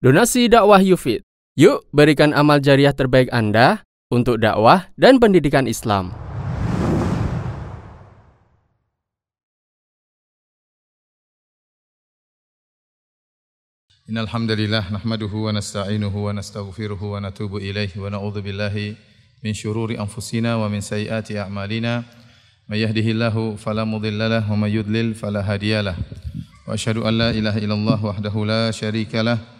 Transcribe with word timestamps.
Donasi 0.00 0.48
dakwah 0.48 0.80
Yufid. 0.80 1.20
Yuk 1.60 1.84
berikan 1.92 2.32
amal 2.32 2.56
jariah 2.56 2.96
terbaik 2.96 3.28
Anda 3.36 3.84
untuk 4.08 4.40
dakwah 4.40 4.88
dan 4.96 5.20
pendidikan 5.20 5.68
Islam. 5.68 6.16
Innal 14.08 14.24
hamdalillah 14.24 14.88
nahmaduhu 14.88 15.52
wa 15.52 15.52
nasta'inuhu 15.52 16.16
wa 16.16 16.32
nastaghfiruhu 16.32 17.12
wa 17.12 17.20
natubu 17.20 17.60
ilaihi 17.60 18.00
wa 18.00 18.08
na'udzu 18.08 18.40
billahi 18.40 18.96
min 19.44 19.52
syururi 19.52 20.00
anfusina 20.00 20.56
wa 20.56 20.64
min 20.72 20.80
sayyiati 20.80 21.36
a'malina. 21.36 22.08
May 22.72 22.88
yahdihillahu 22.88 23.60
fala 23.60 23.84
mudhillalah 23.84 24.48
wa 24.48 24.64
may 24.64 24.72
yudlil 24.72 25.12
fala 25.12 25.44
hadiyalah. 25.44 25.92
Wa 26.64 26.72
asyhadu 26.72 27.04
an 27.04 27.20
la 27.20 27.28
ilaha 27.36 27.60
illallah 27.60 28.00
wahdahu 28.00 28.48
la 28.48 28.72
syarikalah. 28.72 29.59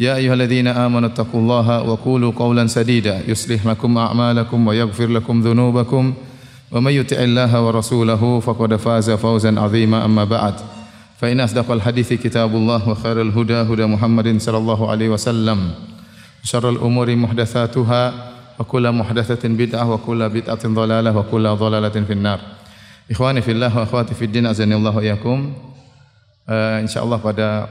يا 0.00 0.16
أيها 0.16 0.34
الذين 0.34 0.68
آمنوا 0.68 1.08
اتقوا 1.08 1.40
الله 1.40 1.82
وقولوا 1.82 2.32
قولا 2.36 2.66
سديدا. 2.66 3.20
يصلح 3.28 3.66
لكم 3.66 3.98
أعمالكم 3.98 4.66
ويغفر 4.66 5.06
لكم 5.06 5.40
ذنوبكم. 5.40 6.14
ومن 6.72 6.92
يطع 6.92 7.16
الله 7.16 7.52
ورسوله 7.66 8.40
فقد 8.40 8.76
فاز 8.76 9.10
فوزا 9.10 9.60
عظيما. 9.60 10.04
أما 10.04 10.24
بعد 10.24 10.54
فإن 11.20 11.40
أصدق 11.40 11.70
الحديث 11.70 12.12
كتاب 12.12 12.54
الله 12.54 12.88
وخير 12.88 13.22
الهدى 13.22 13.54
هدى 13.54 13.86
محمد 13.86 14.40
صلى 14.40 14.58
الله 14.58 14.90
عليه 14.90 15.08
وسلم. 15.08 15.70
شر 16.44 16.68
الأمور 16.70 17.16
محدثاتها 17.16 18.12
وكل 18.58 18.92
محدثة 18.92 19.48
بدعة 19.48 19.90
وكل 19.92 20.28
بدعة 20.28 20.62
ضلالة 20.66 21.16
وكل 21.16 21.44
ضلالة 21.48 21.96
في 22.04 22.12
النار. 22.12 22.40
Ikhwani 23.06 23.38
fillah 23.42 23.70
wa 23.70 23.82
akhwati 23.86 24.18
fid 24.18 24.34
din 24.34 24.46
azanillahu 24.46 24.98
iyakum. 24.98 25.54
Uh, 26.42 26.82
insyaallah 26.82 27.22
pada 27.22 27.70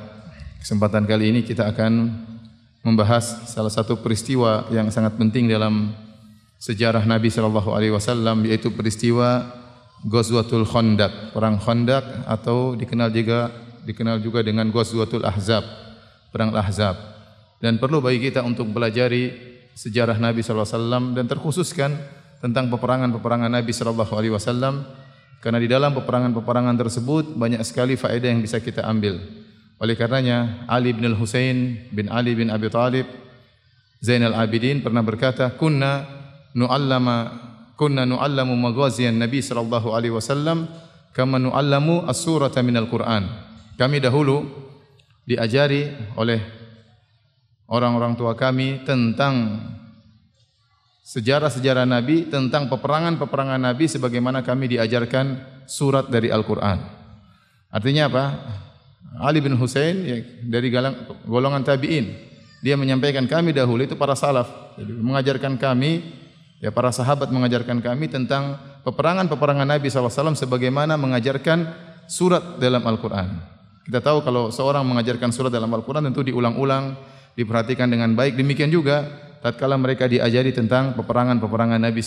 kesempatan 0.66 1.06
kali 1.06 1.30
ini 1.30 1.46
kita 1.46 1.70
akan 1.70 2.10
membahas 2.82 3.46
salah 3.46 3.70
satu 3.70 4.02
peristiwa 4.02 4.66
yang 4.74 4.90
sangat 4.90 5.14
penting 5.14 5.46
dalam 5.46 5.94
sejarah 6.58 7.06
Nabi 7.06 7.30
sallallahu 7.30 7.70
alaihi 7.70 7.94
wasallam 7.94 8.42
yaitu 8.50 8.74
peristiwa 8.74 9.46
Ghazwatul 10.10 10.66
Khandaq, 10.66 11.38
perang 11.38 11.62
Khandaq 11.62 12.26
atau 12.26 12.74
dikenal 12.74 13.14
juga 13.14 13.54
dikenal 13.86 14.18
juga 14.26 14.42
dengan 14.42 14.66
Ghazwatul 14.74 15.22
Ahzab, 15.22 15.62
perang 16.34 16.50
Ahzab. 16.58 16.98
Dan 17.62 17.78
perlu 17.78 18.02
bagi 18.02 18.26
kita 18.26 18.42
untuk 18.42 18.66
pelajari 18.74 19.38
sejarah 19.78 20.18
Nabi 20.18 20.42
sallallahu 20.42 20.66
alaihi 20.66 20.82
wasallam 20.82 21.06
dan 21.14 21.26
terkhususkan 21.30 21.94
tentang 22.42 22.74
peperangan-peperangan 22.74 23.54
Nabi 23.54 23.70
sallallahu 23.70 24.14
alaihi 24.18 24.34
wasallam 24.34 24.82
karena 25.46 25.62
di 25.62 25.70
dalam 25.70 25.94
peperangan-peperangan 25.94 26.74
tersebut 26.74 27.38
banyak 27.38 27.62
sekali 27.62 27.94
faedah 27.94 28.34
yang 28.34 28.42
bisa 28.42 28.58
kita 28.58 28.82
ambil. 28.82 29.45
Oleh 29.76 29.96
karenanya 30.00 30.64
Ali 30.72 30.96
bin 30.96 31.04
Al-Husain 31.08 31.90
bin 31.92 32.08
Ali 32.08 32.32
bin 32.32 32.48
Abi 32.48 32.72
Talib 32.72 33.08
Zainal 34.06 34.38
Abidin 34.38 34.86
pernah 34.86 35.02
berkata, 35.02 35.50
"Kunna 35.58 36.06
nu'allama 36.54 37.16
kunna 37.74 38.06
nu'allamu 38.06 38.54
maghaziyan 38.54 39.18
Nabi 39.18 39.42
sallallahu 39.42 39.98
alaihi 39.98 40.14
wasallam 40.14 40.70
kama 41.12 41.42
nu'allamu 41.42 42.06
as-surata 42.06 42.62
minal 42.62 42.86
Qur'an." 42.86 43.26
Kami 43.76 43.98
dahulu 43.98 44.46
diajari 45.26 45.90
oleh 46.16 46.38
orang-orang 47.66 48.14
tua 48.14 48.38
kami 48.38 48.86
tentang 48.86 49.58
sejarah-sejarah 51.02 51.90
Nabi 51.90 52.30
tentang 52.30 52.70
peperangan-peperangan 52.70 53.62
Nabi 53.62 53.90
sebagaimana 53.90 54.46
kami 54.46 54.78
diajarkan 54.78 55.42
surat 55.66 56.14
dari 56.14 56.30
Al-Qur'an. 56.30 56.78
Artinya 57.74 58.06
apa? 58.06 58.26
Ali 59.20 59.40
bin 59.40 59.56
Husain 59.56 59.96
ya, 60.04 60.18
dari 60.44 60.68
golongan 61.24 61.64
tabi'in. 61.64 62.16
Dia 62.60 62.76
menyampaikan 62.76 63.30
kami 63.30 63.54
dahulu 63.54 63.86
itu 63.86 63.94
para 63.94 64.18
salaf. 64.18 64.76
Jadi 64.76 64.92
mengajarkan 64.92 65.56
kami 65.56 66.02
ya 66.60 66.74
para 66.74 66.90
sahabat 66.90 67.30
mengajarkan 67.30 67.80
kami 67.80 68.10
tentang 68.10 68.58
peperangan-peperangan 68.84 69.68
Nabi 69.70 69.88
SAW 69.88 70.34
sebagaimana 70.34 70.98
mengajarkan 70.98 71.72
surat 72.10 72.58
dalam 72.58 72.82
Al-Qur'an. 72.86 73.40
Kita 73.86 74.02
tahu 74.02 74.26
kalau 74.26 74.50
seorang 74.50 74.82
mengajarkan 74.82 75.30
surat 75.30 75.54
dalam 75.54 75.70
Al-Qur'an 75.70 76.02
tentu 76.02 76.26
diulang-ulang, 76.26 76.98
diperhatikan 77.38 77.86
dengan 77.86 78.18
baik. 78.18 78.34
Demikian 78.34 78.74
juga 78.74 79.06
tatkala 79.46 79.78
mereka 79.78 80.10
diajari 80.10 80.50
tentang 80.50 80.98
peperangan-peperangan 80.98 81.78
Nabi 81.78 82.02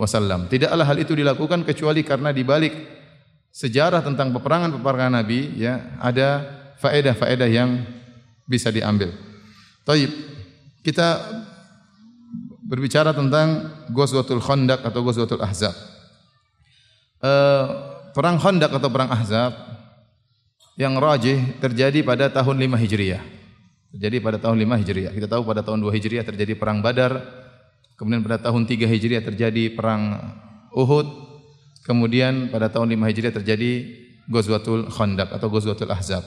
wasallam. 0.00 0.48
Tidaklah 0.48 0.86
hal 0.88 0.96
itu 0.96 1.12
dilakukan 1.12 1.68
kecuali 1.68 2.00
karena 2.00 2.32
di 2.32 2.40
balik 2.40 2.72
sejarah 3.52 4.00
tentang 4.00 4.32
peperangan-peperangan 4.32 5.20
Nabi 5.20 5.60
ya 5.60 6.00
ada 6.00 6.48
faedah-faedah 6.80 7.48
yang 7.52 7.84
bisa 8.48 8.72
diambil. 8.72 9.12
Taib. 9.86 10.10
Kita 10.82 11.22
berbicara 12.66 13.14
tentang 13.14 13.70
Ghazwatul 13.94 14.42
Khandaq 14.42 14.82
atau 14.82 15.00
Ghazwatul 15.06 15.44
Ahzab. 15.44 15.76
Uh, 17.22 17.64
perang 18.10 18.40
Khandaq 18.40 18.72
atau 18.74 18.90
perang 18.90 19.14
Ahzab 19.14 19.54
yang 20.74 20.98
rajih 20.98 21.38
terjadi 21.62 22.02
pada 22.02 22.26
tahun 22.32 22.58
5 22.58 22.82
Hijriah. 22.82 23.22
Terjadi 23.94 24.16
pada 24.18 24.38
tahun 24.42 24.58
5 24.58 24.80
Hijriah. 24.82 25.12
Kita 25.14 25.28
tahu 25.30 25.46
pada 25.46 25.62
tahun 25.62 25.84
2 25.84 25.92
Hijriah 25.94 26.24
terjadi 26.26 26.58
perang 26.58 26.82
Badar. 26.82 27.20
Kemudian 27.94 28.26
pada 28.26 28.42
tahun 28.42 28.66
3 28.66 28.90
Hijriah 28.90 29.22
terjadi 29.22 29.70
perang 29.76 30.18
Uhud. 30.74 31.21
Kemudian 31.82 32.48
pada 32.48 32.70
tahun 32.70 32.94
5 32.94 33.10
Hijriah 33.10 33.34
terjadi 33.34 33.70
Ghazwatul 34.30 34.86
Khandaq 34.86 35.34
atau 35.34 35.48
Ghazwatul 35.50 35.90
Ahzab. 35.90 36.22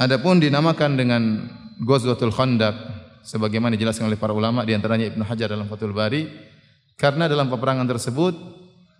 Adapun 0.00 0.40
dinamakan 0.40 0.96
dengan 0.96 1.22
Ghazwatul 1.84 2.32
Khandaq 2.32 2.74
sebagaimana 3.22 3.76
dijelaskan 3.76 4.08
oleh 4.08 4.18
para 4.18 4.34
ulama 4.34 4.66
di 4.66 4.72
antaranya 4.74 5.12
Ibnu 5.12 5.22
Hajar 5.22 5.52
dalam 5.52 5.68
Fathul 5.68 5.94
Bari 5.94 6.26
karena 6.98 7.30
dalam 7.30 7.52
peperangan 7.52 7.86
tersebut 7.86 8.34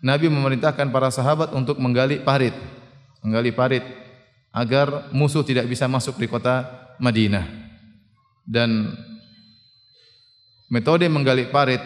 Nabi 0.02 0.26
memerintahkan 0.26 0.90
para 0.90 1.08
sahabat 1.14 1.54
untuk 1.54 1.78
menggali 1.78 2.18
parit, 2.20 2.54
menggali 3.22 3.54
parit 3.54 3.86
agar 4.50 5.08
musuh 5.14 5.46
tidak 5.46 5.70
bisa 5.70 5.86
masuk 5.86 6.18
di 6.18 6.26
kota 6.26 6.66
Madinah. 6.98 7.46
Dan 8.42 8.90
metode 10.66 11.06
menggali 11.06 11.46
parit 11.48 11.80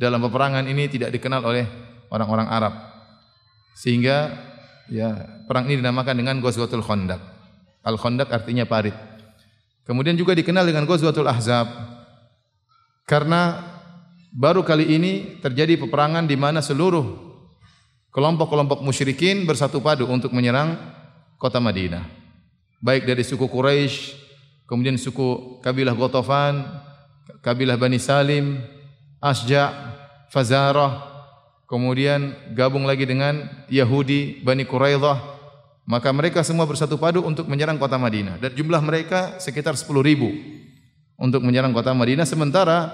dalam 0.00 0.24
peperangan 0.24 0.64
ini 0.64 0.88
tidak 0.88 1.12
dikenal 1.12 1.44
oleh 1.44 1.87
orang-orang 2.12 2.48
Arab. 2.50 2.74
Sehingga 3.78 4.34
ya 4.90 5.40
perang 5.46 5.68
ini 5.70 5.80
dinamakan 5.80 6.14
dengan 6.18 6.36
Ghazwatul 6.42 6.82
Khandaq. 6.82 7.20
Al-Khandaq 7.86 8.28
artinya 8.28 8.66
parit. 8.68 8.96
Kemudian 9.86 10.18
juga 10.18 10.36
dikenal 10.36 10.68
dengan 10.68 10.84
Ghazwatul 10.84 11.30
Ahzab 11.30 11.68
karena 13.08 13.64
baru 14.36 14.60
kali 14.60 14.84
ini 14.84 15.40
terjadi 15.40 15.80
peperangan 15.80 16.28
di 16.28 16.36
mana 16.36 16.60
seluruh 16.60 17.16
kelompok-kelompok 18.12 18.84
musyrikin 18.84 19.48
bersatu 19.48 19.80
padu 19.80 20.04
untuk 20.04 20.36
menyerang 20.36 20.76
kota 21.40 21.56
Madinah 21.56 22.18
baik 22.78 23.06
dari 23.06 23.26
suku 23.26 23.46
Quraisy, 23.50 24.14
kemudian 24.70 24.94
suku 24.98 25.58
kabilah 25.62 25.94
Ghatafan, 25.94 26.62
kabilah 27.42 27.74
Bani 27.78 27.98
Salim, 27.98 28.62
Asja, 29.18 29.74
Fazarah, 30.30 31.07
kemudian 31.68 32.34
gabung 32.56 32.88
lagi 32.88 33.04
dengan 33.04 33.46
Yahudi, 33.68 34.40
Bani 34.40 34.64
Quraidah, 34.64 35.20
maka 35.84 36.08
mereka 36.10 36.40
semua 36.40 36.64
bersatu 36.64 36.96
padu 36.96 37.22
untuk 37.22 37.46
menyerang 37.46 37.76
kota 37.76 38.00
Madinah. 38.00 38.40
Dan 38.40 38.56
jumlah 38.56 38.80
mereka 38.80 39.36
sekitar 39.38 39.76
10 39.76 39.88
ribu 40.00 40.32
untuk 41.20 41.44
menyerang 41.44 41.70
kota 41.76 41.92
Madinah. 41.92 42.24
Sementara 42.24 42.92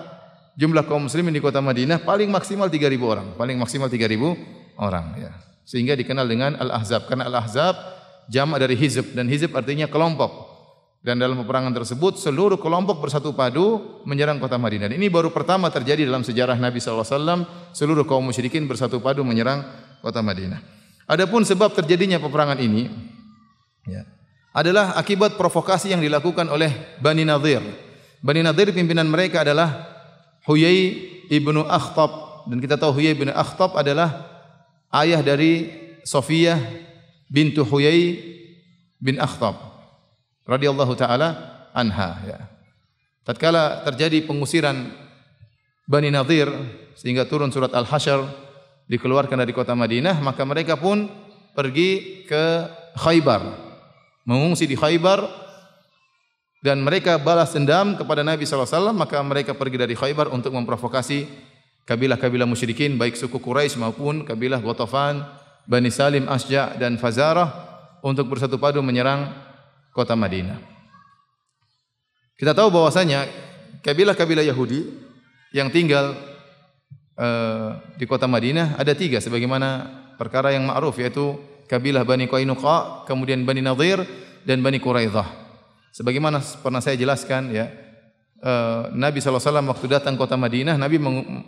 jumlah 0.58 0.84
kaum 0.86 1.06
muslimin 1.06 1.32
di 1.34 1.42
kota 1.42 1.62
Madinah 1.62 2.02
paling 2.02 2.30
maksimal 2.30 2.66
3000 2.70 2.98
orang, 3.02 3.26
paling 3.38 3.56
maksimal 3.56 3.90
3000 3.90 4.78
orang 4.78 5.06
ya. 5.18 5.32
Sehingga 5.64 5.96
dikenal 5.96 6.28
dengan 6.28 6.54
Al-Ahzab. 6.60 7.08
Karena 7.08 7.24
Al-Ahzab 7.26 7.74
jamak 8.28 8.60
dari 8.60 8.76
hizb. 8.76 9.16
Dan 9.16 9.26
hizb 9.32 9.50
artinya 9.56 9.88
kelompok. 9.88 10.53
Dan 11.04 11.20
dalam 11.20 11.36
peperangan 11.44 11.76
tersebut 11.76 12.16
seluruh 12.16 12.56
kelompok 12.56 13.04
bersatu 13.04 13.36
padu 13.36 14.00
menyerang 14.08 14.40
kota 14.40 14.56
Madinah. 14.56 14.88
Ini 14.88 15.12
baru 15.12 15.28
pertama 15.28 15.68
terjadi 15.68 16.08
dalam 16.08 16.24
sejarah 16.24 16.56
Nabi 16.56 16.80
SAW. 16.80 17.44
Seluruh 17.76 18.08
kaum 18.08 18.24
musyrikin 18.24 18.64
bersatu 18.64 19.04
padu 19.04 19.20
menyerang 19.20 19.68
kota 20.00 20.24
Madinah. 20.24 20.64
Adapun 21.04 21.44
sebab 21.44 21.76
terjadinya 21.76 22.16
peperangan 22.16 22.56
ini 22.56 22.88
ya, 23.84 24.08
adalah 24.56 24.96
akibat 24.96 25.36
provokasi 25.36 25.92
yang 25.92 26.00
dilakukan 26.00 26.48
oleh 26.48 26.72
Bani 27.04 27.28
Nadir. 27.28 27.60
Bani 28.24 28.40
Nadir 28.40 28.72
pimpinan 28.72 29.04
mereka 29.04 29.44
adalah 29.44 29.84
Huyai 30.48 31.04
ibnu 31.28 31.68
Akhtab 31.68 32.48
dan 32.48 32.64
kita 32.64 32.80
tahu 32.80 32.96
Huyai 32.96 33.12
bin 33.12 33.28
Akhtab 33.28 33.76
adalah 33.76 34.24
ayah 35.04 35.20
dari 35.20 35.68
Sofiyah 36.00 36.56
bintu 37.28 37.60
Huyai 37.60 38.16
bin 38.96 39.20
Akhtab 39.20 39.73
radhiyallahu 40.44 40.92
taala 40.96 41.28
anha 41.72 42.10
ya. 42.24 42.38
Tatkala 43.24 43.82
terjadi 43.88 44.20
pengusiran 44.28 44.92
Bani 45.88 46.12
Nadir 46.12 46.48
sehingga 46.96 47.24
turun 47.28 47.52
surat 47.52 47.72
Al-Hasyr 47.72 48.24
dikeluarkan 48.88 49.40
dari 49.40 49.52
kota 49.56 49.72
Madinah, 49.72 50.20
maka 50.20 50.44
mereka 50.44 50.76
pun 50.76 51.08
pergi 51.56 52.24
ke 52.28 52.68
Khaybar. 53.00 53.42
Mengungsi 54.24 54.64
di 54.68 54.76
Khaybar 54.76 55.24
dan 56.64 56.80
mereka 56.80 57.20
balas 57.20 57.52
dendam 57.52 57.96
kepada 57.96 58.24
Nabi 58.24 58.48
SAW, 58.48 58.96
maka 58.96 59.20
mereka 59.20 59.52
pergi 59.52 59.76
dari 59.76 59.92
Khaybar 59.92 60.32
untuk 60.32 60.56
memprovokasi 60.56 61.28
kabilah-kabilah 61.84 62.48
musyrikin, 62.48 62.96
baik 62.96 63.20
suku 63.20 63.36
Quraisy 63.36 63.76
maupun 63.76 64.24
kabilah 64.24 64.64
Ghatafan, 64.64 65.20
Bani 65.68 65.92
Salim, 65.92 66.24
Asja 66.28 66.72
dan 66.76 66.96
Fazarah 66.96 67.52
untuk 68.00 68.32
bersatu 68.32 68.56
padu 68.56 68.80
menyerang 68.80 69.28
kota 69.94 70.18
Madinah. 70.18 70.58
Kita 72.34 72.50
tahu 72.50 72.74
bahwasanya 72.74 73.30
kabilah-kabilah 73.86 74.42
Yahudi 74.42 74.90
yang 75.54 75.70
tinggal 75.70 76.18
uh, 77.14 77.78
di 77.94 78.04
kota 78.10 78.26
Madinah 78.26 78.74
ada 78.74 78.90
tiga 78.92 79.22
sebagaimana 79.22 79.86
perkara 80.18 80.50
yang 80.50 80.66
ma'ruf 80.66 80.98
yaitu 80.98 81.38
kabilah 81.70 82.02
Bani 82.02 82.26
Qainuqa, 82.26 83.06
kemudian 83.06 83.46
Bani 83.46 83.62
Nadir 83.62 84.02
dan 84.42 84.60
Bani 84.60 84.82
Quraidah. 84.82 85.46
Sebagaimana 85.94 86.42
pernah 86.58 86.82
saya 86.82 86.98
jelaskan 86.98 87.54
ya, 87.54 87.70
uh, 88.42 88.90
Nabi 88.92 89.22
SAW 89.22 89.62
waktu 89.70 89.86
datang 89.86 90.18
kota 90.18 90.34
Madinah, 90.34 90.74
Nabi 90.74 90.98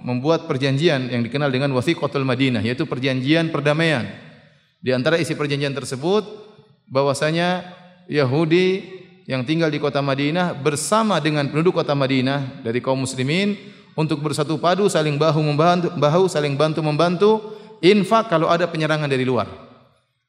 membuat 0.01 0.47
perjanjian 0.47 1.11
yang 1.11 1.27
dikenal 1.27 1.51
dengan 1.51 1.75
Wathiqatul 1.75 2.23
Madinah, 2.23 2.63
yaitu 2.63 2.87
perjanjian 2.87 3.51
perdamaian. 3.51 4.07
Di 4.79 4.95
antara 4.95 5.19
isi 5.19 5.35
perjanjian 5.35 5.75
tersebut, 5.75 6.23
bahwasanya 6.87 7.76
Yahudi 8.07 8.97
yang 9.27 9.43
tinggal 9.43 9.71
di 9.71 9.83
kota 9.83 9.99
Madinah 9.99 10.55
bersama 10.55 11.19
dengan 11.19 11.51
penduduk 11.51 11.83
kota 11.83 11.95
Madinah 11.99 12.63
dari 12.63 12.79
kaum 12.79 13.03
muslimin 13.03 13.59
untuk 13.99 14.23
bersatu 14.23 14.55
padu 14.57 14.87
saling 14.87 15.19
bahu 15.19 15.43
membantu 15.43 15.89
bahu 15.99 16.31
saling 16.31 16.55
bantu 16.55 16.81
membantu 16.85 17.31
infak 17.83 18.31
kalau 18.31 18.47
ada 18.47 18.71
penyerangan 18.71 19.11
dari 19.11 19.27
luar. 19.27 19.67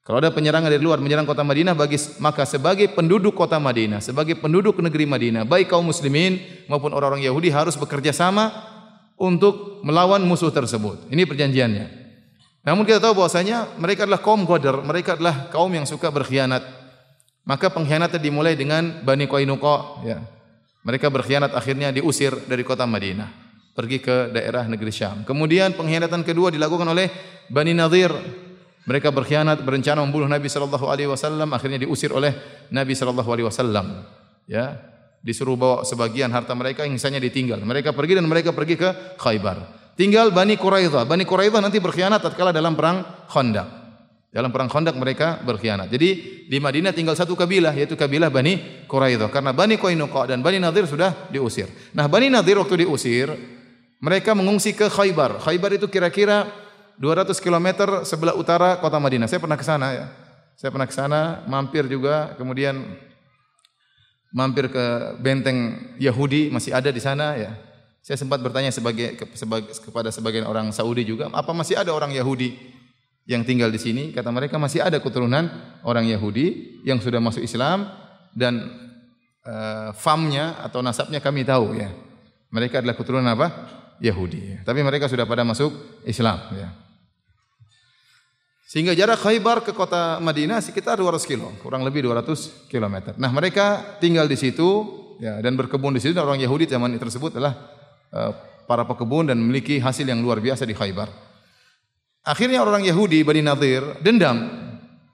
Kalau 0.08 0.24
ada 0.24 0.32
penyerangan 0.32 0.72
dari 0.72 0.80
luar 0.80 1.04
menyerang 1.04 1.28
kota 1.28 1.44
Madinah 1.44 1.76
bagi 1.76 2.00
maka 2.24 2.48
sebagai 2.48 2.88
penduduk 2.96 3.36
kota 3.36 3.60
Madinah, 3.60 4.00
sebagai 4.00 4.40
penduduk 4.40 4.80
negeri 4.80 5.04
Madinah, 5.04 5.44
baik 5.44 5.68
kaum 5.68 5.84
muslimin 5.84 6.40
maupun 6.72 6.96
orang-orang 6.96 7.28
Yahudi 7.28 7.52
harus 7.52 7.76
bekerja 7.76 8.16
sama 8.16 8.56
untuk 9.20 9.84
melawan 9.84 10.24
musuh 10.24 10.48
tersebut. 10.48 11.12
Ini 11.12 11.28
perjanjiannya. 11.28 11.86
Namun 12.64 12.88
kita 12.88 13.04
tahu 13.04 13.20
bahwasanya 13.20 13.76
mereka 13.76 14.08
adalah 14.08 14.24
kaum 14.24 14.48
Qadar, 14.48 14.80
mereka 14.80 15.20
adalah 15.20 15.52
kaum 15.52 15.72
yang 15.76 15.84
suka 15.84 16.08
berkhianat. 16.08 16.64
Maka 17.48 17.72
pengkhianatan 17.72 18.20
dimulai 18.20 18.60
dengan 18.60 19.02
Bani 19.08 19.24
Qainuqa, 19.24 20.04
ya. 20.04 20.20
Mereka 20.84 21.08
berkhianat 21.08 21.56
akhirnya 21.56 21.92
diusir 21.96 22.36
dari 22.48 22.64
kota 22.64 22.84
Madinah, 22.84 23.28
pergi 23.76 24.04
ke 24.04 24.32
daerah 24.32 24.68
negeri 24.68 24.92
Syam. 24.92 25.24
Kemudian 25.24 25.76
pengkhianatan 25.76 26.24
kedua 26.28 26.52
dilakukan 26.52 26.88
oleh 26.88 27.08
Bani 27.48 27.72
Nadir 27.76 28.12
mereka 28.88 29.12
berkhianat, 29.12 29.68
berencana 29.68 30.00
membunuh 30.00 30.32
Nabi 30.32 30.48
sallallahu 30.48 30.88
alaihi 30.88 31.12
wasallam, 31.12 31.52
akhirnya 31.52 31.84
diusir 31.84 32.08
oleh 32.16 32.32
Nabi 32.72 32.96
sallallahu 32.96 33.28
alaihi 33.28 33.48
wasallam. 33.52 34.08
Ya, 34.48 34.80
disuruh 35.20 35.60
bawa 35.60 35.84
sebagian 35.84 36.32
harta 36.32 36.56
mereka 36.56 36.88
yang 36.88 36.96
sisanya 36.96 37.20
ditinggal. 37.20 37.60
Mereka 37.68 37.92
pergi 37.92 38.16
dan 38.16 38.24
mereka 38.32 38.56
pergi 38.56 38.80
ke 38.80 39.20
Khaybar. 39.20 39.92
Tinggal 40.00 40.32
Bani 40.32 40.56
Quraidah. 40.56 41.04
Bani 41.04 41.28
Quraidah 41.28 41.60
nanti 41.60 41.84
berkhianat 41.84 42.24
tatkala 42.24 42.56
dalam 42.56 42.80
perang 42.80 43.04
Khandaq. 43.28 43.68
Dalam 44.28 44.52
perang 44.52 44.68
Khandaq 44.68 44.96
mereka 45.00 45.40
berkhianat. 45.42 45.88
Jadi 45.88 46.44
di 46.52 46.58
Madinah 46.60 46.92
tinggal 46.92 47.16
satu 47.16 47.34
kabilah 47.34 47.72
yaitu 47.72 47.96
kabilah 47.96 48.28
Bani 48.28 48.86
Quraidah 48.86 49.32
karena 49.32 49.56
Bani 49.56 49.80
Qainuqa 49.80 50.28
dan 50.28 50.44
Bani 50.44 50.60
Nadir 50.60 50.84
sudah 50.84 51.32
diusir. 51.32 51.72
Nah, 51.96 52.12
Bani 52.12 52.28
Nadir 52.28 52.60
waktu 52.60 52.84
diusir 52.84 53.32
mereka 54.04 54.36
mengungsi 54.36 54.76
ke 54.76 54.92
Khaybar. 54.92 55.40
Khaybar 55.40 55.80
itu 55.80 55.88
kira-kira 55.88 56.44
200 57.00 57.40
km 57.40 57.68
sebelah 58.04 58.36
utara 58.36 58.78
kota 58.84 59.00
Madinah. 59.00 59.32
Saya 59.32 59.40
pernah 59.40 59.58
ke 59.58 59.66
sana 59.66 59.88
ya. 59.96 60.06
Saya 60.58 60.74
pernah 60.74 60.90
ke 60.90 60.96
sana, 60.98 61.46
mampir 61.46 61.86
juga, 61.86 62.34
kemudian 62.34 62.82
mampir 64.34 64.68
ke 64.74 65.16
benteng 65.22 65.78
Yahudi 66.02 66.50
masih 66.50 66.74
ada 66.74 66.90
di 66.90 66.98
sana 66.98 67.38
ya. 67.38 67.54
Saya 68.02 68.18
sempat 68.18 68.42
bertanya 68.42 68.74
sebagai, 68.74 69.14
sebagai 69.38 69.70
kepada 69.78 70.10
sebagian 70.10 70.50
orang 70.50 70.74
Saudi 70.74 71.06
juga, 71.06 71.30
apa 71.30 71.54
masih 71.54 71.78
ada 71.78 71.94
orang 71.94 72.10
Yahudi 72.10 72.77
yang 73.28 73.44
tinggal 73.44 73.68
di 73.68 73.78
sini? 73.78 74.16
Kata 74.16 74.32
mereka 74.32 74.56
masih 74.56 74.80
ada 74.80 75.04
keturunan 75.04 75.52
orang 75.84 76.08
Yahudi 76.08 76.80
yang 76.88 77.04
sudah 77.04 77.20
masuk 77.20 77.44
Islam 77.44 77.92
dan 78.32 78.72
uh, 79.44 79.92
famnya 79.92 80.56
atau 80.64 80.80
nasabnya 80.80 81.20
kami 81.20 81.44
tahu 81.44 81.76
ya. 81.76 81.92
Mereka 82.48 82.80
adalah 82.80 82.96
keturunan 82.96 83.28
apa? 83.28 83.52
Yahudi. 84.00 84.64
Tapi 84.64 84.80
mereka 84.80 85.12
sudah 85.12 85.28
pada 85.28 85.44
masuk 85.44 85.76
Islam 86.08 86.40
ya. 86.56 86.72
Sehingga 88.68 88.92
jarak 88.96 89.20
Khaybar 89.24 89.64
ke 89.64 89.72
kota 89.72 90.20
Madinah 90.20 90.60
sekitar 90.60 91.00
200 91.00 91.24
kilo, 91.24 91.56
kurang 91.64 91.88
lebih 91.88 92.04
200 92.04 92.68
km. 92.68 93.16
Nah, 93.16 93.32
mereka 93.32 93.96
tinggal 94.04 94.28
di 94.28 94.36
situ 94.36 94.68
ya 95.24 95.40
dan 95.40 95.56
berkebun 95.56 95.96
di 95.96 96.04
situ. 96.04 96.16
Orang 96.20 96.40
Yahudi 96.40 96.68
zaman 96.68 96.96
tersebut 97.00 97.36
adalah 97.40 97.56
uh, 98.12 98.32
para 98.68 98.84
pekebun 98.84 99.32
dan 99.32 99.40
memiliki 99.40 99.80
hasil 99.80 100.04
yang 100.04 100.20
luar 100.20 100.44
biasa 100.44 100.68
di 100.68 100.76
Khaybar. 100.76 101.27
Akhirnya 102.28 102.60
orang 102.60 102.84
Yahudi 102.84 103.24
Bani 103.24 103.40
Nadir 103.40 103.96
dendam, 104.04 104.52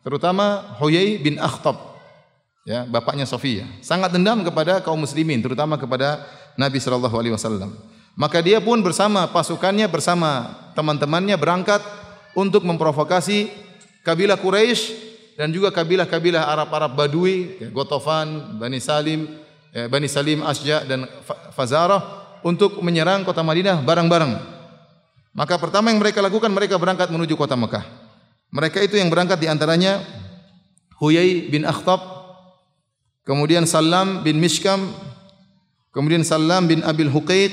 terutama 0.02 0.74
Huyai 0.82 1.22
bin 1.22 1.38
Akhtab, 1.38 1.78
ya, 2.66 2.90
bapaknya 2.90 3.30
Sofia. 3.30 3.70
Sangat 3.86 4.10
dendam 4.10 4.42
kepada 4.42 4.82
kaum 4.82 4.98
muslimin, 4.98 5.38
terutama 5.46 5.78
kepada 5.78 6.26
Nabi 6.58 6.82
sallallahu 6.82 7.14
alaihi 7.14 7.38
wasallam. 7.38 7.78
Maka 8.18 8.42
dia 8.42 8.58
pun 8.58 8.82
bersama 8.82 9.30
pasukannya 9.30 9.86
bersama 9.86 10.58
teman-temannya 10.74 11.38
berangkat 11.38 11.86
untuk 12.34 12.66
memprovokasi 12.66 13.54
kabilah 14.02 14.38
Quraisy 14.38 15.14
dan 15.38 15.50
juga 15.50 15.70
kabilah-kabilah 15.74 16.50
Arab-Arab 16.50 16.98
Badui, 16.98 17.62
ya, 17.62 17.70
Gotofan, 17.70 18.58
Bani 18.58 18.78
Salim, 18.82 19.30
ya, 19.70 19.90
Bani 19.90 20.10
Salim 20.10 20.42
Asja 20.46 20.82
dan 20.86 21.06
Fazarah 21.54 22.02
untuk 22.46 22.82
menyerang 22.82 23.26
kota 23.26 23.42
Madinah 23.42 23.82
bareng-bareng. 23.82 24.63
Maka 25.34 25.58
pertama 25.58 25.90
yang 25.90 25.98
mereka 25.98 26.22
lakukan 26.22 26.54
mereka 26.54 26.78
berangkat 26.78 27.10
menuju 27.10 27.34
kota 27.34 27.58
Mekah. 27.58 27.82
Mereka 28.54 28.86
itu 28.86 29.02
yang 29.02 29.10
berangkat 29.10 29.42
di 29.42 29.50
antaranya 29.50 30.00
Huyai 31.02 31.50
bin 31.50 31.66
Akhtab, 31.66 32.00
kemudian 33.26 33.66
Salam 33.66 34.22
bin 34.22 34.38
Mishkam, 34.38 34.94
kemudian 35.90 36.22
Salam 36.22 36.70
bin 36.70 36.86
Abil 36.86 37.10
Huqait, 37.10 37.50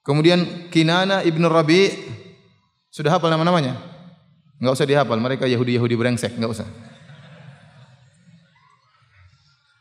kemudian 0.00 0.72
Kinana 0.72 1.20
ibn 1.20 1.44
Rabi' 1.44 2.14
Sudah 2.94 3.10
hafal 3.18 3.26
nama-namanya? 3.26 3.74
Enggak 4.62 4.78
usah 4.78 4.86
dihafal, 4.86 5.18
mereka 5.18 5.50
Yahudi-Yahudi 5.50 5.98
brengsek, 5.98 6.38
enggak 6.38 6.62
usah. 6.62 6.68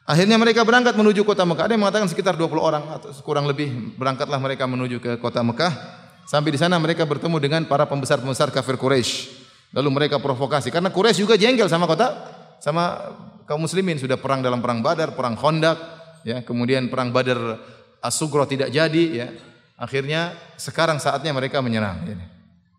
Akhirnya 0.09 0.41
mereka 0.41 0.65
berangkat 0.65 0.97
menuju 0.97 1.21
kota 1.21 1.45
Mekah. 1.45 1.69
Ada 1.69 1.77
yang 1.77 1.85
mengatakan 1.85 2.09
sekitar 2.09 2.33
20 2.33 2.57
orang 2.57 2.83
atau 2.89 3.13
kurang 3.21 3.45
lebih 3.45 3.93
berangkatlah 4.01 4.41
mereka 4.41 4.65
menuju 4.65 4.97
ke 4.97 5.21
kota 5.21 5.45
Mekah. 5.45 6.02
Sampai 6.23 6.55
di 6.55 6.59
sana 6.59 6.79
mereka 6.79 7.03
bertemu 7.03 7.37
dengan 7.39 7.61
para 7.67 7.83
pembesar-pembesar 7.87 8.49
kafir 8.49 8.79
Quraisy. 8.79 9.43
Lalu 9.73 9.89
mereka 9.89 10.21
provokasi 10.21 10.69
karena 10.69 10.93
Quraisy 10.93 11.19
juga 11.25 11.35
jengkel 11.35 11.65
sama 11.67 11.89
kota 11.89 12.13
sama 12.63 13.11
kaum 13.43 13.59
muslimin 13.59 13.99
sudah 13.99 14.15
perang 14.15 14.39
dalam 14.39 14.63
perang 14.63 14.79
Badar, 14.79 15.11
perang 15.19 15.35
Khandaq, 15.35 15.77
ya, 16.23 16.39
kemudian 16.47 16.87
perang 16.87 17.11
Badar 17.11 17.59
As-Sugra 17.99 18.47
tidak 18.47 18.71
jadi, 18.71 19.03
ya. 19.11 19.27
Akhirnya 19.75 20.31
sekarang 20.55 21.01
saatnya 21.01 21.35
mereka 21.35 21.59
menyerang. 21.59 22.07
Ya. 22.07 22.15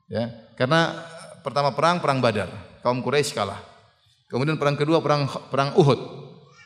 Ya, 0.08 0.24
karena 0.56 1.04
pertama 1.44 1.76
perang 1.76 2.00
perang 2.00 2.24
Badar, 2.24 2.48
kaum 2.80 3.04
Quraisy 3.04 3.36
kalah. 3.36 3.60
Kemudian 4.28 4.56
perang 4.56 4.76
kedua 4.78 5.04
perang 5.04 5.28
perang 5.52 5.76
Uhud. 5.76 6.00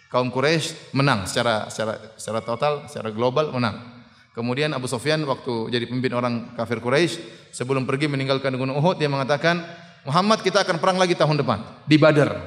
Kaum 0.09 0.31
Quraisy 0.31 0.95
menang 0.95 1.27
secara 1.27 1.69
secara 1.69 2.15
secara 2.15 2.41
total, 2.41 2.87
secara 2.87 3.11
global 3.11 3.51
menang. 3.51 3.98
Kemudian 4.39 4.71
Abu 4.71 4.87
Sufyan 4.87 5.19
waktu 5.27 5.67
jadi 5.67 5.91
pemimpin 5.91 6.15
orang 6.15 6.55
kafir 6.55 6.79
Quraisy, 6.79 7.51
sebelum 7.51 7.83
pergi 7.83 8.07
meninggalkan 8.07 8.55
gunung 8.55 8.79
Uhud 8.79 8.95
dia 8.95 9.11
mengatakan, 9.11 9.67
"Muhammad 10.07 10.47
kita 10.47 10.63
akan 10.63 10.79
perang 10.79 10.95
lagi 10.95 11.19
tahun 11.19 11.43
depan 11.43 11.59
di 11.91 11.99
Badar." 11.99 12.39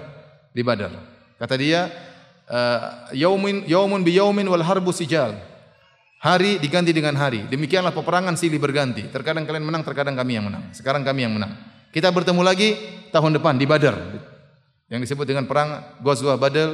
Di 0.55 0.63
Badar. 0.63 0.95
Kata 1.35 1.59
dia, 1.59 1.91
eh, 2.47 2.79
"Yaumin 3.19 3.67
yaumun 3.67 4.07
bi 4.07 4.15
yaumin 4.15 4.47
wal 4.47 4.63
harbu 4.63 4.95
sijal." 4.95 5.35
Hari 6.23 6.63
diganti 6.63 6.95
dengan 6.95 7.19
hari. 7.19 7.43
Demikianlah 7.51 7.91
peperangan 7.91 8.39
silih 8.39 8.61
berganti. 8.61 9.11
Terkadang 9.11 9.43
kalian 9.43 9.67
menang, 9.67 9.83
terkadang 9.83 10.15
kami 10.15 10.39
yang 10.39 10.47
menang. 10.47 10.71
Sekarang 10.71 11.03
kami 11.03 11.27
yang 11.27 11.35
menang. 11.35 11.59
Kita 11.91 12.07
bertemu 12.07 12.39
lagi 12.39 12.79
tahun 13.11 13.35
depan 13.35 13.59
di 13.59 13.67
Badar. 13.67 13.99
Yang 14.87 15.11
disebut 15.11 15.27
dengan 15.27 15.43
perang 15.43 15.99
Ghazwah 15.99 16.39
Badar 16.39 16.71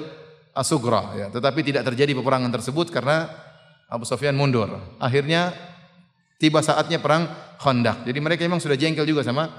Asugra. 0.53 1.15
Ya. 1.17 1.27
Tetapi 1.33 1.63
tidak 1.63 1.89
terjadi 1.89 2.13
peperangan 2.13 2.53
tersebut 2.53 2.91
karena 2.93 3.46
Abu 3.87 4.03
Sufyan 4.03 4.35
mundur. 4.35 4.67
Akhirnya 4.99 5.55
tiba 6.35 6.59
saatnya 6.59 6.99
perang 6.99 7.27
Khandaq. 7.57 8.03
Jadi 8.03 8.19
mereka 8.19 8.43
memang 8.43 8.61
sudah 8.61 8.77
jengkel 8.77 9.07
juga 9.07 9.23
sama 9.23 9.49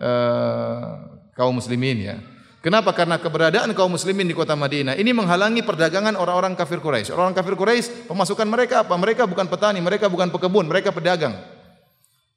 uh, 0.00 1.04
kaum 1.36 1.54
muslimin 1.54 1.98
ya. 2.00 2.16
Kenapa? 2.64 2.96
Karena 2.96 3.20
keberadaan 3.20 3.76
kaum 3.76 3.92
muslimin 3.92 4.24
di 4.24 4.32
kota 4.32 4.56
Madinah 4.56 4.96
ini 4.96 5.12
menghalangi 5.12 5.60
perdagangan 5.60 6.16
orang-orang 6.16 6.56
kafir 6.56 6.80
Quraisy. 6.80 7.12
Orang 7.12 7.36
kafir 7.36 7.60
Quraisy 7.60 8.08
pemasukan 8.08 8.48
mereka 8.48 8.88
apa? 8.88 8.96
Mereka 8.96 9.28
bukan 9.28 9.44
petani, 9.52 9.84
mereka 9.84 10.08
bukan 10.08 10.32
pekebun, 10.32 10.64
mereka 10.64 10.88
pedagang. 10.88 11.36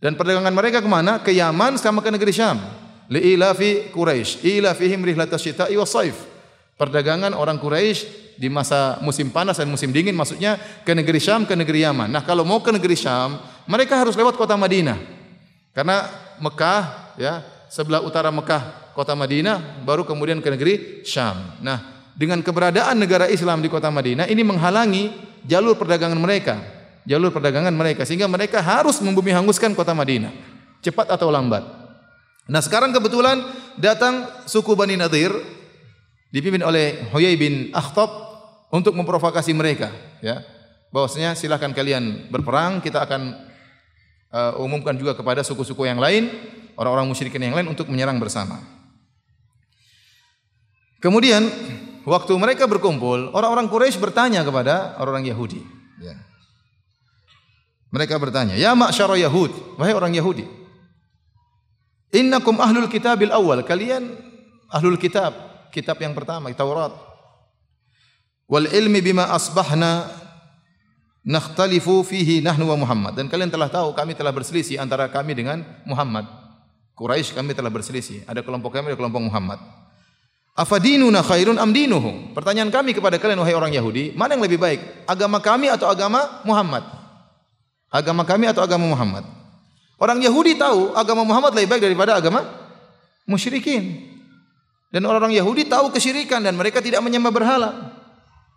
Dan 0.04 0.20
perdagangan 0.20 0.51
mereka 0.51 0.84
ke 0.84 0.89
mana? 0.92 1.24
Ke 1.24 1.32
Yaman 1.32 1.80
sama 1.80 2.04
ke 2.04 2.12
negeri 2.12 2.36
Syam. 2.36 2.60
Li'ilafi 3.08 3.88
Quraisy, 3.96 4.44
ilafihim 4.60 5.00
rihlatas 5.00 5.39
syita'i 5.39 5.80
was 5.80 5.96
saif. 5.96 6.27
Perdagangan 6.75 7.32
orang 7.32 7.56
Quraisy 7.56 8.26
di 8.38 8.48
masa 8.48 9.01
musim 9.01 9.34
panas 9.34 9.58
dan 9.58 9.65
musim 9.67 9.89
dingin 9.89 10.13
maksudnya 10.13 10.62
ke 10.86 10.94
negeri 10.94 11.17
Syam, 11.17 11.44
ke 11.44 11.58
negeri 11.58 11.84
Yaman. 11.84 12.08
Nah, 12.13 12.22
kalau 12.22 12.46
mau 12.46 12.62
ke 12.62 12.70
negeri 12.70 12.94
Syam, 12.94 13.41
mereka 13.65 13.98
harus 13.98 14.13
lewat 14.13 14.38
kota 14.38 14.53
Madinah. 14.53 14.98
Karena 15.74 16.06
Mekah 16.38 17.13
ya, 17.17 17.41
sebelah 17.67 18.06
utara 18.06 18.29
Mekah 18.29 18.94
kota 18.94 19.17
Madinah, 19.17 19.82
baru 19.82 20.06
kemudian 20.06 20.38
ke 20.38 20.50
negeri 20.53 20.74
Syam. 21.01 21.58
Nah, 21.65 22.10
dengan 22.17 22.41
keberadaan 22.41 22.98
negara 22.98 23.25
Islam 23.29 23.62
di 23.62 23.70
kota 23.70 23.89
Madinah 23.89 24.29
ini 24.29 24.41
menghalangi 24.46 25.13
jalur 25.46 25.77
perdagangan 25.77 26.17
mereka, 26.17 26.62
jalur 27.06 27.29
perdagangan 27.29 27.74
mereka 27.74 28.06
sehingga 28.06 28.29
mereka 28.29 28.62
harus 28.62 29.01
membumi 29.01 29.34
hanguskan 29.34 29.74
kota 29.77 29.94
Madinah, 29.94 30.34
cepat 30.82 31.13
atau 31.13 31.29
lambat. 31.29 31.62
Nah, 32.48 32.62
sekarang 32.63 32.94
kebetulan 32.94 33.44
datang 33.77 34.29
suku 34.50 34.74
Bani 34.74 34.96
Nadir 34.98 35.29
dipimpin 36.32 36.63
oleh 36.63 37.08
Huyai 37.13 37.36
bin 37.38 37.70
Akhtab 37.72 38.26
untuk 38.67 38.93
memprovokasi 38.95 39.55
mereka, 39.55 39.91
ya. 40.19 40.43
Bahwasanya 40.91 41.36
silakan 41.36 41.75
kalian 41.75 42.31
berperang, 42.31 42.79
kita 42.79 43.03
akan 43.03 43.36
uh, 44.31 44.63
umumkan 44.63 44.95
juga 44.95 45.15
kepada 45.15 45.43
suku-suku 45.43 45.88
yang 45.88 46.00
lain, 46.00 46.31
orang-orang 46.79 47.07
musyrikin 47.07 47.43
yang 47.43 47.55
lain 47.55 47.67
untuk 47.67 47.88
menyerang 47.91 48.19
bersama. 48.19 48.59
Kemudian 50.97 51.47
waktu 52.07 52.33
mereka 52.36 52.65
berkumpul, 52.65 53.31
orang-orang 53.31 53.69
Quraisy 53.69 54.01
bertanya 54.01 54.41
kepada 54.41 54.97
orang-orang 54.97 55.29
Yahudi. 55.31 55.62
Ya. 56.01 56.15
Mereka 57.93 58.19
bertanya, 58.19 58.59
Ya 58.59 58.75
ma'syara 58.75 59.15
Yahud, 59.15 59.79
wahai 59.79 59.95
orang 59.95 60.12
Yahudi. 60.12 60.43
Innakum 62.12 62.59
ahlul 62.59 62.88
kitabil 62.88 63.31
awal. 63.31 63.63
Kalian 63.63 64.15
ahlul 64.71 65.00
kitab, 65.00 65.36
kitab 65.71 66.00
yang 66.00 66.15
pertama, 66.15 66.51
Taurat. 66.51 67.07
Wal 68.48 68.72
ilmi 68.72 69.04
bima 69.04 69.27
asbahna 69.27 70.08
nakhtalifu 71.27 72.08
fihi 72.08 72.39
nahnu 72.39 72.72
wa 72.72 72.80
Muhammad. 72.80 73.20
Dan 73.20 73.27
kalian 73.27 73.51
telah 73.51 73.68
tahu 73.68 73.92
kami 73.92 74.16
telah 74.16 74.32
berselisih 74.32 74.80
antara 74.80 75.12
kami 75.12 75.36
dengan 75.36 75.68
Muhammad. 75.84 76.24
Quraisy 76.96 77.36
kami 77.36 77.51
telah 77.54 77.70
berselisih. 77.70 78.24
Ada 78.25 78.42
kelompok 78.42 78.74
kami, 78.74 78.89
ada 78.89 78.98
kelompok 78.98 79.22
Muhammad. 79.22 79.60
Afadinuna 80.58 81.22
khairun 81.22 81.62
am 81.62 81.70
dinuhu? 81.70 82.34
Pertanyaan 82.34 82.74
kami 82.74 82.98
kepada 82.98 83.22
kalian 83.22 83.38
wahai 83.38 83.54
orang 83.54 83.70
Yahudi, 83.70 84.18
mana 84.18 84.34
yang 84.34 84.42
lebih 84.42 84.58
baik? 84.58 85.06
Agama 85.06 85.38
kami 85.38 85.70
atau 85.70 85.86
agama 85.86 86.42
Muhammad? 86.42 86.82
Agama 87.94 88.25
kami 88.25 88.50
atau 88.50 88.66
agama 88.66 88.89
Muhammad? 88.89 89.22
Orang 90.01 90.18
Yahudi 90.18 90.58
tahu 90.58 90.98
agama 90.98 91.22
Muhammad 91.22 91.54
lebih 91.54 91.77
baik 91.77 91.82
daripada 91.86 92.18
agama 92.18 92.42
musyrikin. 93.30 94.10
Dan 94.89 95.06
orang-orang 95.06 95.38
Yahudi 95.38 95.70
tahu 95.70 95.94
kesyirikan 95.94 96.42
dan 96.42 96.58
mereka 96.58 96.82
tidak 96.82 97.06
menyembah 97.06 97.30
berhala. 97.30 97.97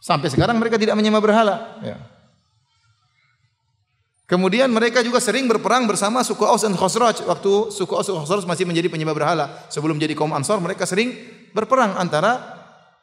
Sampai 0.00 0.32
sekarang 0.32 0.56
mereka 0.56 0.80
tidak 0.80 0.96
menyembah 0.96 1.20
berhala. 1.20 1.76
Ya. 1.84 2.00
Kemudian 4.24 4.70
mereka 4.72 5.02
juga 5.02 5.18
sering 5.18 5.50
berperang 5.50 5.90
bersama 5.90 6.22
suku 6.22 6.46
Aus 6.46 6.64
dan 6.64 6.72
Khosraj. 6.72 7.26
Waktu 7.26 7.52
suku 7.74 7.92
Aus 7.92 8.08
dan 8.08 8.22
Khosraj 8.22 8.46
masih 8.48 8.64
menjadi 8.64 8.88
penyembah 8.88 9.12
berhala. 9.12 9.66
Sebelum 9.68 10.00
jadi 10.00 10.14
kaum 10.14 10.30
Ansor, 10.32 10.62
mereka 10.62 10.86
sering 10.86 11.12
berperang 11.50 11.98
antara 11.98 12.38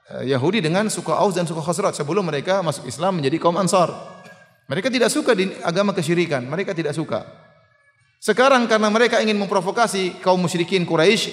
eh, 0.08 0.32
Yahudi 0.32 0.64
dengan 0.64 0.88
suku 0.88 1.12
Aus 1.14 1.36
dan 1.38 1.44
suku 1.44 1.60
Khosraj 1.60 1.94
sebelum 2.00 2.26
mereka 2.26 2.64
masuk 2.64 2.88
Islam 2.88 3.20
menjadi 3.20 3.44
kaum 3.44 3.60
Ansar. 3.60 3.92
Mereka 4.72 4.88
tidak 4.88 5.12
suka 5.12 5.36
di 5.36 5.52
agama 5.68 5.92
kesyirikan, 5.92 6.48
mereka 6.48 6.72
tidak 6.72 6.96
suka. 6.96 7.28
Sekarang 8.24 8.64
karena 8.66 8.88
mereka 8.88 9.20
ingin 9.20 9.36
memprovokasi 9.36 10.24
kaum 10.24 10.40
musyrikin 10.40 10.88
Quraisy, 10.88 11.32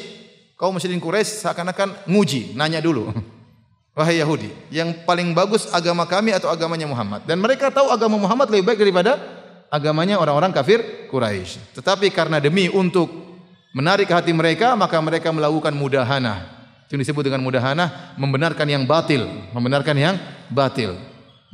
kaum 0.58 0.74
musyrikin 0.74 1.00
Quraisy 1.00 1.42
seakan-akan 1.42 2.10
nguji, 2.10 2.52
nanya 2.58 2.82
dulu. 2.82 3.10
Wahai 3.94 4.18
Yahudi, 4.18 4.50
yang 4.74 4.90
paling 5.06 5.30
bagus 5.30 5.70
agama 5.70 6.02
kami 6.02 6.34
atau 6.34 6.50
agamanya 6.50 6.82
Muhammad? 6.82 7.22
Dan 7.30 7.38
mereka 7.38 7.70
tahu 7.70 7.94
agama 7.94 8.18
Muhammad 8.18 8.50
lebih 8.50 8.66
baik 8.66 8.82
daripada 8.82 9.22
agamanya 9.70 10.18
orang-orang 10.18 10.50
kafir 10.50 11.06
Quraisy. 11.14 11.78
Tetapi 11.78 12.10
karena 12.10 12.42
demi 12.42 12.66
untuk 12.66 13.06
menarik 13.70 14.10
hati 14.10 14.34
mereka, 14.34 14.74
maka 14.74 14.98
mereka 14.98 15.30
melakukan 15.30 15.70
mudahana. 15.70 16.42
Itu 16.90 16.98
disebut 16.98 17.22
dengan 17.22 17.38
mudahana, 17.46 18.18
membenarkan 18.18 18.66
yang 18.66 18.82
batil, 18.82 19.30
membenarkan 19.54 19.94
yang 19.94 20.18
batil. 20.50 20.98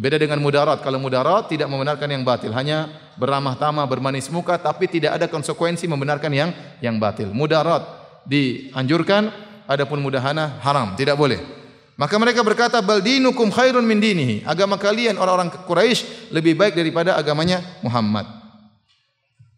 Beda 0.00 0.16
dengan 0.16 0.40
mudarat. 0.40 0.80
Kalau 0.80 0.96
mudarat 0.96 1.52
tidak 1.52 1.68
membenarkan 1.68 2.08
yang 2.08 2.24
batil, 2.24 2.56
hanya 2.56 2.88
beramah 3.20 3.52
tamah, 3.60 3.84
bermanis 3.84 4.32
muka, 4.32 4.56
tapi 4.56 4.88
tidak 4.88 5.20
ada 5.20 5.28
konsekuensi 5.28 5.84
membenarkan 5.84 6.32
yang 6.32 6.56
yang 6.80 6.96
batil. 6.96 7.28
Mudarat 7.36 7.84
dianjurkan, 8.24 9.28
adapun 9.68 10.00
mudahana 10.00 10.56
haram, 10.64 10.96
tidak 10.96 11.20
boleh. 11.20 11.59
Maka 12.00 12.16
mereka 12.16 12.40
berkata, 12.40 12.80
"Baldinukum 12.80 13.52
khairun 13.52 13.84
min 13.84 14.00
dinihi." 14.00 14.40
Agama 14.48 14.80
kalian 14.80 15.20
orang-orang 15.20 15.52
Quraisy 15.68 16.32
lebih 16.32 16.56
baik 16.56 16.72
daripada 16.72 17.12
agamanya 17.12 17.60
Muhammad. 17.84 18.24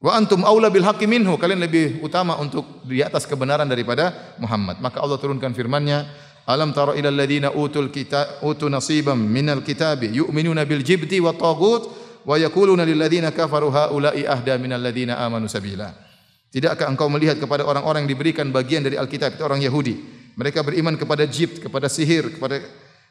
Wa 0.03 0.19
antum 0.19 0.43
aula 0.43 0.67
bil 0.67 0.83
haqqi 0.83 1.07
minhu. 1.07 1.39
Kalian 1.39 1.63
lebih 1.63 2.03
utama 2.03 2.35
untuk 2.43 2.83
di 2.83 2.99
atas 2.99 3.31
kebenaran 3.31 3.71
daripada 3.71 4.35
Muhammad. 4.43 4.83
Maka 4.83 4.99
Allah 4.99 5.23
turunkan 5.23 5.55
firman-Nya, 5.55 6.11
Alam 6.43 6.75
tara 6.75 6.99
ila 6.99 7.07
alladziina 7.07 7.55
utul 7.55 7.95
kitab 7.95 8.43
utu 8.43 8.67
nasiban 8.67 9.15
minal 9.15 9.63
kitabi 9.63 10.11
yu'minuna 10.11 10.67
bil 10.67 10.83
jibti 10.83 11.23
wa 11.23 11.31
taghut 11.31 11.87
wa 12.27 12.35
yaquluna 12.35 12.83
lil 12.83 12.99
ladziina 12.99 13.31
kafaru 13.31 13.71
haula'i 13.71 14.27
ahda 14.27 14.59
minal 14.59 14.83
ladziina 14.83 15.23
amanu 15.23 15.47
sabila. 15.47 15.95
Tidakkah 16.51 16.91
engkau 16.91 17.07
melihat 17.07 17.39
kepada 17.39 17.63
orang-orang 17.63 18.05
yang 18.05 18.19
diberikan 18.19 18.51
bagian 18.51 18.83
dari 18.83 18.99
Alkitab 18.99 19.39
itu 19.39 19.43
orang 19.47 19.63
Yahudi? 19.63 20.22
Mereka 20.37 20.65
beriman 20.65 20.97
kepada 20.97 21.29
jibt, 21.29 21.61
kepada 21.61 21.87
sihir, 21.93 22.33
kepada 22.37 22.65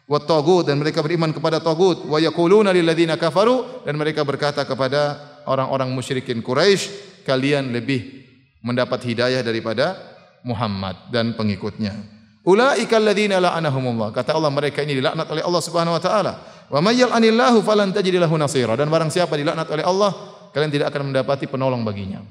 wa 0.10 0.20
taghut 0.20 0.66
dan 0.68 0.82
mereka 0.82 1.00
beriman 1.06 1.32
kepada 1.32 1.62
taghut 1.62 2.04
wa 2.10 2.18
yaquluna 2.18 2.74
lil 2.74 2.84
ladziina 2.84 3.16
kafaru 3.16 3.86
dan 3.86 3.96
mereka 3.96 4.26
berkata 4.26 4.66
kepada 4.66 5.22
orang-orang 5.46 5.88
musyrikin 5.94 6.42
Quraisy, 6.42 7.24
kalian 7.24 7.70
lebih 7.72 8.26
mendapat 8.66 9.02
hidayah 9.06 9.42
daripada 9.46 9.98
Muhammad 10.42 10.98
dan 11.14 11.34
pengikutnya. 11.38 11.94
Ulaika 12.42 12.98
alladziina 12.98 13.38
la'anahumullah. 13.38 14.10
Kata 14.10 14.34
Allah 14.34 14.50
mereka 14.50 14.82
ini 14.82 14.98
dilaknat 14.98 15.30
oleh 15.30 15.46
Allah 15.46 15.62
Subhanahu 15.62 15.94
wa 15.94 16.02
taala. 16.02 16.34
Wa 16.74 16.82
may 16.82 16.98
yal'anillahu 16.98 17.62
falan 17.62 17.94
tajid 17.94 18.18
lahu 18.18 18.34
nasira. 18.42 18.74
Dan 18.74 18.90
barang 18.90 19.14
siapa 19.14 19.38
dilaknat 19.38 19.70
oleh 19.70 19.86
Allah, 19.86 20.10
kalian 20.50 20.74
tidak 20.74 20.90
akan 20.90 21.14
mendapati 21.14 21.46
penolong 21.46 21.86
baginya. 21.86 22.26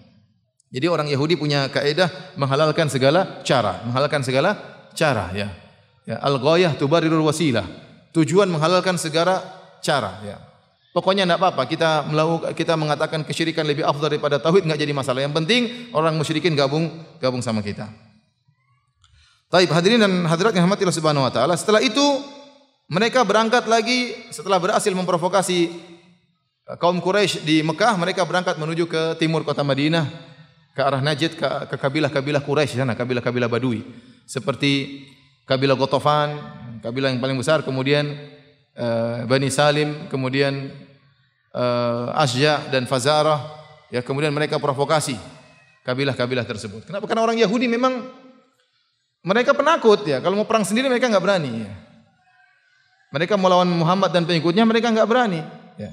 Jadi 0.70 0.87
orang 0.87 1.06
Yahudi 1.11 1.35
punya 1.38 1.66
kaidah 1.70 2.35
menghalalkan 2.35 2.90
segala 2.90 3.42
cara, 3.47 3.82
menghalalkan 3.87 4.23
segala 4.23 4.79
cara 4.94 5.30
ya. 5.35 5.49
Ya, 6.09 6.16
al-ghayah 6.25 6.75
tubarirul 6.75 7.23
wasilah. 7.23 7.66
Tujuan 8.11 8.50
menghalalkan 8.50 8.99
segala 8.99 9.42
cara 9.85 10.18
ya. 10.26 10.37
Pokoknya 10.90 11.23
tidak 11.23 11.38
apa-apa. 11.38 11.62
Kita 11.70 12.02
melakukan, 12.02 12.50
kita 12.50 12.75
mengatakan 12.75 13.20
kesyirikan 13.23 13.62
lebih 13.62 13.87
afdal 13.87 14.11
daripada 14.11 14.42
tauhid 14.42 14.66
nggak 14.66 14.80
jadi 14.80 14.90
masalah. 14.90 15.23
Yang 15.23 15.35
penting 15.38 15.62
orang 15.94 16.18
musyrikin 16.18 16.59
gabung 16.59 16.90
gabung 17.23 17.38
sama 17.38 17.62
kita. 17.62 17.87
Taib 19.50 19.70
hadirin 19.70 20.02
dan 20.02 20.26
hadirat 20.26 20.54
yang 20.54 20.66
rahmati 20.66 20.82
Allah 20.82 20.99
Subhanahu 20.99 21.26
wa 21.26 21.32
taala. 21.35 21.54
Setelah 21.54 21.78
itu 21.82 22.02
mereka 22.90 23.23
berangkat 23.23 23.70
lagi 23.70 24.18
setelah 24.35 24.59
berhasil 24.59 24.90
memprovokasi 24.90 25.70
kaum 26.78 26.99
Quraisy 26.99 27.47
di 27.47 27.62
Mekah, 27.62 27.94
mereka 27.94 28.26
berangkat 28.26 28.59
menuju 28.59 28.90
ke 28.90 29.02
timur 29.18 29.47
kota 29.47 29.62
Madinah 29.62 30.06
ke 30.75 30.80
arah 30.82 31.02
Najd 31.02 31.35
ke, 31.35 31.49
ke 31.70 31.76
kabilah-kabilah 31.78 32.42
Quraisy 32.42 32.78
sana, 32.78 32.94
kabilah-kabilah 32.99 33.50
Badui. 33.50 33.82
Seperti 34.30 35.02
kabilah 35.42 35.75
Gotofan, 35.75 36.38
kabilah 36.87 37.10
yang 37.10 37.18
paling 37.18 37.34
besar, 37.34 37.66
kemudian 37.66 38.14
uh, 38.78 39.26
Bani 39.26 39.50
Salim, 39.50 40.06
kemudian 40.06 40.70
uh, 41.50 42.14
Asja 42.14 42.62
dan 42.70 42.87
Fazarah, 42.87 43.42
ya 43.90 44.06
kemudian 44.06 44.30
mereka 44.30 44.62
provokasi 44.62 45.18
kabilah-kabilah 45.82 46.46
tersebut. 46.46 46.87
Kenapa? 46.87 47.10
Karena 47.10 47.26
orang 47.26 47.42
Yahudi 47.42 47.66
memang 47.66 48.06
mereka 49.26 49.50
penakut 49.50 50.06
ya. 50.06 50.22
Kalau 50.22 50.38
mau 50.38 50.46
perang 50.46 50.62
sendiri 50.62 50.87
mereka 50.87 51.10
nggak 51.10 51.25
berani. 51.26 51.66
Ya. 51.66 51.75
Mereka 53.10 53.34
melawan 53.34 53.66
Muhammad 53.66 54.14
dan 54.14 54.22
pengikutnya 54.30 54.62
mereka 54.62 54.94
nggak 54.94 55.10
berani. 55.10 55.42
Ya. 55.75 55.90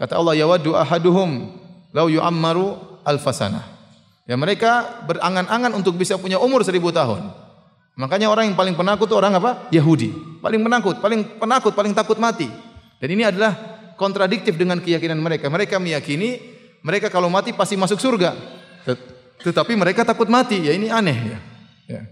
Kata 0.00 0.16
Allah, 0.16 0.32
yawaddu 0.40 0.72
ahaduhum 0.72 1.52
lau 1.92 2.08
yu'ammaru 2.08 2.80
alfasana. 3.04 3.60
Ya 4.24 4.40
mereka 4.40 5.04
berangan-angan 5.04 5.76
untuk 5.76 6.00
bisa 6.00 6.16
punya 6.16 6.40
umur 6.40 6.64
seribu 6.64 6.88
tahun. 6.88 7.44
Makanya 7.94 8.26
orang 8.26 8.50
yang 8.50 8.58
paling 8.58 8.74
penakut 8.74 9.06
itu 9.06 9.14
orang 9.14 9.38
apa? 9.38 9.70
Yahudi. 9.70 10.10
Paling 10.42 10.60
penakut, 10.66 10.96
paling 10.98 11.20
penakut, 11.38 11.72
paling 11.78 11.94
takut 11.94 12.18
mati. 12.18 12.50
Dan 12.98 13.08
ini 13.14 13.22
adalah 13.22 13.54
kontradiktif 13.94 14.58
dengan 14.58 14.82
keyakinan 14.82 15.18
mereka. 15.18 15.46
Mereka 15.46 15.78
meyakini 15.78 16.42
mereka 16.82 17.06
kalau 17.06 17.30
mati 17.30 17.54
pasti 17.54 17.78
masuk 17.78 18.02
surga. 18.02 18.34
tetapi 19.44 19.78
mereka 19.78 20.02
takut 20.02 20.26
mati. 20.26 20.58
Ya 20.66 20.74
ini 20.74 20.90
aneh 20.90 21.14
ya. 21.14 21.38
ya. 21.86 22.02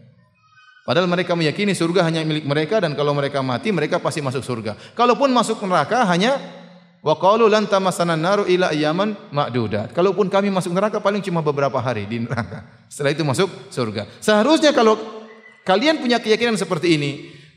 Padahal 0.83 1.11
mereka 1.11 1.35
meyakini 1.35 1.75
surga 1.75 2.07
hanya 2.07 2.23
milik 2.27 2.47
mereka 2.47 2.83
dan 2.83 2.95
kalau 2.95 3.15
mereka 3.15 3.43
mati 3.43 3.75
mereka 3.75 3.99
pasti 3.99 4.23
masuk 4.23 4.43
surga. 4.43 4.79
Kalaupun 4.95 5.35
masuk 5.35 5.63
neraka 5.67 6.07
hanya 6.07 6.39
wa 7.03 7.15
qalu 7.19 7.51
lan 7.51 7.67
tamassana 7.67 8.15
naru 8.15 8.47
ila 8.47 8.71
ayaman 8.71 9.19
ma'dudat. 9.35 9.91
Kalaupun 9.91 10.31
kami 10.31 10.51
masuk 10.51 10.75
neraka 10.75 11.03
paling 11.03 11.23
cuma 11.23 11.43
beberapa 11.43 11.79
hari 11.83 12.07
di 12.07 12.23
neraka. 12.23 12.67
Setelah 12.87 13.15
itu 13.15 13.23
masuk 13.27 13.49
surga. 13.71 14.07
Seharusnya 14.19 14.71
kalau 14.75 15.22
kalian 15.63 15.99
punya 15.99 16.19
keyakinan 16.23 16.55
seperti 16.59 16.99
ini, 16.99 17.11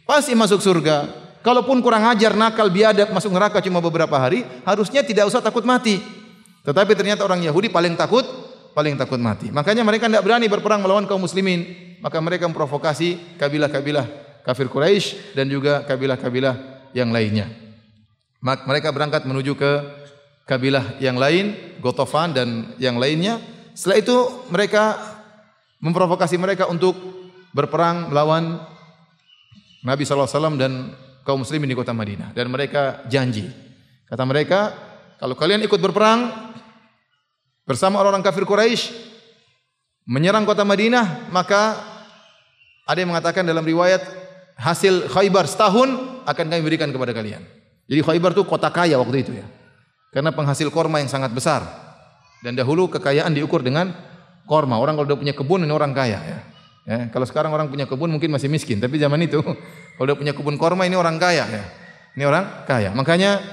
pasti 0.05 0.33
masuk 0.33 0.62
surga. 0.62 1.25
Kalaupun 1.45 1.77
kurang 1.85 2.09
ajar, 2.09 2.33
nakal, 2.33 2.74
biadab 2.74 3.13
masuk 3.13 3.29
neraka 3.29 3.62
cuma 3.62 3.77
beberapa 3.77 4.17
hari, 4.17 4.41
harusnya 4.65 5.05
tidak 5.05 5.29
usah 5.29 5.45
takut 5.45 5.62
mati. 5.62 6.01
Tetapi 6.65 6.97
ternyata 6.97 7.21
orang 7.21 7.45
Yahudi 7.45 7.69
paling 7.69 7.93
takut 7.93 8.25
paling 8.74 8.97
takut 8.97 9.21
mati. 9.21 9.53
Makanya 9.53 9.85
mereka 9.85 10.09
tidak 10.09 10.25
berani 10.25 10.50
berperang 10.50 10.81
melawan 10.81 11.05
kaum 11.05 11.21
muslimin 11.21 11.85
maka 12.03 12.19
mereka 12.19 12.45
memprovokasi 12.45 13.39
kabilah-kabilah 13.39 14.05
kafir 14.43 14.67
Quraisy 14.67 15.33
dan 15.33 15.47
juga 15.47 15.81
kabilah-kabilah 15.88 16.55
yang 16.91 17.09
lainnya. 17.09 17.50
Mereka 18.43 18.93
berangkat 18.93 19.25
menuju 19.25 19.57
ke 19.57 19.71
kabilah 20.45 21.01
yang 21.01 21.17
lain, 21.17 21.77
Gotofan 21.81 22.35
dan 22.35 22.77
yang 22.77 23.01
lainnya. 23.01 23.41
Setelah 23.74 23.97
itu 24.05 24.17
mereka 24.53 25.01
memprovokasi 25.81 26.38
mereka 26.38 26.69
untuk 26.69 26.93
berperang 27.55 28.12
melawan 28.12 28.59
Nabi 29.88 30.03
SAW 30.03 30.59
dan 30.59 30.91
kaum 31.24 31.39
muslimin 31.39 31.71
di 31.71 31.77
kota 31.79 31.95
Madinah. 31.95 32.35
Dan 32.35 32.51
mereka 32.51 33.07
janji. 33.07 33.47
Kata 34.12 34.27
mereka, 34.27 34.75
kalau 35.15 35.39
kalian 35.39 35.63
ikut 35.63 35.79
berperang 35.79 36.51
bersama 37.63 38.03
orang-orang 38.03 38.27
kafir 38.27 38.43
Quraisy 38.43 38.91
menyerang 40.03 40.43
kota 40.43 40.67
Madinah, 40.67 41.31
maka 41.31 41.79
ada 42.85 43.00
yang 43.00 43.15
mengatakan 43.15 43.47
dalam 43.47 43.63
riwayat 43.63 44.03
hasil 44.59 45.07
Khaybar 45.09 45.47
setahun 45.47 46.21
akan 46.27 46.45
kami 46.51 46.62
berikan 46.62 46.91
kepada 46.91 47.15
kalian. 47.15 47.41
Jadi 47.88 48.01
Khaybar 48.03 48.35
itu 48.35 48.43
kota 48.43 48.67
kaya 48.69 49.00
waktu 49.00 49.24
itu 49.24 49.31
ya. 49.31 49.47
Karena 50.12 50.35
penghasil 50.35 50.67
korma 50.69 51.00
yang 51.00 51.09
sangat 51.09 51.31
besar. 51.31 51.65
Dan 52.43 52.53
dahulu 52.53 52.91
kekayaan 52.91 53.33
diukur 53.33 53.65
dengan 53.65 53.89
korma. 54.45 54.77
Orang 54.77 55.00
kalau 55.00 55.09
udah 55.09 55.19
punya 55.19 55.33
kebun 55.33 55.65
ini 55.65 55.74
orang 55.74 55.91
kaya 55.97 56.19
ya. 56.21 56.39
Ya. 56.86 57.10
Kalau 57.10 57.25
sekarang 57.27 57.51
orang 57.51 57.68
punya 57.68 57.89
kebun 57.89 58.08
mungkin 58.13 58.32
masih 58.32 58.48
miskin. 58.48 58.80
Tapi 58.80 58.96
zaman 59.01 59.20
itu 59.25 59.42
kalau 59.98 60.06
udah 60.08 60.18
punya 60.18 60.34
kebun 60.38 60.56
korma 60.56 60.88
ini 60.88 60.96
orang 60.96 61.20
kaya 61.20 61.46
ya. 61.50 61.63
Ini 62.15 62.24
orang 62.24 62.63
kaya. 62.63 62.96
Makanya 62.96 63.44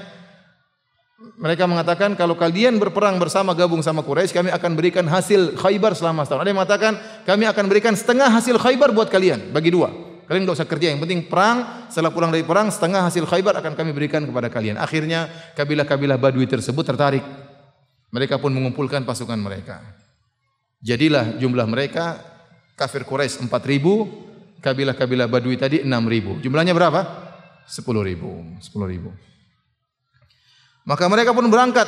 mereka 1.39 1.67
mengatakan 1.67 2.15
kalau 2.15 2.37
kalian 2.37 2.79
berperang 2.79 3.19
bersama 3.19 3.51
gabung 3.57 3.83
sama 3.83 4.03
Quraisy 4.03 4.31
kami 4.31 4.49
akan 4.53 4.71
berikan 4.77 5.03
hasil 5.07 5.59
Khaybar 5.59 5.97
selama 5.97 6.23
setahun. 6.23 6.41
Ada 6.45 6.49
yang 6.53 6.59
mengatakan 6.59 6.93
kami 7.27 7.43
akan 7.49 7.65
berikan 7.67 7.93
setengah 7.97 8.31
hasil 8.31 8.55
Khaybar 8.61 8.95
buat 8.95 9.11
kalian 9.11 9.51
bagi 9.51 9.73
dua. 9.73 9.91
Kalian 10.23 10.47
tidak 10.47 10.55
usah 10.55 10.69
kerja, 10.71 10.87
yang 10.87 11.03
penting 11.03 11.27
perang. 11.27 11.87
Setelah 11.91 12.15
pulang 12.15 12.31
dari 12.31 12.47
perang, 12.47 12.71
setengah 12.71 13.11
hasil 13.11 13.27
Khaybar 13.27 13.59
akan 13.59 13.75
kami 13.75 13.91
berikan 13.91 14.23
kepada 14.23 14.47
kalian. 14.47 14.79
Akhirnya 14.79 15.27
kabilah-kabilah 15.59 16.15
Badui 16.15 16.47
tersebut 16.47 16.87
tertarik. 16.87 17.23
Mereka 18.07 18.39
pun 18.39 18.55
mengumpulkan 18.55 19.03
pasukan 19.03 19.35
mereka. 19.35 19.83
Jadilah 20.79 21.35
jumlah 21.39 21.67
mereka 21.67 22.19
kafir 22.83 23.07
Quraisy 23.07 23.47
4000, 23.47 24.59
kabilah-kabilah 24.59 25.31
Badui 25.31 25.55
tadi 25.55 25.87
6000. 25.87 26.43
Jumlahnya 26.43 26.75
berapa? 26.75 27.07
10.000. 27.63 28.59
10.000. 28.59 30.83
Maka 30.83 31.07
mereka 31.07 31.31
pun 31.31 31.47
berangkat 31.47 31.87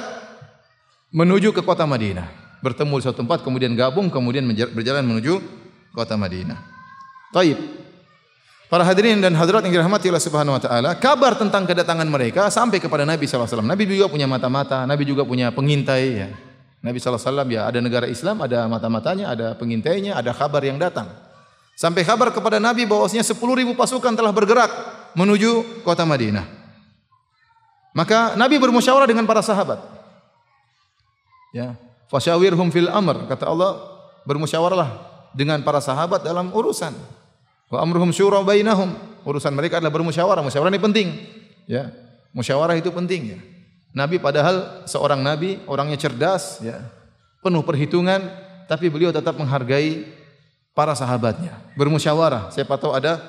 menuju 1.11 1.51
ke 1.51 1.59
kota 1.59 1.83
Madinah. 1.83 2.31
Bertemu 2.63 2.97
di 2.97 3.03
suatu 3.03 3.19
tempat, 3.19 3.43
kemudian 3.43 3.75
gabung, 3.75 4.07
kemudian 4.07 4.47
berjalan 4.47 5.03
menuju 5.03 5.43
kota 5.91 6.15
Madinah. 6.15 6.63
Taib. 7.35 7.59
Para 8.65 8.81
hadirin 8.81 9.21
dan 9.21 9.37
hadirat 9.37 9.61
yang 9.67 9.77
dirahmati 9.77 10.09
Allah 10.09 10.23
Subhanahu 10.23 10.57
wa 10.57 10.61
taala, 10.63 10.97
kabar 10.97 11.37
tentang 11.37 11.69
kedatangan 11.69 12.07
mereka 12.09 12.49
sampai 12.49 12.81
kepada 12.81 13.05
Nabi 13.05 13.29
SAW. 13.29 13.61
Nabi 13.61 13.85
juga 13.85 14.09
punya 14.09 14.25
mata-mata, 14.25 14.89
Nabi 14.89 15.05
juga 15.05 15.21
punya 15.21 15.53
pengintai 15.53 16.05
ya. 16.17 16.33
Nabi 16.85 17.01
SAW 17.01 17.49
ya 17.49 17.65
ada 17.65 17.81
negara 17.81 18.05
Islam, 18.05 18.45
ada 18.45 18.69
mata-matanya, 18.69 19.33
ada 19.33 19.57
pengintainya, 19.57 20.13
ada 20.13 20.29
kabar 20.37 20.61
yang 20.61 20.77
datang. 20.77 21.09
Sampai 21.73 22.05
kabar 22.05 22.29
kepada 22.29 22.61
Nabi 22.61 22.85
bahwasanya 22.85 23.25
10 23.25 23.41
ribu 23.57 23.73
pasukan 23.73 24.13
telah 24.13 24.29
bergerak 24.29 24.69
menuju 25.17 25.81
kota 25.81 26.05
Madinah. 26.05 26.45
Maka 27.97 28.37
Nabi 28.37 28.61
bermusyawarah 28.61 29.09
dengan 29.09 29.25
para 29.25 29.41
sahabat. 29.41 29.81
Ya, 31.49 31.73
fasyawirhum 32.13 32.69
fil 32.69 32.91
amr 32.91 33.25
kata 33.25 33.49
Allah 33.49 33.81
bermusyawarahlah 34.29 34.89
dengan 35.33 35.65
para 35.65 35.81
sahabat 35.81 36.21
dalam 36.21 36.53
urusan. 36.53 36.93
Wa 37.73 37.81
amruhum 37.81 38.13
syura 38.13 38.45
bainahum. 38.45 38.93
Urusan 39.25 39.57
mereka 39.57 39.81
adalah 39.81 39.89
bermusyawarah. 39.89 40.45
Musyawarah 40.45 40.69
ini 40.69 40.81
penting. 40.85 41.07
Ya. 41.65 41.89
Musyawarah 42.29 42.77
itu 42.77 42.93
penting 42.93 43.21
ya. 43.33 43.39
Nabi 43.95 44.19
padahal 44.19 44.83
seorang 44.83 45.23
nabi, 45.23 45.63
orangnya 45.71 45.95
cerdas 45.95 46.59
ya. 46.59 46.83
Penuh 47.39 47.63
perhitungan, 47.63 48.19
tapi 48.67 48.91
beliau 48.91 49.15
tetap 49.15 49.39
menghargai 49.39 50.03
para 50.75 50.91
sahabatnya. 50.91 51.55
Bermusyawarah. 51.79 52.51
Siapa 52.51 52.75
tahu 52.75 52.91
ada 52.91 53.23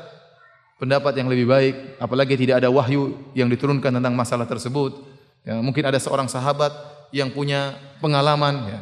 pendapat 0.83 1.15
yang 1.15 1.31
lebih 1.31 1.47
baik, 1.47 1.75
apalagi 2.03 2.35
tidak 2.35 2.59
ada 2.59 2.69
wahyu 2.69 3.15
yang 3.39 3.47
diturunkan 3.47 3.95
tentang 3.95 4.13
masalah 4.19 4.45
tersebut. 4.49 5.07
Ya, 5.47 5.63
mungkin 5.63 5.87
ada 5.87 6.03
seorang 6.03 6.27
sahabat 6.27 6.75
yang 7.15 7.31
punya 7.31 7.79
pengalaman 8.03 8.67
ya, 8.67 8.81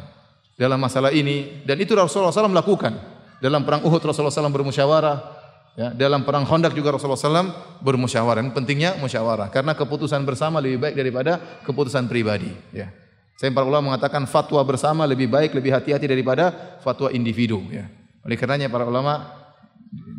dalam 0.57 0.81
masalah 0.81 1.13
ini 1.13 1.61
dan 1.69 1.77
itu 1.77 1.93
Rasulullah 1.93 2.33
SAW 2.33 2.49
melakukan. 2.49 2.97
Dalam 3.43 3.61
perang 3.67 3.83
Uhud 3.85 4.01
Rasulullah 4.01 4.33
SAW 4.33 4.49
bermusyawarah, 4.49 5.34
ya, 5.75 5.91
dalam 5.93 6.23
perang 6.23 6.47
Khandaq 6.47 6.73
juga 6.73 6.95
Rasulullah 6.95 7.19
SAW 7.19 7.51
bermusyawarah. 7.83 8.41
Pentingnya 8.51 8.97
musyawarah 8.99 9.51
karena 9.51 9.75
keputusan 9.75 10.23
bersama 10.23 10.63
lebih 10.63 10.81
baik 10.81 10.95
daripada 10.95 11.37
keputusan 11.63 12.07
pribadi. 12.09 12.51
Ya. 12.71 12.91
Saya 13.35 13.51
para 13.51 13.67
ulama 13.67 13.91
mengatakan 13.91 14.23
fatwa 14.25 14.63
bersama 14.63 15.03
lebih 15.03 15.27
baik, 15.27 15.51
lebih 15.51 15.75
hati-hati 15.75 16.07
daripada 16.07 16.79
fatwa 16.79 17.11
individu. 17.11 17.59
Ya. 17.67 17.91
Oleh 18.23 18.39
karenanya 18.39 18.71
para 18.71 18.87
ulama 18.87 19.27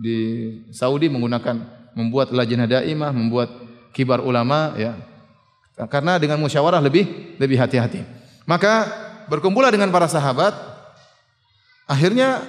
di 0.00 0.52
Saudi 0.70 1.08
menggunakan 1.08 1.56
membuat 1.96 2.30
lajnah 2.30 2.68
daimah, 2.68 3.10
membuat 3.10 3.48
kibar 3.96 4.20
ulama 4.20 4.76
ya. 4.76 5.00
Karena 5.88 6.20
dengan 6.20 6.40
musyawarah 6.40 6.80
lebih 6.80 7.36
lebih 7.40 7.56
hati-hati. 7.56 8.04
Maka 8.44 8.88
berkumpullah 9.32 9.72
dengan 9.72 9.88
para 9.88 10.08
sahabat. 10.08 10.52
Akhirnya 11.86 12.42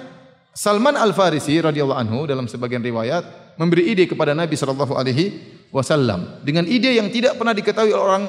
Salman 0.58 0.98
Al-Farisi 0.98 1.54
radhiyallahu 1.62 2.00
anhu 2.02 2.18
dalam 2.26 2.50
sebagian 2.50 2.82
riwayat 2.82 3.54
memberi 3.62 3.94
ide 3.94 4.10
kepada 4.10 4.34
Nabi 4.34 4.58
sallallahu 4.58 4.98
alaihi 4.98 5.38
wasallam 5.70 6.42
dengan 6.42 6.66
ide 6.66 6.98
yang 6.98 7.06
tidak 7.14 7.38
pernah 7.38 7.54
diketahui 7.54 7.94
oleh 7.94 8.02
orang 8.02 8.24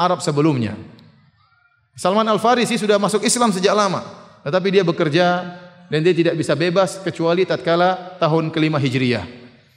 Arab 0.00 0.24
sebelumnya. 0.24 0.72
Salman 1.92 2.24
Al-Farisi 2.32 2.80
sudah 2.80 2.96
masuk 2.96 3.20
Islam 3.28 3.52
sejak 3.52 3.76
lama, 3.76 4.00
tetapi 4.40 4.72
dia 4.72 4.80
bekerja 4.88 5.26
dan 5.92 6.00
dia 6.00 6.16
tidak 6.16 6.40
bisa 6.40 6.56
bebas 6.56 6.96
kecuali 7.04 7.44
tatkala 7.44 8.16
tahun 8.16 8.48
kelima 8.48 8.80
Hijriah. 8.80 9.28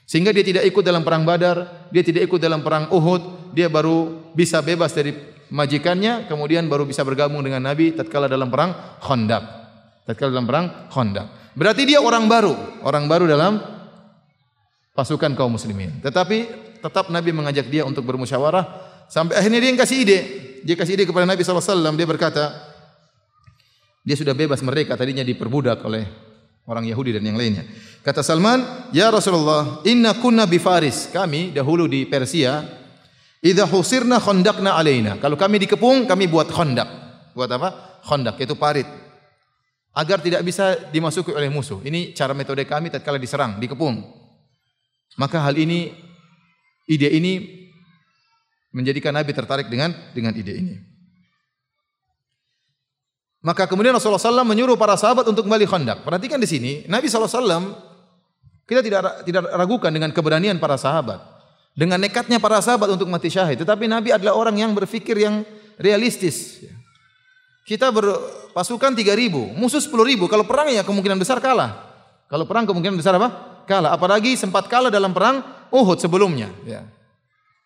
Sehingga 0.07 0.31
dia 0.31 0.47
tidak 0.47 0.63
ikut 0.63 0.87
dalam 0.87 1.03
perang 1.03 1.27
Badar, 1.27 1.91
dia 1.91 1.99
tidak 1.99 2.31
ikut 2.31 2.39
dalam 2.39 2.63
perang 2.63 2.95
Uhud, 2.95 3.51
dia 3.51 3.67
baru 3.67 4.31
bisa 4.31 4.63
bebas 4.63 4.95
dari 4.95 5.11
majikannya, 5.51 6.31
kemudian 6.31 6.63
baru 6.71 6.87
bisa 6.87 7.03
bergabung 7.03 7.43
dengan 7.43 7.59
Nabi 7.59 7.91
tatkala 7.91 8.31
dalam 8.31 8.47
perang 8.47 8.71
Khandaq. 9.03 9.43
Tatkala 10.07 10.31
dalam 10.31 10.47
perang 10.47 10.65
Khandaq. 10.87 11.42
Berarti 11.53 11.85
dia 11.85 12.01
orang 12.01 12.25
baru, 12.25 12.53
orang 12.81 13.05
baru 13.05 13.29
dalam 13.29 13.61
pasukan 14.97 15.33
kaum 15.37 15.53
muslimin. 15.53 16.01
Tetapi 16.01 16.37
tetap 16.81 17.09
Nabi 17.13 17.33
mengajak 17.33 17.69
dia 17.69 17.85
untuk 17.85 18.05
bermusyawarah 18.05 18.65
sampai 19.09 19.37
akhirnya 19.37 19.61
dia 19.61 19.69
yang 19.73 19.81
kasih 19.81 19.97
ide. 20.01 20.19
Dia 20.63 20.75
kasih 20.79 20.97
ide 20.97 21.03
kepada 21.05 21.27
Nabi 21.27 21.43
SAW, 21.43 21.93
dia 21.93 22.07
berkata, 22.07 22.43
dia 24.03 24.15
sudah 24.19 24.35
bebas 24.35 24.59
mereka 24.59 24.99
tadinya 24.99 25.23
diperbudak 25.23 25.79
oleh 25.87 26.03
orang 26.67 26.87
Yahudi 26.87 27.15
dan 27.15 27.23
yang 27.23 27.39
lainnya. 27.39 27.63
Kata 28.03 28.19
Salman, 28.19 28.91
"Ya 28.91 29.07
Rasulullah, 29.11 29.79
inna 29.87 30.15
kunna 30.19 30.43
bi 30.43 30.59
Faris." 30.59 31.07
Kami 31.11 31.55
dahulu 31.55 31.87
di 31.87 32.03
Persia, 32.07 32.63
idza 33.39 33.63
husirna 33.67 34.19
khandaqna 34.19 34.75
alaina. 34.75 35.19
Kalau 35.19 35.39
kami 35.39 35.59
dikepung, 35.63 36.03
kami 36.07 36.27
buat 36.27 36.51
khandak. 36.51 36.87
Buat 37.31 37.49
apa? 37.55 37.99
Khandak 38.03 38.39
itu 38.43 38.55
parit. 38.59 38.87
Agar 39.93 40.25
tidak 40.25 40.41
bisa 40.41 40.73
dimasuki 40.89 41.29
oleh 41.29 41.53
musuh. 41.53 41.77
Ini 41.85 42.17
cara 42.17 42.33
metode 42.33 42.65
kami 42.65 42.89
tatkala 42.89 43.21
diserang, 43.21 43.61
dikepung. 43.61 44.01
Maka 45.21 45.37
hal 45.45 45.53
ini 45.53 45.93
ide 46.89 47.13
ini 47.13 47.61
menjadikan 48.73 49.13
Nabi 49.13 49.31
tertarik 49.37 49.69
dengan 49.69 49.93
dengan 50.17 50.33
ide 50.33 50.53
ini. 50.57 50.75
Maka 53.43 53.67
kemudian 53.67 53.91
Rasulullah 53.91 54.23
SAW 54.23 54.47
menyuruh 54.47 54.79
para 54.79 54.95
sahabat 54.95 55.27
untuk 55.27 55.43
kembali 55.43 55.67
khandak. 55.67 56.07
Perhatikan 56.07 56.39
di 56.39 56.47
sini, 56.47 56.71
Nabi 56.87 57.11
SAW 57.11 57.75
kita 58.63 58.79
tidak 58.79 59.27
tidak 59.27 59.43
ragukan 59.51 59.91
dengan 59.91 60.15
keberanian 60.15 60.55
para 60.63 60.79
sahabat, 60.79 61.19
dengan 61.75 61.99
nekatnya 61.99 62.39
para 62.39 62.63
sahabat 62.63 62.87
untuk 62.95 63.11
mati 63.11 63.27
syahid. 63.27 63.59
Tetapi 63.59 63.91
Nabi 63.91 64.15
adalah 64.15 64.39
orang 64.39 64.55
yang 64.55 64.71
berfikir 64.71 65.19
yang 65.19 65.43
realistis. 65.75 66.63
Kita 67.63 67.95
berpasukan 67.95 68.91
3000, 68.91 69.55
musuh 69.55 69.79
10.000. 69.79 70.27
Kalau 70.27 70.43
perang 70.43 70.67
ya 70.67 70.83
kemungkinan 70.83 71.15
besar 71.15 71.39
kalah. 71.39 71.95
Kalau 72.27 72.43
perang 72.43 72.67
kemungkinan 72.67 72.99
besar 72.99 73.15
apa? 73.15 73.63
Kalah. 73.63 73.95
Apalagi 73.95 74.35
sempat 74.35 74.67
kalah 74.67 74.91
dalam 74.91 75.15
perang 75.15 75.39
Uhud 75.71 75.95
sebelumnya. 75.95 76.51
Ya. 76.67 76.83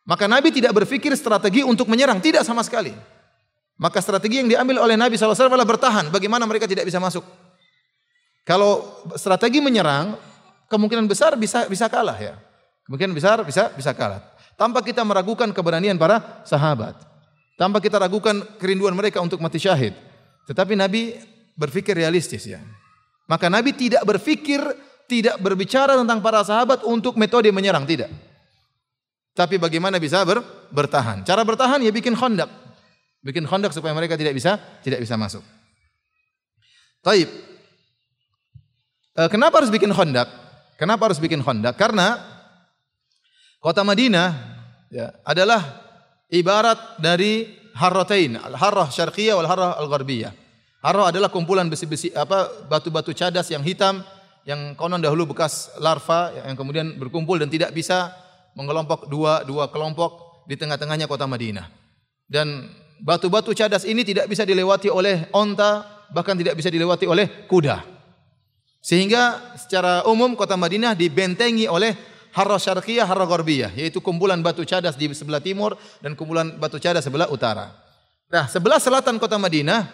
Maka 0.08 0.30
Nabi 0.30 0.54
tidak 0.54 0.72
berpikir 0.72 1.12
strategi 1.18 1.66
untuk 1.66 1.90
menyerang, 1.90 2.22
tidak 2.24 2.46
sama 2.46 2.62
sekali. 2.62 2.94
Maka 3.78 4.02
strategi 4.02 4.42
yang 4.42 4.50
diambil 4.50 4.82
oleh 4.82 4.96
Nabi 4.96 5.18
SAW 5.18 5.36
adalah 5.36 5.68
bertahan. 5.68 6.10
Bagaimana 6.14 6.46
mereka 6.46 6.66
tidak 6.70 6.86
bisa 6.86 6.98
masuk? 6.98 7.22
Kalau 8.48 9.04
strategi 9.20 9.60
menyerang, 9.60 10.16
kemungkinan 10.72 11.06
besar 11.10 11.36
bisa 11.36 11.68
bisa 11.68 11.92
kalah 11.92 12.16
ya. 12.16 12.40
Kemungkinan 12.88 13.14
besar 13.14 13.44
bisa 13.44 13.68
bisa 13.76 13.92
kalah. 13.92 14.24
Tanpa 14.56 14.80
kita 14.82 15.04
meragukan 15.04 15.52
keberanian 15.52 16.00
para 16.00 16.42
sahabat. 16.48 16.96
Tanpa 17.58 17.82
kita 17.82 17.98
ragukan 17.98 18.38
kerinduan 18.62 18.94
mereka 18.94 19.18
untuk 19.18 19.42
mati 19.42 19.58
syahid. 19.58 19.98
Tetapi 20.46 20.78
Nabi 20.78 21.18
berpikir 21.58 21.98
realistis 21.98 22.46
ya. 22.46 22.62
Maka 23.26 23.50
Nabi 23.50 23.74
tidak 23.74 24.06
berpikir, 24.06 24.62
tidak 25.10 25.42
berbicara 25.42 25.98
tentang 25.98 26.22
para 26.22 26.46
sahabat 26.46 26.86
untuk 26.86 27.18
metode 27.18 27.50
menyerang, 27.50 27.84
tidak. 27.84 28.14
Tapi 29.34 29.58
bagaimana 29.58 29.98
bisa 29.98 30.22
ber, 30.22 30.42
bertahan? 30.70 31.26
Cara 31.26 31.42
bertahan 31.42 31.82
ya 31.82 31.90
bikin 31.94 32.14
khondak. 32.18 32.50
Bikin 33.26 33.46
khondak 33.46 33.74
supaya 33.74 33.94
mereka 33.94 34.18
tidak 34.18 34.38
bisa 34.38 34.58
tidak 34.86 35.02
bisa 35.02 35.14
masuk. 35.14 35.46
Taib. 37.06 37.30
E, 39.14 39.22
kenapa 39.30 39.62
harus 39.62 39.70
bikin 39.70 39.94
khondak? 39.94 40.26
Kenapa 40.78 41.10
harus 41.10 41.22
bikin 41.22 41.46
khondak? 41.46 41.78
Karena 41.78 42.18
kota 43.62 43.86
Madinah 43.86 44.30
ya, 44.90 45.14
adalah 45.22 45.87
ibarat 46.32 47.00
dari 47.00 47.48
harratain, 47.78 48.36
al-harrah 48.40 48.90
syarqiyah 48.90 49.38
wal 49.38 49.48
harrah 49.48 49.78
al-gharbiyah. 49.80 50.34
Harrah 50.84 51.10
adalah 51.10 51.28
kumpulan 51.34 51.68
besi-besi 51.68 52.14
apa 52.14 52.70
batu-batu 52.70 53.12
cadas 53.12 53.50
yang 53.50 53.66
hitam 53.66 54.06
yang 54.48 54.78
konon 54.80 55.04
dahulu 55.04 55.36
bekas 55.36 55.76
larva 55.84 56.32
yang 56.32 56.56
kemudian 56.56 56.96
berkumpul 56.96 57.36
dan 57.36 57.52
tidak 57.52 57.76
bisa 57.76 58.16
mengelompok 58.56 59.12
dua 59.12 59.44
dua 59.44 59.68
kelompok 59.68 60.44
di 60.48 60.56
tengah-tengahnya 60.56 61.06
kota 61.12 61.28
Madinah. 61.28 61.68
Dan 62.24 62.72
batu-batu 63.04 63.52
cadas 63.52 63.84
ini 63.84 64.08
tidak 64.08 64.32
bisa 64.32 64.48
dilewati 64.48 64.88
oleh 64.88 65.28
onta, 65.36 65.84
bahkan 66.16 66.40
tidak 66.40 66.56
bisa 66.56 66.72
dilewati 66.72 67.04
oleh 67.04 67.46
kuda. 67.52 67.84
Sehingga 68.80 69.54
secara 69.60 70.08
umum 70.08 70.32
kota 70.40 70.56
Madinah 70.56 70.96
dibentengi 70.96 71.68
oleh 71.68 71.92
Harra 72.38 72.62
Syarqiyah, 72.62 73.10
Harra 73.10 73.26
Gharbiyah, 73.26 73.74
yaitu 73.74 73.98
kumpulan 73.98 74.38
batu 74.46 74.62
cadas 74.62 74.94
di 74.94 75.10
sebelah 75.18 75.42
timur 75.42 75.74
dan 76.06 76.14
kumpulan 76.14 76.54
batu 76.62 76.78
cadas 76.78 77.02
sebelah 77.02 77.26
utara. 77.34 77.74
Nah, 78.30 78.46
sebelah 78.46 78.78
selatan 78.78 79.18
kota 79.18 79.42
Madinah, 79.42 79.90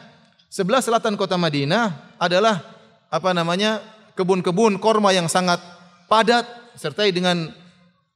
sebelah 0.52 0.84
selatan 0.84 1.16
kota 1.16 1.40
Madinah 1.40 2.18
adalah 2.20 2.60
apa 3.08 3.32
namanya? 3.32 3.80
kebun-kebun 4.14 4.78
korma 4.78 5.10
yang 5.10 5.26
sangat 5.26 5.58
padat 6.06 6.46
sertai 6.78 7.10
dengan 7.10 7.50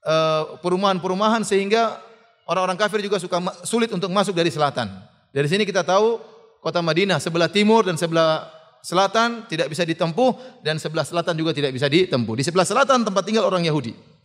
eh, 0.05 0.43
perumahan-perumahan 0.61 1.41
sehingga 1.41 1.97
orang-orang 2.45 2.77
kafir 2.77 3.01
juga 3.01 3.17
suka 3.17 3.41
sulit 3.65 3.89
untuk 3.89 4.13
masuk 4.13 4.37
dari 4.37 4.53
selatan. 4.53 4.93
Dari 5.33 5.49
sini 5.49 5.65
kita 5.65 5.81
tahu 5.81 6.21
kota 6.61 6.85
Madinah 6.85 7.17
sebelah 7.17 7.49
timur 7.49 7.81
dan 7.81 7.97
sebelah 7.97 8.45
selatan 8.85 9.49
tidak 9.49 9.73
bisa 9.73 9.83
ditempuh 9.83 10.61
dan 10.61 10.77
sebelah 10.77 11.01
selatan 11.01 11.33
juga 11.33 11.51
tidak 11.51 11.73
bisa 11.73 11.89
ditempuh. 11.89 12.33
Di 12.37 12.43
sebelah 12.45 12.65
selatan 12.65 13.01
tempat 13.01 13.25
tinggal 13.25 13.49
orang 13.49 13.65
Yahudi. 13.65 14.16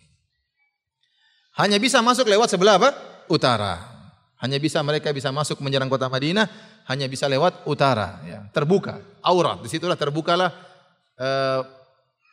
Hanya 1.56 1.76
bisa 1.76 2.00
masuk 2.00 2.28
lewat 2.28 2.48
sebelah 2.48 2.80
apa? 2.80 2.90
Utara. 3.28 3.80
Hanya 4.42 4.58
bisa 4.58 4.82
mereka 4.82 5.14
bisa 5.14 5.30
masuk 5.30 5.62
menyerang 5.62 5.86
kota 5.86 6.10
Madinah 6.10 6.72
hanya 6.90 7.06
bisa 7.06 7.30
lewat 7.30 7.62
utara, 7.62 8.18
ya. 8.26 8.42
terbuka, 8.50 8.98
aurat. 9.22 9.62
Di 9.62 9.70
situlah 9.70 9.94
terbukalah 9.94 10.50
uh, 11.14 11.60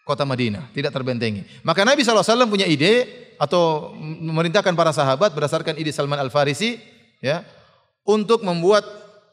kota 0.01 0.25
Madinah, 0.25 0.73
tidak 0.73 0.89
terbentengi. 0.89 1.45
Maka 1.61 1.85
Nabi 1.85 2.01
SAW 2.01 2.49
punya 2.49 2.65
ide 2.65 3.05
atau 3.37 3.93
memerintahkan 4.01 4.73
para 4.73 4.89
sahabat 4.89 5.37
berdasarkan 5.37 5.77
ide 5.77 5.93
Salman 5.93 6.17
Al 6.17 6.33
Farisi, 6.33 6.81
ya, 7.21 7.45
untuk 8.09 8.41
membuat 8.41 8.83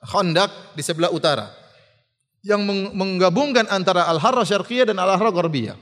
khandak 0.05 0.53
di 0.77 0.85
sebelah 0.85 1.09
utara 1.09 1.49
yang 2.45 2.63
menggabungkan 2.95 3.67
antara 3.73 4.07
al-harra 4.07 4.47
syarqiyah 4.47 4.87
dan 4.87 5.01
al-harra 5.01 5.33
gharbiyah. 5.35 5.75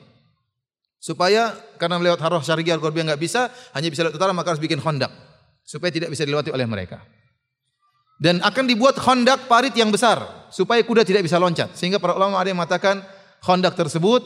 Supaya 1.05 1.53
karena 1.77 2.01
lewat 2.01 2.17
harra 2.25 2.41
syarqiyah 2.41 2.81
gharbiyah 2.81 3.13
enggak 3.13 3.21
bisa, 3.21 3.53
hanya 3.77 3.93
bisa 3.93 4.09
lewat 4.09 4.17
utara 4.17 4.33
maka 4.33 4.57
harus 4.57 4.63
bikin 4.65 4.81
khandak 4.81 5.13
supaya 5.61 5.93
tidak 5.93 6.09
bisa 6.09 6.25
dilewati 6.25 6.49
oleh 6.49 6.65
mereka. 6.65 7.05
Dan 8.17 8.41
akan 8.41 8.65
dibuat 8.65 8.97
khandak 8.97 9.45
parit 9.45 9.77
yang 9.77 9.93
besar 9.93 10.49
supaya 10.49 10.81
kuda 10.81 11.05
tidak 11.05 11.29
bisa 11.29 11.37
loncat. 11.37 11.77
Sehingga 11.77 12.01
para 12.01 12.17
ulama 12.17 12.41
ada 12.41 12.49
yang 12.49 12.57
mengatakan 12.57 13.05
khandak 13.45 13.77
tersebut 13.77 14.25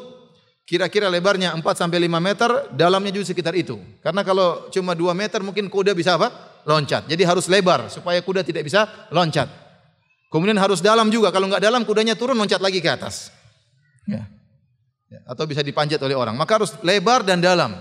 kira-kira 0.71 1.11
lebarnya 1.11 1.51
4 1.59 1.67
sampai 1.67 1.99
5 2.07 2.23
meter, 2.23 2.51
dalamnya 2.71 3.11
juga 3.11 3.27
sekitar 3.27 3.59
itu. 3.59 3.75
Karena 3.99 4.23
kalau 4.23 4.71
cuma 4.71 4.95
2 4.95 5.19
meter 5.19 5.43
mungkin 5.43 5.67
kuda 5.67 5.99
bisa 5.99 6.15
apa? 6.15 6.31
Loncat. 6.63 7.11
Jadi 7.11 7.27
harus 7.27 7.51
lebar 7.51 7.91
supaya 7.91 8.23
kuda 8.23 8.47
tidak 8.47 8.63
bisa 8.63 8.87
loncat. 9.11 9.51
Kemudian 10.31 10.61
harus 10.61 10.79
dalam 10.79 11.11
juga. 11.11 11.35
Kalau 11.35 11.51
nggak 11.51 11.65
dalam, 11.65 11.83
kudanya 11.89 12.15
turun 12.15 12.37
loncat 12.37 12.61
lagi 12.61 12.85
ke 12.85 12.91
atas. 12.93 13.33
Ya. 14.05 14.29
Ya. 15.09 15.21
Atau 15.29 15.45
bisa 15.49 15.61
dipanjat 15.65 16.01
oleh 16.05 16.15
orang. 16.15 16.37
Maka 16.37 16.63
harus 16.63 16.77
lebar 16.81 17.25
dan 17.25 17.41
dalam. 17.43 17.77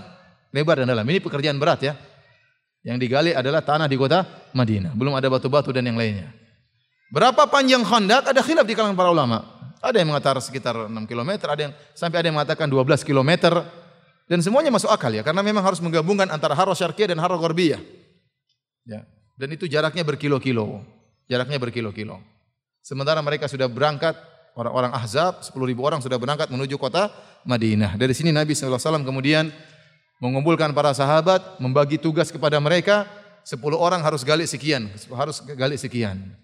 Lebar 0.52 0.80
dan 0.82 0.88
dalam. 0.88 1.04
Ini 1.04 1.20
pekerjaan 1.20 1.56
berat 1.60 1.80
ya. 1.84 1.94
Yang 2.84 3.08
digali 3.08 3.32
adalah 3.36 3.60
tanah 3.60 3.86
di 3.86 3.96
kota 4.00 4.24
Madinah. 4.56 4.96
Belum 4.96 5.12
ada 5.12 5.28
batu-batu 5.28 5.74
dan 5.74 5.84
yang 5.84 5.98
lainnya. 5.98 6.32
Berapa 7.12 7.48
panjang 7.48 7.84
khandak? 7.84 8.28
Ada 8.28 8.40
khilaf 8.44 8.64
di 8.68 8.76
kalangan 8.76 8.96
para 8.96 9.10
ulama. 9.12 9.44
Ada 9.78 10.02
yang 10.02 10.10
mengatakan 10.10 10.42
sekitar 10.42 10.74
6 10.90 10.92
km, 11.06 11.30
ada 11.46 11.62
yang 11.70 11.72
sampai 11.94 12.18
ada 12.20 12.26
yang 12.26 12.36
mengatakan 12.36 12.66
12 12.66 13.06
km. 13.06 13.62
Dan 14.28 14.44
semuanya 14.44 14.68
masuk 14.68 14.92
akal 14.92 15.08
ya, 15.08 15.24
karena 15.24 15.40
memang 15.40 15.64
harus 15.64 15.80
menggabungkan 15.80 16.28
antara 16.28 16.52
haro 16.52 16.76
syarqiyah 16.76 17.14
dan 17.14 17.18
haro 17.22 17.40
gharbiyah. 17.40 17.80
Ya. 18.84 19.08
Dan 19.38 19.54
itu 19.54 19.70
jaraknya 19.70 20.04
berkilo-kilo. 20.04 20.84
Jaraknya 21.30 21.56
berkilo-kilo. 21.56 22.20
Sementara 22.82 23.22
mereka 23.24 23.46
sudah 23.48 23.70
berangkat, 23.70 24.18
orang-orang 24.58 24.90
Ahzab, 24.90 25.46
10 25.46 25.54
ribu 25.70 25.86
orang 25.86 26.02
sudah 26.02 26.18
berangkat 26.18 26.50
menuju 26.50 26.74
kota 26.82 27.14
Madinah. 27.46 27.94
Dari 27.94 28.10
sini 28.10 28.34
Nabi 28.34 28.58
SAW 28.58 29.06
kemudian 29.06 29.54
mengumpulkan 30.18 30.74
para 30.74 30.90
sahabat, 30.90 31.62
membagi 31.62 31.94
tugas 31.94 32.34
kepada 32.34 32.58
mereka, 32.58 33.06
10 33.46 33.54
orang 33.78 34.02
harus 34.02 34.26
gali 34.26 34.42
sekian, 34.50 34.90
harus 35.14 35.38
gali 35.54 35.78
sekian. 35.78 36.34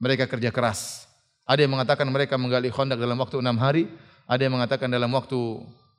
Mereka 0.00 0.24
kerja 0.24 0.48
keras. 0.48 1.04
Ada 1.44 1.68
yang 1.68 1.76
mengatakan 1.76 2.08
mereka 2.08 2.40
menggali 2.40 2.72
khandak 2.72 2.96
dalam 2.96 3.20
waktu 3.20 3.36
6 3.44 3.52
hari, 3.60 3.92
ada 4.24 4.40
yang 4.40 4.56
mengatakan 4.56 4.88
dalam 4.88 5.12
waktu 5.12 5.36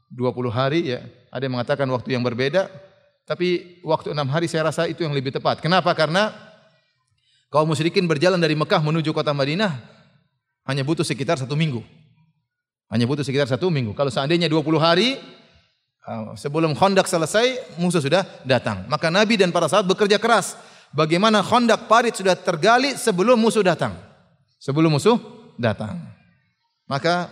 20 0.10 0.50
hari 0.50 0.98
ya, 0.98 1.06
ada 1.30 1.46
yang 1.46 1.54
mengatakan 1.54 1.86
waktu 1.94 2.18
yang 2.18 2.26
berbeda. 2.26 2.74
Tapi 3.30 3.82
waktu 3.86 4.18
6 4.18 4.34
hari 4.34 4.50
saya 4.50 4.74
rasa 4.74 4.90
itu 4.90 5.06
yang 5.06 5.14
lebih 5.14 5.30
tepat. 5.30 5.62
Kenapa? 5.62 5.94
Karena 5.94 6.34
Kaum 7.56 7.72
musyrikin 7.72 8.04
berjalan 8.04 8.36
dari 8.36 8.52
Mekah 8.52 8.84
menuju 8.84 9.16
kota 9.16 9.32
Madinah 9.32 9.80
hanya 10.66 10.82
butuh 10.82 11.06
sekitar 11.06 11.38
satu 11.38 11.54
minggu. 11.54 11.86
Hanya 12.90 13.06
butuh 13.10 13.26
sekitar 13.26 13.50
satu 13.50 13.70
minggu. 13.70 13.94
Kalau 13.94 14.10
seandainya 14.10 14.50
20 14.50 14.62
hari 14.82 15.18
uh, 16.06 16.34
sebelum 16.38 16.74
Khandaq 16.74 17.06
selesai, 17.06 17.78
musuh 17.78 18.02
sudah 18.02 18.26
datang. 18.46 18.86
Maka 18.90 19.10
Nabi 19.10 19.38
dan 19.38 19.54
para 19.54 19.70
sahabat 19.70 19.94
bekerja 19.94 20.18
keras. 20.18 20.58
Bagaimana 20.94 21.42
Khandaq 21.46 21.90
parit 21.90 22.18
sudah 22.18 22.34
tergali 22.38 22.98
sebelum 22.98 23.38
musuh 23.38 23.62
datang. 23.66 23.94
Sebelum 24.62 24.94
musuh 24.94 25.18
datang. 25.58 26.02
Maka 26.86 27.30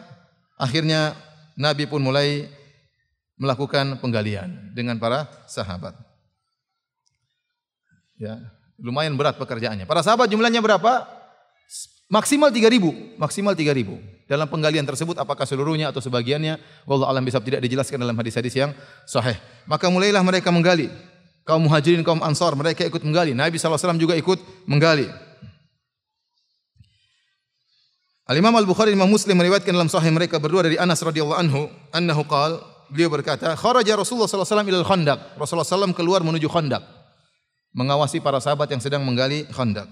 akhirnya 0.57 1.13
Nabi 1.53 1.85
pun 1.85 2.01
mulai 2.01 2.49
melakukan 3.37 3.97
penggalian 3.97 4.73
dengan 4.77 4.97
para 5.01 5.29
sahabat. 5.49 5.97
Ya, 8.17 8.37
Lumayan 8.81 9.15
berat 9.15 9.37
pekerjaannya. 9.37 9.85
Para 9.85 10.01
sahabat 10.01 10.27
jumlahnya 10.27 10.59
berapa? 10.59 11.05
Maksimal 12.13 12.53
3000, 12.53 13.17
maksimal 13.17 13.57
3000. 13.57 14.29
Dalam 14.29 14.45
penggalian 14.45 14.85
tersebut 14.85 15.17
apakah 15.17 15.49
seluruhnya 15.49 15.89
atau 15.89 15.97
sebagiannya 15.97 16.61
wallahu 16.85 17.09
alam 17.09 17.25
bisa 17.25 17.41
tidak 17.41 17.65
dijelaskan 17.65 17.97
dalam 17.97 18.13
hadis-hadis 18.13 18.53
yang 18.53 18.69
sahih. 19.09 19.33
Maka 19.65 19.89
mulailah 19.89 20.21
mereka 20.21 20.53
menggali. 20.53 20.93
Kaum 21.41 21.65
muhajirin, 21.65 22.05
kaum 22.05 22.21
ansar, 22.21 22.53
mereka 22.53 22.85
ikut 22.85 23.01
menggali. 23.01 23.33
Nabi 23.33 23.57
SAW 23.57 23.97
juga 23.97 24.13
ikut 24.13 24.37
menggali. 24.69 25.09
Al-Imam 28.29 28.53
Al-Bukhari 28.55 28.93
Imam 28.93 29.09
Muslim 29.09 29.35
meriwayatkan 29.35 29.73
dalam 29.73 29.89
sahih 29.89 30.13
mereka 30.13 30.37
berdua 30.37 30.63
dari 30.63 30.77
Anas 30.79 31.03
radhiyallahu 31.03 31.35
anhu, 31.35 31.67
annahu 31.91 32.23
qala, 32.23 32.61
beliau 32.93 33.11
berkata, 33.11 33.57
kharaja 33.59 33.99
Rasulullah 33.99 34.29
sallallahu 34.29 34.47
alaihi 34.47 34.53
wasallam 34.53 34.69
ila 34.69 34.79
al-Khandaq. 34.85 35.19
Rasulullah 35.35 35.67
SAW 35.67 35.97
keluar 35.97 36.23
menuju 36.23 36.47
Khandaq 36.47 37.03
mengawasi 37.73 38.21
para 38.21 38.37
sahabat 38.37 38.69
yang 38.69 38.79
sedang 38.79 39.01
menggali 39.01 39.49
khandak. 39.49 39.89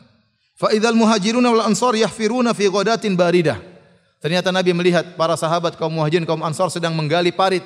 Fa 0.58 0.70
idzal 0.76 0.96
muhajiruna 0.96 1.50
wal 1.52 1.66
ansar 1.68 1.96
yahfiruna 1.98 2.56
fi 2.56 2.68
ghadatin 2.72 3.14
baridah. 3.18 3.60
Ternyata 4.22 4.54
Nabi 4.54 4.72
melihat 4.78 5.18
para 5.18 5.34
sahabat 5.34 5.76
kaum 5.76 5.90
muhajirin 5.98 6.30
kaum 6.30 6.46
ansar 6.46 6.70
sedang 6.70 6.94
menggali 6.94 7.34
parit 7.34 7.66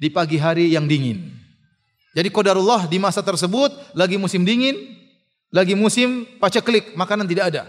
di 0.00 0.08
pagi 0.08 0.40
hari 0.40 0.72
yang 0.72 0.88
dingin. 0.88 1.28
Jadi 2.16 2.28
qadarullah 2.32 2.88
di 2.88 2.96
masa 2.96 3.20
tersebut 3.20 3.72
lagi 3.96 4.16
musim 4.16 4.44
dingin, 4.44 4.76
lagi 5.52 5.76
musim 5.76 6.24
paceklik, 6.40 6.96
makanan 6.96 7.28
tidak 7.28 7.52
ada. 7.52 7.62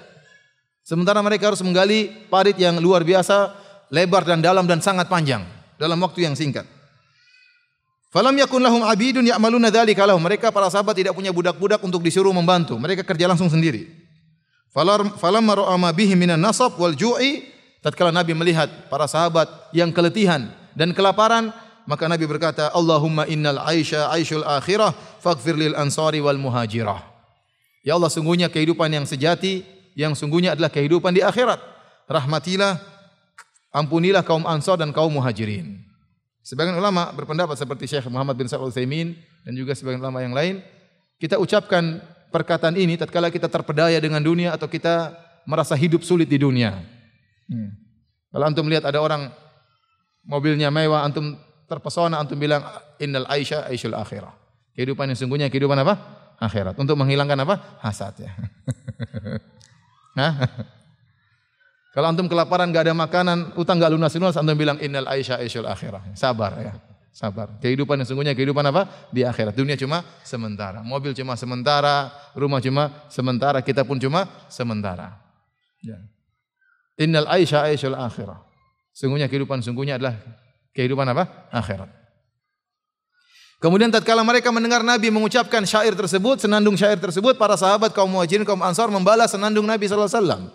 Sementara 0.83 1.23
mereka 1.23 1.51
harus 1.51 1.63
menggali 1.63 2.11
parit 2.27 2.55
yang 2.59 2.79
luar 2.79 3.07
biasa, 3.07 3.55
lebar 3.91 4.27
dan 4.27 4.43
dalam 4.43 4.67
dan 4.67 4.83
sangat 4.83 5.07
panjang 5.07 5.43
dalam 5.79 5.95
waktu 5.99 6.27
yang 6.27 6.35
singkat. 6.35 6.67
Falam 8.11 8.35
yakun 8.37 8.61
lahum 8.61 8.85
abidun 8.85 9.25
ya'maluna 9.25 9.73
dzalika 9.73 10.05
lahum. 10.05 10.21
Mereka 10.21 10.53
para 10.53 10.69
sahabat 10.69 10.93
tidak 10.93 11.17
punya 11.17 11.33
budak-budak 11.33 11.81
untuk 11.81 12.03
disuruh 12.03 12.29
membantu. 12.29 12.77
Mereka 12.77 13.01
kerja 13.01 13.25
langsung 13.25 13.49
sendiri. 13.49 14.02
Falam 14.73 15.45
ra'a 15.45 15.75
ma 15.77 15.93
bihi 15.93 16.17
minan 16.17 16.41
nasab 16.41 16.73
wal 16.81 16.97
ju'i 16.97 17.45
tatkala 17.85 18.09
Nabi 18.09 18.33
melihat 18.33 18.89
para 18.89 19.05
sahabat 19.05 19.45
yang 19.69 19.93
keletihan 19.93 20.49
dan 20.73 20.97
kelaparan, 20.97 21.53
maka 21.85 22.09
Nabi 22.09 22.25
berkata, 22.25 22.73
"Allahumma 22.73 23.29
innal 23.29 23.61
aisha 23.61 24.09
aishul 24.09 24.41
akhirah 24.41 24.97
faghfir 25.21 25.53
lil 25.53 25.77
ansari 25.77 26.17
wal 26.17 26.41
muhajirah." 26.41 27.05
Ya 27.85 27.93
Allah, 27.99 28.09
sungguhnya 28.09 28.49
kehidupan 28.49 28.89
yang 28.89 29.05
sejati, 29.05 29.61
yang 29.93 30.17
sungguhnya 30.17 30.57
adalah 30.57 30.73
kehidupan 30.73 31.13
di 31.13 31.21
akhirat. 31.21 31.61
Rahmatilah, 32.09 32.79
ampunilah 33.75 34.25
kaum 34.25 34.47
ansar 34.47 34.79
dan 34.79 34.89
kaum 34.89 35.13
muhajirin. 35.13 35.83
Sebagian 36.43 36.75
ulama 36.75 37.11
berpendapat 37.11 37.55
seperti 37.55 37.87
Syekh 37.87 38.07
Muhammad 38.11 38.35
bin 38.35 38.47
Shalih 38.47 38.67
Utsaimin 38.67 39.15
dan 39.43 39.53
juga 39.55 39.75
sebagian 39.75 39.99
ulama 40.03 40.23
yang 40.23 40.35
lain, 40.35 40.63
kita 41.19 41.39
ucapkan 41.39 42.03
perkataan 42.33 42.73
ini 42.73 42.97
tatkala 42.97 43.29
kita 43.29 43.45
terpedaya 43.45 44.01
dengan 44.01 44.25
dunia 44.25 44.57
atau 44.57 44.65
kita 44.65 45.13
merasa 45.45 45.77
hidup 45.77 46.01
sulit 46.01 46.25
di 46.25 46.41
dunia. 46.41 46.73
Hmm. 47.45 47.77
Kalau 48.33 48.49
antum 48.49 48.65
lihat 48.65 48.89
ada 48.89 48.97
orang 48.97 49.29
mobilnya 50.25 50.73
mewah, 50.73 51.05
antum 51.05 51.37
terpesona, 51.69 52.17
antum 52.17 52.41
bilang 52.41 52.65
innal 52.97 53.29
aisha 53.29 53.69
aishul 53.69 53.93
akhirah. 53.93 54.33
Kehidupan 54.73 55.13
yang 55.13 55.19
sungguhnya 55.19 55.53
kehidupan 55.53 55.77
apa? 55.85 56.01
Akhirat. 56.41 56.73
Untuk 56.81 56.97
menghilangkan 56.97 57.37
apa? 57.45 57.77
Hasad 57.85 58.25
ya. 58.25 58.33
Kalau 61.93 62.09
antum 62.09 62.25
kelaparan 62.25 62.73
gak 62.73 62.89
ada 62.89 62.97
makanan, 62.97 63.53
utang 63.53 63.77
gak 63.77 63.93
lunas-lunas, 63.93 64.33
antum 64.33 64.57
bilang 64.57 64.81
innal 64.81 65.05
aisha 65.05 65.37
aishul 65.37 65.69
akhirah. 65.69 66.01
Sabar 66.17 66.57
ya. 66.57 66.73
Sabar. 67.13 67.61
Kehidupan 67.61 68.01
yang 68.01 68.09
sungguhnya 68.09 68.33
kehidupan 68.33 68.65
apa? 68.65 68.89
Di 69.13 69.21
akhirat. 69.21 69.53
Dunia 69.53 69.77
cuma 69.77 70.01
sementara. 70.25 70.81
Mobil 70.81 71.13
cuma 71.13 71.37
sementara, 71.37 72.09
rumah 72.33 72.57
cuma 72.57 72.89
sementara, 73.05 73.61
kita 73.61 73.85
pun 73.85 74.01
cuma 74.01 74.25
sementara. 74.49 75.21
Ya. 75.85 76.01
Innal 76.97 77.29
aisha 77.29 77.61
aishul 77.69 77.93
akhirah. 77.93 78.41
Sungguhnya 78.97 79.29
kehidupan 79.29 79.61
sungguhnya 79.61 80.01
adalah 80.01 80.17
kehidupan 80.73 81.05
apa? 81.13 81.29
Akhirat. 81.53 81.89
Kemudian 83.61 83.93
tatkala 83.93 84.25
mereka 84.25 84.49
mendengar 84.49 84.81
Nabi 84.81 85.13
mengucapkan 85.13 85.63
syair 85.69 85.93
tersebut, 85.93 86.41
senandung 86.41 86.75
syair 86.75 86.97
tersebut, 86.99 87.37
para 87.37 87.55
sahabat 87.55 87.95
kaum 87.95 88.09
muhajirin, 88.09 88.43
kaum 88.43 88.59
ansar 88.59 88.89
membalas 88.89 89.31
senandung 89.31 89.63
Nabi 89.69 89.85
wasallam. 89.87 90.51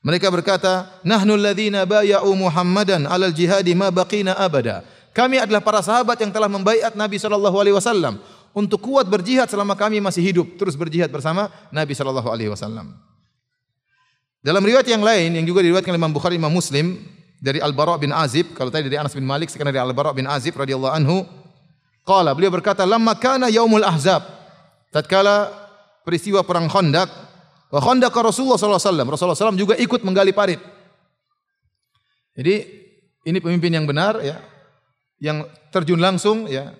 Mereka 0.00 0.32
berkata, 0.32 0.88
"Nahnu 1.04 1.36
alladziina 1.36 1.84
bay'u 1.84 2.32
Muhammadan 2.32 3.04
'alal 3.04 3.36
jihadi 3.36 3.76
ma 3.76 3.92
baqina 3.92 4.32
abada." 4.32 4.80
Kami 5.20 5.36
adalah 5.36 5.60
para 5.60 5.84
sahabat 5.84 6.16
yang 6.16 6.32
telah 6.32 6.48
membaiat 6.48 6.96
Nabi 6.96 7.20
sallallahu 7.20 7.52
alaihi 7.60 7.76
wasallam 7.76 8.16
untuk 8.56 8.80
kuat 8.80 9.04
berjihad 9.04 9.52
selama 9.52 9.76
kami 9.76 10.00
masih 10.00 10.24
hidup, 10.24 10.56
terus 10.56 10.80
berjihad 10.80 11.12
bersama 11.12 11.52
Nabi 11.68 11.92
sallallahu 11.92 12.24
alaihi 12.32 12.48
wasallam. 12.48 12.96
Dalam 14.40 14.64
riwayat 14.64 14.88
yang 14.88 15.04
lain 15.04 15.36
yang 15.36 15.44
juga 15.44 15.60
diriwayatkan 15.60 15.92
oleh 15.92 16.00
Imam 16.00 16.16
Bukhari 16.16 16.40
Imam 16.40 16.48
Muslim 16.48 17.04
dari 17.36 17.60
Al-Bara 17.60 18.00
bin 18.00 18.16
Azib, 18.16 18.56
kalau 18.56 18.72
tadi 18.72 18.88
dari 18.88 18.96
Anas 18.96 19.12
bin 19.12 19.28
Malik, 19.28 19.52
sekarang 19.52 19.76
dari 19.76 19.84
Al-Bara 19.84 20.16
bin 20.16 20.24
Azib 20.24 20.56
radhiyallahu 20.56 20.96
anhu, 20.96 21.28
qala 22.08 22.32
beliau 22.32 22.48
berkata, 22.48 22.88
"Lamma 22.88 23.12
kana 23.20 23.52
yaumul 23.52 23.84
ahzab." 23.84 24.24
Tatkala 24.88 25.52
peristiwa 26.08 26.40
perang 26.48 26.72
Khandaq, 26.72 27.12
Wa 27.70 27.78
khandaqa 27.78 28.18
Rasulullah 28.18 28.58
SAW. 28.58 29.06
Rasulullah 29.06 29.38
SAW 29.38 29.54
juga 29.54 29.78
ikut 29.78 30.02
menggali 30.02 30.34
parit. 30.34 30.58
Jadi 32.34 32.66
ini 33.30 33.38
pemimpin 33.38 33.70
yang 33.70 33.86
benar 33.86 34.18
ya, 34.18 34.42
yang 35.20 35.44
terjun 35.70 36.00
langsung 36.00 36.48
ya, 36.48 36.72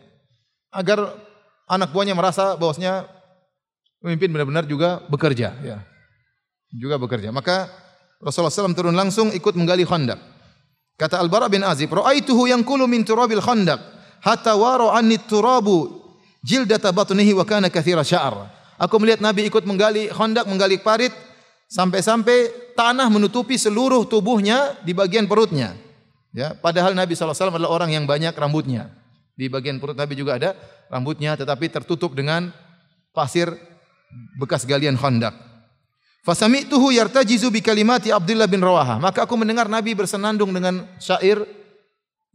agar 0.73 1.15
anak 1.69 1.93
buahnya 1.95 2.17
merasa 2.17 2.57
bahwasanya 2.57 3.07
pemimpin 4.01 4.33
benar-benar 4.33 4.65
juga 4.67 5.05
bekerja 5.07 5.55
ya. 5.61 5.79
Juga 6.73 6.97
bekerja. 6.97 7.31
Maka 7.31 7.69
Rasulullah 8.19 8.53
SAW 8.53 8.75
turun 8.75 8.97
langsung 8.97 9.31
ikut 9.31 9.55
menggali 9.55 9.85
khandak. 9.85 10.19
Kata 10.97 11.17
Al-Bara 11.17 11.49
bin 11.49 11.65
Azib, 11.65 11.93
"Ra'aituhu 11.93 12.49
yanqulu 12.49 12.85
min 12.85 13.05
turabil 13.05 13.41
khandaq 13.41 13.81
hatta 14.21 14.53
wara 14.53 14.93
anni 14.93 15.17
turabu 15.17 16.01
jildata 16.45 16.93
batnihi 16.93 17.33
wa 17.33 17.45
kana 17.49 17.73
kathira 17.73 18.05
sya'ar." 18.05 18.53
Aku 18.81 18.97
melihat 18.97 19.21
Nabi 19.21 19.49
ikut 19.49 19.65
menggali 19.69 20.09
khandak, 20.09 20.49
menggali 20.49 20.81
parit 20.81 21.13
sampai-sampai 21.69 22.73
tanah 22.77 23.09
menutupi 23.13 23.57
seluruh 23.61 24.09
tubuhnya 24.09 24.77
di 24.85 24.97
bagian 24.97 25.29
perutnya. 25.29 25.77
Ya, 26.31 26.55
padahal 26.55 26.95
Nabi 26.95 27.19
SAW 27.19 27.35
adalah 27.35 27.71
orang 27.71 27.91
yang 27.91 28.07
banyak 28.07 28.31
rambutnya. 28.35 28.91
Di 29.35 29.51
bagian 29.51 29.81
perut 29.83 29.97
Nabi 29.97 30.15
juga 30.15 30.37
ada 30.37 30.55
rambutnya 30.93 31.35
tetapi 31.35 31.73
tertutup 31.73 32.13
dengan 32.13 32.53
pasir 33.11 33.51
bekas 34.39 34.63
galian 34.69 34.95
khandak. 34.95 35.35
Fasami'tuhu 36.21 36.93
yartajizu 36.93 37.49
bi 37.49 37.65
kalimati 37.65 38.13
Abdullah 38.13 38.47
bin 38.47 38.61
Rawaha. 38.61 39.01
Maka 39.01 39.25
aku 39.25 39.35
mendengar 39.41 39.67
Nabi 39.67 39.97
bersenandung 39.97 40.53
dengan 40.53 40.85
syair 41.01 41.41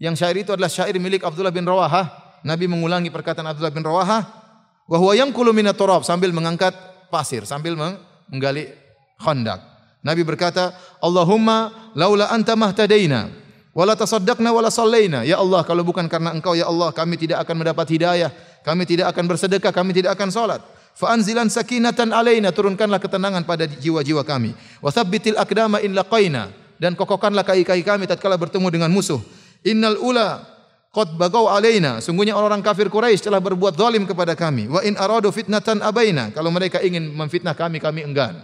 yang 0.02 0.18
syair 0.18 0.44
itu 0.44 0.52
adalah 0.52 0.68
syair 0.68 0.98
milik 0.98 1.24
Abdullah 1.24 1.54
bin 1.54 1.64
Rawaha. 1.64 2.26
Nabi 2.42 2.66
mengulangi 2.66 3.14
perkataan 3.14 3.48
Abdullah 3.48 3.72
bin 3.72 3.86
Rawaha 3.86 4.46
Wa 4.86 4.98
huwa 5.02 5.18
yanqulu 5.18 5.50
minat 5.50 5.78
turab 5.78 6.06
sambil 6.06 6.30
mengangkat 6.30 6.74
pasir, 7.10 7.42
sambil 7.50 7.74
menggali 7.74 8.70
khandak. 9.18 9.62
Nabi 10.06 10.22
berkata, 10.22 10.78
"Allahumma 11.02 11.90
laula 11.98 12.30
anta 12.30 12.54
mahtadaina 12.54 13.34
wala 13.76 14.00
tasaddaqna 14.00 14.56
wala 14.56 14.72
sallaina." 14.72 15.28
Ya 15.28 15.38
Allah, 15.38 15.68
kalau 15.68 15.84
bukan 15.84 16.08
karena 16.08 16.32
Engkau 16.32 16.56
ya 16.56 16.72
Allah, 16.72 16.96
kami 16.96 17.20
tidak 17.20 17.44
akan 17.44 17.62
mendapat 17.62 17.86
hidayah, 17.92 18.32
kami 18.64 18.88
tidak 18.88 19.12
akan 19.12 19.28
bersedekah, 19.28 19.76
kami 19.76 19.92
tidak 19.92 20.16
akan 20.16 20.32
salat. 20.32 20.64
Fa 20.96 21.12
anzilan 21.12 21.52
sakinatan 21.52 22.16
alaina, 22.16 22.56
turunkanlah 22.56 23.04
ketenangan 23.04 23.44
pada 23.44 23.68
jiwa-jiwa 23.68 24.24
kami. 24.24 24.56
Wa 24.80 24.96
tsabbitil 24.96 25.36
aqdama 25.36 25.84
in 25.84 25.92
laqaina 25.92 26.56
dan 26.80 26.96
kokohkanlah 26.96 27.44
kaki-kaki 27.44 27.84
kami 27.84 28.08
tatkala 28.08 28.40
bertemu 28.40 28.72
dengan 28.72 28.88
musuh. 28.88 29.20
Innal 29.68 30.00
ula 30.00 30.56
Qad 30.96 31.20
bagau 31.20 31.52
alaina. 31.52 32.00
Sungguhnya 32.00 32.40
orang-orang 32.40 32.64
kafir 32.64 32.88
Quraisy 32.88 33.28
telah 33.28 33.44
berbuat 33.44 33.76
zalim 33.76 34.08
kepada 34.08 34.32
kami. 34.32 34.72
Wa 34.72 34.80
in 34.80 34.96
aradu 34.96 35.28
fitnatan 35.28 35.84
abaina. 35.84 36.32
Kalau 36.32 36.48
mereka 36.56 36.80
ingin 36.80 37.12
memfitnah 37.12 37.52
kami, 37.52 37.84
kami 37.84 38.08
enggan. 38.08 38.40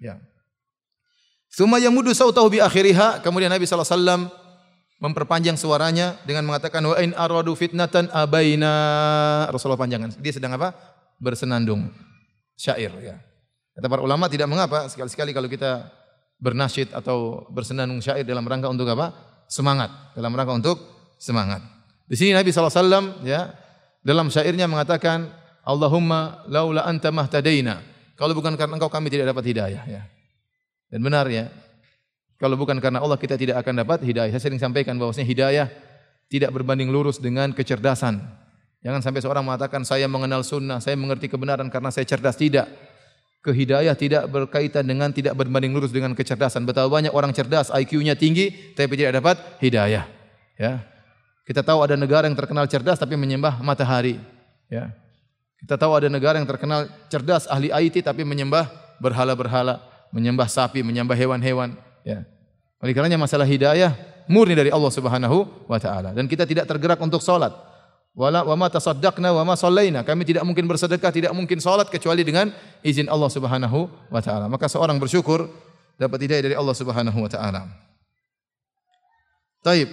Ya. 0.00 0.16
Suma 1.52 1.76
yamudu 1.76 2.16
sautahu 2.16 2.48
bi 2.48 2.58
akhiriha. 2.64 3.20
Kemudian 3.20 3.52
Nabi 3.52 3.68
SAW 3.68 4.32
memperpanjang 4.96 5.60
suaranya 5.60 6.16
dengan 6.24 6.48
mengatakan 6.48 6.80
wa 6.80 6.96
in 6.96 7.12
aradu 7.12 7.52
fitnatan 7.52 8.08
abaina. 8.08 8.72
Rasulullah 9.52 9.76
panjangan. 9.76 10.16
Dia 10.16 10.32
sedang 10.32 10.56
apa? 10.56 10.72
Bersenandung 11.20 11.92
syair 12.56 12.88
ya. 13.04 13.20
Kata 13.76 13.84
para 13.84 14.00
ulama 14.00 14.32
tidak 14.32 14.48
mengapa 14.48 14.88
sekali-sekali 14.88 15.36
kalau 15.36 15.48
kita 15.52 15.92
bernasyid 16.40 16.96
atau 16.96 17.44
bersenandung 17.52 18.00
syair 18.00 18.24
dalam 18.24 18.48
rangka 18.48 18.72
untuk 18.72 18.88
apa? 18.88 19.12
Semangat. 19.44 19.92
Dalam 20.16 20.32
rangka 20.32 20.56
untuk 20.56 20.76
semangat. 21.20 21.60
Di 22.08 22.16
sini 22.16 22.32
Nabi 22.32 22.48
SAW 22.48 23.28
ya 23.28 23.52
dalam 24.00 24.32
syairnya 24.32 24.64
mengatakan 24.64 25.28
Allahumma 25.68 26.48
laula 26.48 26.88
anta 26.88 27.12
mahtadaina. 27.12 27.84
Kalau 28.16 28.32
bukan 28.32 28.56
karena 28.56 28.80
engkau 28.80 28.88
kami 28.88 29.12
tidak 29.12 29.36
dapat 29.36 29.52
hidayah 29.52 29.84
ya. 29.84 30.02
Dan 30.92 31.00
benar 31.00 31.24
ya. 31.32 31.48
Kalau 32.36 32.60
bukan 32.60 32.76
karena 32.76 33.00
Allah 33.00 33.16
kita 33.16 33.40
tidak 33.40 33.64
akan 33.64 33.80
dapat 33.80 34.04
hidayah. 34.04 34.28
Saya 34.36 34.52
sering 34.52 34.60
sampaikan 34.60 35.00
bahwasanya 35.00 35.24
hidayah 35.24 35.66
tidak 36.28 36.52
berbanding 36.52 36.92
lurus 36.92 37.16
dengan 37.16 37.56
kecerdasan. 37.56 38.20
Jangan 38.82 39.00
sampai 39.00 39.20
seorang 39.24 39.46
mengatakan 39.46 39.86
saya 39.88 40.04
mengenal 40.10 40.42
sunnah, 40.44 40.82
saya 40.82 40.98
mengerti 40.98 41.32
kebenaran 41.32 41.70
karena 41.72 41.88
saya 41.88 42.04
cerdas. 42.04 42.36
Tidak. 42.36 42.66
Kehidayah 43.42 43.94
tidak 43.98 44.30
berkaitan 44.30 44.86
dengan 44.86 45.10
tidak 45.10 45.34
berbanding 45.34 45.74
lurus 45.74 45.90
dengan 45.90 46.14
kecerdasan. 46.14 46.62
Betapa 46.62 46.86
banyak 46.86 47.10
orang 47.10 47.34
cerdas, 47.34 47.74
IQ-nya 47.74 48.14
tinggi 48.14 48.74
tapi 48.74 48.94
tidak 48.94 49.22
dapat 49.22 49.36
hidayah. 49.58 50.06
Ya. 50.58 50.82
Kita 51.42 51.62
tahu 51.66 51.82
ada 51.82 51.98
negara 51.98 52.30
yang 52.30 52.38
terkenal 52.38 52.70
cerdas 52.70 53.02
tapi 53.02 53.18
menyembah 53.18 53.58
matahari. 53.62 54.18
Ya. 54.70 54.94
Kita 55.62 55.78
tahu 55.78 55.94
ada 55.94 56.10
negara 56.10 56.38
yang 56.38 56.46
terkenal 56.46 56.90
cerdas 57.06 57.46
ahli 57.46 57.70
IT 57.70 58.02
tapi 58.02 58.26
menyembah 58.26 58.66
berhala-berhala, 58.98 59.78
menyembah 60.12 60.46
sapi, 60.46 60.84
menyembah 60.84 61.16
hewan-hewan. 61.16 61.74
Ya. 62.06 62.28
Oleh 62.78 62.92
karenanya 62.92 63.18
masalah 63.18 63.48
hidayah 63.48 63.96
murni 64.30 64.54
dari 64.54 64.70
Allah 64.70 64.92
Subhanahu 64.92 65.66
wa 65.66 65.78
taala 65.80 66.14
dan 66.14 66.30
kita 66.30 66.46
tidak 66.46 66.68
tergerak 66.68 67.00
untuk 67.02 67.24
salat. 67.24 67.50
Wala 68.12 68.44
wa 68.44 68.52
ma 68.52 68.68
tasaddaqna 68.68 69.32
wa 69.32 69.42
ma 69.42 69.54
sallaina. 69.56 70.04
Kami 70.04 70.28
tidak 70.28 70.44
mungkin 70.44 70.68
bersedekah, 70.68 71.08
tidak 71.08 71.32
mungkin 71.32 71.56
salat 71.64 71.88
kecuali 71.88 72.20
dengan 72.20 72.52
izin 72.84 73.08
Allah 73.08 73.32
Subhanahu 73.32 73.88
wa 74.12 74.20
taala. 74.20 74.52
Maka 74.52 74.68
seorang 74.68 75.00
bersyukur 75.00 75.48
dapat 75.96 76.28
hidayah 76.28 76.52
dari 76.52 76.56
Allah 76.56 76.76
Subhanahu 76.76 77.18
wa 77.18 77.30
taala. 77.32 77.72
Taib. 79.64 79.88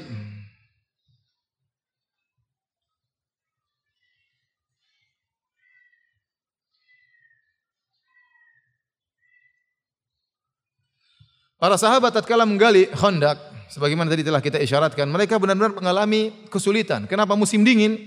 Para 11.60 11.76
sahabat 11.76 12.15
tatkala 12.15 12.48
menggali 12.48 12.88
Khandaq, 12.95 13.36
sebagaimana 13.67 14.08
tadi 14.08 14.24
telah 14.24 14.39
kita 14.39 14.63
isyaratkan, 14.63 15.04
mereka 15.12 15.36
benar-benar 15.36 15.76
mengalami 15.76 16.32
kesulitan. 16.48 17.04
Kenapa 17.04 17.36
musim 17.36 17.67
dingin? 17.67 18.00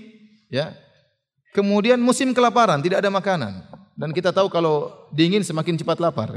Ya. 0.49 0.73
Kemudian 1.53 2.01
musim 2.01 2.33
kelaparan, 2.33 2.81
tidak 2.81 3.05
ada 3.05 3.13
makanan. 3.13 3.61
Dan 3.93 4.09
kita 4.09 4.33
tahu 4.33 4.49
kalau 4.49 4.89
dingin 5.13 5.45
semakin 5.45 5.77
cepat 5.77 6.01
lapar. 6.01 6.33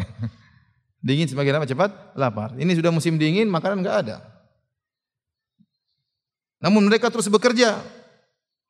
dingin 1.08 1.24
semakin 1.24 1.56
lama 1.56 1.64
cepat 1.64 1.90
lapar. 2.12 2.52
Ini 2.52 2.76
sudah 2.76 2.92
musim 2.92 3.16
dingin, 3.16 3.48
makanan 3.48 3.80
enggak 3.80 3.96
ada. 4.04 4.16
Namun 6.60 6.84
mereka 6.84 7.08
terus 7.08 7.32
bekerja. 7.32 7.80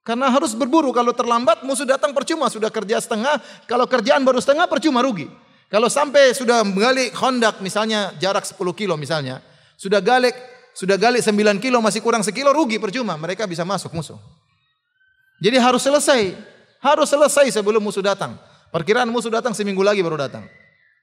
Karena 0.07 0.31
harus 0.31 0.55
berburu. 0.55 0.95
Kalau 0.95 1.11
terlambat 1.11 1.67
musuh 1.67 1.83
datang 1.83 2.15
percuma. 2.15 2.47
Sudah 2.47 2.71
kerja 2.71 3.03
setengah. 3.03 3.43
Kalau 3.67 3.91
kerjaan 3.91 4.23
baru 4.23 4.39
setengah 4.39 4.71
percuma 4.71 5.03
rugi. 5.03 5.27
Kalau 5.67 5.91
sampai 5.91 6.31
sudah 6.31 6.63
menggali 6.63 7.11
kondak 7.11 7.59
misalnya 7.59 8.15
jarak 8.23 8.47
10 8.47 8.59
kilo 8.79 8.95
misalnya. 8.95 9.43
Sudah 9.75 9.99
gali 9.99 10.31
sudah 10.77 10.95
gali 10.95 11.19
9 11.19 11.59
kilo 11.59 11.83
masih 11.83 11.99
kurang 12.05 12.23
sekilo 12.23 12.55
rugi 12.55 12.79
percuma. 12.79 13.19
Mereka 13.19 13.49
bisa 13.51 13.67
masuk 13.67 13.91
musuh. 13.91 14.19
Jadi 15.43 15.59
harus 15.59 15.83
selesai. 15.83 16.39
Harus 16.79 17.09
selesai 17.11 17.51
sebelum 17.51 17.83
musuh 17.83 18.05
datang. 18.05 18.39
Perkiraan 18.71 19.11
musuh 19.11 19.33
datang 19.33 19.57
seminggu 19.57 19.83
lagi 19.83 20.05
baru 20.07 20.21
datang. 20.21 20.47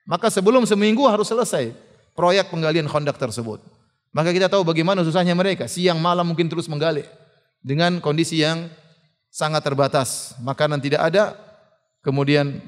Maka 0.08 0.32
sebelum 0.32 0.63
seminggu 0.63 1.04
harus 1.12 1.28
selesai 1.28 1.76
proyek 2.15 2.47
penggalian 2.47 2.88
kondak 2.88 3.19
tersebut. 3.19 3.60
Maka 4.13 4.30
kita 4.30 4.47
tahu 4.47 4.63
bagaimana 4.63 5.02
susahnya 5.04 5.34
mereka. 5.34 5.67
Siang 5.67 5.97
malam 5.97 6.23
mungkin 6.23 6.47
terus 6.47 6.69
menggali. 6.69 7.04
Dengan 7.60 7.99
kondisi 7.99 8.39
yang 8.39 8.69
sangat 9.34 9.65
terbatas. 9.65 10.38
Makanan 10.39 10.80
tidak 10.80 11.02
ada. 11.04 11.34
Kemudian 12.06 12.62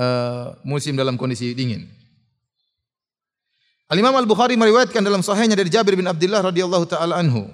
uh, 0.00 0.56
musim 0.64 0.96
dalam 0.96 1.20
kondisi 1.20 1.52
dingin. 1.52 1.84
Al-Imam 3.90 4.14
Al-Bukhari 4.16 4.56
meriwayatkan 4.56 5.02
dalam 5.02 5.20
sahihnya 5.20 5.58
dari 5.58 5.68
Jabir 5.68 5.98
bin 5.98 6.06
Abdullah 6.08 6.46
radhiyallahu 6.46 6.86
taala 6.88 7.20
anhu. 7.20 7.50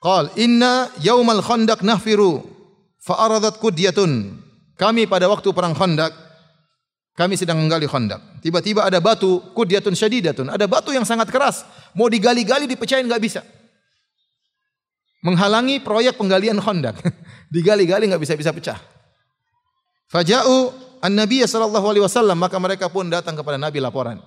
Qal 0.00 0.32
inna 0.40 0.88
yaumal 1.02 1.44
khandaq 1.44 1.84
nahfiru 1.84 2.40
fa 3.02 3.28
aradat 3.28 3.60
kudyatun. 3.60 4.40
Kami 4.78 5.06
pada 5.06 5.30
waktu 5.30 5.46
perang 5.54 5.78
Khandaq 5.78 6.10
kami 7.12 7.36
sedang 7.36 7.60
menggali 7.60 7.86
Khandaq. 7.86 8.42
Tiba-tiba 8.42 8.88
ada 8.88 8.98
batu 8.98 9.38
kudyatun 9.52 9.94
syadidatun, 9.94 10.48
ada 10.48 10.64
batu 10.66 10.90
yang 10.90 11.04
sangat 11.04 11.28
keras, 11.28 11.62
mau 11.92 12.08
digali-gali 12.08 12.66
dipecahin 12.66 13.06
enggak 13.06 13.22
bisa. 13.22 13.40
Menghalangi 15.22 15.78
proyek 15.84 16.18
penggalian 16.18 16.58
Khandaq. 16.58 16.98
digali-gali 17.54 18.10
enggak 18.10 18.22
bisa-bisa 18.26 18.50
pecah. 18.50 18.80
Faja'u 20.10 20.72
an-nabiy 21.02 21.42
sallallahu 21.44 21.86
alaihi 21.90 22.04
wasallam 22.06 22.38
maka 22.38 22.56
mereka 22.62 22.86
pun 22.86 23.10
datang 23.10 23.34
kepada 23.34 23.58
Nabi 23.58 23.82
laporan. 23.82 24.22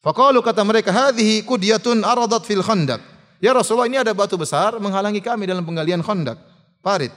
Faqalu 0.00 0.40
kata 0.44 0.62
mereka 0.62 0.94
hadhihi 0.94 1.42
kudyatun 1.42 2.06
aradat 2.06 2.46
fil 2.46 2.62
khandaq. 2.62 3.02
Ya 3.42 3.50
Rasulullah 3.52 3.90
ini 3.90 3.98
ada 3.98 4.14
batu 4.14 4.38
besar 4.38 4.78
menghalangi 4.78 5.18
kami 5.18 5.44
dalam 5.50 5.66
penggalian 5.66 6.00
khandaq. 6.00 6.38
Parit. 6.80 7.12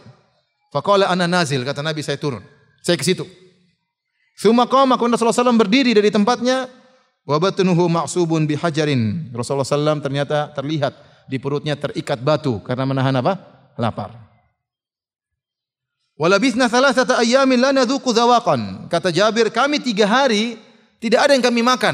Faqala 0.73 1.07
ana 1.07 1.29
nazil 1.29 1.61
kata 1.63 1.85
Nabi 1.85 2.01
saya 2.01 2.17
turun. 2.17 2.41
Saya 2.81 2.97
ke 2.99 3.05
situ. 3.05 3.23
Tsumma 4.35 4.67
qama 4.67 4.99
kun 4.99 5.11
Rasulullah 5.11 5.35
SAW 5.35 5.57
berdiri 5.57 5.97
dari 5.97 6.13
tempatnya 6.13 6.69
wa 7.27 7.37
batnuhu 7.39 7.87
ma'subun 7.91 8.47
bihajarin. 8.47 9.33
Rasulullah 9.35 9.67
SAW 9.67 10.03
ternyata 10.03 10.51
terlihat 10.55 10.93
di 11.27 11.39
perutnya 11.39 11.75
terikat 11.75 12.23
batu 12.23 12.63
karena 12.63 12.87
menahan 12.87 13.15
apa? 13.19 13.35
Lapar. 13.75 14.26
Walabithna 16.17 16.65
thalathata 16.65 17.21
ayyamin 17.21 17.61
la 17.61 17.69
nadhuqu 17.69 18.09
dhawaqan. 18.09 18.89
Kata 18.89 19.13
Jabir, 19.13 19.53
kami 19.53 19.77
tiga 19.77 20.09
hari 20.09 20.57
tidak 20.97 21.29
ada 21.29 21.31
yang 21.37 21.45
kami 21.45 21.61
makan. 21.61 21.93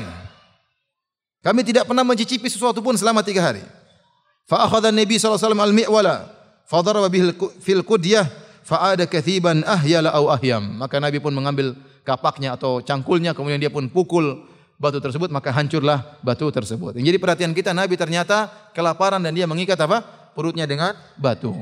Kami 1.44 1.62
tidak 1.68 1.84
pernah 1.84 2.08
mencicipi 2.08 2.48
sesuatu 2.48 2.80
pun 2.80 2.96
selama 2.96 3.20
tiga 3.20 3.44
hari. 3.44 3.60
Fa 4.48 4.64
akhadha 4.64 4.96
Nabi 4.96 5.20
sallallahu 5.20 5.36
alaihi 5.36 5.44
wasallam 5.44 5.64
al-mi'wala 5.68 6.16
fa 6.64 6.80
daraba 6.80 7.12
bihi 7.12 7.36
fil 7.60 7.84
qudyah 7.84 8.28
fa 8.64 8.96
ada 8.96 9.04
kathiban 9.04 9.60
ahyala 9.68 10.16
au 10.16 10.32
ahyam. 10.32 10.80
Maka 10.80 11.04
Nabi 11.04 11.20
pun 11.20 11.36
mengambil 11.36 11.76
kapaknya 12.08 12.56
atau 12.56 12.80
cangkulnya 12.80 13.36
kemudian 13.36 13.60
dia 13.60 13.72
pun 13.72 13.92
pukul 13.92 14.48
batu 14.80 15.04
tersebut 15.04 15.32
maka 15.36 15.52
hancurlah 15.52 16.20
batu 16.24 16.48
tersebut. 16.48 16.96
Jadi 16.96 17.18
perhatian 17.20 17.52
kita 17.52 17.76
Nabi 17.76 18.00
ternyata 18.00 18.48
kelaparan 18.72 19.20
dan 19.20 19.36
dia 19.36 19.44
mengikat 19.44 19.76
apa? 19.84 20.24
perutnya 20.34 20.66
dengan 20.66 20.98
batu. 21.20 21.54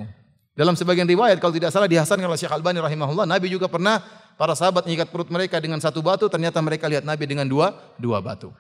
Dalam 0.52 0.76
sebagian 0.76 1.08
riwayat 1.08 1.40
kalau 1.40 1.56
tidak 1.56 1.72
salah 1.72 1.88
dihasankan 1.88 2.28
oleh 2.28 2.36
Syekh 2.36 2.52
Albani 2.52 2.84
rahimahullah, 2.84 3.24
Nabi 3.24 3.48
juga 3.48 3.72
pernah 3.72 4.04
para 4.36 4.52
sahabat 4.52 4.84
mengikat 4.84 5.08
perut 5.08 5.32
mereka 5.32 5.64
dengan 5.64 5.80
satu 5.80 6.04
batu, 6.04 6.28
ternyata 6.28 6.60
mereka 6.60 6.92
lihat 6.92 7.08
Nabi 7.08 7.24
dengan 7.24 7.48
dua 7.48 7.72
dua 7.96 8.20
batu. 8.20 8.52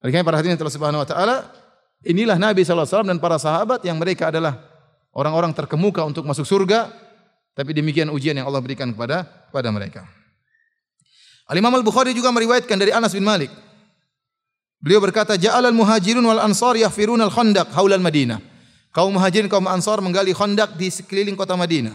Oleh 0.00 0.24
para 0.24 0.40
hadirin 0.40 0.56
telah 0.56 0.72
subhanahu 0.72 1.04
wa 1.04 1.08
taala, 1.08 1.52
inilah 2.08 2.40
Nabi 2.40 2.64
SAW 2.64 3.04
dan 3.04 3.20
para 3.20 3.36
sahabat 3.36 3.84
yang 3.84 4.00
mereka 4.00 4.32
adalah 4.32 4.56
orang-orang 5.12 5.52
terkemuka 5.52 6.00
untuk 6.08 6.24
masuk 6.24 6.48
surga, 6.48 6.88
tapi 7.52 7.76
demikian 7.76 8.08
ujian 8.08 8.32
yang 8.32 8.48
Allah 8.48 8.64
berikan 8.64 8.88
kepada 8.96 9.28
kepada 9.52 9.68
mereka. 9.68 10.08
Al-Imam 11.52 11.76
Al-Bukhari 11.76 12.16
juga 12.16 12.32
meriwayatkan 12.32 12.80
dari 12.80 12.96
Anas 12.96 13.12
bin 13.12 13.28
Malik. 13.28 13.52
Beliau 14.80 15.04
berkata, 15.04 15.36
"Ja'alal 15.36 15.76
muhajirun 15.76 16.24
wal 16.24 16.40
ansar 16.40 16.80
yahfirun 16.80 17.20
al-khandaq 17.20 17.68
haulal 17.76 18.00
Madinah." 18.00 18.49
Kaum 18.90 19.14
Muhajirin, 19.14 19.46
kaum 19.46 19.70
Ansar 19.70 20.02
menggali 20.02 20.34
khandak 20.34 20.74
di 20.74 20.90
sekeliling 20.90 21.38
kota 21.38 21.54
Madinah. 21.54 21.94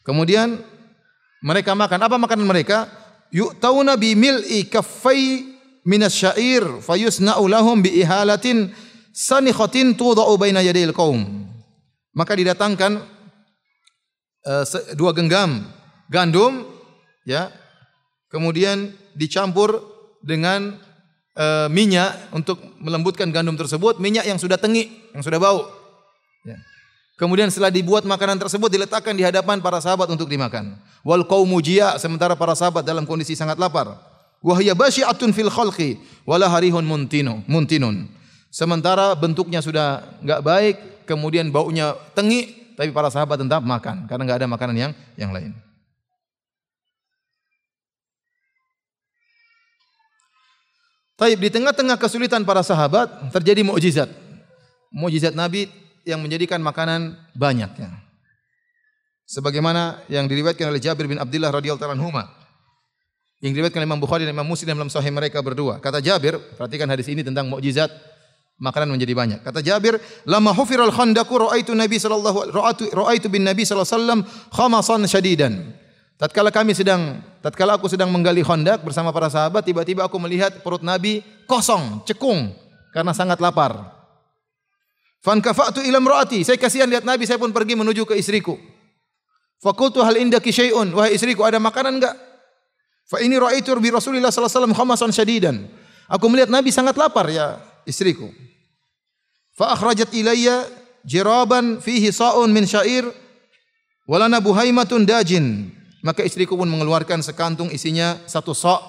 Kemudian 0.00 0.56
mereka 1.44 1.76
makan. 1.76 2.00
Apa 2.00 2.16
makanan 2.16 2.48
mereka? 2.48 2.88
Yu'tauna 3.28 4.00
bi 4.00 4.16
mil'i 4.16 4.64
kaffai 4.64 5.44
minas 5.84 6.16
syair 6.16 6.64
fayusna'u 6.80 7.44
lahum 7.46 7.84
bi 7.84 8.00
ihalatin 8.00 8.72
sanikhatin 9.12 9.92
tudau 9.92 10.40
baina 10.40 10.64
yadil 10.64 10.96
qaum. 10.96 11.46
Maka 12.16 12.32
didatangkan 12.32 13.04
uh, 14.48 14.64
dua 14.96 15.12
genggam 15.12 15.68
gandum 16.08 16.64
ya. 17.28 17.52
Kemudian 18.30 18.94
dicampur 19.12 19.84
dengan 20.22 20.78
uh, 21.36 21.66
minyak 21.66 22.30
untuk 22.30 22.62
melembutkan 22.78 23.28
gandum 23.34 23.58
tersebut, 23.58 23.98
minyak 23.98 24.22
yang 24.22 24.38
sudah 24.38 24.54
tengik, 24.54 25.12
yang 25.12 25.20
sudah 25.20 25.42
bau. 25.42 25.79
Kemudian 27.20 27.52
setelah 27.52 27.68
dibuat 27.68 28.08
makanan 28.08 28.40
tersebut 28.40 28.72
diletakkan 28.72 29.12
di 29.12 29.20
hadapan 29.20 29.60
para 29.60 29.76
sahabat 29.76 30.08
untuk 30.08 30.24
dimakan. 30.24 30.80
Wal 31.04 31.28
qaumu 31.28 31.60
jia 31.60 32.00
sementara 32.00 32.32
para 32.32 32.56
sahabat 32.56 32.80
dalam 32.80 33.04
kondisi 33.04 33.36
sangat 33.36 33.60
lapar. 33.60 33.92
Wa 34.40 34.56
hiya 34.56 34.72
basyi'atun 34.72 35.36
fil 35.36 35.52
khalqi 35.52 36.00
wala 36.24 36.48
harihun 36.48 36.80
muntinu 36.80 37.44
muntinun. 37.44 38.08
Sementara 38.48 39.12
bentuknya 39.12 39.60
sudah 39.60 40.16
enggak 40.24 40.40
baik, 40.40 40.76
kemudian 41.04 41.52
baunya 41.52 41.92
tengik, 42.16 42.72
tapi 42.72 42.88
para 42.88 43.12
sahabat 43.12 43.36
tetap 43.36 43.60
makan 43.60 44.08
karena 44.08 44.22
enggak 44.24 44.38
ada 44.40 44.48
makanan 44.48 44.76
yang 44.80 44.92
yang 45.20 45.28
lain. 45.28 45.52
Taib 51.20 51.36
di 51.36 51.52
tengah-tengah 51.52 52.00
kesulitan 52.00 52.48
para 52.48 52.64
sahabat 52.64 53.28
terjadi 53.28 53.60
mukjizat. 53.60 54.08
Mukjizat 54.88 55.36
Nabi 55.36 55.68
yang 56.04 56.20
menjadikan 56.20 56.60
makanan 56.62 57.16
banyak 57.36 57.70
ya. 57.76 57.90
Sebagaimana 59.30 60.02
yang 60.10 60.26
diriwayatkan 60.26 60.66
oleh 60.66 60.82
Jabir 60.82 61.06
bin 61.06 61.20
Abdullah 61.20 61.54
radhiyallahu 61.54 61.94
anhu 61.94 62.10
yang 63.40 63.52
diriwayatkan 63.56 63.80
oleh 63.80 63.88
Imam 63.88 64.02
Bukhari 64.02 64.22
dan 64.26 64.34
Imam 64.34 64.48
Muslim 64.48 64.74
dalam 64.74 64.90
sahih 64.90 65.14
mereka 65.14 65.40
berdua. 65.40 65.78
Kata 65.78 66.02
Jabir, 66.02 66.36
perhatikan 66.58 66.90
hadis 66.90 67.08
ini 67.08 67.24
tentang 67.24 67.48
mukjizat 67.48 67.88
makanan 68.60 68.92
menjadi 68.92 69.16
banyak. 69.16 69.40
Kata 69.40 69.64
Jabir, 69.64 69.96
"Lama 70.28 70.52
hufiral 70.52 70.92
khandaqu 70.92 71.32
ra'aitu 71.32 71.72
Nabi 71.72 71.96
sallallahu 71.96 72.52
ra'aitu 72.52 72.92
ra'aitu 72.92 73.26
bin 73.32 73.46
Nabi 73.46 73.64
sallallahu 73.64 73.88
alaihi 73.88 73.96
wasallam 73.96 74.20
khamasan 74.52 75.00
syadidan." 75.08 75.72
Tatkala 76.20 76.52
kami 76.52 76.76
sedang 76.76 77.24
tatkala 77.40 77.80
aku 77.80 77.88
sedang 77.88 78.12
menggali 78.12 78.44
khandak 78.44 78.84
bersama 78.84 79.08
para 79.08 79.32
sahabat, 79.32 79.64
tiba-tiba 79.64 80.04
aku 80.04 80.20
melihat 80.20 80.60
perut 80.60 80.84
Nabi 80.84 81.24
kosong, 81.48 82.04
cekung 82.04 82.52
karena 82.92 83.16
sangat 83.16 83.40
lapar. 83.40 83.99
Fankafa'tu 85.20 85.84
ila 85.84 86.00
imraati. 86.00 86.40
Saya 86.44 86.56
kasihan 86.56 86.88
lihat 86.88 87.04
Nabi, 87.04 87.28
saya 87.28 87.36
pun 87.36 87.52
pergi 87.52 87.76
menuju 87.76 88.08
ke 88.08 88.16
istriku. 88.16 88.56
Fakultu 89.60 90.00
hal 90.00 90.16
indaki 90.16 90.48
syai'un. 90.48 90.88
Wahai 90.96 91.12
istriku, 91.12 91.44
ada 91.44 91.60
makanan 91.60 92.00
enggak? 92.00 92.16
Fa 93.04 93.20
ini 93.20 93.36
ra'aitu 93.36 93.76
bi 93.76 93.92
Rasulillah 93.92 94.32
sallallahu 94.32 94.48
alaihi 94.48 94.72
wasallam 94.72 94.76
khamasan. 95.12 95.54
Aku 96.10 96.26
melihat 96.32 96.48
Nabi 96.48 96.72
sangat 96.72 96.96
lapar 96.96 97.28
ya 97.28 97.60
istriku. 97.84 98.32
Fa 99.54 99.76
akhrajat 99.76 100.10
ilayya 100.16 100.64
jiraban 101.04 101.84
fihi 101.84 102.08
sa'un 102.08 102.48
min 102.48 102.64
syair 102.64 103.04
walana 104.08 104.40
buhaimatun 104.40 105.04
dajin. 105.04 105.68
Maka 106.00 106.24
istriku 106.24 106.56
pun 106.56 106.64
mengeluarkan 106.64 107.20
sekantung 107.20 107.68
isinya 107.68 108.16
satu 108.24 108.56
sok 108.56 108.80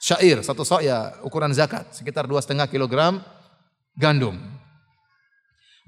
syair, 0.00 0.40
satu 0.40 0.64
sok 0.64 0.80
ya 0.80 1.12
ukuran 1.20 1.52
zakat, 1.52 1.92
sekitar 1.92 2.24
dua 2.24 2.40
setengah 2.40 2.64
kilogram 2.72 3.20
gandum. 3.92 4.57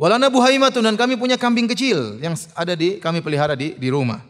Walana 0.00 0.32
buhaimatun 0.32 0.80
dan 0.80 0.96
kami 0.96 1.20
punya 1.20 1.36
kambing 1.36 1.68
kecil 1.68 2.16
yang 2.24 2.32
ada 2.56 2.72
di 2.72 2.96
kami 2.96 3.20
pelihara 3.20 3.52
di 3.52 3.76
di 3.76 3.92
rumah. 3.92 4.24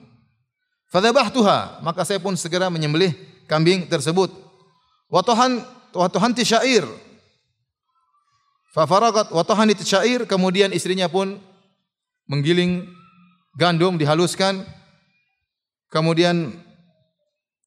Fadzabahtuha, 0.91 1.79
maka 1.87 2.03
saya 2.03 2.19
pun 2.19 2.35
segera 2.35 2.67
menyembelih 2.67 3.15
kambing 3.47 3.87
tersebut. 3.87 4.35
Wa 5.07 5.23
tahan 5.23 5.63
wa 5.95 6.11
syair. 6.43 6.83
Fa 8.75 8.83
faragat 8.83 9.31
wa 9.31 9.47
tahanit 9.47 9.79
syair 9.87 10.27
kemudian 10.27 10.75
istrinya 10.75 11.07
pun 11.07 11.39
menggiling 12.27 12.91
gandum 13.55 13.95
dihaluskan 13.95 14.63
kemudian 15.91 16.55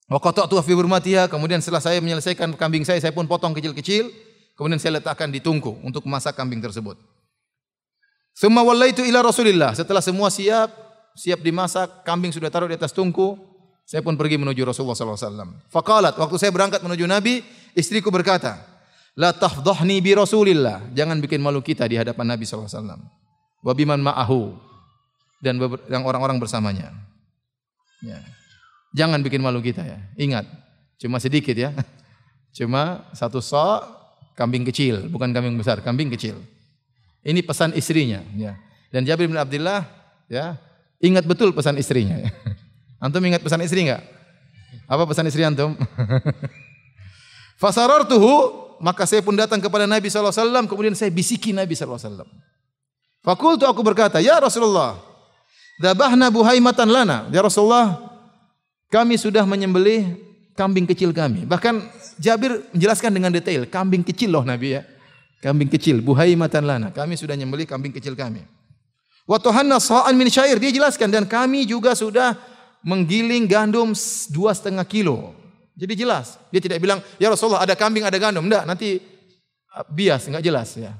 wa 0.08 0.20
qata'tu 0.20 0.56
fi 0.64 0.72
burmatiha 0.72 1.28
kemudian 1.28 1.60
setelah 1.60 1.84
saya 1.84 2.00
menyelesaikan 2.00 2.56
kambing 2.56 2.88
saya 2.88 3.04
saya 3.04 3.12
pun 3.12 3.28
potong 3.28 3.52
kecil-kecil 3.52 4.08
kemudian 4.56 4.80
saya 4.80 5.04
letakkan 5.04 5.28
di 5.28 5.44
tungku 5.44 5.76
untuk 5.84 6.08
memasak 6.08 6.36
kambing 6.40 6.64
tersebut. 6.64 6.96
Summa 8.34 8.66
wallaitu 8.66 9.06
ila 9.06 9.22
Rasulillah 9.22 9.78
setelah 9.78 10.02
semua 10.02 10.34
siap 10.34 10.74
siap 11.14 11.40
dimasak 11.46 12.02
kambing 12.02 12.34
sudah 12.34 12.50
taruh 12.50 12.66
di 12.66 12.74
atas 12.74 12.90
tungku 12.90 13.38
saya 13.86 14.02
pun 14.02 14.18
pergi 14.18 14.42
menuju 14.42 14.66
Rasulullah 14.66 14.98
sallallahu 14.98 15.20
alaihi 15.20 15.30
wasallam. 15.30 15.50
Faqalat 15.70 16.14
waktu 16.18 16.36
saya 16.42 16.52
berangkat 16.56 16.82
menuju 16.82 17.06
Nabi 17.06 17.46
istriku 17.78 18.10
berkata 18.10 18.74
La 19.14 19.30
tafdhahni 19.30 20.02
bi 20.02 20.18
Rasulillah. 20.18 20.90
Jangan 20.98 21.22
bikin 21.22 21.38
malu 21.38 21.62
kita 21.62 21.86
di 21.86 22.02
hadapan 22.02 22.34
Nabi 22.34 22.50
sallallahu 22.50 22.66
alaihi 22.66 22.82
wasallam. 22.82 23.02
Wa 23.62 23.74
ma'ahu 23.78 24.42
dan 25.44 25.60
yang 25.92 26.08
orang-orang 26.08 26.40
bersamanya. 26.40 26.96
Ya. 28.00 28.24
Jangan 28.96 29.20
bikin 29.22 29.44
malu 29.44 29.60
kita 29.60 29.84
ya. 29.84 30.00
Ingat, 30.16 30.48
cuma 30.98 31.20
sedikit 31.20 31.54
ya. 31.54 31.76
Cuma 32.54 33.10
satu 33.18 33.42
sok 33.42 33.82
kambing 34.38 34.62
kecil, 34.62 35.10
bukan 35.10 35.34
kambing 35.34 35.58
besar, 35.58 35.82
kambing 35.82 36.14
kecil. 36.14 36.38
Ini 37.24 37.40
pesan 37.42 37.72
istrinya 37.74 38.20
ya. 38.36 38.60
Dan 38.92 39.08
Jabir 39.08 39.26
bin 39.26 39.40
Abdullah 39.40 39.88
ya, 40.28 40.60
ingat 41.00 41.24
betul 41.24 41.56
pesan 41.56 41.80
istrinya 41.80 42.20
ya. 42.20 42.30
Antum 43.04 43.20
ingat 43.24 43.44
pesan 43.44 43.60
istri 43.64 43.84
enggak? 43.84 44.00
Apa 44.88 45.04
pesan 45.04 45.28
istri 45.28 45.44
antum? 45.44 45.76
Fasarartuhu 47.62 48.64
maka 48.80 49.04
saya 49.04 49.20
pun 49.20 49.36
datang 49.36 49.60
kepada 49.60 49.84
Nabi 49.84 50.08
SAW, 50.08 50.32
kemudian 50.68 50.96
saya 50.96 51.12
bisiki 51.12 51.52
Nabi 51.52 51.76
SAW. 51.76 52.24
Fakultu 53.24 53.68
aku 53.68 53.84
berkata, 53.84 54.24
Ya 54.24 54.40
Rasulullah, 54.40 55.00
dabahna 55.80 56.32
buhaimatan 56.32 56.88
lana. 56.92 57.28
Ya 57.32 57.44
Rasulullah, 57.44 58.00
kami 58.88 59.20
sudah 59.20 59.44
menyembelih 59.44 60.20
kambing 60.56 60.88
kecil 60.88 61.12
kami. 61.16 61.44
Bahkan 61.44 61.84
Jabir 62.20 62.64
menjelaskan 62.72 63.12
dengan 63.12 63.32
detail, 63.36 63.68
kambing 63.68 64.04
kecil 64.04 64.32
loh 64.32 64.44
Nabi 64.48 64.80
ya. 64.80 64.88
Kambing 65.44 65.68
kecil, 65.68 66.00
buhaimatan 66.00 66.64
lana. 66.64 66.88
Kami 66.96 67.20
sudah 67.20 67.36
menyembelih 67.36 67.68
kambing 67.68 67.92
kecil 67.92 68.16
kami. 68.16 68.48
Wa 69.28 69.36
tuhanna 69.44 69.76
sa'an 69.76 70.16
min 70.16 70.32
syair. 70.32 70.56
Dia 70.56 70.72
jelaskan 70.72 71.12
dan 71.12 71.28
kami 71.28 71.68
juga 71.68 71.92
sudah 72.00 72.40
menggiling 72.80 73.44
gandum 73.44 73.92
dua 74.32 74.56
setengah 74.56 74.88
kilo. 74.88 75.36
Jadi 75.76 76.00
jelas. 76.00 76.40
Dia 76.48 76.64
tidak 76.64 76.80
bilang, 76.80 77.04
ya 77.20 77.28
Rasulullah 77.28 77.60
ada 77.60 77.76
kambing, 77.76 78.08
ada 78.08 78.16
gandum. 78.16 78.48
Enggak, 78.48 78.64
nanti 78.64 79.04
uh, 79.76 79.84
bias, 79.92 80.32
enggak 80.32 80.48
jelas 80.48 80.70
ya. 80.80 80.96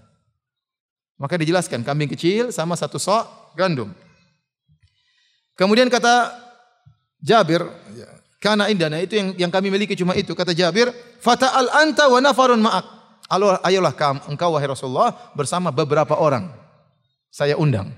Maka 1.16 1.40
dijelaskan 1.40 1.86
kambing 1.88 2.12
kecil 2.12 2.52
sama 2.52 2.76
satu 2.76 3.00
sok 3.00 3.56
gandum. 3.56 3.96
Kemudian 5.56 5.88
kata 5.88 6.36
Jabir, 7.24 7.64
ya, 7.96 8.08
karena 8.44 8.68
indana 8.68 9.00
itu 9.00 9.16
yang 9.16 9.48
yang 9.48 9.52
kami 9.54 9.72
miliki 9.72 9.96
cuma 9.96 10.18
itu. 10.20 10.36
Kata 10.36 10.52
Jabir, 10.52 10.92
fata 11.24 11.56
al 11.56 11.72
anta 11.72 12.12
wa 12.12 12.20
nafarun 12.20 12.60
ma'ak. 12.60 13.03
Ayolah 13.66 13.94
kam, 13.96 14.22
engkau 14.30 14.54
wahai 14.54 14.70
Rasulullah 14.70 15.14
bersama 15.34 15.74
beberapa 15.74 16.18
orang. 16.18 16.52
Saya 17.34 17.58
undang. 17.58 17.90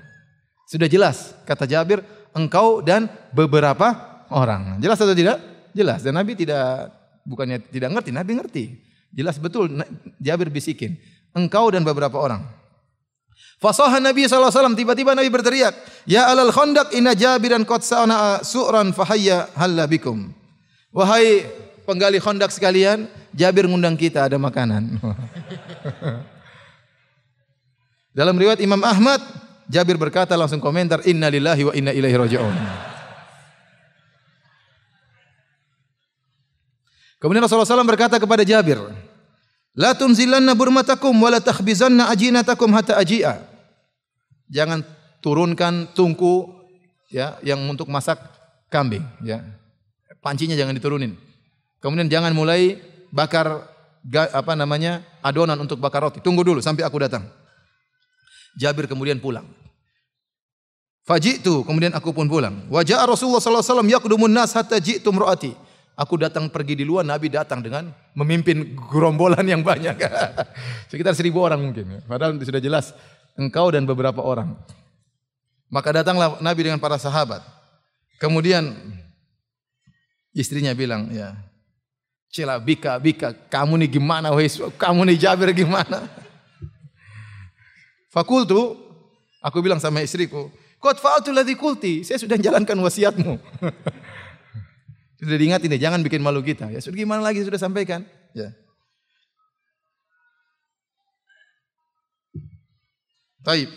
Sudah 0.65 0.87
jelas 0.89 1.35
kata 1.43 1.67
Jabir, 1.67 2.01
engkau 2.33 2.79
dan 2.79 3.11
beberapa 3.35 3.93
orang. 4.31 4.79
Jelas 4.79 4.97
atau 4.97 5.13
tidak? 5.13 5.37
Jelas. 5.75 6.01
Dan 6.01 6.15
Nabi 6.15 6.33
tidak 6.39 6.89
bukannya 7.27 7.59
tidak 7.67 7.91
ngerti, 7.93 8.09
Nabi 8.15 8.31
ngerti. 8.39 8.65
Jelas 9.15 9.35
betul 9.39 9.71
Jabir 10.19 10.47
bisikin. 10.51 10.95
Engkau 11.35 11.67
dan 11.67 11.83
beberapa 11.83 12.15
orang. 12.15 12.43
Fasahan 13.59 14.03
Nabi 14.03 14.27
SAW 14.27 14.75
tiba-tiba 14.75 15.15
Nabi 15.15 15.31
berteriak, 15.31 15.75
Ya 16.07 16.27
alal 16.27 16.51
khandaq 16.51 16.91
inna 16.95 17.15
jabiran 17.15 17.63
qad 17.63 17.83
sa'ana 17.83 18.43
su'ran 18.43 18.91
fahayya 18.91 19.51
halla 19.55 19.87
bikum. 19.87 20.31
Wahai 20.91 21.43
penggali 21.85 22.17
khandak 22.17 22.49
sekalian, 22.49 23.05
Jabir 23.31 23.69
ngundang 23.69 23.95
kita 23.95 24.25
ada 24.25 24.41
makanan. 24.41 24.97
Dalam 28.17 28.35
riwayat 28.35 28.59
Imam 28.59 28.81
Ahmad, 28.81 29.21
Jabir 29.69 29.95
berkata 30.01 30.33
langsung 30.33 30.59
komentar, 30.59 31.05
Inna 31.05 31.29
lillahi 31.29 31.61
wa 31.69 31.73
inna 31.77 31.91
ilaihi 31.93 32.17
raji'un. 32.17 32.55
Kemudian 37.19 37.41
Rasulullah 37.41 37.65
SAW 37.65 37.87
berkata 37.87 38.19
kepada 38.21 38.45
Jabir, 38.45 38.81
La 39.75 39.91
tunzilanna 39.91 40.55
burmatakum 40.55 41.11
wa 41.11 41.27
la 41.27 41.43
takhbizanna 41.43 42.07
ajinatakum 42.07 42.71
hatta 42.71 42.95
aji'a. 42.95 43.43
Jangan 44.47 44.85
turunkan 45.19 45.91
tungku 45.91 46.47
ya 47.11 47.35
yang 47.43 47.59
untuk 47.67 47.91
masak 47.91 48.21
kambing 48.71 49.03
ya. 49.25 49.43
Pancinya 50.23 50.55
jangan 50.55 50.77
diturunin. 50.77 51.19
Kemudian 51.85 52.09
jangan 52.09 52.33
mulai 52.33 52.81
bakar 53.13 53.61
apa 54.33 54.57
namanya? 54.57 55.05
adonan 55.21 55.53
untuk 55.61 55.77
bakar 55.77 56.01
roti. 56.01 56.17
Tunggu 56.17 56.41
dulu 56.41 56.57
sampai 56.57 56.81
aku 56.81 56.97
datang. 56.97 57.29
Jabir 58.57 58.89
kemudian 58.89 59.21
pulang. 59.21 59.45
Fajitu, 61.05 61.61
kemudian 61.61 61.93
aku 61.93 62.09
pun 62.09 62.25
pulang. 62.25 62.65
Wajah 62.73 63.05
Rasulullah 63.05 63.37
sallallahu 63.37 63.61
alaihi 63.61 63.93
wasallam 64.01 64.33
nas 64.33 64.57
hatta 64.57 64.81
ji'tu 64.81 65.13
imraati. 65.13 65.53
Aku 65.93 66.17
datang 66.17 66.49
pergi 66.49 66.73
di 66.73 66.83
luar, 66.83 67.05
Nabi 67.05 67.29
datang 67.29 67.61
dengan 67.61 67.93
memimpin 68.17 68.73
gerombolan 68.89 69.45
yang 69.45 69.61
banyak. 69.61 69.95
Sekitar 70.91 71.13
seribu 71.13 71.45
orang 71.45 71.61
mungkin. 71.61 72.01
Padahal 72.09 72.35
sudah 72.41 72.59
jelas 72.59 72.97
engkau 73.37 73.69
dan 73.69 73.85
beberapa 73.85 74.25
orang. 74.25 74.57
Maka 75.69 76.01
datanglah 76.01 76.41
Nabi 76.41 76.65
dengan 76.65 76.81
para 76.81 76.97
sahabat. 76.97 77.45
Kemudian 78.17 78.75
istrinya 80.35 80.75
bilang, 80.75 81.07
ya, 81.15 81.37
Cila 82.35 82.59
bika 82.59 82.99
bika, 82.99 83.31
kamu 83.47 83.87
nih 83.87 83.95
gimana 83.95 84.27
wahai 84.35 84.51
kamu 84.75 85.07
nih 85.07 85.23
Jabir 85.23 85.55
gimana? 85.55 86.03
Fakultu, 88.11 88.75
aku 89.39 89.63
bilang 89.63 89.79
sama 89.79 90.03
istriku, 90.03 90.51
Qad 90.83 90.99
fa'altu 90.99 91.31
ladzi 91.31 91.55
kulti, 91.55 92.03
saya 92.03 92.19
sudah 92.19 92.35
jalankan 92.35 92.75
wasiatmu. 92.75 93.39
Sudah 95.15 95.39
diingatin 95.39 95.73
ya, 95.79 95.89
jangan 95.89 96.03
bikin 96.03 96.19
malu 96.19 96.43
kita. 96.43 96.69
Ya 96.69 96.77
sudah 96.83 97.01
gimana 97.01 97.23
lagi 97.23 97.41
sudah 97.41 97.57
sampaikan. 97.57 98.03
Ya. 98.35 98.51
Taib. 103.41 103.71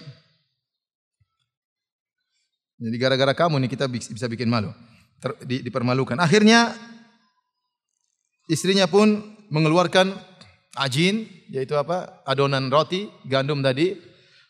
Jadi 2.77 2.97
gara-gara 3.01 3.33
kamu 3.39 3.65
nih 3.65 3.71
kita 3.71 3.87
bisa 3.89 4.27
bikin 4.27 4.51
malu. 4.51 4.75
Ter, 5.23 5.31
di, 5.47 5.63
dipermalukan. 5.63 6.19
Akhirnya 6.21 6.75
istrinya 8.49 8.89
pun 8.89 9.21
mengeluarkan 9.53 10.17
ajin, 10.81 11.29
yaitu 11.53 11.77
apa? 11.77 12.25
Adonan 12.25 12.73
roti, 12.73 13.13
gandum 13.29 13.61
tadi. 13.61 14.01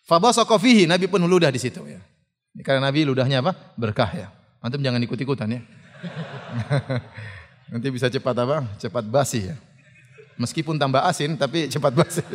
Fabasaka 0.09 0.57
fihi, 0.57 0.89
Nabi 0.89 1.11
pun 1.11 1.21
ludah 1.21 1.53
di 1.53 1.61
situ 1.61 1.85
ya. 1.85 2.01
Karena 2.65 2.89
Nabi 2.89 3.05
ludahnya 3.05 3.45
apa? 3.45 3.53
Berkah 3.77 4.11
ya. 4.15 4.33
Antum 4.59 4.81
jangan 4.81 4.99
ikut-ikutan 5.05 5.53
ya. 5.53 5.61
Nanti 7.71 7.87
bisa 7.93 8.09
cepat 8.09 8.35
apa? 8.35 8.65
Cepat 8.81 9.05
basi 9.07 9.53
ya. 9.53 9.57
Meskipun 10.41 10.81
tambah 10.81 11.05
asin 11.05 11.37
tapi 11.37 11.69
cepat 11.69 11.93
basi. 11.93 12.25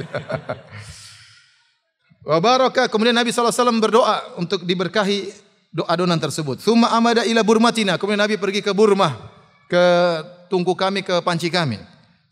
Wa 2.30 2.40
baraka 2.40 2.88
kemudian 2.88 3.16
Nabi 3.16 3.36
SAW 3.36 3.52
berdoa 3.84 4.40
untuk 4.40 4.64
diberkahi 4.64 5.34
doa 5.74 5.90
adonan 5.92 6.22
tersebut. 6.22 6.64
Thumma 6.64 6.94
amada 6.96 7.28
ila 7.28 7.44
burmatina. 7.44 8.00
Kemudian 8.00 8.24
Nabi 8.24 8.40
pergi 8.40 8.64
ke 8.64 8.72
Burmah 8.72 9.12
ke 9.68 9.84
tungku 10.50 10.74
kami 10.74 11.06
ke 11.06 11.20
panci 11.22 11.48
kami. 11.52 11.80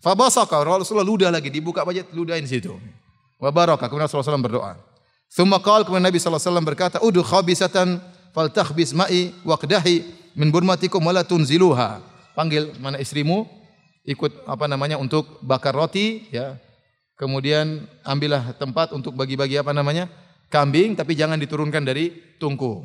Fabasaka 0.01 0.57
Rasulullah 0.66 1.05
ludah 1.05 1.30
lagi 1.30 1.53
dibuka 1.53 1.86
budget 1.86 2.09
ludahin 2.12 2.47
situ. 2.49 2.74
Wa 3.38 3.53
baraka 3.53 3.86
kemudian 3.86 4.09
Rasulullah 4.09 4.34
SAW 4.34 4.41
berdoa. 4.41 4.74
Thumma 5.32 5.62
qala 5.62 5.86
kemudian 5.86 6.05
Nabi 6.09 6.18
SAW 6.18 6.66
berkata, 6.66 6.99
"Udu 6.99 7.22
khabisatan 7.22 8.01
faltakhbis 8.36 8.91
ma'i 8.95 9.32
waqdahi 9.45 10.03
min 10.36 10.49
burmatikum 10.49 11.03
wala 11.03 11.24
tunziluha. 11.24 12.01
Panggil 12.34 12.72
mana 12.80 12.97
istrimu 12.97 13.45
ikut 14.07 14.47
apa 14.47 14.66
namanya 14.66 14.97
untuk 14.97 15.39
bakar 15.43 15.76
roti 15.76 16.26
ya. 16.32 16.57
Kemudian 17.20 17.86
ambillah 18.01 18.57
tempat 18.57 18.97
untuk 18.97 19.14
bagi-bagi 19.14 19.62
apa 19.62 19.76
namanya? 19.76 20.09
kambing 20.51 20.99
tapi 20.99 21.16
jangan 21.16 21.39
diturunkan 21.39 21.80
dari 21.88 22.12
tungku. 22.36 22.84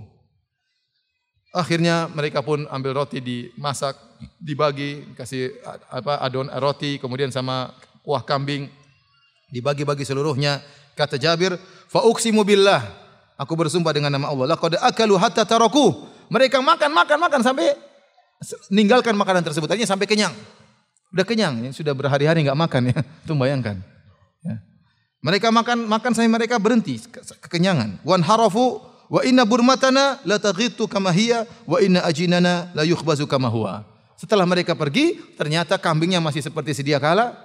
Akhirnya 1.57 2.13
mereka 2.13 2.45
pun 2.45 2.69
ambil 2.69 3.01
roti 3.01 3.25
dimasak, 3.25 3.97
dibagi, 4.37 5.09
kasih 5.17 5.57
apa 5.89 6.21
adon 6.21 6.53
roti 6.61 7.01
kemudian 7.01 7.33
sama 7.33 7.73
kuah 8.05 8.21
kambing 8.21 8.69
dibagi-bagi 9.49 10.05
seluruhnya. 10.05 10.61
Kata 10.93 11.17
Jabir, 11.17 11.57
fa 11.89 12.05
uqsimu 12.05 12.45
billah, 12.45 12.85
aku 13.41 13.57
bersumpah 13.57 13.93
dengan 13.97 14.13
nama 14.13 14.29
Allah, 14.29 14.53
laqad 14.53 14.77
akalu 14.81 15.17
hatta 15.17 15.49
taraku. 15.49 15.93
Mereka 16.29 16.61
makan, 16.61 16.93
makan, 16.93 17.19
makan 17.25 17.41
sampai 17.41 17.73
meninggalkan 18.69 19.17
makanan 19.17 19.41
tersebut. 19.45 19.69
Artinya 19.69 19.89
sampai 19.89 20.05
kenyang. 20.05 20.37
Udah 21.13 21.25
kenyang, 21.25 21.65
ya, 21.65 21.71
sudah 21.73 21.97
berhari-hari 21.97 22.45
nggak 22.45 22.59
makan 22.59 22.93
ya. 22.93 23.01
Itu 23.25 23.33
bayangkan. 23.33 23.81
Ya. 24.45 24.61
Mereka 25.25 25.49
makan 25.51 25.89
makan 25.89 26.11
sampai 26.13 26.31
mereka 26.31 26.61
berhenti 26.61 27.01
kekenyangan. 27.41 28.05
Wan 28.05 28.21
harafu 28.23 28.83
wa 29.07 29.21
inna 29.23 29.47
burmatana 29.47 30.19
la 30.27 30.37
taghitu 30.39 30.91
kama 30.91 31.15
hiya 31.15 31.47
wa 31.67 31.79
inna 31.79 32.03
ajinana 32.03 32.71
la 32.75 32.83
yukhbazu 32.83 33.27
kama 33.27 33.49
huwa. 33.49 33.87
Setelah 34.17 34.49
mereka 34.49 34.73
pergi, 34.73 35.21
ternyata 35.37 35.77
kambingnya 35.77 36.25
masih 36.25 36.41
seperti 36.41 36.73
sedia 36.73 36.97
kala 36.97 37.37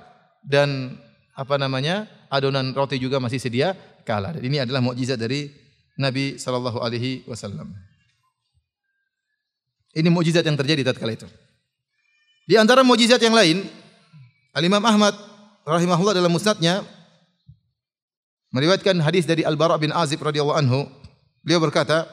dan 0.41 0.95
apa 1.35 1.59
namanya? 1.59 2.07
adonan 2.31 2.71
roti 2.71 2.95
juga 2.95 3.19
masih 3.19 3.43
sedia 3.43 3.75
kala. 4.07 4.31
Dan 4.31 4.47
ini 4.47 4.63
adalah 4.63 4.79
mukjizat 4.79 5.19
dari 5.19 5.51
Nabi 5.99 6.39
sallallahu 6.39 6.79
alaihi 6.79 7.27
wasallam. 7.27 7.75
Ini 9.91 10.07
mukjizat 10.07 10.47
yang 10.47 10.55
terjadi 10.55 10.87
tatkala 10.87 11.11
itu. 11.11 11.27
Di 12.47 12.55
antara 12.55 12.87
mukjizat 12.87 13.19
yang 13.19 13.35
lain, 13.35 13.67
Al-Imam 14.55 14.79
Ahmad 14.87 15.11
rahimahullah 15.67 16.15
dalam 16.15 16.31
musnadnya 16.31 16.87
meriwayatkan 18.55 18.95
hadis 19.03 19.27
dari 19.27 19.43
Al-Bara 19.43 19.75
bin 19.75 19.91
Azib 19.91 20.23
radhiyallahu 20.23 20.59
anhu. 20.59 20.87
Beliau 21.41 21.59
berkata, 21.61 22.05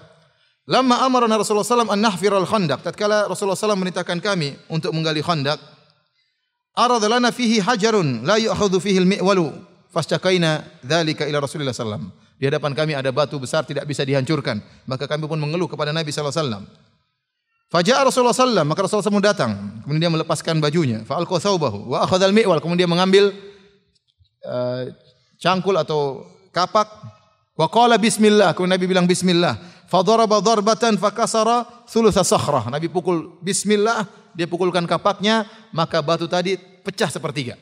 "Lamma 0.65 1.05
amarna 1.05 1.37
Rasulullah 1.37 1.65
sallallahu 1.65 1.93
an 1.93 2.01
nahfir 2.01 2.33
al-khandaq." 2.33 2.85
Tatkala 2.85 3.29
Rasulullah 3.29 3.57
sallallahu 3.57 3.89
merintahkan 3.89 4.19
kami 4.21 4.57
untuk 4.73 4.93
menggali 4.97 5.21
khandaq, 5.21 5.61
arad 6.77 7.03
lana 7.05 7.33
fihi 7.33 7.61
hajarun 7.61 8.25
la 8.25 8.41
yu'khadhu 8.41 8.81
fihi 8.81 8.99
al-mi'walu. 9.05 9.53
Fashtakaina 9.89 10.65
dzalika 10.85 11.25
ila 11.25 11.41
Rasulillah 11.41 11.73
sallallahu 11.73 12.13
Di 12.39 12.47
hadapan 12.47 12.77
kami 12.77 12.93
ada 12.95 13.11
batu 13.11 13.41
besar 13.41 13.65
tidak 13.65 13.89
bisa 13.89 14.05
dihancurkan. 14.07 14.63
Maka 14.87 15.11
kami 15.11 15.27
pun 15.27 15.41
mengeluh 15.41 15.67
kepada 15.67 15.91
Nabi 15.91 16.13
sallallahu 16.15 16.37
alaihi 16.37 16.45
wasallam. 16.45 16.65
Fajar 17.69 18.01
Rasulullah 18.01 18.33
sallam, 18.33 18.65
maka 18.65 18.81
Rasulullah 18.81 19.13
SAW 19.13 19.21
datang. 19.21 19.53
Kemudian 19.85 20.09
dia 20.09 20.13
melepaskan 20.13 20.57
bajunya. 20.57 21.05
Fa'alqa 21.05 21.37
thawbahu 21.37 21.93
wa 21.93 22.01
akhadha 22.01 22.25
al-mi'wal. 22.25 22.65
Kemudian 22.65 22.89
dia 22.89 22.91
mengambil 22.91 23.29
uh, 24.49 24.89
cangkul 25.37 25.77
atau 25.77 26.25
kapak. 26.49 26.89
Wa 27.59 27.67
qala 27.67 27.99
bismillah. 27.99 28.55
Kemudian 28.55 28.79
Nabi 28.79 28.87
bilang 28.87 29.11
bismillah. 29.11 29.59
Fadaraba 29.91 30.39
darbatan 30.39 30.95
fakasara 30.95 31.67
thulutha 31.91 32.23
sakhrah. 32.23 32.71
Nabi 32.71 32.87
pukul 32.87 33.41
bismillah, 33.43 34.07
dia 34.37 34.47
pukulkan 34.47 34.87
kapaknya, 34.87 35.43
maka 35.75 35.99
batu 35.99 36.31
tadi 36.31 36.55
pecah 36.87 37.11
sepertiga. 37.11 37.59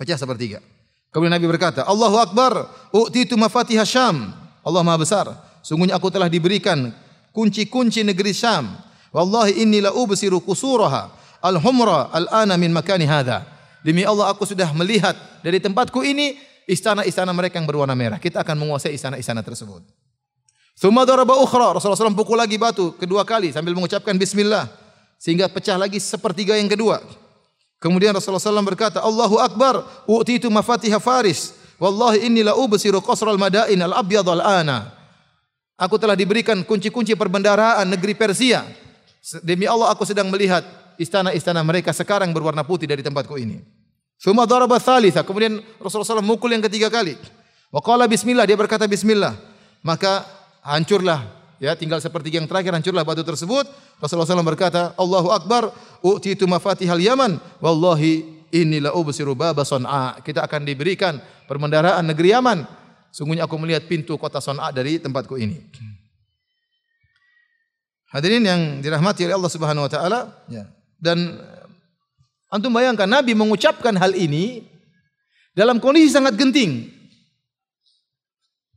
Pecah 0.00 0.16
sepertiga. 0.16 0.64
Kemudian 1.12 1.34
Nabi 1.36 1.46
berkata, 1.46 1.84
Allahu 1.86 2.16
Akbar, 2.18 2.66
u'titu 2.90 3.36
mafatihah 3.38 3.86
Syam. 3.86 4.32
Allah 4.64 4.82
Maha 4.82 4.98
Besar. 4.98 5.26
Sungguhnya 5.62 5.94
aku 6.00 6.08
telah 6.10 6.26
diberikan 6.26 6.90
kunci-kunci 7.30 8.00
negeri 8.02 8.32
Syam. 8.32 8.74
Wallahi 9.14 9.62
inni 9.62 9.78
la 9.78 9.94
ubsiru 9.94 10.42
qusuraha 10.42 11.12
al-humra 11.44 12.10
al-ana 12.10 12.56
min 12.56 12.72
makani 12.74 13.06
hadha. 13.06 13.46
Demi 13.84 14.02
Allah 14.02 14.32
aku 14.32 14.48
sudah 14.48 14.72
melihat 14.72 15.14
dari 15.44 15.60
tempatku 15.60 16.00
ini 16.00 16.40
istana-istana 16.68 17.32
mereka 17.32 17.60
yang 17.60 17.68
berwarna 17.68 17.96
merah. 17.96 18.18
Kita 18.20 18.40
akan 18.40 18.56
menguasai 18.60 18.96
istana-istana 18.96 19.40
tersebut. 19.40 19.84
Thumma 20.74 21.06
daraba 21.06 21.38
ukhra. 21.38 21.76
Rasulullah 21.76 21.98
SAW 21.98 22.18
pukul 22.18 22.38
lagi 22.38 22.58
batu 22.58 22.92
kedua 22.98 23.22
kali 23.22 23.54
sambil 23.54 23.78
mengucapkan 23.78 24.18
bismillah 24.18 24.66
sehingga 25.22 25.46
pecah 25.46 25.78
lagi 25.78 26.02
sepertiga 26.02 26.58
yang 26.58 26.66
kedua. 26.66 27.00
Kemudian 27.78 28.16
Rasulullah 28.16 28.40
SAW 28.40 28.64
berkata, 28.64 29.04
Allahu 29.04 29.36
Akbar, 29.36 29.84
u'titu 30.08 30.48
mafatiha 30.48 30.96
Faris. 30.96 31.52
Wallahi 31.76 32.24
inni 32.24 32.40
la 32.40 32.56
ubsiru 32.56 33.04
qasral 33.04 33.36
madain 33.36 33.76
al-abyad 33.76 34.24
al-ana. 34.24 34.88
Aku 35.76 35.98
telah 36.00 36.16
diberikan 36.16 36.62
kunci-kunci 36.64 37.12
perbendaraan 37.18 37.84
negeri 37.84 38.14
Persia. 38.16 38.64
Demi 39.42 39.68
Allah 39.68 39.92
aku 39.92 40.06
sedang 40.06 40.30
melihat 40.30 40.62
istana-istana 40.96 41.60
mereka 41.66 41.90
sekarang 41.90 42.30
berwarna 42.30 42.62
putih 42.62 42.88
dari 42.88 43.02
tempatku 43.02 43.34
ini. 43.36 43.60
Suma 44.18 44.48
daraba 44.48 44.80
thalitha. 44.80 45.22
Kemudian 45.26 45.60
Rasulullah 45.78 46.18
SAW 46.18 46.24
mukul 46.24 46.54
yang 46.54 46.64
ketiga 46.64 46.88
kali. 46.88 47.18
Wa 47.68 47.80
qala 47.84 48.08
bismillah. 48.08 48.48
Dia 48.48 48.56
berkata 48.56 48.88
bismillah. 48.88 49.34
Maka 49.84 50.24
hancurlah. 50.64 51.44
Ya, 51.62 51.72
tinggal 51.78 52.02
seperti 52.02 52.34
yang 52.34 52.50
terakhir 52.50 52.74
hancurlah 52.74 53.06
batu 53.06 53.22
tersebut. 53.22 53.64
Rasulullah 54.02 54.28
SAW 54.28 54.44
berkata, 54.44 54.92
Allahu 54.98 55.32
Akbar, 55.32 55.70
u'titu 56.02 56.44
mafatihal 56.44 57.00
Yaman, 57.00 57.40
wallahi 57.62 58.26
inni 58.52 58.82
la 58.82 58.92
ubsiru 58.92 59.32
baba 59.38 59.62
son'a. 59.62 60.20
Kita 60.20 60.44
akan 60.44 60.66
diberikan 60.66 61.16
perbendaraan 61.48 62.04
negeri 62.04 62.34
Yaman 62.36 62.58
Sungguhnya 63.14 63.46
aku 63.46 63.54
melihat 63.62 63.86
pintu 63.86 64.18
kota 64.18 64.42
Son'a 64.42 64.74
dari 64.74 64.98
tempatku 64.98 65.38
ini. 65.38 65.54
Hadirin 68.10 68.42
yang 68.42 68.60
dirahmati 68.82 69.22
oleh 69.30 69.38
Allah 69.38 69.52
Subhanahu 69.54 69.86
wa 69.86 69.90
taala, 69.90 70.20
ya. 70.50 70.66
Dan 70.98 71.38
antum 72.54 72.70
bayangkan 72.70 73.10
Nabi 73.10 73.34
mengucapkan 73.34 73.98
hal 73.98 74.14
ini 74.14 74.62
dalam 75.50 75.82
kondisi 75.82 76.14
sangat 76.14 76.38
genting. 76.38 76.86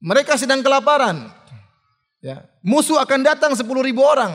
Mereka 0.01 0.34
sedang 0.38 0.65
kelaparan. 0.65 1.30
Ya. 2.21 2.45
Musuh 2.65 2.97
akan 2.97 3.21
datang 3.21 3.53
10 3.53 3.65
ribu 3.86 4.01
orang. 4.01 4.34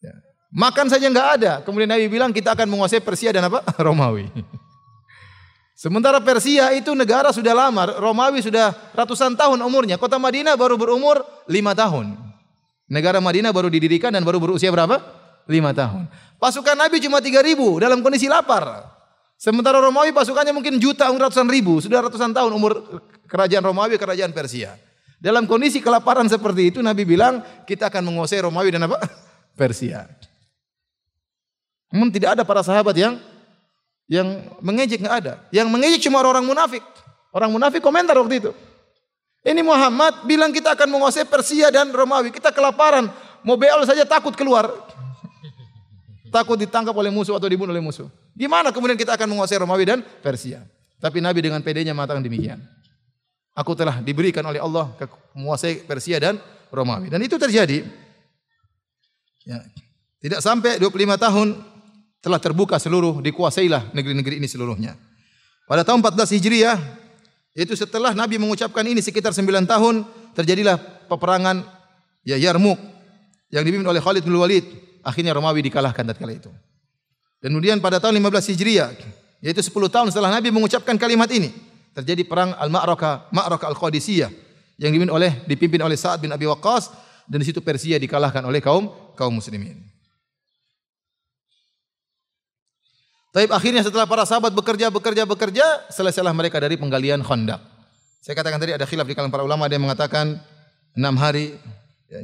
Ya. 0.00 0.16
Makan 0.52 0.88
saja 0.88 1.04
nggak 1.08 1.28
ada. 1.40 1.52
Kemudian 1.60 1.88
Nabi 1.88 2.08
bilang 2.08 2.32
kita 2.32 2.56
akan 2.56 2.68
menguasai 2.68 3.04
Persia 3.04 3.32
dan 3.32 3.48
apa? 3.48 3.60
Romawi. 3.84 4.28
Sementara 5.76 6.20
Persia 6.20 6.76
itu 6.76 6.92
negara 6.92 7.32
sudah 7.32 7.56
lama, 7.56 7.88
Romawi 7.96 8.44
sudah 8.44 8.76
ratusan 8.92 9.32
tahun 9.32 9.56
umurnya. 9.64 9.96
Kota 9.96 10.20
Madinah 10.20 10.52
baru 10.52 10.76
berumur 10.76 11.24
lima 11.48 11.72
tahun. 11.72 12.20
Negara 12.84 13.16
Madinah 13.16 13.48
baru 13.48 13.72
didirikan 13.72 14.12
dan 14.12 14.20
baru 14.20 14.36
berusia 14.36 14.68
berapa? 14.68 15.19
Lima 15.50 15.74
tahun. 15.74 16.06
Pasukan 16.38 16.78
Nabi 16.78 17.02
cuma 17.02 17.18
tiga 17.18 17.42
ribu 17.42 17.82
dalam 17.82 17.98
kondisi 18.00 18.30
lapar. 18.30 18.86
Sementara 19.34 19.82
Romawi 19.82 20.14
pasukannya 20.14 20.54
mungkin 20.54 20.78
juta, 20.78 21.10
ratusan 21.10 21.50
ribu. 21.50 21.82
Sudah 21.82 22.06
ratusan 22.06 22.30
tahun 22.30 22.54
umur 22.54 23.02
kerajaan 23.26 23.64
Romawi, 23.66 23.98
kerajaan 23.98 24.30
Persia. 24.30 24.78
Dalam 25.20 25.44
kondisi 25.44 25.84
kelaparan 25.84 26.24
seperti 26.30 26.72
itu 26.72 26.78
Nabi 26.80 27.04
bilang 27.04 27.44
kita 27.68 27.92
akan 27.92 28.08
menguasai 28.08 28.40
Romawi 28.40 28.72
dan 28.72 28.86
apa? 28.86 29.02
Persia. 29.60 30.08
Namun 31.90 32.08
tidak 32.14 32.38
ada 32.38 32.42
para 32.46 32.62
sahabat 32.62 32.94
yang 32.94 33.18
yang 34.08 34.26
mengejek 34.62 35.02
nggak 35.02 35.16
ada. 35.24 35.34
Yang 35.50 35.68
mengejek 35.68 36.00
cuma 36.08 36.22
orang 36.22 36.46
munafik. 36.46 36.84
Orang 37.34 37.50
munafik 37.52 37.82
komentar 37.82 38.14
waktu 38.16 38.44
itu. 38.44 38.52
Ini 39.40 39.64
Muhammad 39.64 40.28
bilang 40.28 40.52
kita 40.52 40.76
akan 40.76 40.88
menguasai 40.88 41.24
Persia 41.24 41.72
dan 41.72 41.88
Romawi. 41.92 42.28
Kita 42.28 42.52
kelaparan. 42.52 43.08
Mau 43.40 43.56
beol 43.56 43.84
saja 43.88 44.04
takut 44.04 44.36
keluar. 44.36 44.68
Takut 46.30 46.56
ditangkap 46.56 46.94
oleh 46.94 47.10
musuh 47.10 47.34
atau 47.34 47.50
dibunuh 47.50 47.74
oleh 47.74 47.82
musuh. 47.82 48.06
Gimana 48.38 48.70
kemudian 48.70 48.94
kita 48.94 49.18
akan 49.18 49.26
menguasai 49.34 49.58
Romawi 49.58 49.84
dan 49.84 49.98
Persia? 50.22 50.62
Tapi 51.02 51.18
Nabi 51.18 51.42
dengan 51.42 51.58
pedenya 51.60 51.90
mengatakan 51.90 52.22
demikian. 52.22 52.62
Aku 53.58 53.74
telah 53.74 53.98
diberikan 53.98 54.46
oleh 54.46 54.62
Allah 54.62 54.94
ke 54.94 55.10
menguasai 55.34 55.82
Persia 55.82 56.22
dan 56.22 56.38
Romawi. 56.70 57.10
Dan 57.10 57.18
itu 57.20 57.34
terjadi. 57.34 57.82
Ya. 59.42 59.58
Tidak 60.22 60.38
sampai 60.38 60.78
25 60.78 61.18
tahun 61.18 61.48
telah 62.20 62.38
terbuka 62.38 62.76
seluruh 62.78 63.24
dikuasailah 63.24 63.90
negeri-negeri 63.96 64.38
ini 64.38 64.46
seluruhnya. 64.46 64.94
Pada 65.66 65.82
tahun 65.82 66.04
14 66.04 66.36
Hijriah 66.36 66.78
yaitu 67.56 67.74
setelah 67.74 68.14
Nabi 68.14 68.38
mengucapkan 68.38 68.86
ini 68.86 69.02
sekitar 69.02 69.34
9 69.34 69.66
tahun 69.66 70.06
terjadilah 70.38 70.78
peperangan 71.10 71.66
ya 72.22 72.38
Yarmuk 72.38 72.78
yang 73.50 73.66
dipimpin 73.66 73.88
oleh 73.88 73.98
Khalid 73.98 74.22
bin 74.22 74.36
Walid. 74.38 74.66
Akhirnya 75.00 75.32
Romawi 75.32 75.64
dikalahkan 75.64 76.04
tatkala 76.04 76.36
itu. 76.36 76.52
Dan 77.40 77.56
kemudian 77.56 77.80
pada 77.80 77.96
tahun 77.96 78.20
15 78.20 78.52
Hijriah 78.52 78.90
yaitu 79.40 79.64
10 79.64 79.72
tahun 79.88 80.06
setelah 80.12 80.28
Nabi 80.28 80.52
mengucapkan 80.52 80.96
kalimat 81.00 81.28
ini 81.32 81.48
terjadi 81.96 82.28
perang 82.28 82.52
Al-Ma'raka 82.60 83.32
Ma'raka 83.32 83.72
Al-Qadisiyah 83.72 84.28
yang 84.76 84.92
dipimpin 84.92 85.12
oleh 85.12 85.32
dipimpin 85.48 85.80
oleh 85.80 85.96
Sa'ad 85.96 86.20
bin 86.20 86.28
Abi 86.32 86.44
Waqqas 86.44 86.92
dan 87.24 87.40
di 87.40 87.46
situ 87.48 87.64
Persia 87.64 87.96
dikalahkan 87.96 88.44
oleh 88.44 88.60
kaum 88.60 88.92
kaum 89.16 89.32
muslimin. 89.32 89.90
Tapi 93.30 93.46
akhirnya 93.46 93.86
setelah 93.86 94.10
para 94.10 94.26
sahabat 94.26 94.50
bekerja, 94.50 94.90
bekerja, 94.90 95.22
bekerja, 95.22 95.66
selesailah 95.86 96.34
mereka 96.34 96.58
dari 96.58 96.74
penggalian 96.74 97.22
Khandaq. 97.22 97.62
Saya 98.20 98.34
katakan 98.34 98.58
tadi 98.58 98.74
ada 98.74 98.82
khilaf 98.82 99.06
di 99.06 99.14
kalangan 99.14 99.30
para 99.30 99.46
ulama, 99.46 99.70
ada 99.70 99.74
yang 99.78 99.86
mengatakan 99.86 100.42
enam 100.98 101.14
hari. 101.14 101.54
Ya, 102.10 102.18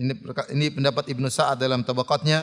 ini, 0.50 0.66
pendapat 0.74 1.06
Ibnu 1.06 1.30
Sa'ad 1.30 1.62
dalam 1.62 1.86
tabaqatnya. 1.86 2.42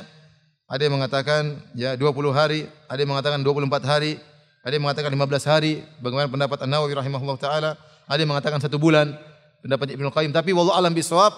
Ada 0.73 0.89
yang 0.89 0.97
mengatakan 0.97 1.61
ya 1.77 1.93
20 1.93 2.33
hari, 2.33 2.65
ada 2.89 2.97
yang 2.97 3.13
mengatakan 3.13 3.45
24 3.45 3.69
hari, 3.85 4.17
ada 4.65 4.73
yang 4.73 4.81
mengatakan 4.89 5.13
15 5.13 5.45
hari. 5.45 5.85
Bagaimana 6.01 6.25
pendapat 6.33 6.65
An-Nawawi 6.65 6.97
rahimahullah 6.97 7.37
taala? 7.37 7.71
Ada 8.09 8.25
yang 8.25 8.33
mengatakan 8.33 8.57
satu 8.57 8.81
bulan, 8.81 9.13
pendapat 9.61 9.93
Ibnu 9.93 10.09
Qayyim. 10.09 10.33
Tapi 10.33 10.49
wallahu 10.49 10.73
alam 10.73 10.97
bisawab, 10.97 11.29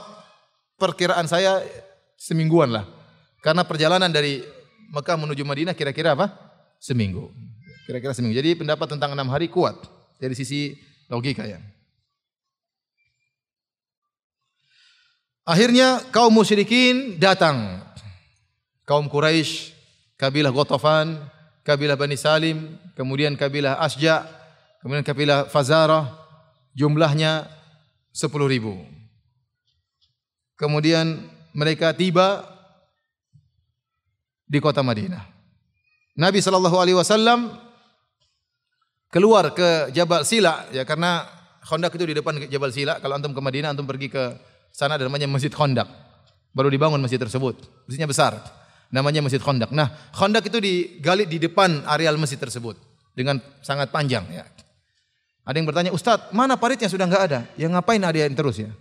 perkiraan 0.79 1.27
saya 1.27 1.59
semingguan 2.15 2.71
lah. 2.71 2.87
Karena 3.43 3.67
perjalanan 3.67 4.07
dari 4.07 4.39
Mekah 4.95 5.19
menuju 5.19 5.43
Madinah 5.43 5.75
kira-kira 5.75 6.15
apa? 6.15 6.31
seminggu. 6.79 7.33
Kira-kira 7.89 8.13
seminggu. 8.15 8.37
Jadi 8.37 8.55
pendapat 8.55 8.87
tentang 8.93 9.17
enam 9.17 9.27
hari 9.33 9.49
kuat 9.49 9.75
dari 10.21 10.37
sisi 10.37 10.77
logika 11.09 11.43
ya. 11.43 11.57
Akhirnya 15.45 16.01
kaum 16.09 16.33
musyrikin 16.33 17.21
datang. 17.21 17.81
Kaum 18.85 19.09
Quraisy, 19.09 19.73
kabilah 20.15 20.53
Gotofan 20.53 21.35
kabilah 21.65 21.97
Bani 21.97 22.13
Salim, 22.13 22.77
kemudian 22.93 23.33
kabilah 23.33 23.81
Asja, 23.81 24.21
kemudian 24.79 25.01
kabilah 25.01 25.49
Fazarah, 25.49 26.13
jumlahnya 26.77 27.49
10 28.13 28.29
ribu. 28.45 28.77
Kemudian 30.55 31.25
mereka 31.51 31.91
tiba 31.91 32.45
di 34.45 34.61
kota 34.61 34.85
Madinah. 34.85 35.25
Nabi 36.15 36.39
Shallallahu 36.39 36.77
Alaihi 36.79 36.95
Wasallam 36.95 37.51
keluar 39.11 39.51
ke 39.51 39.91
Jabal 39.91 40.23
Sila 40.23 40.69
ya 40.71 40.87
karena 40.87 41.27
Khandaq 41.65 41.97
itu 41.97 42.05
di 42.07 42.15
depan 42.15 42.39
Jabal 42.47 42.71
Sila. 42.71 43.01
Kalau 43.01 43.17
antum 43.19 43.33
ke 43.33 43.41
Madinah, 43.41 43.73
antum 43.73 43.89
pergi 43.89 44.07
ke 44.07 44.37
sana 44.71 44.95
ada 44.95 45.09
namanya 45.09 45.27
Masjid 45.27 45.51
Khandaq. 45.51 45.89
Baru 46.55 46.71
dibangun 46.71 47.03
masjid 47.03 47.19
tersebut. 47.19 47.57
Masjidnya 47.83 48.07
besar. 48.07 48.37
Namanya 48.93 49.25
Masjid 49.25 49.41
Khandaq. 49.41 49.73
Nah, 49.73 49.91
Khandaq 50.13 50.49
itu 50.49 50.57
digali 50.61 51.25
di 51.25 51.41
depan 51.41 51.83
areal 51.89 52.15
masjid 52.15 52.37
tersebut 52.37 52.77
dengan 53.15 53.41
sangat 53.63 53.89
panjang 53.89 54.23
ya. 54.29 54.45
Ada 55.45 55.55
yang 55.61 55.67
bertanya, 55.69 55.91
Ustadz, 55.93 56.33
mana 56.33 56.57
paritnya 56.57 56.89
sudah 56.89 57.05
enggak 57.05 57.23
ada? 57.29 57.39
Ya 57.53 57.69
ngapain 57.69 58.01
ada 58.01 58.17
yang 58.17 58.33
terus 58.33 58.57
ya? 58.57 58.73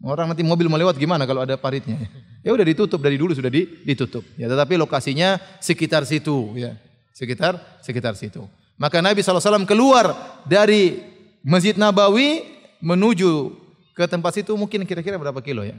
Orang 0.00 0.32
nanti 0.32 0.40
mobil 0.40 0.68
mau 0.68 0.80
lewat 0.80 0.96
gimana 0.96 1.28
kalau 1.28 1.44
ada 1.44 1.56
paritnya? 1.60 1.96
Ya 2.40 2.56
udah 2.56 2.64
ditutup 2.64 3.04
dari 3.04 3.20
dulu 3.20 3.36
sudah 3.36 3.52
ditutup. 3.84 4.24
Ya, 4.40 4.48
tetapi 4.48 4.80
lokasinya 4.80 5.36
sekitar 5.60 6.08
situ 6.08 6.56
ya. 6.56 6.72
Sekitar 7.12 7.60
sekitar 7.84 8.16
situ. 8.16 8.40
Maka 8.80 9.04
Nabi 9.04 9.20
SAW 9.20 9.68
keluar 9.68 10.16
dari 10.48 11.04
Masjid 11.44 11.76
Nabawi 11.76 12.48
menuju 12.80 13.52
ke 13.92 14.08
tempat 14.08 14.40
situ 14.40 14.56
mungkin 14.56 14.88
kira-kira 14.88 15.20
berapa 15.20 15.36
kilo 15.44 15.60
ya? 15.60 15.76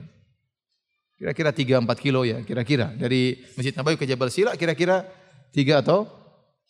Kira-kira 1.22 1.54
3 1.54 1.86
4 1.86 2.02
kilo 2.02 2.26
ya, 2.26 2.42
kira-kira. 2.42 2.90
Dari 2.98 3.38
Masjid 3.54 3.78
Nabawi 3.78 3.94
ke 3.94 4.10
Jabal 4.10 4.34
Sila 4.34 4.58
kira-kira 4.58 5.06
3 5.54 5.86
atau 5.86 6.10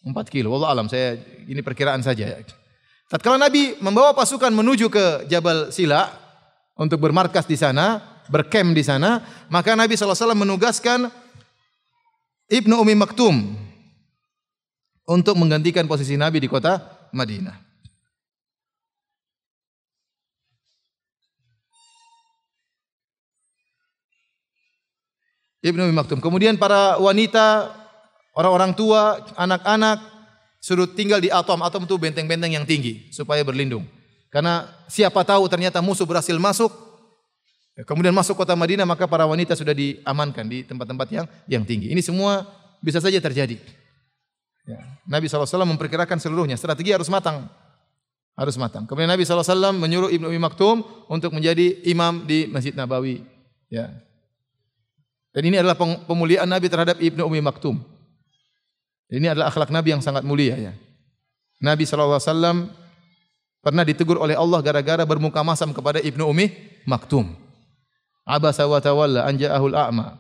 4 0.04 0.12
kilo. 0.28 0.52
Wallah 0.52 0.76
alam, 0.76 0.92
saya 0.92 1.16
ini 1.48 1.64
perkiraan 1.64 2.04
saja 2.04 2.28
ya. 2.28 2.44
Tatkala 3.08 3.40
Nabi 3.40 3.80
membawa 3.80 4.12
pasukan 4.12 4.52
menuju 4.52 4.92
ke 4.92 5.32
Jabal 5.32 5.72
Sila, 5.72 6.12
untuk 6.82 6.98
bermarkas 6.98 7.46
di 7.46 7.54
sana, 7.54 8.02
berkem 8.26 8.74
di 8.74 8.82
sana, 8.82 9.22
maka 9.54 9.78
Nabi 9.78 9.94
SAW 9.94 10.34
menugaskan 10.34 11.14
Ibnu 12.50 12.74
Umi 12.82 12.98
Maktum 12.98 13.54
untuk 15.06 15.38
menggantikan 15.38 15.86
posisi 15.86 16.18
Nabi 16.18 16.42
di 16.42 16.50
kota 16.50 16.82
Madinah. 17.14 17.71
Ibnu 25.62 25.86
Umi 25.86 25.94
Maktum. 25.94 26.18
Kemudian 26.18 26.58
para 26.58 26.98
wanita, 26.98 27.70
orang-orang 28.34 28.74
tua, 28.74 29.22
anak-anak 29.38 30.02
suruh 30.58 30.90
tinggal 30.90 31.22
di 31.22 31.30
atom. 31.30 31.62
Atom 31.62 31.86
itu 31.86 31.96
benteng-benteng 32.02 32.54
yang 32.54 32.66
tinggi 32.66 33.10
supaya 33.14 33.46
berlindung. 33.46 33.86
Karena 34.34 34.70
siapa 34.90 35.22
tahu 35.22 35.46
ternyata 35.52 35.84
musuh 35.84 36.08
berhasil 36.08 36.34
masuk, 36.40 36.72
kemudian 37.84 38.16
masuk 38.16 38.38
kota 38.38 38.56
Madinah 38.56 38.88
maka 38.88 39.06
para 39.06 39.28
wanita 39.28 39.54
sudah 39.54 39.76
diamankan 39.76 40.48
di 40.48 40.64
tempat-tempat 40.66 41.08
yang 41.12 41.26
yang 41.46 41.64
tinggi. 41.68 41.92
Ini 41.92 42.00
semua 42.00 42.48
bisa 42.82 42.98
saja 43.04 43.20
terjadi. 43.22 43.60
Ya. 44.66 44.80
Nabi 45.10 45.28
SAW 45.28 45.66
memperkirakan 45.66 46.22
seluruhnya. 46.22 46.56
Strategi 46.56 46.94
harus 46.94 47.10
matang. 47.10 47.50
Harus 48.38 48.56
matang. 48.56 48.88
Kemudian 48.88 49.12
Nabi 49.12 49.28
SAW 49.28 49.76
menyuruh 49.76 50.10
Ibnu 50.10 50.32
Umi 50.32 50.40
Maktum 50.40 50.86
untuk 51.12 51.36
menjadi 51.36 51.82
imam 51.86 52.24
di 52.24 52.48
Masjid 52.48 52.72
Nabawi. 52.72 53.26
Ya. 53.68 53.92
Dan 55.32 55.48
ini 55.48 55.56
adalah 55.60 55.80
pemuliaan 55.80 56.48
Nabi 56.48 56.68
terhadap 56.68 57.00
Ibnu 57.00 57.24
Umi 57.24 57.40
Maktum. 57.40 57.80
Ini 59.12 59.32
adalah 59.32 59.52
akhlak 59.52 59.72
Nabi 59.72 59.96
yang 59.96 60.04
sangat 60.04 60.24
mulia 60.28 60.56
ya. 60.56 60.74
Nabi 61.64 61.88
SAW 61.88 62.68
pernah 63.64 63.84
ditegur 63.88 64.20
oleh 64.20 64.36
Allah 64.36 64.60
gara-gara 64.60 65.04
bermuka 65.08 65.40
masam 65.44 65.72
kepada 65.72 66.04
Ibnu 66.04 66.28
Umi 66.28 66.52
Maktum. 66.84 67.32
Abasa 68.28 68.68
wa 68.68 68.80
tawalla 68.84 69.24
an 69.28 69.40
ja'ahul 69.40 69.76
a'ma. 69.76 70.20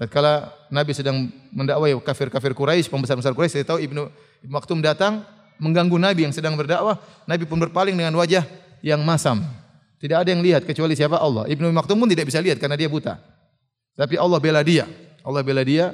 Tatkala 0.00 0.50
Nabi 0.72 0.96
sedang 0.96 1.28
mendakwai 1.52 1.92
kafir-kafir 2.00 2.56
Quraisy, 2.56 2.88
pembesar-besar 2.88 3.36
Quraisy, 3.36 3.60
saya 3.60 3.66
tahu 3.68 3.78
Ibnu 3.84 4.08
Maktum 4.48 4.80
datang 4.80 5.22
mengganggu 5.60 6.00
Nabi 6.00 6.24
yang 6.24 6.32
sedang 6.32 6.56
berdakwah, 6.56 6.96
Nabi 7.28 7.44
pun 7.44 7.60
berpaling 7.60 7.92
dengan 7.92 8.16
wajah 8.16 8.42
yang 8.80 9.04
masam. 9.04 9.44
Tidak 10.00 10.16
ada 10.16 10.32
yang 10.32 10.40
lihat 10.40 10.64
kecuali 10.64 10.96
siapa 10.96 11.20
Allah. 11.20 11.44
Ibnu 11.46 11.68
Maktum 11.70 12.00
pun 12.00 12.08
tidak 12.08 12.32
bisa 12.32 12.40
lihat 12.40 12.56
karena 12.56 12.80
dia 12.80 12.88
buta. 12.88 13.20
Tapi 14.00 14.16
Allah 14.16 14.40
bela 14.40 14.64
dia. 14.64 14.88
Allah 15.20 15.44
bela 15.44 15.60
dia 15.60 15.92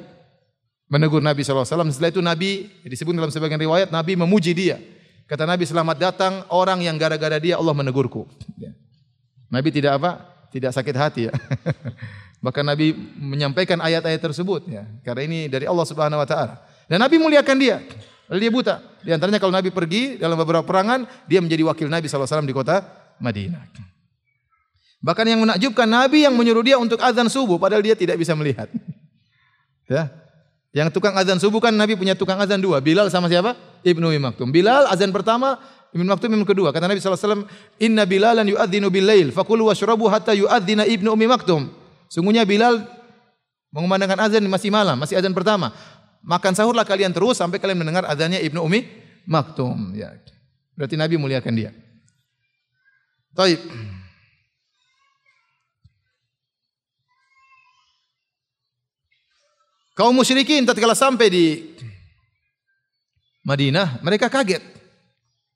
menegur 0.87 1.19
Nabi 1.19 1.43
SAW. 1.43 1.67
Setelah 1.67 2.07
itu 2.07 2.23
Nabi, 2.23 2.51
disebut 2.87 3.11
dalam 3.11 3.27
sebagian 3.27 3.59
riwayat, 3.59 3.91
Nabi 3.91 4.15
memuji 4.15 4.55
dia. 4.55 4.79
Kata 5.27 5.43
Nabi 5.43 5.67
selamat 5.67 5.97
datang 5.99 6.33
orang 6.47 6.79
yang 6.87 6.95
gara-gara 6.95 7.35
dia 7.35 7.59
Allah 7.59 7.75
menegurku. 7.75 8.23
Ya. 8.55 8.71
Nabi 9.51 9.75
tidak 9.75 9.99
apa? 9.99 10.23
Tidak 10.55 10.71
sakit 10.71 10.95
hati 10.95 11.21
ya. 11.27 11.35
Bahkan 12.47 12.63
Nabi 12.63 12.95
menyampaikan 13.19 13.83
ayat-ayat 13.83 14.23
tersebut 14.23 14.71
ya. 14.71 14.87
Karena 15.03 15.27
ini 15.27 15.39
dari 15.51 15.67
Allah 15.67 15.83
Subhanahu 15.83 16.23
wa 16.23 16.27
taala. 16.27 16.63
Dan 16.87 17.03
Nabi 17.03 17.19
muliakan 17.19 17.59
dia. 17.59 17.83
Dia 18.31 18.51
buta. 18.51 18.79
Di 19.03 19.11
antaranya 19.11 19.43
kalau 19.43 19.51
Nabi 19.51 19.67
pergi 19.67 20.15
dalam 20.15 20.39
beberapa 20.39 20.63
perangan, 20.63 21.03
dia 21.27 21.43
menjadi 21.43 21.67
wakil 21.67 21.91
Nabi 21.91 22.07
SAW 22.07 22.47
di 22.47 22.55
kota 22.55 22.87
Madinah. 23.19 23.96
Bahkan 24.97 25.25
yang 25.29 25.41
menakjubkan 25.45 25.85
Nabi 25.85 26.25
yang 26.25 26.33
menyuruh 26.33 26.65
dia 26.65 26.77
untuk 26.81 26.97
azan 26.99 27.29
subuh 27.29 27.61
padahal 27.61 27.85
dia 27.85 27.93
tidak 27.93 28.17
bisa 28.17 28.33
melihat. 28.33 28.69
Ya. 29.87 30.11
Yang 30.75 30.99
tukang 30.99 31.15
azan 31.15 31.39
subuh 31.39 31.63
kan 31.63 31.71
Nabi 31.71 31.95
punya 31.95 32.11
tukang 32.11 32.35
azan 32.43 32.59
dua, 32.59 32.83
Bilal 32.83 33.07
sama 33.07 33.31
siapa? 33.31 33.55
Ibnu 33.87 34.03
Umi 34.03 34.19
Maktum. 34.19 34.51
Bilal 34.51 34.83
azan 34.91 35.15
pertama, 35.15 35.55
Ibnu 35.95 36.03
Maktum 36.03 36.27
yang 36.27 36.43
kedua. 36.43 36.75
Kata 36.75 36.91
Nabi 36.91 36.99
SAW, 36.99 37.47
Inna 37.79 38.03
Bilalan 38.03 38.43
yu'adzinu 38.43 38.91
bil 38.91 39.07
lail, 39.07 39.31
fakulu 39.31 39.71
washrabu 39.71 40.11
hatta 40.11 40.35
yu'adzina 40.35 40.83
Ibnu 40.83 41.07
Umi 41.15 41.23
Maktum. 41.23 41.71
Sungguhnya 42.11 42.43
Bilal 42.43 42.83
mengumandangkan 43.71 44.27
azan 44.27 44.43
masih 44.43 44.67
malam, 44.67 44.99
masih 44.99 45.15
azan 45.15 45.31
pertama. 45.31 45.71
Makan 46.19 46.51
sahurlah 46.51 46.83
kalian 46.83 47.15
terus 47.15 47.39
sampai 47.39 47.63
kalian 47.63 47.79
mendengar 47.79 48.03
azannya 48.03 48.43
Ibnu 48.43 48.59
Umi 48.59 48.83
Maktum. 49.23 49.95
Ya. 49.95 50.19
Berarti 50.75 50.99
Nabi 50.99 51.15
muliakan 51.15 51.53
dia. 51.57 51.71
Taib. 53.33 53.63
Kaum 59.97 60.13
musyrikin 60.13 60.61
tatkala 60.61 60.93
sampai 60.93 61.27
di 61.33 61.45
Madinah, 63.41 63.97
mereka 64.05 64.29
kaget. 64.29 64.61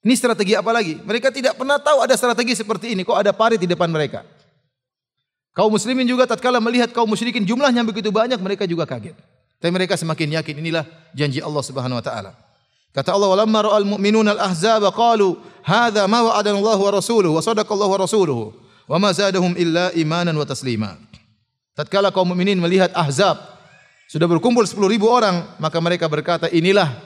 Ini 0.02 0.18
strategi 0.18 0.58
apa 0.58 0.74
lagi? 0.74 0.98
Mereka 0.98 1.30
tidak 1.30 1.54
pernah 1.54 1.78
tahu 1.78 2.02
ada 2.02 2.18
strategi 2.18 2.58
seperti 2.58 2.98
ini. 2.98 3.06
Kok 3.06 3.22
ada 3.22 3.30
parit 3.30 3.62
di 3.62 3.70
depan 3.70 3.86
mereka? 3.86 4.26
Kaum 5.54 5.70
muslimin 5.70 6.10
juga 6.10 6.26
tatkala 6.26 6.58
melihat 6.58 6.90
kaum 6.90 7.06
musyrikin 7.06 7.46
jumlahnya 7.46 7.86
begitu 7.86 8.10
banyak, 8.10 8.42
mereka 8.42 8.66
juga 8.66 8.90
kaget. 8.90 9.14
Tapi 9.62 9.70
mereka 9.70 9.94
semakin 9.94 10.42
yakin 10.42 10.58
inilah 10.58 10.90
janji 11.14 11.38
Allah 11.38 11.62
Subhanahu 11.62 12.02
wa 12.02 12.04
taala. 12.04 12.34
Kata 12.96 13.14
Allah, 13.14 13.30
"Walamma 13.30 13.60
ra'al 13.70 13.86
mu'minuna 13.86 14.34
al-ahzaba 14.34 14.90
qalu, 14.90 15.38
hadza 15.62 16.10
ma 16.10 16.26
wa'adana 16.26 16.58
Allah 16.58 16.80
wa 16.82 16.92
rasuluhu 16.98 17.38
wa 17.38 17.44
sadaqa 17.46 17.70
Allah 17.70 17.90
wa 17.94 18.00
rasuluhu, 18.02 18.58
wa 18.90 18.98
ma 18.98 19.14
zadahum 19.14 19.54
illa 19.54 19.94
imanan 19.94 20.34
wa 20.34 20.48
taslima." 20.50 20.98
Tatkala 21.78 22.10
kaum 22.10 22.34
mukminin 22.34 22.58
melihat 22.58 22.90
Ahzab, 22.98 23.38
sudah 24.12 24.28
berkumpul 24.28 24.68
10 24.68 24.76
ribu 24.92 25.08
orang, 25.08 25.56
maka 25.56 25.80
mereka 25.80 26.12
berkata, 26.12 26.52
inilah 26.52 27.00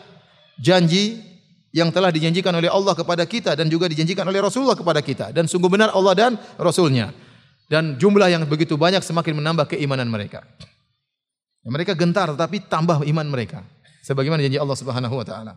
janji 0.57 1.21
yang 1.69 1.93
telah 1.93 2.09
dijanjikan 2.09 2.49
oleh 2.49 2.65
Allah 2.65 2.97
kepada 2.97 3.29
kita 3.29 3.53
dan 3.53 3.69
juga 3.69 3.85
dijanjikan 3.85 4.25
oleh 4.25 4.41
Rasulullah 4.41 4.73
kepada 4.73 5.05
kita. 5.05 5.29
Dan 5.29 5.45
sungguh 5.45 5.69
benar 5.69 5.93
Allah 5.93 6.17
dan 6.17 6.31
Rasulnya. 6.57 7.13
Dan 7.69 8.01
jumlah 8.01 8.25
yang 8.25 8.49
begitu 8.49 8.73
banyak 8.73 9.05
semakin 9.05 9.37
menambah 9.37 9.77
keimanan 9.77 10.09
mereka. 10.09 10.49
Mereka 11.61 11.93
gentar 11.93 12.33
tetapi 12.33 12.65
tambah 12.65 13.05
iman 13.05 13.27
mereka. 13.29 13.61
Sebagaimana 14.01 14.41
janji 14.41 14.57
Allah 14.57 14.77
Subhanahu 14.77 15.13
wa 15.13 15.25
taala. 15.25 15.53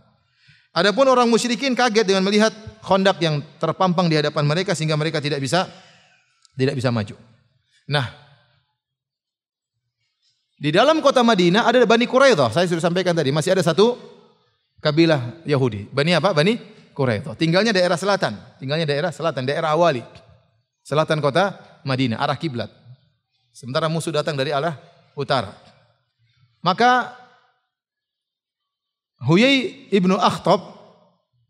Adapun 0.76 1.08
orang 1.08 1.32
musyrikin 1.32 1.72
kaget 1.72 2.04
dengan 2.04 2.28
melihat 2.28 2.52
kondak 2.84 3.24
yang 3.24 3.40
terpampang 3.56 4.04
di 4.12 4.20
hadapan 4.20 4.44
mereka 4.44 4.76
sehingga 4.76 5.00
mereka 5.00 5.16
tidak 5.16 5.40
bisa 5.40 5.64
tidak 6.60 6.76
bisa 6.76 6.92
maju. 6.92 7.16
Nah, 7.88 8.27
di 10.58 10.74
dalam 10.74 10.98
kota 10.98 11.22
Madinah 11.22 11.70
ada 11.70 11.86
Bani 11.86 12.04
Quraidah. 12.10 12.50
Saya 12.50 12.66
sudah 12.66 12.82
sampaikan 12.82 13.14
tadi, 13.14 13.30
masih 13.30 13.54
ada 13.54 13.62
satu 13.62 13.94
kabilah 14.82 15.46
Yahudi. 15.46 15.86
Bani 15.94 16.18
apa? 16.18 16.34
Bani 16.34 16.58
Quraidah. 16.92 17.38
Tinggalnya 17.38 17.70
daerah 17.70 17.94
selatan, 17.94 18.34
tinggalnya 18.58 18.82
daerah 18.82 19.14
selatan, 19.14 19.46
daerah 19.46 19.78
Awali. 19.78 20.02
Selatan 20.82 21.22
kota 21.22 21.54
Madinah, 21.86 22.18
arah 22.18 22.34
kiblat. 22.34 22.74
Sementara 23.54 23.86
musuh 23.86 24.10
datang 24.10 24.34
dari 24.34 24.50
arah 24.50 24.74
utara. 25.14 25.54
Maka 26.58 27.14
Huyai 29.18 29.90
ibnu 29.90 30.14
Akhtab 30.14 30.62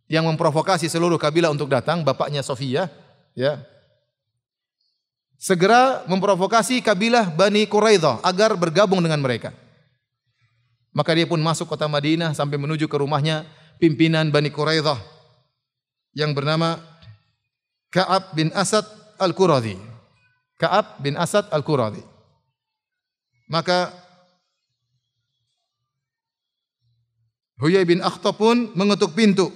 yang 0.08 0.24
memprovokasi 0.24 0.88
seluruh 0.88 1.20
kabilah 1.20 1.52
untuk 1.52 1.68
datang, 1.68 2.00
bapaknya 2.00 2.40
Sofia, 2.40 2.88
ya, 3.36 3.60
segera 5.38 6.02
memprovokasi 6.10 6.82
kabilah 6.82 7.30
Bani 7.30 7.64
Quraidah 7.64 8.20
agar 8.26 8.58
bergabung 8.58 8.98
dengan 8.98 9.22
mereka. 9.22 9.54
Maka 10.90 11.14
dia 11.14 11.30
pun 11.30 11.38
masuk 11.38 11.70
kota 11.70 11.86
Madinah 11.86 12.34
sampai 12.34 12.58
menuju 12.58 12.90
ke 12.90 12.96
rumahnya 12.98 13.46
pimpinan 13.78 14.34
Bani 14.34 14.50
Quraidah 14.50 14.98
yang 16.18 16.34
bernama 16.34 16.82
Ka'ab 17.94 18.34
bin 18.34 18.50
Asad 18.50 18.82
Al-Quradhi. 19.16 19.78
Ka'ab 20.58 20.98
bin 20.98 21.14
Asad 21.14 21.46
Al-Quradhi. 21.54 22.02
Maka 23.46 23.94
Huyai 27.58 27.86
bin 27.86 28.02
Akhtab 28.02 28.38
pun 28.38 28.70
mengetuk 28.74 29.14
pintu. 29.18 29.50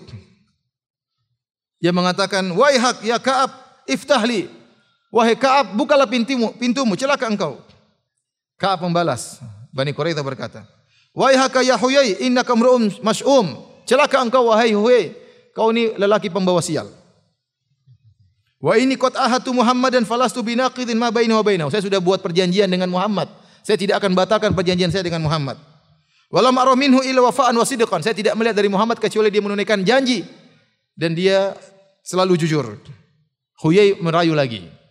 Dia 1.82 1.90
mengatakan, 1.94 2.50
"Wahai 2.54 2.78
hak 2.78 2.98
ya 3.02 3.18
Ka'ab, 3.18 3.50
iftahli." 3.86 4.61
Wahai 5.12 5.36
Ka'ab, 5.36 5.76
bukalah 5.76 6.08
pintumu, 6.08 6.56
pintumu, 6.56 6.96
celaka 6.96 7.28
engkau. 7.28 7.60
Ka'ab 8.56 8.80
membalas. 8.80 9.44
Bani 9.68 9.92
Quraidah 9.92 10.24
berkata, 10.24 10.64
Wahai 11.12 11.36
haka 11.36 11.60
ya 11.60 11.76
Huyai, 11.76 12.24
innaka 12.24 12.56
mru'um 12.56 12.88
mas'um. 13.04 13.60
Celaka 13.84 14.24
engkau 14.24 14.48
wahai 14.48 14.72
Huyai, 14.72 15.12
kau 15.52 15.68
ini 15.68 15.92
lelaki 16.00 16.32
pembawa 16.32 16.64
sial. 16.64 16.88
Wa 18.62 18.78
ini 18.80 18.96
qad 18.96 19.12
ahatu 19.18 19.52
Muhammadan 19.52 20.08
falastu 20.08 20.40
binaqidin 20.40 20.96
ma 20.96 21.12
bainahu 21.12 21.42
wa 21.42 21.44
bainahu. 21.44 21.68
Saya 21.68 21.84
sudah 21.84 22.00
buat 22.00 22.24
perjanjian 22.24 22.70
dengan 22.70 22.88
Muhammad. 22.88 23.28
Saya 23.66 23.76
tidak 23.76 24.00
akan 24.00 24.16
batalkan 24.16 24.56
perjanjian 24.56 24.88
saya 24.88 25.04
dengan 25.04 25.20
Muhammad. 25.26 25.58
Walam 26.32 26.56
ara 26.56 26.72
minhu 26.72 27.04
illa 27.04 27.20
wafa'an 27.28 27.52
wa 27.52 27.66
sidqan. 27.66 28.00
Saya 28.00 28.16
tidak 28.16 28.32
melihat 28.38 28.56
dari 28.56 28.72
Muhammad 28.72 28.96
kecuali 28.96 29.28
dia 29.28 29.44
menunaikan 29.44 29.84
janji 29.84 30.24
dan 30.96 31.12
dia 31.12 31.52
selalu 32.06 32.40
jujur. 32.40 32.80
Huyai 33.60 33.98
merayu 34.00 34.32
lagi. 34.32 34.81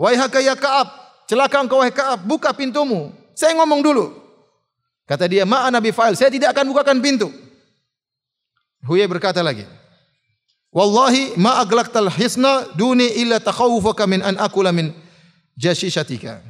Wahai 0.00 0.16
haka 0.16 0.40
ya 0.40 0.56
Ka'ab, 0.56 0.88
celaka 1.28 1.60
engkau 1.60 1.84
wahai 1.84 1.92
Ka'ab, 1.92 2.24
buka 2.24 2.56
pintumu. 2.56 3.12
Saya 3.36 3.52
ngomong 3.60 3.84
dulu. 3.84 4.16
Kata 5.04 5.28
dia, 5.28 5.44
"Ma 5.44 5.68
Nabi 5.68 5.92
fa'il, 5.92 6.16
saya 6.16 6.32
tidak 6.32 6.56
akan 6.56 6.72
bukakan 6.72 7.04
pintu." 7.04 7.28
Huyai 8.88 9.04
berkata 9.04 9.44
lagi, 9.44 9.68
"Wallahi 10.72 11.36
ma 11.36 11.60
aglaqtal 11.60 12.08
hisna 12.16 12.64
duni 12.72 13.12
illa 13.20 13.36
takhawufaka 13.36 14.08
min 14.08 14.24
an 14.24 14.40
akula 14.40 14.72
min 14.72 14.96
jashishatika." 15.60 16.40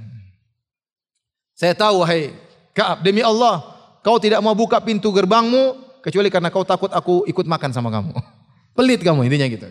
Saya 1.59 1.75
tahu 1.75 2.07
wahai 2.07 2.31
Ka'ab, 2.71 3.03
demi 3.03 3.19
Allah, 3.19 3.67
kau 4.07 4.23
tidak 4.23 4.39
mau 4.47 4.55
buka 4.55 4.79
pintu 4.79 5.11
gerbangmu 5.11 5.99
kecuali 6.07 6.31
karena 6.31 6.55
kau 6.55 6.63
takut 6.63 6.95
aku 6.95 7.27
ikut 7.27 7.51
makan 7.51 7.75
sama 7.75 7.91
kamu. 7.91 8.15
Pelit 8.79 9.03
kamu 9.03 9.27
intinya 9.27 9.51
gitu. 9.51 9.67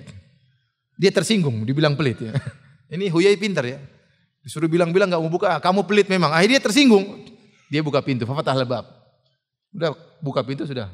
Dia 0.99 1.15
tersinggung, 1.15 1.63
dibilang 1.63 1.95
pelit 1.95 2.19
ya. 2.19 2.35
Ini 2.89 3.13
Huyai 3.13 3.37
pintar 3.37 3.65
ya. 3.69 3.77
Disuruh 4.41 4.65
bilang-bilang 4.65 5.13
nggak 5.13 5.21
mau 5.21 5.29
buka, 5.29 5.61
kamu 5.61 5.85
pelit 5.85 6.07
memang. 6.09 6.33
Akhirnya 6.33 6.57
tersinggung. 6.57 7.29
Dia 7.69 7.85
buka 7.85 8.01
pintu, 8.01 8.25
fafatah 8.25 8.57
lebab. 8.57 8.81
Udah 9.69 9.93
buka 10.25 10.41
pintu 10.41 10.65
sudah. 10.65 10.89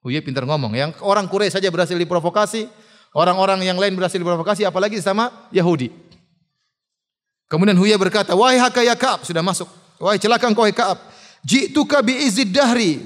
Huyai 0.00 0.24
pintar 0.24 0.48
ngomong. 0.48 0.72
Yang 0.72 0.96
orang 1.04 1.28
Quraisy 1.28 1.60
saja 1.60 1.68
berhasil 1.68 1.94
diprovokasi, 1.94 2.64
orang-orang 3.12 3.60
yang 3.60 3.76
lain 3.76 3.92
berhasil 3.92 4.16
diprovokasi, 4.16 4.64
apalagi 4.64 4.98
sama 5.04 5.28
Yahudi. 5.52 5.92
Kemudian 7.52 7.76
Huyai 7.76 8.00
berkata, 8.00 8.32
"Wahai 8.32 8.56
hakaya 8.56 8.96
Ka'ab, 8.96 9.28
sudah 9.28 9.44
masuk. 9.44 9.68
Wahai 10.00 10.16
celaka 10.16 10.48
engkau 10.48 10.64
wahai 10.64 10.72
Ka'ab. 10.72 10.96
Ji'tuka 11.44 12.00
bi 12.00 12.24
izid 12.24 12.48
dahri 12.48 13.04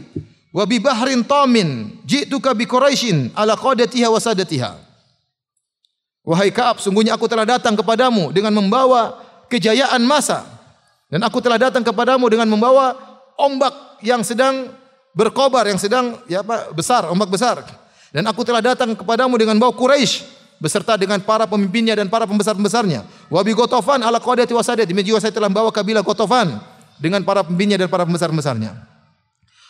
wa 0.55 0.63
bi 0.63 0.79
bahrin 0.79 1.27
tamin. 1.27 1.99
Ji'tuka 2.07 2.55
bi 2.55 2.71
Quraisyin 2.71 3.35
ala 3.35 3.59
qadatiha 3.59 4.07
wa 4.07 4.23
sadatiha." 4.23 4.86
Wahai 6.27 6.51
Ka'ab, 6.51 6.83
sungguhnya 6.83 7.15
aku 7.15 7.31
telah 7.31 7.47
datang 7.47 7.79
kepadamu 7.79 8.35
dengan 8.35 8.51
membawa 8.51 9.23
kejayaan 9.47 10.03
masa 10.03 10.43
dan 11.07 11.23
aku 11.23 11.39
telah 11.39 11.55
datang 11.55 11.87
kepadamu 11.87 12.27
dengan 12.27 12.51
membawa 12.51 12.99
ombak 13.39 14.03
yang 14.03 14.27
sedang 14.27 14.75
berkobar, 15.15 15.71
yang 15.71 15.79
sedang 15.79 16.19
ya 16.27 16.43
apa, 16.43 16.75
besar, 16.75 17.07
ombak 17.07 17.31
besar. 17.31 17.63
Dan 18.11 18.27
aku 18.27 18.43
telah 18.43 18.59
datang 18.59 18.99
kepadamu 18.99 19.39
dengan 19.39 19.55
bawa 19.55 19.71
Quraisy 19.71 20.27
beserta 20.59 20.99
dengan 20.99 21.23
para 21.23 21.47
pemimpinnya 21.47 21.95
dan 21.95 22.11
para 22.11 22.27
pembesar-pembesarnya. 22.27 23.07
Wa 23.31 23.47
bi 23.47 23.55
Gotofan 23.55 24.03
ala 24.03 24.19
qadati 24.19 24.51
wasadati. 24.51 24.91
Demikian 24.91 25.15
juga 25.15 25.21
saya 25.23 25.31
telah 25.31 25.47
membawa 25.47 25.71
kabilah 25.71 26.03
Gotofan 26.03 26.59
dengan 26.99 27.23
para 27.23 27.47
pemimpinnya 27.47 27.87
dan 27.87 27.89
para 27.93 28.03
pembesar-pembesarnya. 28.03 28.75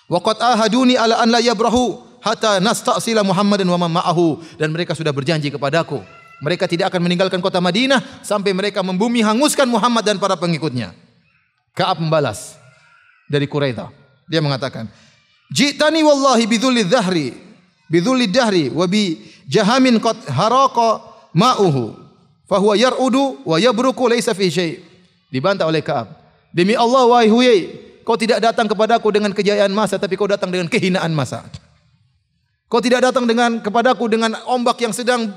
Wa 0.09 0.25
qad 0.25 0.41
ahaduni 0.41 0.97
ala 0.97 1.21
an 1.21 1.29
la 1.37 1.43
yabrahu 1.43 2.01
hatta 2.25 2.63
nasta'sila 2.65 3.27
Muhammadan 3.27 3.67
wa 3.69 3.77
ma'ahu 3.77 4.57
dan 4.57 4.73
mereka 4.73 4.95
sudah 4.97 5.11
berjanji 5.11 5.51
kepadaku 5.51 6.01
mereka 6.41 6.69
tidak 6.69 6.93
akan 6.93 7.01
meninggalkan 7.09 7.41
kota 7.41 7.61
Madinah 7.65 8.21
sampai 8.21 8.53
mereka 8.53 8.85
membumi 8.85 9.25
hanguskan 9.25 9.65
Muhammad 9.65 10.05
dan 10.05 10.21
para 10.21 10.37
pengikutnya. 10.37 10.93
Ka'ab 11.73 12.01
membalas 12.01 12.57
dari 13.29 13.49
Quraidah. 13.49 13.89
Dia 14.29 14.45
mengatakan, 14.45 14.89
"Jitani 15.49 16.05
wallahi 16.05 16.45
bidzulli 16.45 16.85
dhahri, 16.85 17.33
bidzulli 17.89 18.29
dahri 18.29 18.69
wa 18.69 18.85
bi 18.85 19.17
jahamin 19.49 19.97
qad 20.01 20.29
haraqa 20.29 21.05
ma'uhu, 21.33 21.97
fa 22.45 22.57
huwa 22.61 22.75
yar'udu 22.77 23.45
wa 23.45 23.57
yabruku 23.57 24.09
laisa 24.09 24.37
fi 24.37 24.53
syai." 24.53 24.73
Dibantah 25.33 25.69
oleh 25.69 25.81
Ka'ab. 25.81 26.13
Demi 26.53 26.73
Allah 26.73 27.05
wahai 27.05 27.29
Huyai, 27.29 27.61
kau 28.05 28.17
tidak 28.17 28.41
datang 28.41 28.69
kepadaku 28.69 29.09
dengan 29.13 29.33
kejayaan 29.33 29.73
masa 29.73 30.01
tapi 30.01 30.17
kau 30.17 30.29
datang 30.29 30.49
dengan 30.49 30.69
kehinaan 30.69 31.13
masa. 31.13 31.45
Kau 32.67 32.83
tidak 32.83 33.05
datang 33.05 33.29
dengan 33.29 33.63
kepadaku 33.63 34.11
dengan 34.11 34.35
ombak 34.49 34.81
yang 34.83 34.91
sedang 34.97 35.31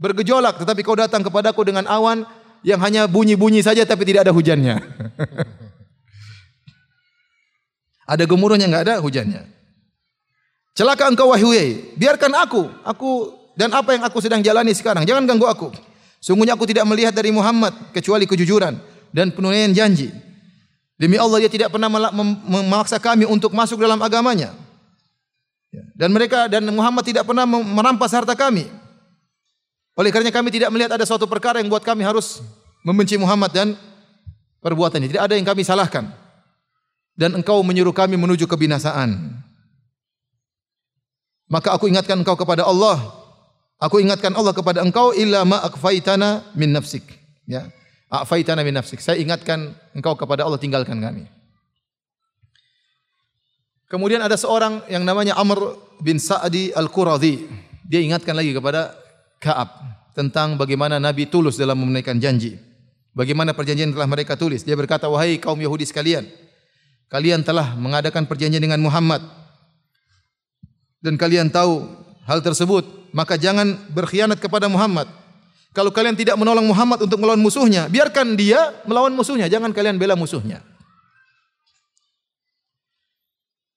bergejolak 0.00 0.56
tetapi 0.56 0.80
kau 0.80 0.96
datang 0.96 1.20
kepadaku 1.20 1.60
dengan 1.68 1.84
awan 1.84 2.24
yang 2.64 2.80
hanya 2.80 3.04
bunyi-bunyi 3.04 3.60
saja 3.60 3.84
tapi 3.84 4.08
tidak 4.08 4.24
ada 4.26 4.32
hujannya. 4.32 4.80
ada 8.12 8.24
gemuruhnya 8.24 8.66
enggak 8.66 8.84
ada 8.88 8.94
hujannya. 9.04 9.44
Celaka 10.72 11.12
engkau 11.12 11.28
wahai 11.28 11.92
biarkan 12.00 12.32
aku, 12.40 12.62
aku 12.80 13.10
dan 13.52 13.68
apa 13.76 13.92
yang 13.92 14.02
aku 14.08 14.18
sedang 14.24 14.40
jalani 14.40 14.72
sekarang, 14.72 15.04
jangan 15.04 15.28
ganggu 15.28 15.44
aku. 15.44 15.68
Sungguhnya 16.20 16.56
aku 16.56 16.64
tidak 16.64 16.88
melihat 16.88 17.12
dari 17.12 17.28
Muhammad 17.28 17.76
kecuali 17.92 18.24
kejujuran 18.24 18.80
dan 19.12 19.32
penunaian 19.32 19.72
janji. 19.72 20.08
Demi 21.00 21.16
Allah 21.16 21.44
dia 21.44 21.52
tidak 21.52 21.72
pernah 21.72 21.88
memaksa 22.44 23.00
kami 23.00 23.24
untuk 23.24 23.56
masuk 23.56 23.80
dalam 23.80 24.00
agamanya. 24.00 24.52
Dan 25.96 26.12
mereka 26.12 26.44
dan 26.48 26.64
Muhammad 26.68 27.04
tidak 27.08 27.24
pernah 27.24 27.48
merampas 27.48 28.12
harta 28.12 28.36
kami. 28.36 28.79
Oleh 30.00 30.08
karena 30.08 30.32
kami 30.32 30.48
tidak 30.48 30.72
melihat 30.72 30.96
ada 30.96 31.04
suatu 31.04 31.28
perkara 31.28 31.60
yang 31.60 31.68
buat 31.68 31.84
kami 31.84 32.00
harus 32.00 32.40
membenci 32.80 33.20
Muhammad 33.20 33.52
dan 33.52 33.76
perbuatannya. 34.64 35.12
Tidak 35.12 35.20
ada 35.20 35.36
yang 35.36 35.44
kami 35.44 35.60
salahkan. 35.60 36.08
Dan 37.12 37.36
engkau 37.36 37.60
menyuruh 37.60 37.92
kami 37.92 38.16
menuju 38.16 38.48
kebinasaan. 38.48 39.12
Maka 41.52 41.76
aku 41.76 41.92
ingatkan 41.92 42.16
engkau 42.16 42.32
kepada 42.32 42.64
Allah. 42.64 43.12
Aku 43.76 44.00
ingatkan 44.00 44.32
Allah 44.32 44.56
kepada 44.56 44.80
engkau 44.80 45.12
illa 45.12 45.44
ma 45.44 45.68
min 46.56 46.72
nafsik. 46.72 47.04
Ya. 47.44 47.68
Akfaitana 48.08 48.64
min 48.64 48.72
nafsik. 48.72 49.04
Saya 49.04 49.20
ingatkan 49.20 49.76
engkau 49.92 50.16
kepada 50.16 50.48
Allah 50.48 50.56
tinggalkan 50.56 50.96
kami. 50.96 51.28
Kemudian 53.92 54.24
ada 54.24 54.40
seorang 54.40 54.80
yang 54.88 55.04
namanya 55.04 55.36
Amr 55.36 55.76
bin 56.00 56.16
Sa'di 56.16 56.72
Al-Quradhi. 56.72 57.52
Dia 57.84 58.00
ingatkan 58.00 58.32
lagi 58.32 58.56
kepada 58.56 58.99
Ka'ab 59.40 59.72
tentang 60.12 60.60
bagaimana 60.60 61.00
Nabi 61.00 61.24
tulus 61.24 61.56
dalam 61.56 61.80
menunaikan 61.80 62.20
janji. 62.20 62.60
Bagaimana 63.10 63.56
perjanjian 63.56 63.90
telah 63.90 64.06
mereka 64.06 64.38
tulis. 64.38 64.62
Dia 64.62 64.78
berkata, 64.78 65.10
wahai 65.10 65.40
kaum 65.40 65.58
Yahudi 65.58 65.82
sekalian. 65.88 66.28
Kalian 67.10 67.42
telah 67.42 67.74
mengadakan 67.74 68.28
perjanjian 68.28 68.62
dengan 68.62 68.78
Muhammad. 68.78 69.24
Dan 71.02 71.18
kalian 71.18 71.50
tahu 71.50 71.90
hal 72.28 72.38
tersebut. 72.44 73.10
Maka 73.10 73.34
jangan 73.34 73.74
berkhianat 73.90 74.38
kepada 74.38 74.70
Muhammad. 74.70 75.10
Kalau 75.74 75.90
kalian 75.90 76.14
tidak 76.14 76.38
menolong 76.38 76.70
Muhammad 76.70 77.02
untuk 77.02 77.18
melawan 77.18 77.42
musuhnya. 77.42 77.90
Biarkan 77.90 78.38
dia 78.38 78.78
melawan 78.86 79.10
musuhnya. 79.10 79.50
Jangan 79.50 79.74
kalian 79.74 79.98
bela 79.98 80.14
musuhnya. 80.14 80.62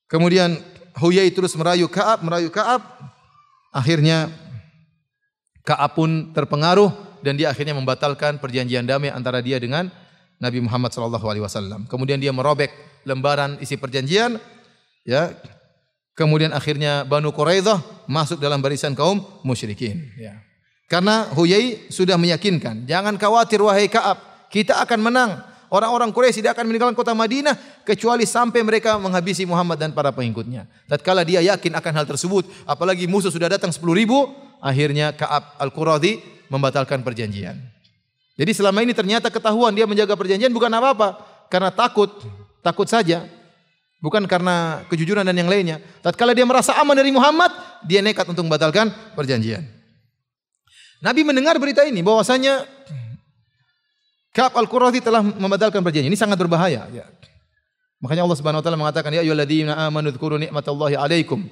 Kemudian 0.05 0.61
Huyai 0.93 1.33
terus 1.33 1.57
merayu 1.57 1.89
Ka'ab, 1.89 2.21
merayu 2.21 2.53
Ka'ab. 2.53 2.85
Akhirnya 3.73 4.29
Ka'ab 5.63 5.95
pun 5.95 6.35
terpengaruh 6.35 6.91
dan 7.23 7.39
dia 7.39 7.47
akhirnya 7.47 7.71
membatalkan 7.71 8.37
perjanjian 8.37 8.83
damai 8.83 9.09
antara 9.09 9.39
dia 9.39 9.55
dengan 9.57 9.87
Nabi 10.43 10.59
Muhammad 10.59 10.91
sallallahu 10.91 11.23
alaihi 11.23 11.43
wasallam. 11.43 11.87
Kemudian 11.87 12.19
dia 12.19 12.35
merobek 12.35 12.71
lembaran 13.07 13.55
isi 13.63 13.79
perjanjian 13.79 14.39
ya. 15.07 15.31
Kemudian 16.13 16.53
akhirnya 16.53 17.07
Banu 17.07 17.33
Quraidah 17.33 18.05
masuk 18.05 18.37
dalam 18.37 18.61
barisan 18.61 18.93
kaum 18.93 19.23
musyrikin 19.41 20.03
ya. 20.19 20.37
Karena 20.91 21.31
Huyai 21.33 21.89
sudah 21.89 22.19
meyakinkan, 22.21 22.85
jangan 22.85 23.17
khawatir 23.17 23.57
wahai 23.63 23.89
Ka'ab, 23.89 24.45
kita 24.53 24.77
akan 24.83 24.99
menang. 25.01 25.31
Orang-orang 25.73 26.13
Quraisy 26.13 26.45
tidak 26.45 26.53
akan 26.53 26.69
meninggalkan 26.69 26.93
kota 26.93 27.17
Madinah 27.17 27.57
kecuali 27.81 28.29
sampai 28.29 28.61
mereka 28.61 28.93
menghabisi 29.01 29.41
Muhammad 29.41 29.81
dan 29.81 29.89
para 29.89 30.13
pengikutnya. 30.13 30.69
Tatkala 30.85 31.25
dia 31.25 31.41
yakin 31.41 31.73
akan 31.73 31.93
hal 31.97 32.05
tersebut, 32.05 32.45
apalagi 32.69 33.09
musuh 33.09 33.33
sudah 33.33 33.49
datang 33.49 33.73
10 33.73 33.81
ribu, 33.97 34.29
akhirnya 34.63 35.11
Ka'ab 35.11 35.59
Al-Quradhi 35.59 36.23
membatalkan 36.47 37.03
perjanjian. 37.03 37.59
Jadi 38.39 38.51
selama 38.55 38.79
ini 38.81 38.95
ternyata 38.95 39.27
ketahuan 39.27 39.75
dia 39.75 39.83
menjaga 39.83 40.15
perjanjian 40.15 40.49
bukan 40.55 40.71
apa-apa, 40.71 41.19
karena 41.51 41.69
takut, 41.69 42.09
takut 42.63 42.87
saja. 42.87 43.27
Bukan 44.03 44.27
karena 44.27 44.83
kejujuran 44.91 45.23
dan 45.23 45.31
yang 45.31 45.47
lainnya. 45.47 45.79
Tatkala 46.03 46.35
dia 46.35 46.43
merasa 46.43 46.75
aman 46.75 46.91
dari 46.91 47.07
Muhammad, 47.07 47.55
dia 47.87 48.03
nekat 48.03 48.27
untuk 48.27 48.43
membatalkan 48.43 48.91
perjanjian. 49.15 49.63
Nabi 50.99 51.23
mendengar 51.23 51.55
berita 51.59 51.83
ini 51.87 52.03
bahwasanya 52.03 52.67
Ka'ab 54.33 54.59
al-Qurazi 54.59 54.99
telah 54.99 55.23
membatalkan 55.23 55.79
perjanjian. 55.79 56.11
Ini 56.11 56.19
sangat 56.19 56.35
berbahaya. 56.35 56.89
Ya. 56.91 57.05
Makanya 58.03 58.27
Allah 58.27 58.35
Subhanahu 58.35 58.59
wa 58.59 58.65
taala 58.65 58.79
mengatakan 58.81 59.15
ya 59.15 59.23
ayyuhalladzina 59.23 59.79
amanu 59.87 60.11
dzkuru 60.11 60.35
nikmatallahi 60.35 60.99
alaikum 60.99 61.47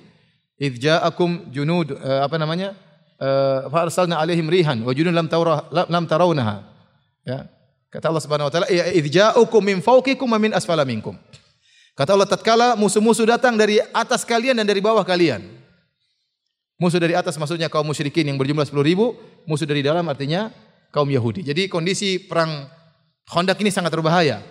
idz 0.59 0.81
ja'akum 0.81 1.47
junud 1.55 1.95
uh, 1.95 2.27
apa 2.27 2.35
namanya? 2.35 2.75
Uh, 3.21 3.69
fa 3.69 3.85
arsalna 3.85 4.17
alaihim 4.17 4.49
rihan 4.49 4.81
wa 4.81 4.89
junun 4.97 5.13
lam 5.13 5.29
tawra 5.29 5.69
lam 5.69 6.09
tarawnaha. 6.09 6.65
Ya. 7.21 7.45
Kata 7.93 8.09
Allah 8.09 8.23
Subhanahu 8.23 8.49
wa 8.49 8.53
taala 8.53 8.67
idz 8.71 9.13
ja'akum 9.13 9.61
min 9.61 9.77
fawqikum 9.77 10.25
wa 10.25 10.41
min 10.41 10.57
asfala 10.57 10.81
minkum. 10.81 11.13
Kata 11.93 12.17
Allah 12.17 12.25
tatkala 12.25 12.73
musuh-musuh 12.73 13.29
datang 13.29 13.59
dari 13.59 13.77
atas 13.93 14.25
kalian 14.25 14.57
dan 14.57 14.65
dari 14.65 14.81
bawah 14.81 15.05
kalian. 15.05 15.43
Musuh 16.81 16.97
dari 16.97 17.13
atas 17.13 17.37
maksudnya 17.37 17.69
kaum 17.69 17.85
musyrikin 17.85 18.25
yang 18.25 18.41
berjumlah 18.41 18.65
10 18.65 18.73
ribu. 18.81 19.13
Musuh 19.45 19.69
dari 19.69 19.85
dalam 19.85 20.01
artinya 20.09 20.49
kaum 20.89 21.05
Yahudi. 21.05 21.45
Jadi 21.45 21.69
kondisi 21.69 22.17
perang 22.17 22.65
Khandaq 23.29 23.61
ini 23.61 23.69
sangat 23.69 23.93
berbahaya. 23.93 24.41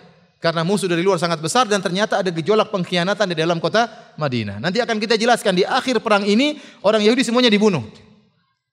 Karena 0.41 0.65
musuh 0.65 0.89
dari 0.89 1.05
luar 1.05 1.21
sangat 1.21 1.37
besar 1.37 1.69
dan 1.69 1.85
ternyata 1.85 2.17
ada 2.17 2.33
gejolak 2.33 2.73
pengkhianatan 2.73 3.29
di 3.29 3.37
dalam 3.37 3.61
kota 3.61 4.15
Madinah. 4.17 4.57
Nanti 4.57 4.81
akan 4.81 4.97
kita 4.97 5.13
jelaskan 5.13 5.53
di 5.53 5.61
akhir 5.61 6.01
perang 6.01 6.25
ini 6.25 6.57
orang 6.81 7.05
Yahudi 7.05 7.21
semuanya 7.21 7.51
dibunuh. 7.51 7.85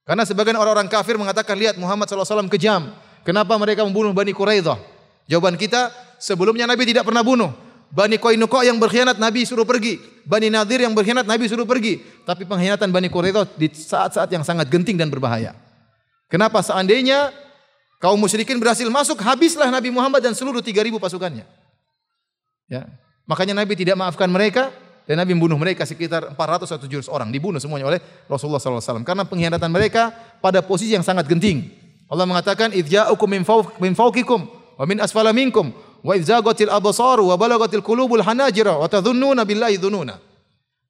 Karena 0.09 0.25
sebagian 0.25 0.57
orang-orang 0.57 0.89
kafir 0.89 1.21
mengatakan 1.21 1.53
lihat 1.61 1.77
Muhammad 1.77 2.09
SAW 2.09 2.49
kejam. 2.49 2.89
Kenapa 3.29 3.53
mereka 3.61 3.85
membunuh 3.85 4.17
Bani 4.17 4.33
Quraidah? 4.33 4.81
Jawaban 5.29 5.61
kita 5.61 5.93
sebelumnya 6.17 6.65
Nabi 6.65 6.89
tidak 6.89 7.05
pernah 7.05 7.21
bunuh. 7.21 7.53
Bani 7.93 8.17
Qainuqa 8.17 8.65
yang 8.65 8.81
berkhianat 8.81 9.21
Nabi 9.21 9.45
suruh 9.45 9.69
pergi. 9.69 10.01
Bani 10.25 10.49
Nadir 10.49 10.81
yang 10.81 10.97
berkhianat 10.97 11.29
Nabi 11.29 11.45
suruh 11.45 11.69
pergi. 11.69 12.01
Tapi 12.25 12.49
pengkhianatan 12.49 12.89
Bani 12.89 13.13
Quraidah 13.13 13.45
di 13.53 13.69
saat-saat 13.69 14.33
yang 14.33 14.41
sangat 14.41 14.73
genting 14.73 14.97
dan 14.97 15.13
berbahaya. 15.13 15.53
Kenapa 16.33 16.65
seandainya 16.65 17.29
kaum 18.01 18.17
musyrikin 18.17 18.57
berhasil 18.57 18.89
masuk 18.89 19.21
habislah 19.21 19.69
Nabi 19.69 19.93
Muhammad 19.93 20.25
dan 20.25 20.33
seluruh 20.33 20.65
3000 20.65 20.97
pasukannya. 20.97 21.45
Ya. 22.65 22.89
Makanya 23.29 23.61
Nabi 23.61 23.77
tidak 23.77 24.01
maafkan 24.01 24.33
mereka 24.33 24.73
dan 25.09 25.17
Nabi 25.25 25.33
membunuh 25.33 25.57
mereka 25.57 25.89
sekitar 25.89 26.37
400 26.37 26.69
atau 26.69 26.85
700 26.85 27.09
orang 27.09 27.33
dibunuh 27.33 27.57
semuanya 27.57 27.89
oleh 27.89 28.01
Rasulullah 28.29 28.61
SAW 28.61 29.01
karena 29.09 29.25
pengkhianatan 29.25 29.73
mereka 29.73 30.13
pada 30.45 30.61
posisi 30.61 30.93
yang 30.93 31.01
sangat 31.01 31.25
genting. 31.25 31.65
Allah 32.13 32.29
mengatakan 32.29 32.77
idja'ukum 32.77 33.25
min 33.81 33.93
fawqikum 33.97 34.41
wa 34.53 34.85
min 34.85 35.01
asfala 35.01 35.33
minkum 35.33 35.73
wa 36.05 36.13
idzagatil 36.13 36.69
absar 36.69 37.25
wa 37.25 37.33
balagatil 37.41 37.81
qulubul 37.81 38.21
hanajira 38.21 38.77
wa 38.77 38.85
dhununa. 38.85 40.21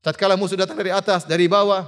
Tatkala 0.02 0.34
musuh 0.34 0.58
datang 0.58 0.74
dari 0.74 0.90
atas, 0.90 1.22
dari 1.22 1.46
bawah, 1.46 1.86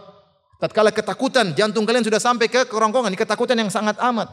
tatkala 0.62 0.94
ketakutan, 0.94 1.50
jantung 1.58 1.82
kalian 1.82 2.06
sudah 2.06 2.22
sampai 2.22 2.46
ke 2.46 2.62
kerongkongan, 2.70 3.10
ketakutan 3.18 3.58
yang 3.58 3.70
sangat 3.74 3.98
amat. 3.98 4.30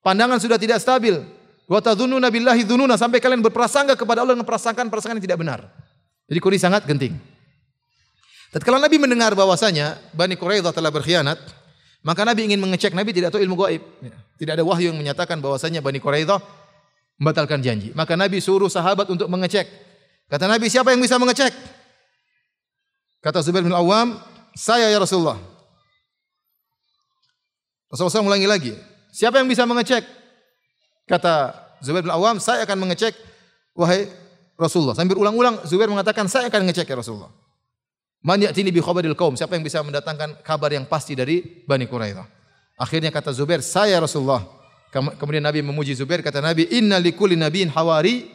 Pandangan 0.00 0.40
sudah 0.40 0.56
tidak 0.56 0.80
stabil, 0.80 1.20
Wa 1.68 1.80
tadhunnuna 1.80 2.28
billahi 2.28 2.68
dzununa 2.68 3.00
sampai 3.00 3.20
kalian 3.20 3.40
berprasangka 3.40 3.96
kepada 3.96 4.24
Allah 4.24 4.36
dengan 4.36 4.48
prasangkaan-prasangkaan 4.48 5.16
yang 5.20 5.26
tidak 5.28 5.40
benar. 5.40 5.60
Jadi 6.30 6.38
kuri 6.38 6.56
sangat 6.58 6.86
genting. 6.86 7.18
Tatkala 8.52 8.76
Nabi 8.76 9.00
mendengar 9.00 9.32
bahwasanya 9.32 9.96
Bani 10.12 10.36
Quraidah 10.36 10.76
telah 10.76 10.92
berkhianat, 10.92 11.40
maka 12.04 12.26
Nabi 12.26 12.52
ingin 12.52 12.60
mengecek. 12.60 12.92
Nabi 12.92 13.16
tidak 13.16 13.32
tahu 13.32 13.40
ilmu 13.40 13.56
gaib. 13.64 13.82
Ya. 14.04 14.12
Tidak 14.36 14.52
ada 14.60 14.64
wahyu 14.66 14.92
yang 14.92 14.98
menyatakan 15.00 15.40
bahwasanya 15.40 15.80
Bani 15.80 16.02
Quraidah 16.02 16.36
membatalkan 17.16 17.62
janji. 17.64 17.94
Maka 17.96 18.18
Nabi 18.18 18.42
suruh 18.44 18.68
sahabat 18.68 19.08
untuk 19.08 19.30
mengecek. 19.30 19.70
Kata 20.26 20.50
Nabi, 20.50 20.66
siapa 20.66 20.90
yang 20.92 21.00
bisa 21.00 21.16
mengecek? 21.16 21.52
Kata 23.22 23.38
Zubair 23.38 23.62
bin 23.62 23.72
Awam, 23.72 24.18
saya 24.58 24.90
ya 24.90 24.98
Rasulullah. 24.98 25.38
Rasulullah 27.92 28.18
SAW 28.18 28.28
ulangi 28.32 28.48
lagi. 28.48 28.72
Siapa 29.14 29.38
yang 29.38 29.46
bisa 29.46 29.62
mengecek? 29.62 30.02
Kata 31.06 31.54
Zubair 31.84 32.02
bin 32.02 32.10
Awam, 32.10 32.42
saya 32.42 32.66
akan 32.66 32.88
mengecek 32.88 33.14
wahai 33.78 34.10
Rasulullah. 34.62 34.94
Sambil 34.94 35.18
ulang-ulang 35.18 35.66
Zubair 35.66 35.90
mengatakan, 35.90 36.30
saya 36.30 36.46
akan 36.46 36.62
mengecek 36.62 36.86
ya 36.86 36.94
Rasulullah. 36.94 37.34
Man 38.22 38.38
ya'tini 38.38 38.70
bi 38.70 38.78
khabaril 38.78 39.18
qaum? 39.18 39.34
Siapa 39.34 39.58
yang 39.58 39.66
bisa 39.66 39.82
mendatangkan 39.82 40.46
kabar 40.46 40.70
yang 40.70 40.86
pasti 40.86 41.18
dari 41.18 41.42
Bani 41.66 41.90
Quraidah? 41.90 42.22
Akhirnya 42.78 43.10
kata 43.10 43.34
Zubair, 43.34 43.58
saya 43.60 43.98
Rasulullah. 43.98 44.46
Kemudian 44.94 45.42
Nabi 45.42 45.58
memuji 45.64 45.98
Zubair, 45.98 46.22
kata 46.22 46.38
Nabi, 46.38 46.70
inna 46.70 47.02
likulli 47.02 47.34
nabiin 47.34 47.74
hawari 47.74 48.30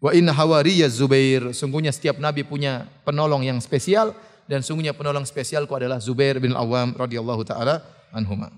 wa 0.00 0.10
inna 0.16 0.32
hawariya 0.32 0.88
Zubair. 0.88 1.52
Sungguhnya 1.52 1.92
setiap 1.92 2.16
nabi 2.16 2.42
punya 2.42 2.88
penolong 3.04 3.44
yang 3.44 3.60
spesial 3.60 4.16
dan 4.48 4.64
sungguhnya 4.64 4.96
penolong 4.96 5.28
spesialku 5.28 5.70
adalah 5.76 6.00
Zubair 6.02 6.40
bin 6.40 6.56
Awam 6.56 6.96
radhiyallahu 6.96 7.44
taala 7.46 7.84
anhuma. 8.10 8.50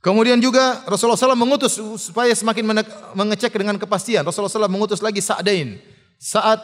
Kemudian 0.00 0.40
juga 0.40 0.80
Rasulullah 0.88 1.20
SAW 1.20 1.36
mengutus 1.36 1.76
supaya 2.00 2.32
semakin 2.32 2.72
mengecek 3.12 3.52
dengan 3.52 3.76
kepastian. 3.76 4.24
Rasulullah 4.24 4.48
SAW 4.48 4.72
mengutus 4.72 5.04
lagi 5.04 5.20
Sa'dain. 5.20 5.76
Sa'ad 6.16 6.56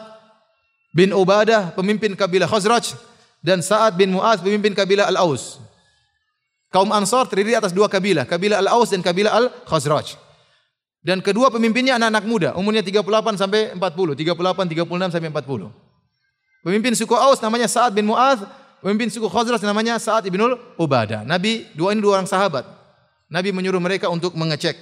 bin 0.89 1.13
Ubadah, 1.13 1.69
pemimpin 1.77 2.17
kabilah 2.17 2.49
Khazraj. 2.49 2.97
Dan 3.37 3.61
Sa'ad 3.61 3.93
bin 3.93 4.09
Mu'az, 4.09 4.41
pemimpin 4.41 4.73
kabilah 4.73 5.05
Al-Aus. 5.13 5.61
Kaum 6.73 6.89
Ansar 6.89 7.29
terdiri 7.29 7.53
atas 7.53 7.69
dua 7.77 7.85
kabilah. 7.85 8.25
Kabilah 8.25 8.57
Al-Aus 8.57 8.89
dan 8.89 9.05
kabilah 9.05 9.29
Al-Khazraj. 9.29 10.17
Dan 11.05 11.21
kedua 11.21 11.53
pemimpinnya 11.53 12.01
anak-anak 12.01 12.25
muda. 12.25 12.49
Umurnya 12.57 12.81
38 12.81 13.37
sampai 13.37 13.77
40. 13.77 14.17
38, 14.17 14.65
36 14.73 15.13
sampai 15.13 15.29
40. 15.29 15.69
Pemimpin 16.65 16.93
suku 16.97 17.13
Aus 17.13 17.37
namanya 17.37 17.69
Sa'ad 17.69 17.93
bin 17.93 18.09
Mu'az. 18.09 18.41
Pemimpin 18.81 19.13
suku 19.13 19.29
Khazraj 19.29 19.61
namanya 19.61 20.01
Sa'ad 20.01 20.25
bin 20.25 20.41
Ubadah. 20.73 21.21
Nabi, 21.21 21.69
dua 21.77 21.93
ini 21.93 22.01
dua 22.01 22.17
orang 22.17 22.25
sahabat. 22.25 22.76
Nabi 23.27 23.51
menyuruh 23.51 23.79
mereka 23.83 24.07
untuk 24.07 24.35
mengecek. 24.35 24.75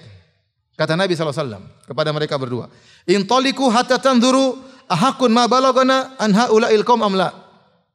Kata 0.76 0.94
Nabi 0.94 1.16
SAW 1.16 1.66
kepada 1.88 2.12
mereka 2.12 2.36
berdua. 2.36 2.68
Intoliku 3.08 3.72
hatta 3.72 3.98
tanzuru 3.98 4.60
ahakun 4.92 5.32
ma 5.32 5.48
balagana 5.48 6.14
an 6.20 6.36
haula'il 6.36 6.84
qaum 6.84 7.02
amla. 7.02 7.32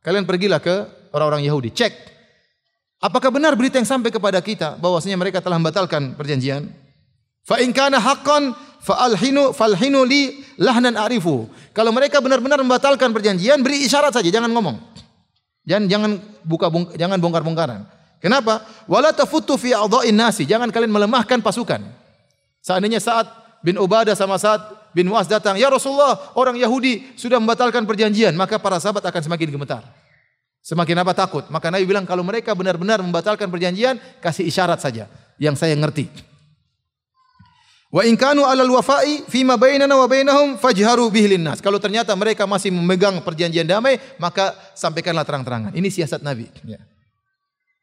Kalian 0.00 0.24
pergilah 0.24 0.58
ke 0.58 0.88
orang-orang 1.12 1.44
Yahudi. 1.44 1.70
Cek. 1.70 1.92
Apakah 3.00 3.32
benar 3.32 3.56
berita 3.56 3.80
yang 3.80 3.88
sampai 3.88 4.12
kepada 4.12 4.40
kita 4.40 4.76
bahwasanya 4.76 5.16
mereka 5.16 5.40
telah 5.40 5.56
membatalkan 5.56 6.16
perjanjian? 6.16 6.68
Fa 7.44 7.60
in 7.60 7.72
kana 7.72 7.96
haqqan 7.96 8.52
fa 8.80 9.08
alhinu 9.08 9.52
falhinu 9.56 10.04
li 10.04 10.40
lahnan 10.60 10.96
arifu. 10.96 11.48
Kalau 11.72 11.92
mereka 11.92 12.20
benar-benar 12.20 12.60
membatalkan 12.60 13.12
perjanjian, 13.12 13.60
beri 13.64 13.84
isyarat 13.88 14.12
saja, 14.12 14.28
jangan 14.28 14.52
ngomong. 14.52 14.76
Jangan 15.64 15.84
jangan 15.88 16.10
buka 16.44 16.68
jangan 16.96 17.18
bongkar-bongkaran. 17.20 17.99
Kenapa? 18.20 18.62
Wala 18.84 19.16
tafutu 19.16 19.56
fi 19.56 19.72
adha'in 19.72 20.12
nasi. 20.12 20.44
Jangan 20.44 20.68
kalian 20.68 20.92
melemahkan 20.92 21.40
pasukan. 21.40 21.80
Seandainya 22.60 23.00
saat 23.00 23.26
bin 23.64 23.80
Ubadah 23.80 24.12
sama 24.12 24.36
saat 24.36 24.60
bin 24.92 25.08
Muaz 25.08 25.24
datang, 25.24 25.56
"Ya 25.56 25.72
Rasulullah, 25.72 26.36
orang 26.36 26.60
Yahudi 26.60 27.16
sudah 27.16 27.40
membatalkan 27.40 27.88
perjanjian." 27.88 28.36
Maka 28.36 28.60
para 28.60 28.76
sahabat 28.76 29.00
akan 29.00 29.22
semakin 29.24 29.48
gemetar. 29.48 29.82
Semakin 30.60 31.00
apa 31.00 31.16
takut. 31.16 31.48
Maka 31.48 31.72
Nabi 31.72 31.88
bilang 31.88 32.04
kalau 32.04 32.20
mereka 32.20 32.52
benar-benar 32.52 33.00
membatalkan 33.00 33.48
perjanjian, 33.48 33.96
kasih 34.20 34.44
isyarat 34.44 34.84
saja 34.84 35.08
yang 35.40 35.56
saya 35.56 35.72
ngerti. 35.72 36.12
Wa 37.90 38.04
in 38.06 38.14
kanu 38.14 38.44
alal 38.44 38.70
wafa'i 38.70 39.24
fima 39.26 39.56
bainana 39.56 39.96
wa 39.96 40.04
bainahum 40.04 40.60
fajharu 40.60 41.08
bihi 41.08 41.34
linnas. 41.34 41.58
Kalau 41.64 41.80
ternyata 41.80 42.12
mereka 42.14 42.44
masih 42.44 42.68
memegang 42.70 43.18
perjanjian 43.24 43.64
damai, 43.64 43.96
maka 44.20 44.52
sampaikanlah 44.76 45.24
terang-terangan. 45.24 45.72
Ini 45.72 45.88
siasat 45.88 46.20
Nabi. 46.20 46.46
Ya. 46.68 46.78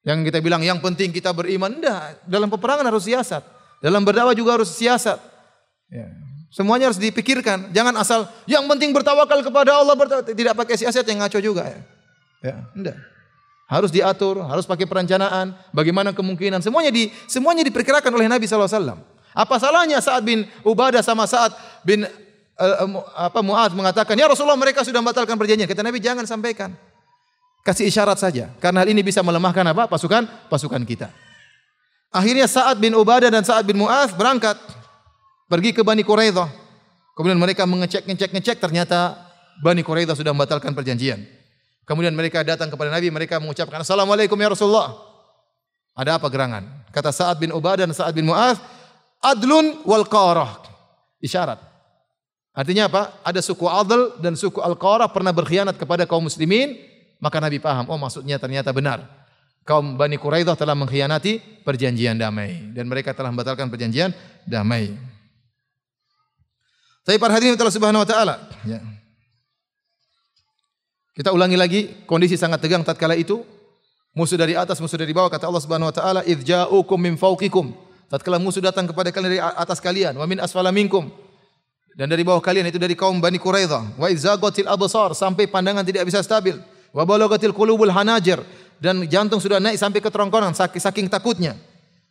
Yang 0.08 0.32
kita 0.32 0.40
bilang 0.40 0.64
yang 0.64 0.80
penting 0.80 1.12
kita 1.12 1.36
beriman, 1.36 1.68
enggak. 1.68 2.24
Dalam 2.24 2.48
peperangan 2.48 2.88
harus 2.88 3.04
siasat. 3.04 3.44
Dalam 3.84 4.08
berdakwah 4.08 4.32
juga 4.32 4.56
harus 4.56 4.72
siasat. 4.72 5.20
Ya. 5.92 6.08
Semuanya 6.48 6.88
harus 6.88 6.96
dipikirkan. 6.96 7.76
Jangan 7.76 7.92
asal 8.00 8.24
yang 8.48 8.64
penting 8.72 8.96
bertawakal 8.96 9.44
kepada 9.44 9.76
Allah, 9.76 10.00
tidak 10.32 10.56
pakai 10.56 10.80
siasat 10.80 11.04
yang 11.12 11.20
ngaco 11.20 11.44
juga 11.44 11.68
ya. 11.68 11.80
Ya. 12.40 12.56
Harus 13.68 13.92
diatur, 13.92 14.40
harus 14.48 14.64
pakai 14.64 14.88
perencanaan, 14.88 15.52
bagaimana 15.76 16.16
kemungkinan 16.16 16.64
semuanya 16.64 16.88
di 16.88 17.12
semuanya 17.28 17.68
diperkirakan 17.68 18.08
oleh 18.16 18.32
Nabi 18.32 18.48
SAW. 18.48 19.04
Apa 19.36 19.56
salahnya 19.60 20.00
saat 20.00 20.24
bin 20.24 20.48
Ubadah 20.64 21.04
sama 21.04 21.28
saat 21.28 21.52
bin 21.84 22.08
uh, 22.56 23.04
apa 23.12 23.44
Muaz 23.44 23.76
mengatakan, 23.76 24.16
"Ya 24.16 24.32
Rasulullah, 24.32 24.56
mereka 24.56 24.88
sudah 24.88 25.04
membatalkan 25.04 25.36
perjanjian." 25.36 25.68
Kata 25.68 25.84
Nabi, 25.84 26.00
"Jangan 26.00 26.24
sampaikan." 26.24 26.72
Kasih 27.68 27.92
isyarat 27.92 28.16
saja. 28.16 28.48
Karena 28.64 28.80
hal 28.80 28.88
ini 28.88 29.04
bisa 29.04 29.20
melemahkan 29.20 29.68
apa? 29.68 29.92
Pasukan 29.92 30.24
pasukan 30.48 30.80
kita. 30.88 31.12
Akhirnya 32.08 32.48
Sa'ad 32.48 32.80
bin 32.80 32.96
Ubadah 32.96 33.28
dan 33.28 33.44
Sa'ad 33.44 33.68
bin 33.68 33.76
Mu'az 33.76 34.16
berangkat 34.16 34.56
pergi 35.52 35.76
ke 35.76 35.84
Bani 35.84 36.00
Quraidah. 36.00 36.48
Kemudian 37.12 37.36
mereka 37.36 37.68
mengecek 37.68 38.08
ngecek 38.08 38.32
ngecek 38.32 38.58
ternyata 38.64 39.20
Bani 39.60 39.84
Quraidah 39.84 40.16
sudah 40.16 40.32
membatalkan 40.32 40.72
perjanjian. 40.72 41.28
Kemudian 41.84 42.16
mereka 42.16 42.40
datang 42.48 42.72
kepada 42.72 42.88
Nabi, 42.88 43.12
mereka 43.12 43.36
mengucapkan 43.44 43.84
Assalamualaikum 43.84 44.40
ya 44.40 44.48
Rasulullah. 44.48 44.96
Ada 45.92 46.16
apa 46.24 46.32
gerangan? 46.32 46.64
Kata 46.96 47.12
Sa'ad 47.12 47.36
bin 47.36 47.52
Ubadah 47.52 47.84
dan 47.84 47.92
Sa'ad 47.92 48.16
bin 48.16 48.32
Mu'az, 48.32 48.64
adlun 49.20 49.84
wal 49.84 50.08
qarah. 50.08 50.64
Isyarat. 51.20 51.60
Artinya 52.56 52.88
apa? 52.88 53.12
Ada 53.28 53.44
suku 53.44 53.68
Adl 53.68 54.18
dan 54.24 54.34
suku 54.34 54.58
Al-Qara 54.58 55.06
pernah 55.14 55.30
berkhianat 55.30 55.78
kepada 55.78 56.10
kaum 56.10 56.26
muslimin, 56.26 56.74
maka 57.18 57.38
Nabi 57.42 57.58
paham, 57.58 57.90
oh 57.90 58.00
maksudnya 58.00 58.38
ternyata 58.38 58.70
benar. 58.74 59.04
Kaum 59.68 60.00
Bani 60.00 60.16
Quraidah 60.16 60.56
telah 60.56 60.78
mengkhianati 60.80 61.64
perjanjian 61.68 62.16
damai 62.16 62.72
dan 62.72 62.88
mereka 62.88 63.12
telah 63.12 63.34
membatalkan 63.34 63.68
perjanjian 63.68 64.16
damai. 64.48 64.96
Tapi 67.04 67.20
para 67.20 67.36
hadirin 67.36 67.60
Allah 67.60 67.76
Subhanahu 67.76 68.04
wa 68.04 68.10
taala, 68.10 68.36
ya. 68.64 68.80
Kita 71.16 71.34
ulangi 71.34 71.58
lagi, 71.58 71.82
kondisi 72.06 72.38
sangat 72.38 72.62
tegang 72.62 72.86
tatkala 72.86 73.18
itu. 73.18 73.42
Musuh 74.14 74.38
dari 74.38 74.54
atas, 74.54 74.78
musuh 74.82 74.98
dari 74.98 75.14
bawah 75.14 75.30
kata 75.30 75.50
Allah 75.50 75.62
Subhanahu 75.62 75.90
wa 75.90 75.96
taala, 75.96 76.22
"Idz 76.24 76.46
ja'ukum 76.46 76.98
min 76.98 77.18
fawqikum." 77.18 77.74
Tatkala 78.08 78.40
musuh 78.40 78.64
datang 78.64 78.88
kepada 78.88 79.12
kalian 79.12 79.30
dari 79.36 79.42
atas 79.42 79.84
kalian, 79.84 80.16
wa 80.16 80.26
min 80.30 80.40
asfala 80.40 80.72
minkum 80.72 81.12
dan 81.98 82.14
dari 82.14 82.22
bawah 82.22 82.38
kalian 82.38 82.70
itu 82.70 82.78
dari 82.78 82.94
kaum 82.94 83.18
Bani 83.18 83.42
Quraidah. 83.42 83.98
Wa 83.98 84.14
izagatil 84.14 84.70
absar 84.70 85.18
sampai 85.18 85.50
pandangan 85.50 85.82
tidak 85.82 86.06
bisa 86.06 86.22
stabil. 86.22 86.54
Wa 86.96 87.04
balagatil 87.04 87.54
qulubul 87.54 87.92
hanajir 87.92 88.42
dan 88.78 89.02
jantung 89.10 89.42
sudah 89.42 89.58
naik 89.58 89.78
sampai 89.78 90.00
ke 90.00 90.10
kerongkongan 90.10 90.54
saking, 90.54 90.82
saking 90.82 91.08
takutnya. 91.10 91.58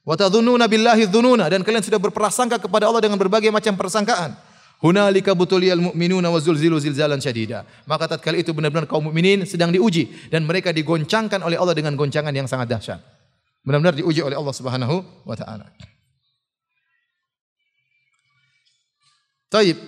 Wa 0.07 0.15
tadhunnuna 0.15 0.71
billahi 0.71 1.11
dhununa 1.11 1.51
dan 1.51 1.67
kalian 1.67 1.83
sudah 1.83 1.99
berprasangka 1.99 2.63
kepada 2.63 2.87
Allah 2.87 3.03
dengan 3.03 3.19
berbagai 3.19 3.51
macam 3.51 3.75
persangkaan. 3.75 4.39
Hunalika 4.77 5.33
butuliyal 5.33 5.81
mu'minuna 5.81 6.29
wa 6.29 6.37
zulzilu 6.37 6.77
zilzalan 6.77 7.17
syadida. 7.17 7.65
Maka 7.89 8.13
tatkala 8.13 8.37
itu 8.37 8.53
benar-benar 8.53 8.85
kaum 8.85 9.09
mukminin 9.09 9.49
sedang 9.49 9.73
diuji 9.73 10.29
dan 10.29 10.45
mereka 10.45 10.69
digoncangkan 10.69 11.41
oleh 11.41 11.57
Allah 11.57 11.73
dengan 11.73 11.97
goncangan 11.97 12.31
yang 12.31 12.45
sangat 12.45 12.69
dahsyat. 12.69 13.01
Benar-benar 13.65 13.97
diuji 13.97 14.21
oleh 14.21 14.37
Allah 14.37 14.55
Subhanahu 14.55 15.27
wa 15.27 15.35
taala. 15.35 15.67
Taib. 19.51 19.79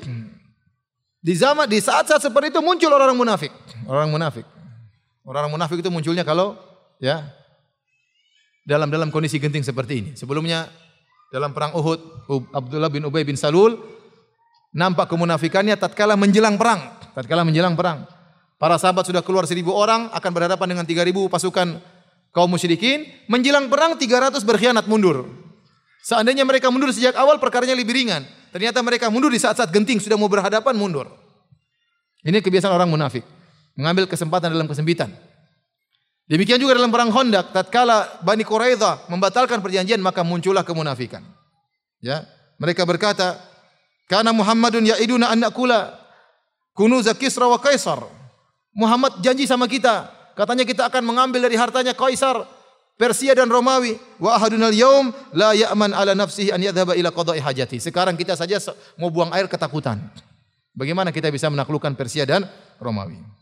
Di 1.19 1.35
zaman 1.37 1.69
di 1.69 1.79
saat-saat 1.83 2.25
seperti 2.25 2.51
itu 2.55 2.61
muncul 2.65 2.89
orang-orang 2.89 3.19
munafik. 3.19 3.53
Orang 3.85 4.09
munafik. 4.09 4.47
Orang-orang 5.29 5.61
munafik 5.61 5.85
itu 5.85 5.93
munculnya 5.93 6.25
kalau 6.25 6.57
ya 6.97 7.29
dalam 8.65 8.89
dalam 8.89 9.13
kondisi 9.13 9.37
genting 9.37 9.61
seperti 9.61 10.01
ini. 10.01 10.11
Sebelumnya 10.17 10.73
dalam 11.29 11.53
perang 11.53 11.77
Uhud 11.77 12.25
Abdullah 12.49 12.89
bin 12.89 13.05
Ubay 13.05 13.29
bin 13.29 13.37
Salul 13.37 13.77
nampak 14.73 15.13
kemunafikannya 15.13 15.77
tatkala 15.77 16.17
menjelang 16.17 16.57
perang. 16.57 16.81
Tatkala 17.13 17.45
menjelang 17.45 17.77
perang. 17.77 18.09
Para 18.57 18.81
sahabat 18.81 19.05
sudah 19.05 19.21
keluar 19.21 19.45
seribu 19.45 19.77
orang 19.77 20.09
akan 20.17 20.31
berhadapan 20.33 20.67
dengan 20.73 20.85
tiga 20.89 21.05
ribu 21.05 21.29
pasukan 21.29 21.77
kaum 22.33 22.49
musyrikin. 22.49 23.05
Menjelang 23.29 23.69
perang 23.69 24.01
300 24.01 24.41
berkhianat 24.49 24.89
mundur. 24.89 25.29
Seandainya 26.09 26.49
mereka 26.49 26.73
mundur 26.73 26.89
sejak 26.89 27.13
awal 27.21 27.37
perkaranya 27.37 27.77
lebih 27.77 27.93
ringan. 27.93 28.25
Ternyata 28.49 28.81
mereka 28.81 29.13
mundur 29.13 29.29
di 29.29 29.37
saat-saat 29.37 29.69
genting 29.69 30.01
sudah 30.01 30.17
mau 30.17 30.33
berhadapan 30.33 30.73
mundur. 30.73 31.05
Ini 32.25 32.41
kebiasaan 32.41 32.73
orang 32.73 32.91
munafik, 32.91 33.23
mengambil 33.79 34.11
kesempatan 34.11 34.51
dalam 34.51 34.67
kesempitan. 34.67 35.15
Demikian 36.27 36.59
juga 36.61 36.77
dalam 36.77 36.91
perang 36.91 37.09
Khandaq, 37.09 37.55
tatkala 37.55 38.21
Bani 38.21 38.43
Quraidah 38.43 39.09
membatalkan 39.09 39.63
perjanjian 39.63 40.03
maka 40.03 40.27
muncullah 40.27 40.67
kemunafikan. 40.67 41.25
Ya, 42.03 42.27
mereka 42.61 42.85
berkata, 42.85 43.39
"Kana 44.11 44.35
Muhammadun 44.35 44.83
ya'iduna 44.83 45.33
an 45.33 45.41
nakula 45.41 45.95
kunuz 46.77 47.09
Kisra 47.17 47.49
wa 47.49 47.57
Kaisar." 47.57 48.03
Muhammad 48.77 49.25
janji 49.25 49.49
sama 49.49 49.65
kita, 49.65 50.11
katanya 50.37 50.69
kita 50.69 50.85
akan 50.85 51.03
mengambil 51.07 51.49
dari 51.49 51.57
hartanya 51.57 51.97
Kaisar, 51.97 52.45
Persia 53.01 53.33
dan 53.33 53.49
Romawi. 53.49 53.97
Wa 54.21 54.37
ahadunal 54.37 54.75
yaum 54.75 55.15
la 55.33 55.55
ya'man 55.55 55.97
ala 55.97 56.13
nafsihi 56.13 56.53
an 56.53 56.61
yadhhaba 56.61 56.93
ila 56.93 57.09
qada'i 57.15 57.41
hajati. 57.41 57.81
Sekarang 57.81 58.19
kita 58.19 58.37
saja 58.37 58.59
mau 59.01 59.09
buang 59.09 59.33
air 59.33 59.49
ketakutan. 59.49 60.03
Bagaimana 60.77 61.09
kita 61.09 61.33
bisa 61.33 61.49
menaklukkan 61.49 61.97
Persia 61.97 62.29
dan 62.29 62.45
Romawi? 62.79 63.38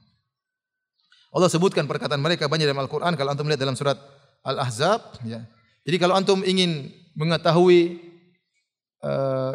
Allah 1.36 1.52
sebutkan 1.52 1.84
perkataan 1.84 2.16
mereka 2.16 2.48
banyak 2.48 2.64
dalam 2.64 2.80
Al-Qur'an 2.80 3.12
kalau 3.12 3.36
antum 3.36 3.44
lihat 3.44 3.60
dalam 3.60 3.76
surat 3.76 4.00
Al-Ahzab 4.40 5.20
ya. 5.28 5.44
Jadi 5.84 5.96
kalau 6.00 6.16
antum 6.16 6.40
ingin 6.40 6.88
mengetahui 7.12 8.00
uh, 9.04 9.52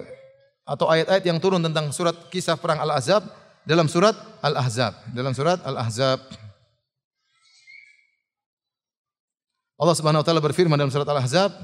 atau 0.62 0.86
ayat-ayat 0.94 1.26
yang 1.26 1.42
turun 1.42 1.58
tentang 1.66 1.90
surat 1.90 2.14
kisah 2.30 2.54
perang 2.54 2.78
Al-Ahzab 2.86 3.26
dalam 3.66 3.90
surat 3.90 4.14
Al-Ahzab, 4.46 4.94
dalam 5.10 5.34
surat 5.34 5.58
Al-Ahzab 5.66 6.22
Allah 9.82 9.98
Subhanahu 9.98 10.22
wa 10.22 10.26
taala 10.30 10.46
berfirman 10.46 10.78
dalam 10.78 10.94
surat 10.94 11.10
Al-Ahzab 11.10 11.58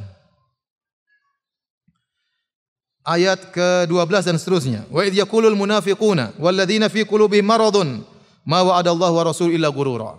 ayat 3.05 3.53
ke-12 3.53 4.25
dan 4.25 4.35
seterusnya. 4.41 4.81
Wa 4.89 5.05
idh 5.05 5.21
yaqulul 5.21 5.53
munafiquna 5.53 6.33
walladzina 6.41 6.89
fi 6.89 7.05
qulubihim 7.05 7.45
maradun 7.45 8.01
ma 8.47 8.63
wa'adallahu 8.63 9.13
wa 9.19 9.23
rasul 9.27 9.51
illa 9.51 9.67
gurura. 9.67 10.15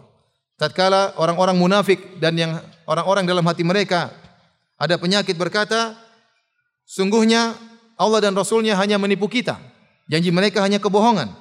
Tatkala 0.60 1.16
orang-orang 1.16 1.56
munafik 1.56 2.20
dan 2.20 2.36
yang 2.36 2.52
orang-orang 2.84 3.24
dalam 3.24 3.46
hati 3.48 3.64
mereka 3.64 4.12
ada 4.76 5.00
penyakit 5.00 5.32
berkata, 5.34 5.96
sungguhnya 6.84 7.56
Allah 7.98 8.20
dan 8.22 8.36
Rasulnya 8.36 8.76
hanya 8.76 9.00
menipu 9.00 9.26
kita. 9.26 9.58
Janji 10.06 10.30
mereka 10.30 10.62
hanya 10.62 10.78
kebohongan. 10.78 11.34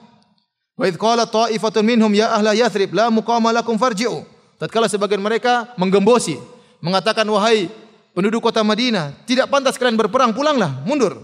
Wa 0.77 0.85
idh 0.85 0.97
qala 0.97 1.25
ta'ifatun 1.25 1.83
minhum 1.85 2.09
ya 2.13 2.33
ahla 2.33 2.53
Yathrib 2.53 2.93
la 2.93 3.09
muqama 3.13 3.53
lakum 3.53 3.77
farji'u. 3.77 4.25
Tatkala 4.57 4.89
sebagian 4.89 5.21
mereka 5.21 5.69
menggembosi, 5.77 6.37
mengatakan 6.81 7.25
wahai 7.29 7.69
penduduk 8.17 8.49
kota 8.49 8.65
Madinah, 8.65 9.13
tidak 9.29 9.53
pantas 9.53 9.77
kalian 9.77 9.97
berperang, 9.97 10.33
pulanglah, 10.33 10.81
mundur. 10.81 11.21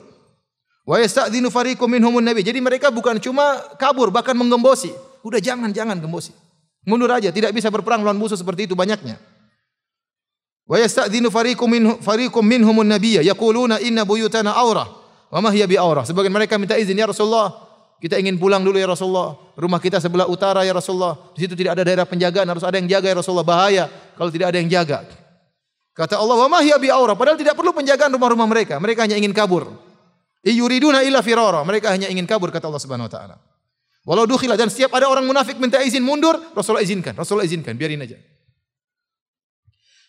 Wa 0.86 1.02
yasta'dinu 1.02 1.50
fariqum 1.50 1.90
minhumun 1.90 2.22
nabi. 2.22 2.46
Jadi 2.46 2.62
mereka 2.62 2.94
bukan 2.94 3.18
cuma 3.18 3.58
kabur, 3.82 4.14
bahkan 4.14 4.38
menggembosi. 4.38 4.94
Udah 5.24 5.40
jangan, 5.40 5.72
jangan 5.72 5.98
gembosi. 5.98 6.36
Mundur 6.84 7.08
aja, 7.16 7.32
tidak 7.32 7.56
bisa 7.56 7.72
berperang 7.72 8.04
lawan 8.04 8.20
musuh 8.20 8.36
seperti 8.36 8.68
itu 8.68 8.76
banyaknya. 8.76 9.16
Wa 10.68 10.80
yasta'dinu 10.80 11.32
fariqum 11.32 11.68
min 11.68 11.84
fariqum 12.00 12.44
minhumun 12.44 12.88
nabiyya 12.88 13.24
yaquluna 13.24 13.84
inna 13.84 14.08
buyutana 14.08 14.56
aurah 14.56 14.88
wa 15.32 15.40
ma 15.40 15.50
hiya 15.52 15.68
bi 15.68 15.80
aurah. 15.80 16.04
Sebagian 16.08 16.32
mereka 16.32 16.60
minta 16.60 16.76
izin 16.76 16.96
ya 16.96 17.08
Rasulullah, 17.08 17.52
kita 18.04 18.20
ingin 18.20 18.36
pulang 18.36 18.64
dulu 18.64 18.76
ya 18.76 18.88
Rasulullah. 18.88 19.40
Rumah 19.56 19.80
kita 19.80 20.04
sebelah 20.04 20.28
utara 20.28 20.68
ya 20.68 20.76
Rasulullah. 20.76 21.16
Di 21.36 21.48
situ 21.48 21.56
tidak 21.56 21.80
ada 21.80 21.84
daerah 21.88 22.04
penjagaan, 22.04 22.48
harus 22.48 22.64
ada 22.64 22.76
yang 22.76 22.88
jaga 22.92 23.08
ya 23.12 23.16
Rasulullah. 23.16 23.48
Bahaya 23.48 23.84
kalau 24.20 24.28
tidak 24.32 24.52
ada 24.52 24.58
yang 24.60 24.68
jaga. 24.68 25.08
Kata 25.94 26.20
Allah, 26.20 26.36
"Wa 26.36 26.48
ma 26.52 26.60
hiya 26.60 26.76
bi 26.82 26.92
aurah." 26.92 27.16
Padahal 27.16 27.40
tidak 27.40 27.56
perlu 27.56 27.72
penjagaan 27.72 28.12
rumah-rumah 28.12 28.48
mereka. 28.50 28.76
Mereka 28.82 29.08
hanya 29.08 29.16
ingin 29.16 29.32
kabur. 29.32 29.72
Iyuriduna 30.44 31.00
illa 31.06 31.24
firara. 31.24 31.64
Mereka 31.64 31.96
hanya 31.96 32.12
ingin 32.12 32.28
kabur 32.28 32.52
kata 32.52 32.68
Allah 32.68 32.82
Subhanahu 32.82 33.08
wa 33.08 33.14
taala. 33.14 33.36
Walau 34.04 34.28
dukhila 34.28 34.60
dan 34.60 34.68
setiap 34.68 34.92
ada 35.00 35.08
orang 35.08 35.24
munafik 35.24 35.56
minta 35.56 35.80
izin 35.80 36.04
mundur, 36.04 36.36
Rasulullah 36.52 36.84
izinkan. 36.84 37.16
Rasulullah 37.16 37.48
izinkan, 37.48 37.80
biarin 37.80 38.04
aja. 38.04 38.20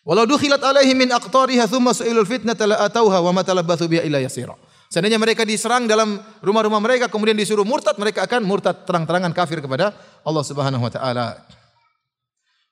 Walau 0.05 0.27
dukhilat 0.27 0.61
alaihi 0.61 0.93
min 0.93 1.09
aqtariha 1.09 1.65
thumma 1.65 1.95
su'ilul 1.95 2.27
fitnata 2.27 2.69
la 2.69 2.77
atauha 2.85 3.23
wa 3.23 3.31
ma 3.33 3.41
talabbathu 3.41 3.89
biha 3.89 4.05
illa 4.05 4.21
yasira. 4.21 4.53
Seandainya 4.91 5.17
mereka 5.17 5.41
diserang 5.47 5.89
dalam 5.89 6.21
rumah-rumah 6.45 6.77
mereka 6.77 7.09
kemudian 7.09 7.33
disuruh 7.33 7.65
murtad, 7.65 7.97
mereka 7.97 8.21
akan 8.27 8.45
murtad 8.45 8.85
terang-terangan 8.85 9.33
kafir 9.33 9.63
kepada 9.63 9.97
Allah 10.21 10.43
Subhanahu 10.45 10.83
wa 10.85 10.91
taala. 10.93 11.41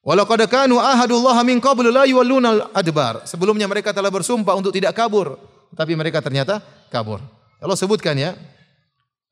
Walau 0.05 0.27
qad 0.29 0.45
kanu 0.45 0.77
ahadullah 0.77 1.39
min 1.41 1.57
qablu 1.57 1.89
la 1.89 2.05
yuwalluna 2.05 2.69
adbar. 2.75 3.25
Sebelumnya 3.25 3.65
mereka 3.65 3.95
telah 3.95 4.11
bersumpah 4.11 4.53
untuk 4.53 4.75
tidak 4.75 4.93
kabur, 4.93 5.39
tapi 5.73 5.97
mereka 5.97 6.21
ternyata 6.21 6.61
kabur. 6.93 7.17
Allah 7.63 7.79
sebutkan 7.79 8.13
ya 8.13 8.37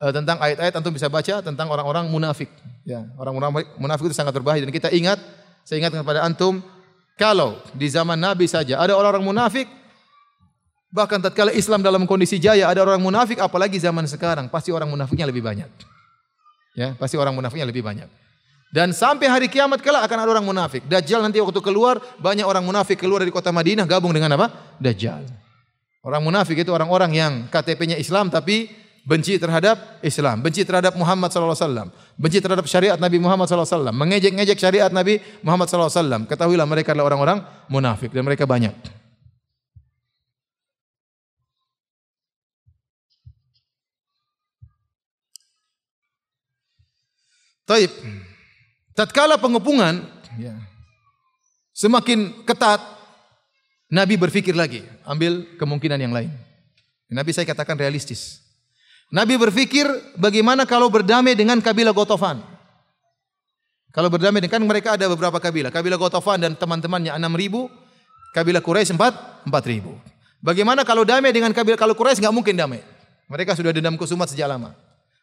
tentang 0.09 0.41
ayat-ayat 0.41 0.73
antum 0.73 0.89
bisa 0.89 1.05
baca 1.05 1.45
tentang 1.45 1.69
orang-orang 1.69 2.09
munafik. 2.09 2.49
Ya, 2.81 3.05
orang-orang 3.21 3.69
munafik 3.77 4.09
itu 4.09 4.17
sangat 4.17 4.33
berbahaya 4.33 4.65
dan 4.65 4.73
kita 4.73 4.89
ingat, 4.89 5.21
saya 5.61 5.77
ingatkan 5.77 6.01
kepada 6.01 6.25
antum 6.25 6.65
kalau 7.21 7.61
di 7.77 7.85
zaman 7.85 8.17
Nabi 8.17 8.49
saja 8.49 8.81
ada 8.81 8.97
orang-orang 8.97 9.21
munafik 9.21 9.69
Bahkan 10.91 11.23
tatkala 11.23 11.55
Islam 11.55 11.79
dalam 11.79 12.03
kondisi 12.03 12.35
jaya 12.35 12.67
ada 12.67 12.83
orang 12.83 12.99
munafik 12.99 13.39
apalagi 13.39 13.79
zaman 13.79 14.03
sekarang 14.11 14.51
pasti 14.51 14.75
orang 14.75 14.91
munafiknya 14.91 15.23
lebih 15.23 15.39
banyak. 15.39 15.71
Ya, 16.75 16.99
pasti 16.99 17.15
orang 17.15 17.31
munafiknya 17.31 17.63
lebih 17.63 17.79
banyak. 17.79 18.11
Dan 18.71 18.91
sampai 18.91 19.27
hari 19.27 19.47
kiamat 19.47 19.79
kala 19.79 20.03
akan 20.03 20.17
ada 20.23 20.29
orang 20.31 20.43
munafik. 20.43 20.83
Dajjal 20.87 21.23
nanti 21.23 21.39
waktu 21.39 21.59
keluar 21.63 21.99
banyak 22.19 22.43
orang 22.43 22.63
munafik 22.63 22.99
keluar 22.99 23.23
dari 23.23 23.31
kota 23.31 23.55
Madinah 23.55 23.87
gabung 23.87 24.11
dengan 24.11 24.35
apa? 24.35 24.75
Dajjal. 24.83 25.27
Orang 26.03 26.27
munafik 26.27 26.59
itu 26.59 26.71
orang-orang 26.75 27.11
yang 27.15 27.33
KTP-nya 27.47 27.95
Islam 27.95 28.27
tapi 28.27 28.67
benci 29.01 29.41
terhadap 29.41 29.97
Islam, 30.05 30.45
benci 30.45 30.61
terhadap 30.61 30.93
Muhammad 30.93 31.33
SAW, 31.33 31.89
benci 32.17 32.37
terhadap 32.37 32.65
syariat 32.69 32.97
Nabi 33.01 33.17
Muhammad 33.17 33.49
SAW, 33.49 33.89
mengejek-ngejek 33.89 34.57
syariat 34.61 34.93
Nabi 34.93 35.17
Muhammad 35.41 35.65
SAW. 35.69 36.29
Ketahuilah 36.29 36.69
mereka 36.69 36.93
adalah 36.93 37.13
orang-orang 37.13 37.39
munafik 37.65 38.13
dan 38.13 38.21
mereka 38.25 38.45
banyak. 38.45 38.73
Taib. 47.65 47.91
Tatkala 48.91 49.39
pengepungan 49.39 50.03
ya, 50.35 50.51
semakin 51.71 52.43
ketat, 52.43 52.83
Nabi 53.87 54.19
berpikir 54.19 54.51
lagi, 54.51 54.83
ambil 55.07 55.47
kemungkinan 55.55 55.95
yang 55.95 56.11
lain. 56.11 56.27
Nabi 57.07 57.31
saya 57.31 57.47
katakan 57.47 57.79
realistis. 57.79 58.50
Nabi 59.11 59.35
berpikir 59.35 59.83
bagaimana 60.15 60.63
kalau 60.63 60.87
berdamai 60.87 61.35
dengan 61.35 61.59
kabilah 61.59 61.91
Gotofan. 61.91 62.39
Kalau 63.91 64.07
berdamai 64.07 64.39
dengan 64.39 64.63
mereka 64.63 64.95
ada 64.95 65.11
beberapa 65.11 65.35
kabilah. 65.35 65.67
Kabilah 65.67 65.99
Gotofan 65.99 66.39
dan 66.39 66.55
teman-temannya 66.55 67.11
6 67.19 67.27
ribu. 67.35 67.67
Kabilah 68.31 68.63
Quraisy 68.63 68.95
4, 68.95 69.51
4 69.51 69.51
ribu. 69.67 69.99
Bagaimana 70.39 70.87
kalau 70.87 71.03
damai 71.03 71.35
dengan 71.35 71.51
kabilah 71.51 71.75
kalau 71.75 71.91
Quraisy 71.91 72.23
nggak 72.23 72.31
mungkin 72.31 72.55
damai. 72.55 72.79
Mereka 73.27 73.51
sudah 73.51 73.75
dendam 73.75 73.99
kusumat 73.99 74.31
sejak 74.31 74.47
lama. 74.47 74.71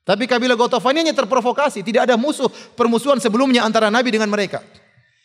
Tapi 0.04 0.28
kabilah 0.28 0.60
Gotofan 0.60 1.00
ini 1.00 1.16
terprovokasi. 1.16 1.80
Tidak 1.80 2.04
ada 2.04 2.20
musuh 2.20 2.52
permusuhan 2.76 3.16
sebelumnya 3.16 3.64
antara 3.64 3.88
Nabi 3.88 4.12
dengan 4.12 4.28
mereka. 4.28 4.60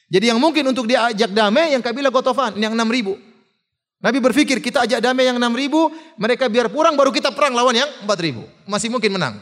Jadi 0.07 0.31
yang 0.31 0.39
mungkin 0.39 0.63
untuk 0.71 0.87
diajak 0.87 1.35
damai 1.35 1.75
yang 1.75 1.83
kabilah 1.83 2.15
Gotofan 2.15 2.55
yang 2.55 2.71
6 2.71 2.79
ribu. 2.87 3.19
Nabi 4.03 4.19
berpikir 4.19 4.59
kita 4.59 4.83
ajak 4.83 4.99
damai 4.99 5.31
yang 5.31 5.39
6 5.39 5.55
ribu, 5.55 5.87
mereka 6.19 6.51
biar 6.51 6.67
kurang 6.67 6.99
baru 6.99 7.07
kita 7.15 7.31
perang 7.31 7.55
lawan 7.55 7.71
yang 7.71 7.87
4 8.03 8.11
ribu. 8.19 8.43
Masih 8.67 8.91
mungkin 8.91 9.15
menang. 9.15 9.39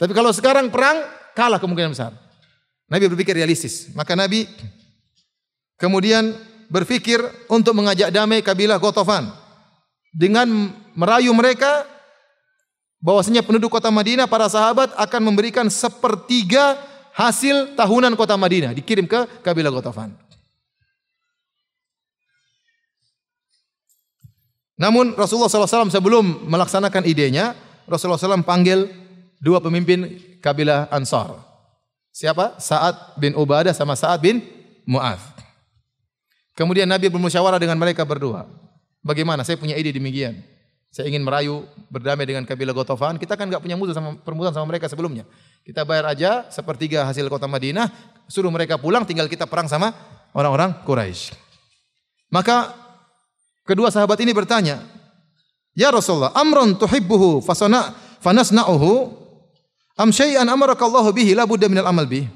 Tapi 0.00 0.16
kalau 0.16 0.32
sekarang 0.32 0.72
perang, 0.72 1.04
kalah 1.36 1.60
kemungkinan 1.60 1.92
besar. 1.92 2.16
Nabi 2.88 3.12
berpikir 3.12 3.36
realistis. 3.36 3.92
Maka 3.92 4.16
Nabi 4.16 4.48
kemudian 5.76 6.32
berpikir 6.72 7.20
untuk 7.52 7.76
mengajak 7.76 8.08
damai 8.08 8.40
kabilah 8.40 8.80
Gotofan. 8.80 9.28
Dengan 10.16 10.72
merayu 10.96 11.36
mereka 11.36 11.84
bahwasanya 13.04 13.44
penduduk 13.44 13.68
kota 13.68 13.92
Madinah, 13.92 14.24
para 14.24 14.48
sahabat 14.48 14.96
akan 14.96 15.20
memberikan 15.28 15.68
sepertiga 15.68 16.80
hasil 17.12 17.76
tahunan 17.76 18.16
kota 18.16 18.32
Madinah. 18.40 18.72
Dikirim 18.72 19.04
ke 19.04 19.44
kabilah 19.44 19.68
Gotofan. 19.68 20.23
Namun 24.74 25.14
Rasulullah 25.14 25.50
SAW 25.50 25.90
sebelum 25.92 26.50
melaksanakan 26.50 27.06
idenya, 27.06 27.54
Rasulullah 27.86 28.18
SAW 28.18 28.42
panggil 28.42 28.90
dua 29.38 29.62
pemimpin 29.62 30.18
kabilah 30.42 30.90
Ansar. 30.90 31.38
Siapa? 32.14 32.58
Sa'ad 32.58 33.18
bin 33.18 33.34
Ubadah 33.38 33.74
sama 33.74 33.94
Sa'ad 33.94 34.22
bin 34.22 34.42
Mu'ad. 34.86 35.18
Kemudian 36.54 36.86
Nabi 36.86 37.10
bermusyawarah 37.10 37.58
dengan 37.58 37.74
mereka 37.78 38.06
berdua. 38.06 38.46
Bagaimana? 39.02 39.42
Saya 39.42 39.58
punya 39.58 39.74
ide 39.74 39.90
demikian. 39.90 40.38
Saya 40.94 41.10
ingin 41.10 41.26
merayu 41.26 41.66
berdamai 41.90 42.22
dengan 42.22 42.46
kabilah 42.46 42.70
Gotofan. 42.70 43.18
Kita 43.18 43.34
kan 43.34 43.50
nggak 43.50 43.58
punya 43.58 43.74
musuh 43.74 43.98
sama 43.98 44.14
permusuhan 44.22 44.54
sama 44.54 44.70
mereka 44.70 44.86
sebelumnya. 44.86 45.26
Kita 45.66 45.82
bayar 45.82 46.14
aja 46.14 46.46
sepertiga 46.54 47.02
hasil 47.02 47.26
kota 47.26 47.50
Madinah, 47.50 47.90
suruh 48.30 48.54
mereka 48.54 48.78
pulang, 48.78 49.02
tinggal 49.02 49.26
kita 49.26 49.42
perang 49.50 49.66
sama 49.66 49.90
orang-orang 50.30 50.70
Quraisy. 50.86 51.34
Maka 52.30 52.83
Kedua 53.64 53.88
sahabat 53.88 54.20
ini 54.20 54.36
bertanya, 54.36 54.84
"Ya 55.72 55.88
Rasulullah, 55.88 56.36
amrun 56.36 56.76
tuhibbuhu 56.76 57.40
fasana 57.40 57.96
fanasna'uhu 58.20 59.08
am 59.96 60.12
syai'an 60.12 60.44
amarakallahu 60.44 61.16
bihi 61.16 61.32
la 61.32 61.48
budda 61.48 61.66
minal 61.72 61.88
amal 61.88 62.04
bih?" 62.04 62.28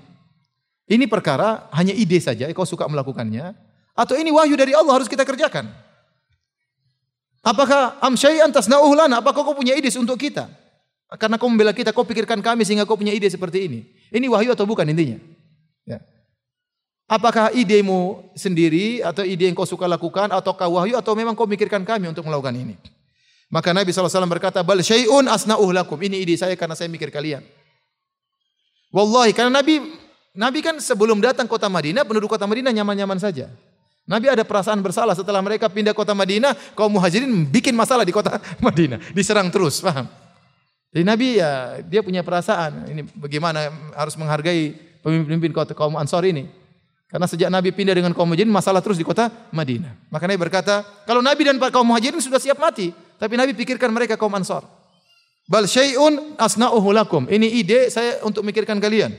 Ini 0.89 1.05
perkara 1.05 1.69
hanya 1.77 1.93
ide 1.93 2.17
saja, 2.17 2.49
kau 2.57 2.65
suka 2.65 2.89
melakukannya, 2.89 3.53
atau 3.93 4.17
ini 4.17 4.33
wahyu 4.33 4.57
dari 4.57 4.73
Allah 4.73 4.97
harus 4.97 5.05
kita 5.05 5.29
kerjakan? 5.29 5.69
Apakah 7.45 8.01
am 8.01 8.17
syai'an 8.17 8.49
tasna'uhu 8.49 8.97
lana? 8.97 9.21
Apakah 9.21 9.45
kau 9.45 9.53
punya 9.53 9.77
ide 9.77 9.93
untuk 10.01 10.17
kita? 10.17 10.49
Karena 11.17 11.41
kau 11.41 11.49
membela 11.49 11.77
kita, 11.77 11.93
kau 11.93 12.05
pikirkan 12.05 12.41
kami 12.41 12.65
sehingga 12.65 12.85
kau 12.85 12.97
punya 12.97 13.13
ide 13.13 13.29
seperti 13.29 13.69
ini. 13.69 13.81
Ini 14.13 14.29
wahyu 14.29 14.53
atau 14.53 14.65
bukan 14.65 14.85
intinya? 14.89 15.17
Ya. 15.85 16.01
Apakah 17.09 17.49
idemu 17.57 18.21
sendiri 18.37 19.01
atau 19.01 19.25
ide 19.25 19.49
yang 19.49 19.57
kau 19.57 19.65
suka 19.65 19.89
lakukan 19.89 20.29
ataukah 20.29 20.69
wahyu 20.69 20.93
atau 21.01 21.17
memang 21.17 21.33
kau 21.33 21.49
mikirkan 21.49 21.81
kami 21.81 22.13
untuk 22.13 22.29
melakukan 22.29 22.53
ini? 22.53 22.77
Maka 23.49 23.73
Nabi 23.73 23.97
SAW 23.97 24.29
berkata, 24.29 24.61
Bal 24.61 24.85
syai'un 24.85 25.25
asna'uh 25.25 25.73
lakum. 25.73 25.97
Ini 25.97 26.21
ide 26.21 26.37
saya 26.37 26.53
karena 26.53 26.77
saya 26.77 26.93
mikir 26.93 27.09
kalian. 27.09 27.41
Wallahi, 28.93 29.33
karena 29.33 29.65
Nabi 29.65 29.81
Nabi 30.37 30.61
kan 30.61 30.77
sebelum 30.85 31.17
datang 31.25 31.49
kota 31.49 31.73
Madinah, 31.73 32.05
penduduk 32.05 32.29
kota 32.29 32.45
Madinah 32.45 32.77
nyaman-nyaman 32.77 33.17
saja. 33.17 33.49
Nabi 34.05 34.29
ada 34.29 34.45
perasaan 34.45 34.81
bersalah 34.85 35.17
setelah 35.17 35.41
mereka 35.41 35.69
pindah 35.73 35.97
kota 35.97 36.13
Madinah, 36.13 36.53
kaum 36.77 36.93
muhajirin 36.93 37.29
bikin 37.49 37.73
masalah 37.73 38.05
di 38.05 38.13
kota 38.13 38.37
Madinah. 38.65 39.01
Diserang 39.17 39.49
terus, 39.49 39.81
paham? 39.81 40.05
Jadi 40.93 41.05
Nabi 41.05 41.41
ya 41.41 41.81
dia 41.85 42.01
punya 42.05 42.21
perasaan. 42.21 42.85
Ini 42.89 43.01
bagaimana 43.17 43.73
harus 43.97 44.17
menghargai 44.17 44.77
pemimpin-pemimpin 45.01 45.53
kota 45.57 45.73
kaum 45.73 45.97
Ansor 45.97 46.25
ini. 46.29 46.49
Karena 47.09 47.25
sejak 47.25 47.49
Nabi 47.49 47.73
pindah 47.73 47.97
dengan 47.97 48.13
kaum 48.13 48.29
muhajirin, 48.29 48.53
masalah 48.53 48.85
terus 48.85 49.01
di 49.01 49.05
kota 49.05 49.33
Madinah. 49.49 50.13
Maka 50.13 50.29
Nabi 50.29 50.39
berkata, 50.45 50.85
kalau 51.09 51.25
Nabi 51.25 51.41
dan 51.49 51.57
kaum 51.57 51.89
muhajirin 51.89 52.21
sudah 52.21 52.37
siap 52.37 52.61
mati, 52.61 52.93
tapi 53.17 53.35
Nabi 53.41 53.57
pikirkan 53.57 53.89
mereka 53.89 54.21
kaum 54.21 54.31
Ansar. 54.37 54.69
Bal 55.49 55.65
syai'un 55.65 56.37
asna'uhu 56.37 56.93
lakum. 56.93 57.25
Ini 57.25 57.49
ide 57.65 57.89
saya 57.89 58.21
untuk 58.21 58.45
mikirkan 58.45 58.77
kalian. 58.77 59.17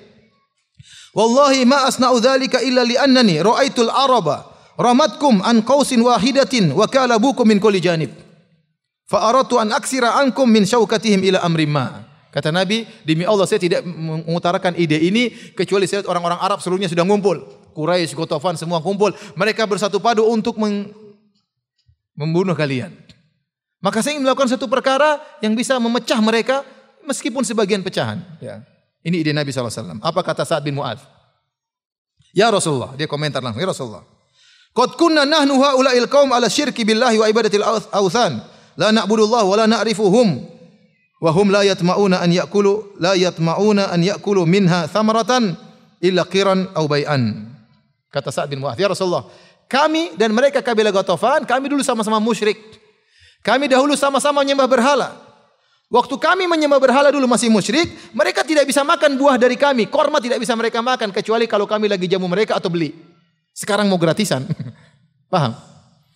Wallahi 1.18 1.66
ma 1.66 1.90
asna'u 1.90 2.22
dzalika 2.22 2.62
illa 2.62 2.86
li 2.86 2.94
annani 2.94 3.42
ra'aitul 3.42 3.90
araba 3.90 4.46
ramatkum 4.78 5.42
an 5.42 5.66
qausin 5.66 6.06
wahidatin 6.06 6.78
wa 6.78 6.86
kalabukum 6.86 7.50
min 7.50 7.58
kulli 7.58 7.82
janib. 7.82 8.14
Fa 9.10 9.34
aradtu 9.34 9.58
an 9.58 9.74
aksira 9.74 10.22
ankum 10.22 10.46
min 10.46 10.70
syaukatihim 10.70 11.26
ila 11.34 11.42
amrin 11.42 11.74
ma. 11.74 12.06
Kata 12.30 12.54
Nabi, 12.54 12.86
demi 13.02 13.26
Allah 13.26 13.50
saya 13.50 13.58
tidak 13.58 13.82
mengutarakan 13.82 14.78
ide 14.78 15.02
ini 15.02 15.34
kecuali 15.58 15.90
saya 15.90 16.06
orang-orang 16.06 16.38
Arab 16.38 16.62
seluruhnya 16.62 16.86
sudah 16.86 17.02
ngumpul. 17.02 17.42
Quraisy, 17.80 18.12
Gotofan 18.12 18.60
semua 18.60 18.84
kumpul. 18.84 19.16
Mereka 19.40 19.64
bersatu 19.64 20.04
padu 20.04 20.28
untuk 20.28 20.60
membunuh 22.20 22.52
kalian. 22.60 22.92
Maka 23.80 24.04
saya 24.04 24.20
ingin 24.20 24.28
melakukan 24.28 24.52
satu 24.52 24.68
perkara 24.68 25.24
yang 25.40 25.56
bisa 25.56 25.80
memecah 25.80 26.20
mereka 26.20 26.68
meskipun 27.08 27.48
sebagian 27.48 27.80
pecahan. 27.80 28.20
Ya. 28.44 28.68
Ini 29.00 29.24
ide 29.24 29.32
Nabi 29.32 29.56
SAW. 29.56 30.04
Apa 30.04 30.20
kata 30.20 30.44
Sa'ad 30.44 30.68
bin 30.68 30.76
Mu'ad? 30.76 31.00
Ya 32.36 32.52
Rasulullah. 32.52 32.92
Dia 33.00 33.08
komentar 33.08 33.40
langsung. 33.40 33.64
Ya 33.64 33.72
Rasulullah. 33.72 34.04
Qad 34.76 35.00
kunna 35.00 35.24
nahnu 35.24 35.56
ha'ula'il 35.56 36.12
qaum 36.12 36.36
ala 36.36 36.52
syirki 36.52 36.84
billahi 36.84 37.16
wa 37.16 37.26
ibadatil 37.32 37.64
awthan. 37.96 38.44
La 38.76 38.92
na'budullah 38.92 39.48
wa 39.48 39.56
la 39.56 39.66
na'rifuhum. 39.72 40.44
Wa 41.24 41.32
hum 41.32 41.48
la 41.52 41.64
yatma'una 41.64 42.20
an 42.20 42.32
ya'kulu 42.36 43.00
la 43.00 43.16
yatma'una 43.16 43.96
an 43.96 44.04
ya'kulu 44.04 44.44
minha 44.44 44.88
thamaratan 44.92 45.56
illa 46.04 46.28
qiran 46.28 46.72
aw 46.76 46.84
bay'an. 46.88 47.48
Kata 48.10 48.34
Sa'ad 48.34 48.50
bin 48.50 48.62
Mu'adz, 48.62 48.82
"Ya 48.82 48.90
Rasulullah, 48.90 49.30
kami 49.70 50.18
dan 50.18 50.34
mereka 50.34 50.66
kabilah 50.66 50.90
Ghatafan, 50.90 51.46
kami 51.46 51.70
dulu 51.70 51.86
sama-sama 51.86 52.18
musyrik. 52.18 52.58
Kami 53.46 53.70
dahulu 53.70 53.94
sama-sama 53.94 54.42
menyembah 54.42 54.66
berhala. 54.66 55.10
Waktu 55.94 56.18
kami 56.18 56.50
menyembah 56.50 56.82
berhala 56.82 57.10
dulu 57.14 57.30
masih 57.30 57.54
musyrik, 57.54 57.86
mereka 58.14 58.42
tidak 58.42 58.66
bisa 58.66 58.82
makan 58.82 59.14
buah 59.18 59.38
dari 59.38 59.58
kami. 59.58 59.86
Korma 59.86 60.18
tidak 60.18 60.42
bisa 60.42 60.58
mereka 60.58 60.82
makan 60.82 61.14
kecuali 61.14 61.46
kalau 61.46 61.70
kami 61.70 61.86
lagi 61.86 62.10
jamu 62.10 62.26
mereka 62.26 62.58
atau 62.58 62.70
beli. 62.70 62.94
Sekarang 63.54 63.86
mau 63.86 63.98
gratisan. 64.02 64.46
Paham? 65.34 65.54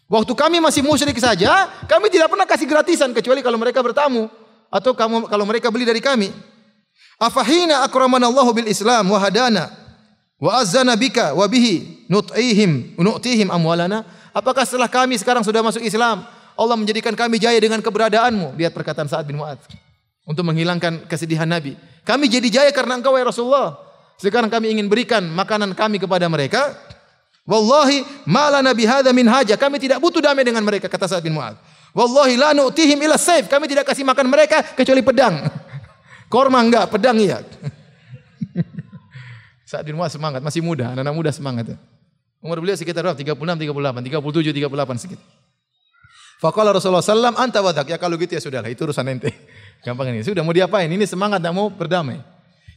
Waktu 0.09 0.33
kami 0.33 0.57
masih 0.61 0.81
musyrik 0.85 1.17
saja, 1.17 1.69
kami 1.85 2.09
tidak 2.09 2.33
pernah 2.33 2.45
kasih 2.49 2.69
gratisan 2.69 3.13
kecuali 3.13 3.41
kalau 3.45 3.57
mereka 3.57 3.81
bertamu 3.81 4.29
atau 4.69 4.97
kamu 4.97 5.29
kalau 5.29 5.45
mereka 5.45 5.69
beli 5.69 5.85
dari 5.85 6.01
kami. 6.01 6.33
Afahina 7.21 7.85
akramana 7.85 8.29
Allah 8.29 8.47
bil 8.49 8.69
Islam 8.69 9.09
wa 9.09 9.17
hadana 9.21 9.82
Wa 10.41 10.61
azana 10.61 10.97
bika 10.97 11.33
wa 11.37 11.45
bihi 11.45 12.05
nut'ihim 12.09 12.97
nu'tihim 12.97 13.49
amwalana. 13.49 14.05
Apakah 14.33 14.65
setelah 14.65 14.89
kami 14.89 15.17
sekarang 15.21 15.45
sudah 15.45 15.61
masuk 15.61 15.85
Islam, 15.85 16.25
Allah 16.53 16.75
menjadikan 16.77 17.13
kami 17.13 17.37
jaya 17.37 17.57
dengan 17.61 17.81
keberadaanmu? 17.81 18.57
Lihat 18.57 18.73
perkataan 18.73 19.05
Sa'ad 19.09 19.25
bin 19.29 19.37
Mu'adz. 19.37 19.69
Untuk 20.23 20.41
menghilangkan 20.47 21.05
kesedihan 21.05 21.45
Nabi. 21.45 21.75
Kami 22.07 22.25
jadi 22.31 22.47
jaya 22.49 22.71
karena 22.71 22.97
engkau 22.97 23.13
ya 23.13 23.27
Rasulullah. 23.27 23.75
Sekarang 24.17 24.47
kami 24.47 24.71
ingin 24.71 24.87
berikan 24.87 25.25
makanan 25.33 25.75
kami 25.75 25.99
kepada 25.99 26.25
mereka. 26.31 26.73
Wallahi 27.43 28.07
mala 28.23 28.63
nabi 28.63 28.87
hadza 28.87 29.11
min 29.11 29.27
haja. 29.27 29.59
Kami 29.59 29.75
tidak 29.83 29.99
butuh 29.99 30.23
damai 30.23 30.47
dengan 30.47 30.63
mereka 30.63 30.87
kata 30.87 31.11
Sa'ad 31.11 31.23
bin 31.25 31.35
Mu'adz. 31.35 31.59
Wallahi 31.93 32.39
la 32.39 32.55
nu'tihim 32.55 32.97
ila 33.03 33.19
saif. 33.19 33.45
Kami 33.51 33.67
tidak 33.67 33.85
kasih 33.85 34.07
makan 34.07 34.31
mereka 34.31 34.63
kecuali 34.73 35.03
pedang. 35.03 35.43
Korma 36.33 36.63
enggak, 36.63 36.89
pedang 36.89 37.19
iya. 37.21 37.43
Saat 39.73 39.89
di 39.89 39.91
rumah 39.97 40.05
semangat, 40.05 40.45
masih 40.45 40.61
muda, 40.61 40.93
anak-anak 40.93 41.17
muda 41.17 41.31
semangat. 41.33 41.73
Ya. 41.73 41.77
Umur 42.45 42.61
beliau 42.61 42.77
sekitar 42.77 43.01
berapa? 43.01 43.17
36, 43.17 43.33
38, 43.33 44.05
37, 44.05 44.69
38 44.69 45.01
sekitar. 45.01 45.25
Faqala 46.37 46.77
Rasulullah 46.77 47.01
sallam 47.01 47.33
anta 47.33 47.57
wadak. 47.65 47.89
Ya 47.89 47.97
kalau 47.97 48.13
gitu 48.21 48.37
ya 48.37 48.41
sudahlah, 48.45 48.69
itu 48.69 48.85
urusan 48.85 49.01
ente. 49.09 49.33
Gampang 49.87 50.13
ini. 50.13 50.21
Sudah 50.21 50.45
mau 50.45 50.53
diapain? 50.53 50.85
Ini 50.85 51.09
semangat 51.09 51.41
tak 51.41 51.57
mau 51.57 51.73
berdamai. 51.73 52.21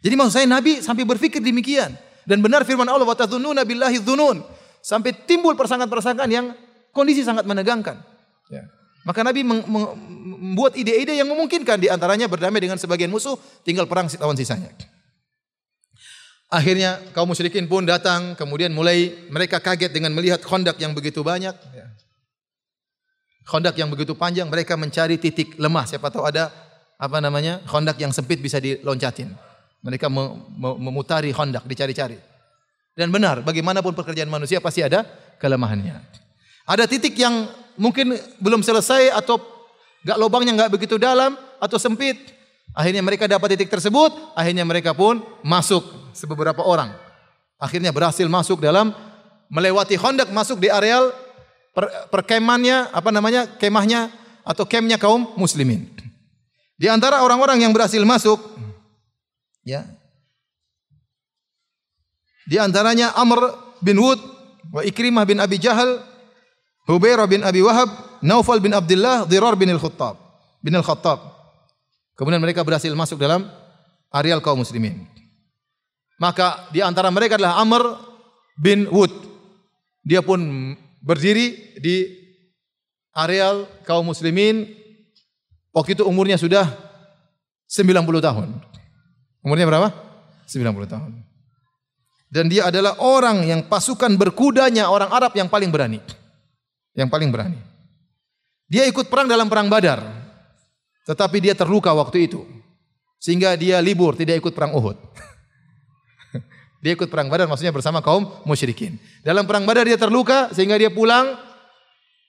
Jadi 0.01 0.15
maksud 0.17 0.41
saya 0.41 0.49
Nabi 0.49 0.81
sampai 0.81 1.05
berpikir 1.05 1.45
demikian. 1.45 1.93
Dan 2.25 2.41
benar 2.41 2.65
firman 2.65 2.89
Allah 2.89 3.05
wa 3.05 3.13
tadhunnuna 3.13 3.69
billahi 3.69 4.01
dhunun. 4.01 4.41
Sampai 4.81 5.13
timbul 5.29 5.53
persangkaan-persangkaan 5.53 6.33
yang 6.33 6.57
kondisi 6.97 7.21
sangat 7.21 7.45
menegangkan. 7.45 8.01
Ya. 8.49 8.65
Maka 9.05 9.21
Nabi 9.21 9.45
membuat 9.45 10.81
ide-ide 10.81 11.13
yang 11.13 11.29
memungkinkan 11.29 11.77
di 11.77 11.93
antaranya 11.93 12.25
berdamai 12.25 12.57
dengan 12.57 12.81
sebagian 12.81 13.13
musuh, 13.13 13.37
tinggal 13.69 13.85
perang 13.85 14.09
lawan 14.17 14.41
sisanya. 14.41 14.73
Akhirnya 16.47 17.03
kaum 17.11 17.27
musyrikin 17.27 17.67
pun 17.67 17.83
datang, 17.83 18.39
kemudian 18.39 18.71
mulai 18.71 19.27
mereka 19.35 19.59
kaget 19.59 19.91
dengan 19.91 20.15
melihat 20.15 20.39
kondak 20.47 20.79
yang 20.79 20.95
begitu 20.95 21.27
banyak. 21.27 21.55
Kondak 23.47 23.75
yang 23.79 23.91
begitu 23.91 24.15
panjang, 24.15 24.47
mereka 24.47 24.79
mencari 24.79 25.19
titik 25.19 25.59
lemah. 25.59 25.87
Siapa 25.87 26.07
tahu 26.11 26.23
ada 26.27 26.51
apa 26.99 27.19
namanya? 27.19 27.63
Hondak 27.67 27.99
yang 27.99 28.15
sempit 28.15 28.39
bisa 28.39 28.63
diloncatin. 28.63 29.35
Mereka 29.83 30.07
memutari 30.79 31.35
hondak, 31.35 31.67
dicari-cari. 31.67 32.19
Dan 32.95 33.11
benar, 33.11 33.43
bagaimanapun 33.43 33.95
pekerjaan 33.95 34.31
manusia 34.31 34.63
pasti 34.63 34.87
ada 34.87 35.03
kelemahannya. 35.43 35.99
Ada 36.67 36.87
titik 36.87 37.15
yang 37.19 37.51
mungkin 37.79 38.15
belum 38.39 38.63
selesai 38.63 39.15
atau 39.15 39.39
gak 40.03 40.19
lubangnya 40.19 40.55
nggak 40.55 40.73
begitu 40.79 40.95
dalam 40.99 41.35
atau 41.59 41.79
sempit. 41.79 42.19
Akhirnya 42.75 43.03
mereka 43.03 43.27
dapat 43.31 43.55
titik 43.55 43.71
tersebut, 43.71 44.11
akhirnya 44.35 44.63
mereka 44.67 44.95
pun 44.95 45.23
masuk 45.43 46.06
sebeberapa 46.17 46.65
orang. 46.65 46.97
Akhirnya 47.61 47.93
berhasil 47.93 48.25
masuk 48.25 48.65
dalam 48.65 48.97
melewati 49.53 49.95
hondak 50.01 50.33
masuk 50.33 50.59
di 50.59 50.73
areal 50.73 51.13
per, 51.77 51.87
perkemannya 52.09 52.89
apa 52.91 53.13
namanya 53.13 53.45
kemahnya 53.61 54.09
atau 54.43 54.65
kemnya 54.65 54.97
kaum 54.97 55.37
muslimin. 55.37 55.87
Di 56.77 56.89
antara 56.89 57.21
orang-orang 57.21 57.61
yang 57.65 57.73
berhasil 57.73 58.01
masuk 58.01 58.41
ya 59.65 59.85
di 62.47 62.57
antaranya 62.63 63.11
Amr 63.19 63.67
bin 63.83 63.99
Wud, 63.99 64.23
wa 64.71 64.81
Ikrimah 64.87 65.27
bin 65.27 65.43
Abi 65.43 65.59
Jahal, 65.59 65.99
Hubairah 66.87 67.27
bin 67.27 67.43
Abi 67.43 67.59
Wahab, 67.59 67.91
Naufal 68.23 68.63
bin 68.63 68.71
Abdullah, 68.71 69.27
Dirar 69.27 69.59
bin 69.59 69.67
Al-Khattab, 69.75 70.15
bin 70.63 70.71
Al-Khattab. 70.79 71.19
Kemudian 72.15 72.39
mereka 72.39 72.63
berhasil 72.63 72.89
masuk 72.95 73.19
dalam 73.19 73.51
areal 74.15 74.39
kaum 74.39 74.63
muslimin. 74.63 75.16
Maka 76.17 76.69
di 76.73 76.81
antara 76.81 77.13
mereka 77.13 77.37
adalah 77.37 77.61
Amr 77.61 77.83
bin 78.57 78.89
Wud. 78.89 79.13
Dia 80.01 80.25
pun 80.25 80.73
berdiri 81.05 81.77
di 81.77 82.09
areal 83.13 83.69
kaum 83.85 84.09
muslimin. 84.09 84.65
Waktu 85.77 86.01
itu 86.01 86.09
umurnya 86.09 86.41
sudah 86.41 86.73
90 87.69 88.01
tahun. 88.25 88.49
Umurnya 89.45 89.69
berapa? 89.69 89.89
90 90.49 90.89
tahun. 90.89 91.13
Dan 92.27 92.51
dia 92.51 92.73
adalah 92.73 92.99
orang 93.05 93.45
yang 93.47 93.61
pasukan 93.69 94.17
berkudanya 94.19 94.89
orang 94.89 95.13
Arab 95.13 95.37
yang 95.37 95.53
paling 95.53 95.69
berani. 95.69 96.01
Yang 96.97 97.09
paling 97.13 97.29
berani. 97.29 97.61
Dia 98.67 98.89
ikut 98.89 99.07
perang 99.07 99.31
dalam 99.31 99.47
perang 99.47 99.71
Badar. 99.71 100.03
Tetapi 101.07 101.39
dia 101.39 101.55
terluka 101.55 101.95
waktu 101.95 102.27
itu. 102.27 102.43
Sehingga 103.23 103.55
dia 103.55 103.79
libur, 103.79 104.19
tidak 104.19 104.43
ikut 104.43 104.53
perang 104.57 104.75
Uhud. 104.75 104.97
dia 106.87 106.95
ikut 106.95 107.11
perang 107.11 107.27
Badar 107.27 107.51
maksudnya 107.51 107.75
bersama 107.75 107.99
kaum 107.99 108.31
musyrikin. 108.47 108.95
Dalam 109.27 109.43
perang 109.43 109.67
Badar 109.67 109.83
dia 109.83 109.99
terluka 109.99 110.55
sehingga 110.55 110.79
dia 110.79 110.87
pulang. 110.87 111.35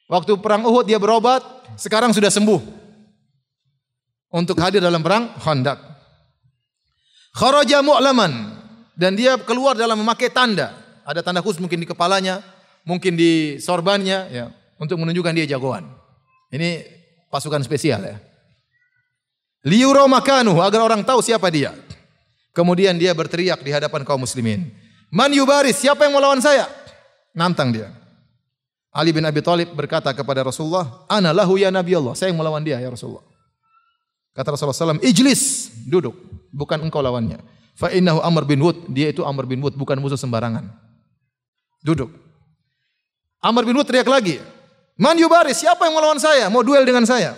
Waktu 0.09 0.41
perang 0.41 0.65
Uhud 0.65 0.89
dia 0.89 0.97
berobat, 0.97 1.45
sekarang 1.77 2.09
sudah 2.09 2.33
sembuh. 2.33 2.57
Untuk 4.33 4.57
hadir 4.57 4.81
dalam 4.81 5.05
perang 5.05 5.29
Khandaq. 5.37 5.77
Kharaja 7.37 7.85
mu'laman 7.85 8.57
dan 8.97 9.13
dia 9.13 9.37
keluar 9.37 9.77
dalam 9.77 10.01
memakai 10.01 10.33
tanda. 10.33 10.73
Ada 11.05 11.21
tanda 11.21 11.45
khusus 11.45 11.61
mungkin 11.61 11.77
di 11.77 11.85
kepalanya, 11.85 12.41
mungkin 12.81 13.13
di 13.13 13.61
sorbannya 13.61 14.19
ya, 14.33 14.49
untuk 14.81 14.97
menunjukkan 14.97 15.37
dia 15.37 15.45
jagoan. 15.45 15.85
Ini 16.49 16.81
pasukan 17.29 17.61
spesial 17.61 18.01
ya. 18.01 18.17
Liuro 19.69 20.09
makanu 20.09 20.57
agar 20.65 20.81
orang 20.81 21.05
tahu 21.05 21.21
siapa 21.21 21.53
dia. 21.53 21.77
Kemudian 22.57 22.97
dia 22.97 23.13
berteriak 23.13 23.61
di 23.61 23.69
hadapan 23.69 24.01
kaum 24.01 24.25
muslimin. 24.25 24.73
Man 25.13 25.29
yubaris, 25.29 25.77
siapa 25.77 26.09
yang 26.09 26.17
mau 26.17 26.23
lawan 26.25 26.41
saya? 26.41 26.65
Nantang 27.37 27.69
dia. 27.69 27.93
Ali 28.89 29.13
bin 29.13 29.21
Abi 29.29 29.45
Thalib 29.45 29.77
berkata 29.77 30.09
kepada 30.09 30.41
Rasulullah, 30.41 31.05
"Ana 31.05 31.37
lahu 31.37 31.61
ya 31.61 31.69
Nabi 31.69 31.93
Allah." 31.93 32.17
Saya 32.17 32.33
yang 32.33 32.41
melawan 32.41 32.65
dia 32.65 32.81
ya 32.81 32.89
Rasulullah. 32.89 33.21
Kata 34.33 34.57
Rasulullah 34.57 34.97
SAW, 34.97 35.05
"Ijlis, 35.05 35.69
duduk, 35.85 36.17
bukan 36.49 36.81
engkau 36.81 36.97
lawannya." 36.97 37.37
Fa 37.77 37.93
innahu 37.93 38.25
Amr 38.25 38.49
bin 38.49 38.57
Wud, 38.57 38.89
dia 38.89 39.13
itu 39.13 39.21
Amr 39.21 39.45
bin 39.45 39.61
Wud, 39.61 39.77
bukan 39.77 40.01
musuh 40.01 40.17
sembarangan. 40.17 40.65
Duduk. 41.85 42.09
Amr 43.37 43.69
bin 43.69 43.77
Wud 43.77 43.85
teriak 43.85 44.09
lagi, 44.09 44.41
"Man 44.97 45.13
yubaris, 45.21 45.61
siapa 45.61 45.85
yang 45.85 45.93
melawan 45.93 46.17
saya? 46.17 46.49
Mau 46.49 46.65
duel 46.65 46.81
dengan 46.89 47.05
saya?" 47.05 47.37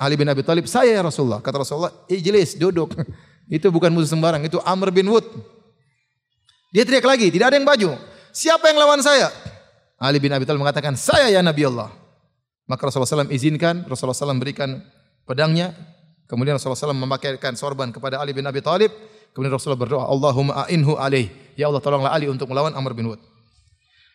Ali 0.00 0.16
bin 0.16 0.32
Abi 0.32 0.40
Thalib, 0.40 0.64
"Saya 0.64 0.96
ya 0.96 1.04
Rasulullah." 1.04 1.44
Kata 1.44 1.60
Rasulullah, 1.60 1.92
"Ijlis, 2.08 2.56
duduk." 2.56 2.96
itu 3.50 3.66
bukan 3.68 3.90
musuh 3.90 4.14
sembarang, 4.14 4.46
itu 4.46 4.62
Amr 4.62 4.94
bin 4.94 5.10
Wud. 5.10 5.26
Dia 6.70 6.86
teriak 6.86 7.02
lagi, 7.02 7.34
tidak 7.34 7.50
ada 7.50 7.56
yang 7.58 7.66
baju. 7.66 7.98
Siapa 8.30 8.70
yang 8.70 8.78
lawan 8.78 9.02
saya? 9.02 9.26
Ali 9.98 10.22
bin 10.22 10.30
Abi 10.30 10.46
Thalib 10.46 10.62
mengatakan, 10.62 10.94
"Saya 10.94 11.28
ya 11.34 11.42
Nabi 11.42 11.66
Allah." 11.66 11.90
Maka 12.70 12.86
Rasulullah 12.86 13.26
SAW 13.26 13.34
izinkan, 13.34 13.82
Rasulullah 13.90 14.14
SAW 14.14 14.38
berikan 14.38 14.78
pedangnya. 15.26 15.74
Kemudian 16.30 16.54
Rasulullah 16.54 16.78
SAW 16.78 16.94
memakaikan 16.94 17.58
sorban 17.58 17.90
kepada 17.90 18.22
Ali 18.22 18.30
bin 18.30 18.46
Abi 18.46 18.62
Thalib. 18.62 18.94
Kemudian 19.34 19.50
Rasulullah 19.50 19.82
berdoa, 19.82 20.06
Allahumma 20.06 20.62
a'inhu 20.62 20.94
alaih. 20.94 21.26
Ya 21.58 21.66
Allah 21.66 21.82
tolonglah 21.82 22.14
Ali 22.14 22.30
untuk 22.30 22.46
melawan 22.46 22.70
Amr 22.70 22.94
bin 22.94 23.10
Wud. 23.10 23.18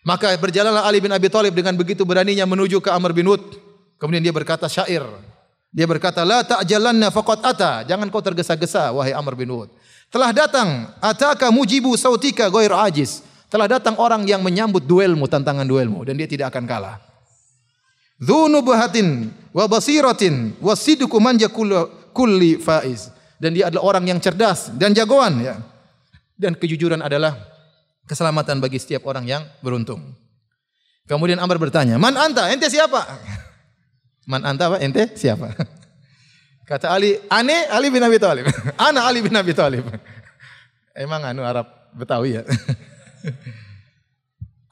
Maka 0.08 0.32
berjalanlah 0.40 0.88
Ali 0.88 1.04
bin 1.04 1.12
Abi 1.12 1.28
Thalib 1.28 1.52
dengan 1.52 1.76
begitu 1.76 2.08
beraninya 2.08 2.48
menuju 2.48 2.80
ke 2.80 2.88
Amr 2.88 3.12
bin 3.12 3.28
Wud. 3.28 3.44
Kemudian 4.00 4.24
dia 4.24 4.32
berkata 4.32 4.72
syair. 4.72 5.04
Dia 5.76 5.84
berkata, 5.84 6.24
La 6.24 6.40
ta'jalanna 6.48 7.12
faqad 7.12 7.44
ata. 7.44 7.84
Jangan 7.84 8.08
kau 8.08 8.24
tergesa-gesa, 8.24 8.96
wahai 8.96 9.12
Amr 9.12 9.36
bin 9.36 9.52
Wud. 9.52 9.68
Telah 10.08 10.32
datang, 10.32 10.88
ataka 11.04 11.52
mujibu 11.52 11.92
sautika 12.00 12.48
goir 12.48 12.72
ajiz. 12.72 13.20
Telah 13.52 13.68
datang 13.68 14.00
orang 14.00 14.24
yang 14.24 14.40
menyambut 14.40 14.88
duelmu, 14.88 15.28
tantangan 15.28 15.68
duelmu. 15.68 16.08
Dan 16.08 16.16
dia 16.16 16.32
tidak 16.32 16.56
akan 16.56 16.64
kalah. 16.64 16.96
Dhunubahatin 18.16 19.28
wa 19.52 19.68
basiratin 19.68 20.56
wa 20.64 20.72
sidku 20.72 21.20
manja 21.20 21.52
kulli 22.16 22.56
faiz 22.64 23.12
dan 23.36 23.52
dia 23.52 23.68
adalah 23.68 23.92
orang 23.92 24.08
yang 24.08 24.20
cerdas 24.24 24.72
dan 24.72 24.96
jagoan 24.96 25.44
ya. 25.44 25.60
Dan 26.36 26.56
kejujuran 26.56 27.04
adalah 27.04 27.36
keselamatan 28.08 28.64
bagi 28.64 28.80
setiap 28.80 29.08
orang 29.08 29.28
yang 29.28 29.44
beruntung. 29.60 30.16
Kemudian 31.08 31.40
Amr 31.40 31.60
bertanya, 31.60 32.00
"Man 32.00 32.16
anta? 32.16 32.48
Ente 32.52 32.72
siapa?" 32.72 33.04
Man 34.26 34.42
anta 34.42 34.74
apa? 34.74 34.78
Ente 34.82 35.14
siapa? 35.14 35.54
Kata 36.70 36.90
Ali, 36.90 37.14
"Ane 37.30 37.70
Ali 37.70 37.94
bin 37.94 38.02
Abi 38.02 38.18
Thalib." 38.18 38.50
Ana 38.82 39.06
Ali 39.06 39.22
bin 39.22 39.34
Abi 39.38 39.54
Thalib. 39.54 39.86
Emang 40.98 41.22
anu 41.22 41.46
Arab 41.46 41.70
Betawi 41.94 42.42
ya. 42.42 42.44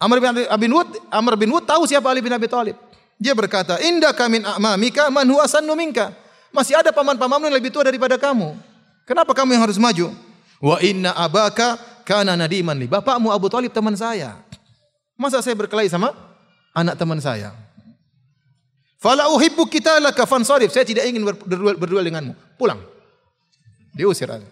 Amr 0.01 0.17
bin 0.19 0.29
Abi 0.49 0.67
Wud, 0.67 0.89
Amr 1.07 1.33
bin 1.37 1.49
Wud 1.53 1.63
tahu 1.63 1.85
siapa 1.85 2.09
Ali 2.09 2.19
bin 2.19 2.33
Abi 2.33 2.49
Thalib. 2.49 2.75
Dia 3.21 3.37
berkata, 3.37 3.77
"Inda 3.79 4.11
kamin 4.11 4.43
amamika 4.43 5.07
man 5.13 5.23
huwa 5.29 5.45
sannu 5.45 5.77
minka." 5.77 6.11
Masih 6.53 6.77
ada 6.77 6.93
paman-pamanmu 6.93 7.49
yang 7.49 7.57
lebih 7.57 7.73
tua 7.73 7.81
daripada 7.81 8.13
kamu. 8.13 8.53
Kenapa 9.09 9.33
kamu 9.33 9.57
yang 9.57 9.63
harus 9.65 9.81
maju? 9.81 10.13
Wa 10.61 10.77
inna 10.85 11.09
abaka 11.17 11.81
kana 12.05 12.37
nadiman 12.37 12.77
li. 12.77 12.85
Bapakmu 12.85 13.33
Abu 13.33 13.49
Talib 13.49 13.73
teman 13.73 13.97
saya. 13.97 14.37
Masa 15.17 15.41
saya 15.41 15.57
berkelahi 15.57 15.89
sama 15.89 16.13
anak 16.77 16.93
teman 16.93 17.17
saya? 17.17 17.55
Fala 19.03 19.27
uhibbu 19.35 19.67
kita 19.67 19.99
laka 19.99 20.23
fansarif. 20.23 20.71
Saya 20.71 20.87
tidak 20.87 21.03
ingin 21.03 21.27
berduel, 21.27 21.75
berduel 21.75 22.07
denganmu. 22.07 22.31
Pulang. 22.55 22.79
Diusir 23.91 24.31
Ali. 24.31 24.47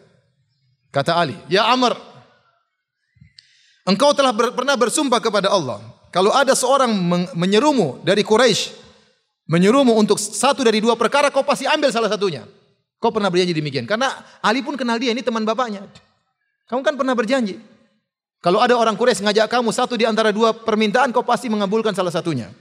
Kata 0.91 1.15
Ali, 1.15 1.39
"Ya 1.47 1.71
Amr, 1.71 1.95
engkau 3.87 4.11
telah 4.11 4.35
ber, 4.35 4.51
pernah 4.51 4.75
bersumpah 4.75 5.23
kepada 5.23 5.47
Allah, 5.47 5.79
kalau 6.11 6.35
ada 6.35 6.51
seorang 6.51 6.91
menyerumu 7.31 8.03
dari 8.03 8.27
Quraisy 8.27 8.75
menyuruhmu 9.47 9.95
untuk 9.95 10.19
satu 10.19 10.67
dari 10.67 10.83
dua 10.83 10.99
perkara, 10.99 11.31
kau 11.31 11.47
pasti 11.47 11.63
ambil 11.63 11.87
salah 11.91 12.11
satunya. 12.11 12.43
Kau 12.99 13.09
pernah 13.09 13.31
berjanji 13.31 13.55
demikian. 13.55 13.87
Karena 13.87 14.11
Ali 14.43 14.59
pun 14.61 14.75
kenal 14.75 14.99
dia, 14.99 15.15
ini 15.15 15.23
teman 15.23 15.47
bapaknya. 15.47 15.87
Kamu 16.67 16.83
kan 16.83 16.95
pernah 16.99 17.15
berjanji. 17.15 17.55
Kalau 18.43 18.59
ada 18.59 18.75
orang 18.75 18.99
Quraisy 18.99 19.23
ngajak 19.23 19.47
kamu 19.47 19.71
satu 19.71 19.95
di 19.95 20.03
antara 20.03 20.35
dua 20.35 20.51
permintaan, 20.51 21.15
kau 21.15 21.23
pasti 21.23 21.47
mengabulkan 21.47 21.95
salah 21.95 22.11
satunya. 22.11 22.51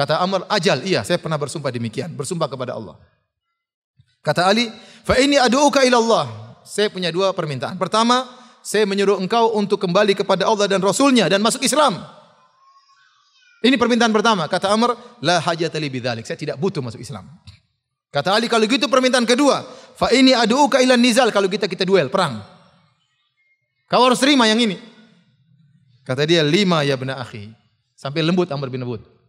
Kata 0.00 0.16
Amr, 0.16 0.48
ajal, 0.48 0.80
iya 0.88 1.04
saya 1.04 1.20
pernah 1.20 1.36
bersumpah 1.36 1.68
demikian. 1.68 2.08
Bersumpah 2.16 2.48
kepada 2.48 2.72
Allah. 2.72 2.96
Kata 4.24 4.48
Ali, 4.48 4.72
fa 5.04 5.20
ini 5.20 5.36
adu'uka 5.36 5.84
ilallah. 5.84 6.56
Saya 6.64 6.88
punya 6.88 7.12
dua 7.12 7.36
permintaan. 7.36 7.76
Pertama, 7.76 8.24
saya 8.64 8.88
menyuruh 8.88 9.20
engkau 9.20 9.52
untuk 9.60 9.76
kembali 9.76 10.16
kepada 10.16 10.48
Allah 10.48 10.72
dan 10.72 10.80
Rasulnya 10.80 11.28
dan 11.28 11.44
masuk 11.44 11.60
Islam. 11.60 12.00
Ini 13.60 13.76
permintaan 13.76 14.08
pertama. 14.08 14.48
Kata 14.48 14.72
Amr, 14.72 14.96
la 15.20 15.36
hajat 15.36 15.76
li. 15.76 15.92
Saya 16.24 16.38
tidak 16.40 16.56
butuh 16.56 16.80
masuk 16.80 17.04
Islam. 17.04 17.28
Kata 18.08 18.32
Ali, 18.32 18.48
kalau 18.48 18.64
gitu 18.64 18.88
permintaan 18.88 19.28
kedua, 19.28 19.68
fa 20.00 20.08
ini 20.16 20.32
adu'uka 20.32 20.80
ilan 20.80 20.96
nizal 20.96 21.28
kalau 21.28 21.52
kita 21.52 21.68
kita 21.68 21.84
duel, 21.84 22.08
perang. 22.08 22.40
Kau 23.84 24.00
harus 24.00 24.16
terima 24.16 24.48
yang 24.48 24.64
ini. 24.64 24.80
Kata 26.08 26.24
dia, 26.24 26.40
lima 26.40 26.88
ya 26.88 26.96
benar 26.96 27.20
akhi. 27.20 27.52
Sampai 27.92 28.24
lembut 28.24 28.48
Amr 28.48 28.72
bin 28.72 28.80
Abud. 28.80 29.19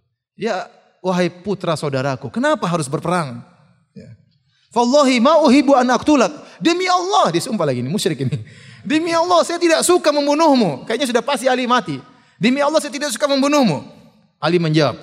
Ya, 0.41 0.65
wahai 1.05 1.30
putra 1.30 1.77
saudaraku, 1.77 2.34
kenapa 2.34 2.65
harus 2.65 2.89
berperang? 2.89 3.45
Ya. 3.93 4.18
Fallahi 4.73 5.22
ma 5.22 5.38
uhibbu 5.45 5.77
an 5.77 5.93
aktulak. 5.93 6.34
Demi 6.57 6.89
Allah, 6.89 7.30
disumpah 7.30 7.69
lagi 7.69 7.85
ini, 7.85 7.89
musyrik 7.93 8.26
ini. 8.26 8.41
Demi 8.81 9.13
Allah, 9.13 9.45
saya 9.45 9.61
tidak 9.61 9.85
suka 9.85 10.09
membunuhmu. 10.09 10.89
Kayaknya 10.89 11.13
sudah 11.13 11.22
pasti 11.22 11.45
Ali 11.45 11.69
mati. 11.69 12.01
Demi 12.41 12.57
Allah, 12.57 12.81
saya 12.81 12.89
tidak 12.89 13.13
suka 13.13 13.30
membunuhmu. 13.30 13.85
Ali 14.41 14.57
menjawab, 14.57 14.97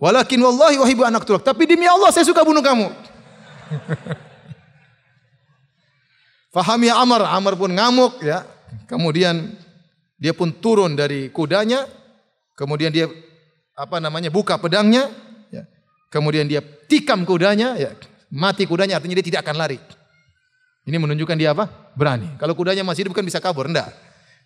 "Walakin 0.00 0.40
wallahi 0.40 0.80
wahibu 0.80 1.04
anak 1.04 1.28
tulak." 1.28 1.44
Tapi 1.44 1.68
demi 1.68 1.84
Allah 1.84 2.08
saya 2.08 2.24
suka 2.24 2.40
bunuh 2.40 2.64
kamu. 2.64 2.88
Fahami 6.56 6.88
Amr, 6.88 7.28
Amr 7.28 7.60
pun 7.60 7.68
ngamuk 7.68 8.24
ya. 8.24 8.48
Kemudian 8.88 9.52
dia 10.16 10.32
pun 10.32 10.48
turun 10.48 10.96
dari 10.96 11.28
kudanya, 11.28 11.84
kemudian 12.56 12.88
dia 12.88 13.12
apa 13.78 14.02
namanya 14.02 14.26
buka 14.34 14.58
pedangnya, 14.58 15.06
ya. 15.54 15.62
kemudian 16.10 16.50
dia 16.50 16.58
tikam 16.60 17.22
kudanya, 17.22 17.78
ya. 17.78 17.94
mati 18.34 18.66
kudanya 18.66 18.98
artinya 18.98 19.14
dia 19.14 19.26
tidak 19.30 19.46
akan 19.46 19.54
lari. 19.54 19.78
Ini 20.82 20.98
menunjukkan 20.98 21.36
dia 21.38 21.54
apa? 21.54 21.70
Berani. 21.94 22.34
Kalau 22.42 22.58
kudanya 22.58 22.82
masih 22.82 23.06
hidup 23.06 23.14
kan 23.14 23.22
bisa 23.22 23.38
kabur, 23.38 23.70
enggak. 23.70 23.94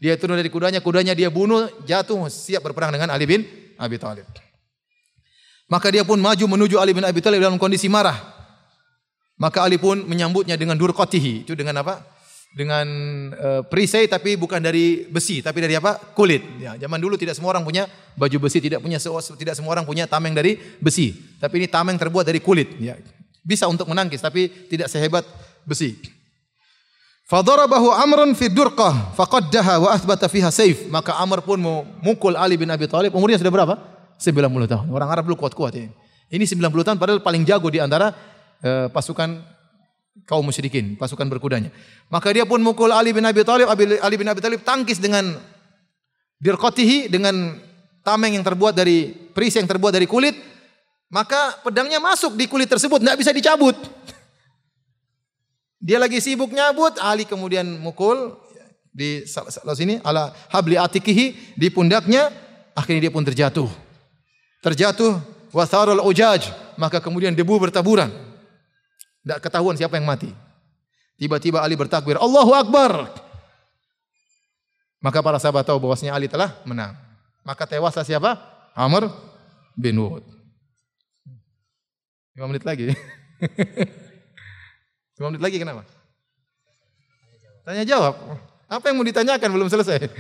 Dia 0.03 0.19
turun 0.19 0.37
dari 0.37 0.51
kudanya, 0.51 0.83
kudanya 0.83 1.15
dia 1.15 1.31
bunuh, 1.33 1.71
jatuh, 1.87 2.27
siap 2.29 2.61
berperang 2.67 2.93
dengan 2.93 3.09
Ali 3.15 3.25
bin 3.25 3.47
Abi 3.79 3.97
Thalib. 3.97 4.27
Maka 5.71 5.89
dia 5.89 6.05
pun 6.05 6.19
maju 6.21 6.45
menuju 6.45 6.77
Ali 6.77 6.93
bin 6.93 7.07
Abi 7.07 7.23
Thalib 7.23 7.41
dalam 7.41 7.57
kondisi 7.57 7.87
marah. 7.87 8.19
Maka 9.39 9.65
Ali 9.65 9.79
pun 9.79 10.03
menyambutnya 10.05 10.59
dengan 10.59 10.77
durqatihi. 10.77 11.47
Itu 11.47 11.55
dengan 11.55 11.81
apa? 11.81 12.03
Dengan 12.53 12.87
uh, 13.33 13.63
perisai 13.65 14.05
tapi 14.13 14.37
bukan 14.37 14.61
dari 14.61 15.09
besi, 15.09 15.41
tapi 15.41 15.65
dari 15.65 15.73
apa? 15.73 15.97
Kulit. 16.13 16.45
Ya, 16.61 16.77
zaman 16.77 17.01
dulu 17.01 17.17
tidak 17.17 17.33
semua 17.33 17.57
orang 17.57 17.65
punya 17.65 17.89
baju 18.13 18.37
besi, 18.45 18.61
tidak 18.61 18.85
punya 18.85 19.01
tidak 19.41 19.57
semua 19.57 19.73
orang 19.73 19.89
punya 19.89 20.05
tameng 20.05 20.37
dari 20.37 20.61
besi. 20.77 21.17
Tapi 21.41 21.65
ini 21.65 21.67
tameng 21.69 21.97
terbuat 21.97 22.29
dari 22.29 22.45
kulit. 22.45 22.77
Ya. 22.77 23.01
Bisa 23.41 23.65
untuk 23.73 23.89
menangkis, 23.89 24.21
tapi 24.21 24.53
tidak 24.69 24.93
sehebat 24.93 25.25
besi. 25.65 25.97
Fadarabahu 27.33 27.89
Amrun 27.89 28.37
fi 28.37 28.53
durqah 28.53 29.17
faqaddaha 29.17 29.75
wa 29.81 29.89
athbata 29.97 30.29
fiha 30.29 30.53
saif. 30.53 30.85
Maka 30.93 31.17
Amr 31.17 31.41
pun 31.41 31.57
memukul 31.57 32.37
Ali 32.37 32.61
bin 32.61 32.69
Abi 32.69 32.85
Thalib. 32.85 33.17
Umurnya 33.17 33.41
sudah 33.41 33.49
berapa? 33.49 33.75
90 34.21 34.69
tahun. 34.69 34.87
Orang 34.93 35.09
Arab 35.09 35.25
dulu 35.25 35.41
kuat-kuat 35.41 35.73
ini. 35.81 35.89
Ini 36.29 36.45
90 36.45 36.69
tahun 36.85 36.97
padahal 37.01 37.25
paling 37.25 37.49
jago 37.49 37.73
di 37.73 37.81
antara 37.81 38.13
uh, 38.61 38.93
pasukan 38.93 39.41
kaum 40.29 40.45
musyrikin, 40.45 40.95
pasukan 40.95 41.27
berkudanya. 41.27 41.73
Maka 42.13 42.31
dia 42.31 42.45
pun 42.45 42.61
mukul 42.61 42.93
Ali 42.93 43.17
bin 43.17 43.25
Abi 43.25 43.43
Thalib. 43.43 43.69
Ali 43.73 44.17
bin 44.17 44.29
Abi 44.29 44.41
Thalib 44.45 44.61
tangkis 44.63 45.01
dengan 45.01 45.37
dirqatihi 46.43 47.09
dengan 47.09 47.57
tameng 48.03 48.37
yang 48.37 48.45
terbuat 48.45 48.75
dari 48.77 49.11
perisai 49.11 49.65
yang 49.65 49.71
terbuat 49.71 49.95
dari 49.95 50.05
kulit. 50.05 50.37
Maka 51.13 51.61
pedangnya 51.61 52.01
masuk 52.01 52.41
di 52.41 52.49
kulit 52.49 52.73
tersebut, 52.73 53.05
tidak 53.05 53.21
bisa 53.21 53.37
dicabut. 53.37 53.77
Dia 55.83 56.01
lagi 56.01 56.23
sibuk 56.23 56.49
nyabut, 56.55 56.97
Ali 57.03 57.29
kemudian 57.29 57.69
mukul 57.83 58.39
di 58.93 59.25
salah 59.29 59.77
sini 59.77 60.01
ala 60.05 60.33
habli 60.49 60.81
atikihi 60.81 61.57
di 61.59 61.69
pundaknya, 61.69 62.33
akhirnya 62.73 63.09
dia 63.09 63.13
pun 63.13 63.25
terjatuh. 63.29 63.69
Terjatuh 64.65 65.21
wasarul 65.53 66.01
ujaj, 66.01 66.49
maka 66.81 66.97
kemudian 67.03 67.37
debu 67.37 67.61
bertaburan. 67.61 68.32
Tidak 69.23 69.39
ketahuan 69.39 69.79
siapa 69.79 69.97
yang 69.99 70.07
mati. 70.07 70.31
Tiba-tiba 71.17 71.63
Ali 71.63 71.79
bertakbir, 71.79 72.19
Allahu 72.19 72.53
Akbar. 72.59 73.15
Maka 75.03 75.19
para 75.23 75.39
sahabat 75.39 75.67
tahu 75.67 75.79
bahwasanya 75.83 76.15
Ali 76.15 76.27
telah 76.27 76.55
menang. 76.67 76.95
Maka 77.43 77.67
tewaslah 77.67 78.07
siapa? 78.07 78.39
Amr 78.75 79.11
bin 79.75 79.99
Wud. 79.99 80.23
5 82.35 82.49
menit 82.49 82.65
lagi. 82.65 82.91
Lima 85.21 85.29
menit 85.31 85.43
lagi 85.45 85.59
kenapa? 85.61 85.85
Tanya 87.63 87.85
jawab. 87.87 88.15
Apa 88.67 88.89
yang 88.89 88.97
mau 88.99 89.07
ditanyakan 89.07 89.51
belum 89.53 89.69
selesai? 89.69 90.01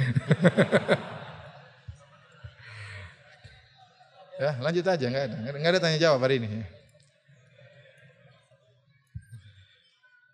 ya 4.42 4.58
lanjut 4.58 4.82
aja 4.82 5.06
nggak 5.06 5.24
ada 5.30 5.36
nggak 5.54 5.70
ada 5.72 5.80
tanya 5.80 5.98
jawab 5.98 6.20
hari 6.26 6.42
ini. 6.42 6.62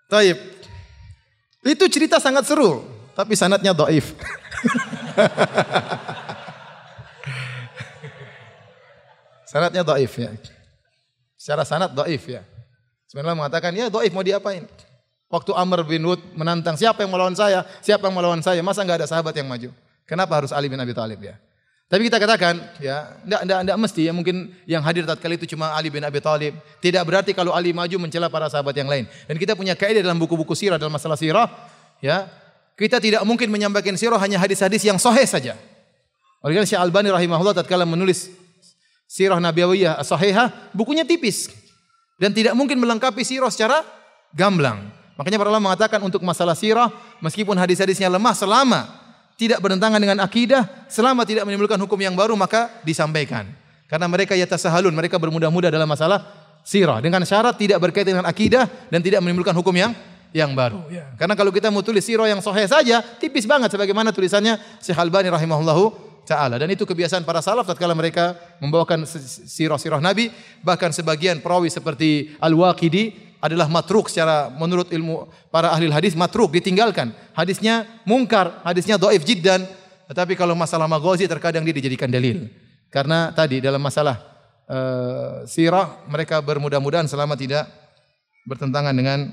Taib. 0.08 0.40
Itu 1.60 1.84
cerita 1.92 2.16
sangat 2.16 2.48
seru, 2.48 2.80
tapi 3.12 3.36
sanatnya 3.36 3.76
doif. 3.76 4.16
sanatnya 9.52 9.84
doif 9.84 10.16
ya. 10.16 10.32
Secara 11.36 11.68
sanat 11.68 11.92
doif 11.92 12.24
ya. 12.24 12.40
Sebenarnya 13.04 13.36
mengatakan, 13.36 13.76
ya 13.76 13.92
doif 13.92 14.08
mau 14.16 14.24
diapain? 14.24 14.64
Waktu 15.28 15.52
Amr 15.52 15.84
bin 15.84 16.08
Wud 16.08 16.24
menantang, 16.32 16.80
siapa 16.80 17.04
yang 17.04 17.12
melawan 17.12 17.36
saya? 17.36 17.68
Siapa 17.84 18.08
yang 18.08 18.16
melawan 18.16 18.40
saya? 18.40 18.64
Masa 18.64 18.80
nggak 18.80 19.04
ada 19.04 19.08
sahabat 19.12 19.36
yang 19.36 19.44
maju? 19.44 19.68
Kenapa 20.08 20.40
harus 20.40 20.56
Ali 20.56 20.72
bin 20.72 20.80
Abi 20.80 20.96
Thalib 20.96 21.20
ya? 21.20 21.36
Tapi 21.88 22.04
kita 22.04 22.20
katakan, 22.20 22.60
ya, 22.84 23.16
enggak, 23.24 23.40
enggak, 23.48 23.58
enggak 23.64 23.78
mesti 23.80 24.00
ya 24.04 24.12
mungkin 24.12 24.52
yang 24.68 24.84
hadir 24.84 25.08
tatkala 25.08 25.40
itu 25.40 25.48
cuma 25.48 25.72
Ali 25.72 25.88
bin 25.88 26.04
Abi 26.04 26.20
Thalib. 26.20 26.52
Tidak 26.84 27.00
berarti 27.00 27.32
kalau 27.32 27.56
Ali 27.56 27.72
maju 27.72 27.96
mencela 27.96 28.28
para 28.28 28.44
sahabat 28.52 28.76
yang 28.76 28.92
lain. 28.92 29.08
Dan 29.24 29.40
kita 29.40 29.56
punya 29.56 29.72
kaidah 29.72 30.04
dalam 30.04 30.20
buku-buku 30.20 30.52
sirah 30.52 30.76
dalam 30.76 30.92
masalah 30.92 31.16
sirah, 31.16 31.48
ya. 32.04 32.28
Kita 32.76 33.00
tidak 33.00 33.24
mungkin 33.24 33.48
menyampaikan 33.48 33.96
sirah 33.96 34.20
hanya 34.20 34.36
hadis-hadis 34.36 34.84
yang 34.84 35.00
sahih 35.00 35.24
saja. 35.24 35.56
Oleh 36.44 36.60
karena 36.60 36.68
Syekh 36.68 36.78
Albani 36.78 37.08
rahimahullah 37.08 37.56
tatkala 37.56 37.88
menulis 37.88 38.36
sirah 39.08 39.40
Nabawiyah 39.40 40.04
sahihah, 40.04 40.76
bukunya 40.76 41.08
tipis. 41.08 41.48
Dan 42.20 42.36
tidak 42.36 42.52
mungkin 42.52 42.76
melengkapi 42.84 43.24
sirah 43.24 43.48
secara 43.48 43.80
gamblang. 44.36 44.92
Makanya 45.16 45.40
para 45.40 45.48
ulama 45.50 45.72
mengatakan 45.72 46.04
untuk 46.04 46.20
masalah 46.20 46.52
sirah, 46.52 46.92
meskipun 47.24 47.56
hadis-hadisnya 47.56 48.12
lemah 48.12 48.36
selama 48.36 49.07
tidak 49.38 49.62
bertentangan 49.62 50.02
dengan 50.02 50.18
akidah, 50.18 50.66
selama 50.90 51.22
tidak 51.22 51.46
menimbulkan 51.46 51.78
hukum 51.78 51.96
yang 51.96 52.18
baru 52.18 52.34
maka 52.34 52.82
disampaikan. 52.82 53.46
Karena 53.86 54.10
mereka 54.10 54.34
yatasahalun, 54.34 54.90
mereka 54.90 55.16
bermudah-mudah 55.16 55.70
dalam 55.70 55.86
masalah 55.86 56.26
sirah 56.66 56.98
dengan 56.98 57.22
syarat 57.22 57.54
tidak 57.54 57.78
berkaitan 57.78 58.18
dengan 58.18 58.26
akidah 58.26 58.66
dan 58.90 59.00
tidak 59.00 59.22
menimbulkan 59.22 59.54
hukum 59.54 59.72
yang 59.72 59.94
yang 60.34 60.52
baru. 60.52 60.84
Ya. 60.92 61.08
Karena 61.16 61.32
kalau 61.32 61.48
kita 61.48 61.72
mau 61.72 61.80
tulis 61.80 62.04
sirah 62.04 62.28
yang 62.28 62.42
sahih 62.44 62.68
saja, 62.68 63.00
tipis 63.00 63.48
banget 63.48 63.72
sebagaimana 63.72 64.12
tulisannya 64.12 64.60
Syekh 64.82 64.98
Albani 64.98 65.32
rahimahullahu 65.32 66.08
taala 66.28 66.60
dan 66.60 66.68
itu 66.68 66.84
kebiasaan 66.84 67.24
para 67.24 67.40
salaf 67.40 67.64
tatkala 67.64 67.96
mereka 67.96 68.36
membawakan 68.60 69.08
sirah-sirah 69.48 69.96
Nabi 69.96 70.28
bahkan 70.60 70.92
sebagian 70.92 71.40
perawi 71.40 71.72
seperti 71.72 72.36
Al-Waqidi 72.36 73.27
adalah 73.38 73.70
matruk 73.70 74.10
secara 74.10 74.50
menurut 74.50 74.90
ilmu 74.90 75.30
para 75.48 75.70
ahli 75.70 75.86
hadis 75.90 76.18
matruk 76.18 76.50
ditinggalkan 76.50 77.14
hadisnya 77.34 77.86
mungkar 78.02 78.62
hadisnya 78.66 78.98
dhaif 78.98 79.22
jiddan 79.22 79.62
tetapi 80.10 80.34
kalau 80.34 80.58
masalah 80.58 80.90
maghazi 80.90 81.30
terkadang 81.30 81.62
dia 81.62 81.74
dijadikan 81.74 82.10
dalil 82.10 82.50
karena 82.90 83.30
tadi 83.30 83.62
dalam 83.62 83.78
masalah 83.78 84.18
uh, 84.68 85.44
sirah 85.44 86.02
mereka 86.08 86.40
bermudah-mudahan 86.42 87.06
selama 87.06 87.38
tidak 87.38 87.68
bertentangan 88.48 88.96
dengan 88.96 89.28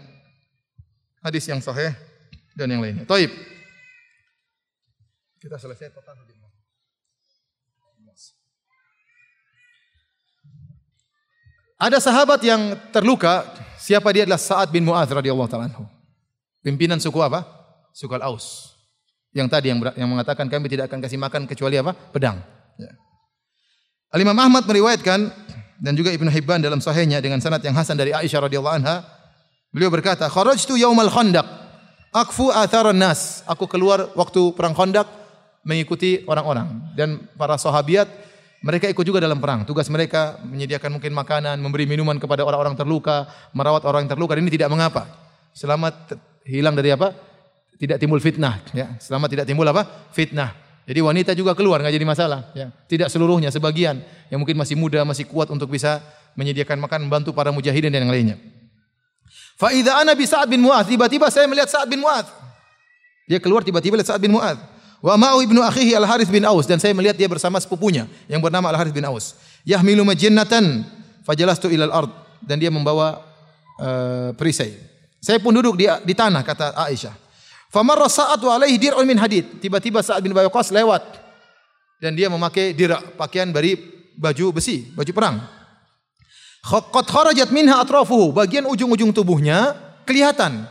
hadis 1.24 1.48
yang 1.48 1.64
sahih 1.64 1.96
dan 2.54 2.68
yang 2.72 2.84
lainnya. 2.84 3.08
Taib. 3.08 3.32
Kita 5.40 5.56
selesai 5.62 5.94
total 5.94 6.26
Ada 11.76 12.00
sahabat 12.00 12.40
yang 12.40 12.72
terluka, 12.96 13.44
siapa 13.86 14.10
dia 14.10 14.26
adalah 14.26 14.42
Sa'ad 14.42 14.74
bin 14.74 14.82
Mu'adz 14.82 15.14
radhiyallahu 15.14 15.46
taala 15.46 15.70
anhu. 15.70 15.86
Pimpinan 16.66 16.98
suku 16.98 17.22
apa? 17.22 17.46
Suku 17.94 18.18
Al-Aus. 18.18 18.74
Yang 19.30 19.48
tadi 19.54 19.70
yang, 19.70 19.78
yang 19.94 20.10
mengatakan 20.10 20.50
kami 20.50 20.66
tidak 20.66 20.90
akan 20.90 21.06
kasih 21.06 21.22
makan 21.22 21.46
kecuali 21.46 21.78
apa? 21.78 21.94
Pedang. 21.94 22.42
Ya. 22.82 22.90
Al-Imam 24.10 24.34
Ahmad 24.42 24.66
meriwayatkan 24.66 25.30
dan 25.78 25.94
juga 25.94 26.10
Ibnu 26.10 26.32
Hibban 26.34 26.64
dalam 26.64 26.82
sahihnya 26.82 27.22
dengan 27.22 27.38
sanad 27.38 27.62
yang 27.62 27.78
hasan 27.78 28.00
dari 28.00 28.16
Aisyah 28.16 28.50
radhiyallahu 28.50 28.76
anha, 28.82 29.06
beliau 29.70 29.94
berkata, 29.94 30.26
"Kharajtu 30.26 30.80
yaumal 30.80 31.12
khandaq, 31.12 31.46
akfu 32.16 32.50
atharan 32.50 32.98
nas." 32.98 33.46
Aku 33.46 33.70
keluar 33.70 34.10
waktu 34.16 34.56
perang 34.56 34.74
Khandaq 34.74 35.06
mengikuti 35.68 36.24
orang-orang 36.26 36.96
dan 36.96 37.22
para 37.36 37.60
sahabiat 37.60 38.08
mereka 38.66 38.90
ikut 38.90 39.06
juga 39.06 39.22
dalam 39.22 39.38
perang. 39.38 39.62
Tugas 39.62 39.86
mereka 39.94 40.42
menyediakan 40.42 40.98
mungkin 40.98 41.14
makanan, 41.14 41.62
memberi 41.62 41.86
minuman 41.86 42.18
kepada 42.18 42.42
orang-orang 42.42 42.74
terluka, 42.74 43.30
merawat 43.54 43.86
orang 43.86 44.10
yang 44.10 44.18
terluka. 44.18 44.34
Ini 44.34 44.50
tidak 44.50 44.74
mengapa. 44.74 45.06
Selamat 45.54 46.18
hilang 46.50 46.74
dari 46.74 46.90
apa? 46.90 47.14
Tidak 47.78 48.02
timbul 48.02 48.18
fitnah. 48.18 48.66
Ya. 48.74 48.98
Selamat 48.98 49.30
tidak 49.30 49.46
timbul 49.46 49.70
apa? 49.70 49.86
Fitnah. 50.10 50.58
Jadi 50.90 50.98
wanita 50.98 51.32
juga 51.38 51.54
keluar 51.54 51.78
nggak 51.78 51.94
jadi 51.94 52.08
masalah. 52.10 52.50
Ya. 52.58 52.74
Tidak 52.90 53.06
seluruhnya, 53.06 53.54
sebagian 53.54 54.02
yang 54.34 54.42
mungkin 54.42 54.58
masih 54.58 54.74
muda, 54.74 55.06
masih 55.06 55.30
kuat 55.30 55.54
untuk 55.54 55.70
bisa 55.70 56.02
menyediakan 56.34 56.82
makan, 56.82 57.06
membantu 57.06 57.38
para 57.38 57.54
mujahidin 57.54 57.94
dan 57.94 58.10
yang 58.10 58.14
lainnya. 58.14 58.38
Faida 59.62 60.02
ana 60.02 60.18
bi 60.18 60.26
Sa'ad 60.26 60.50
bin 60.50 60.66
Mu'adz. 60.66 60.90
Tiba-tiba 60.90 61.30
saya 61.30 61.46
melihat 61.46 61.70
Sa'ad 61.70 61.86
bin 61.86 62.02
Mu'adz. 62.02 62.34
Dia 63.30 63.38
keluar 63.38 63.62
tiba-tiba 63.62 63.94
lihat 63.94 64.10
Sa'ad 64.10 64.22
bin 64.26 64.34
Mu'adz. 64.34 64.75
Wa 65.06 65.22
ma'u 65.22 65.38
ibnu 65.46 65.62
akhihi 65.62 65.94
Al 65.94 66.10
Harith 66.10 66.34
bin 66.34 66.42
Aus 66.50 66.66
dan 66.66 66.82
saya 66.82 66.98
melihat 66.98 67.14
dia 67.14 67.30
bersama 67.30 67.62
sepupunya 67.62 68.10
yang 68.26 68.42
bernama 68.42 68.74
Al 68.74 68.82
Harith 68.82 68.96
bin 68.98 69.06
Aus. 69.06 69.38
Yahmilu 69.62 70.02
majinnatan 70.02 70.82
fajalastu 71.22 71.70
ilal 71.70 71.94
ard 71.94 72.10
dan 72.42 72.58
dia 72.58 72.74
membawa 72.74 73.22
uh, 73.78 74.34
perisai. 74.34 74.74
Saya 75.22 75.38
pun 75.38 75.54
duduk 75.54 75.78
di, 75.78 75.86
di 75.86 76.14
tanah 76.18 76.42
kata 76.42 76.74
Aisyah. 76.90 77.14
Famarra 77.70 78.10
sa'at 78.10 78.42
wa 78.42 78.58
alaihi 78.58 78.82
dir'un 78.82 79.06
min 79.06 79.22
hadid. 79.22 79.62
Tiba-tiba 79.62 80.02
Sa'ad 80.02 80.26
bin 80.26 80.34
Abi 80.34 80.50
Waqqas 80.50 80.74
lewat 80.74 81.06
dan 82.02 82.18
dia 82.18 82.26
memakai 82.26 82.74
dira, 82.74 82.98
pakaian 82.98 83.54
dari 83.54 83.78
baju 84.18 84.58
besi, 84.58 84.90
baju 84.90 85.12
perang. 85.14 85.38
Qad 86.66 87.06
kharajat 87.06 87.54
minha 87.54 87.78
atrafuhu, 87.78 88.34
bagian 88.34 88.66
ujung-ujung 88.66 89.14
tubuhnya 89.14 89.78
kelihatan. 90.02 90.66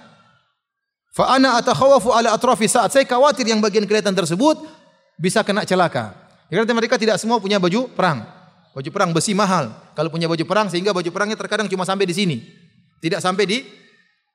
Fa 1.14 1.38
ana 1.38 1.62
atakhawafu 1.62 2.10
ala 2.10 2.34
atrafi 2.34 2.66
saat. 2.66 2.90
Saya 2.90 3.06
khawatir 3.06 3.46
yang 3.46 3.62
bagian 3.62 3.86
kelihatan 3.86 4.10
tersebut 4.10 4.66
bisa 5.14 5.46
kena 5.46 5.62
celaka. 5.62 6.10
Karena 6.50 6.74
mereka 6.74 6.98
tidak 6.98 7.22
semua 7.22 7.38
punya 7.38 7.62
baju 7.62 7.86
perang. 7.94 8.26
Baju 8.74 8.90
perang 8.90 9.14
besi 9.14 9.30
mahal. 9.30 9.70
Kalau 9.94 10.10
punya 10.10 10.26
baju 10.26 10.42
perang 10.42 10.66
sehingga 10.66 10.90
baju 10.90 11.06
perangnya 11.14 11.38
terkadang 11.38 11.70
cuma 11.70 11.86
sampai 11.86 12.10
di 12.10 12.14
sini. 12.18 12.36
Tidak 12.98 13.22
sampai 13.22 13.44
di 13.46 13.62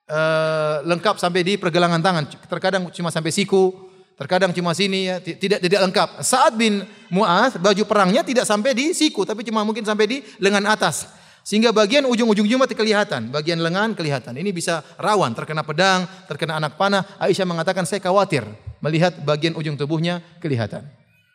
uh, 0.08 0.80
lengkap 0.88 1.20
sampai 1.20 1.44
di 1.44 1.60
pergelangan 1.60 2.00
tangan. 2.00 2.24
Terkadang 2.48 2.88
cuma 2.96 3.12
sampai 3.12 3.28
siku, 3.28 3.76
terkadang 4.16 4.56
cuma 4.56 4.72
sini 4.72 5.12
ya, 5.12 5.20
tidak 5.20 5.60
tidak 5.60 5.80
lengkap. 5.84 6.08
Saat 6.24 6.56
bin 6.56 6.80
Muaz 7.12 7.60
baju 7.60 7.84
perangnya 7.84 8.24
tidak 8.24 8.48
sampai 8.48 8.72
di 8.72 8.96
siku 8.96 9.28
tapi 9.28 9.44
cuma 9.44 9.68
mungkin 9.68 9.84
sampai 9.84 10.08
di 10.08 10.24
lengan 10.40 10.64
atas. 10.64 11.19
Sehingga 11.40 11.72
bagian 11.72 12.04
ujung-ujung 12.04 12.44
jumat 12.44 12.68
kelihatan, 12.70 13.32
bagian 13.32 13.58
lengan 13.64 13.96
kelihatan. 13.96 14.36
Ini 14.36 14.52
bisa 14.52 14.84
rawan, 15.00 15.32
terkena 15.32 15.64
pedang, 15.64 16.04
terkena 16.28 16.60
anak 16.60 16.76
panah. 16.76 17.02
Aisyah 17.16 17.48
mengatakan 17.48 17.88
saya 17.88 17.98
khawatir 17.98 18.44
melihat 18.84 19.16
bagian 19.24 19.56
ujung 19.56 19.74
tubuhnya 19.74 20.20
kelihatan. 20.38 20.84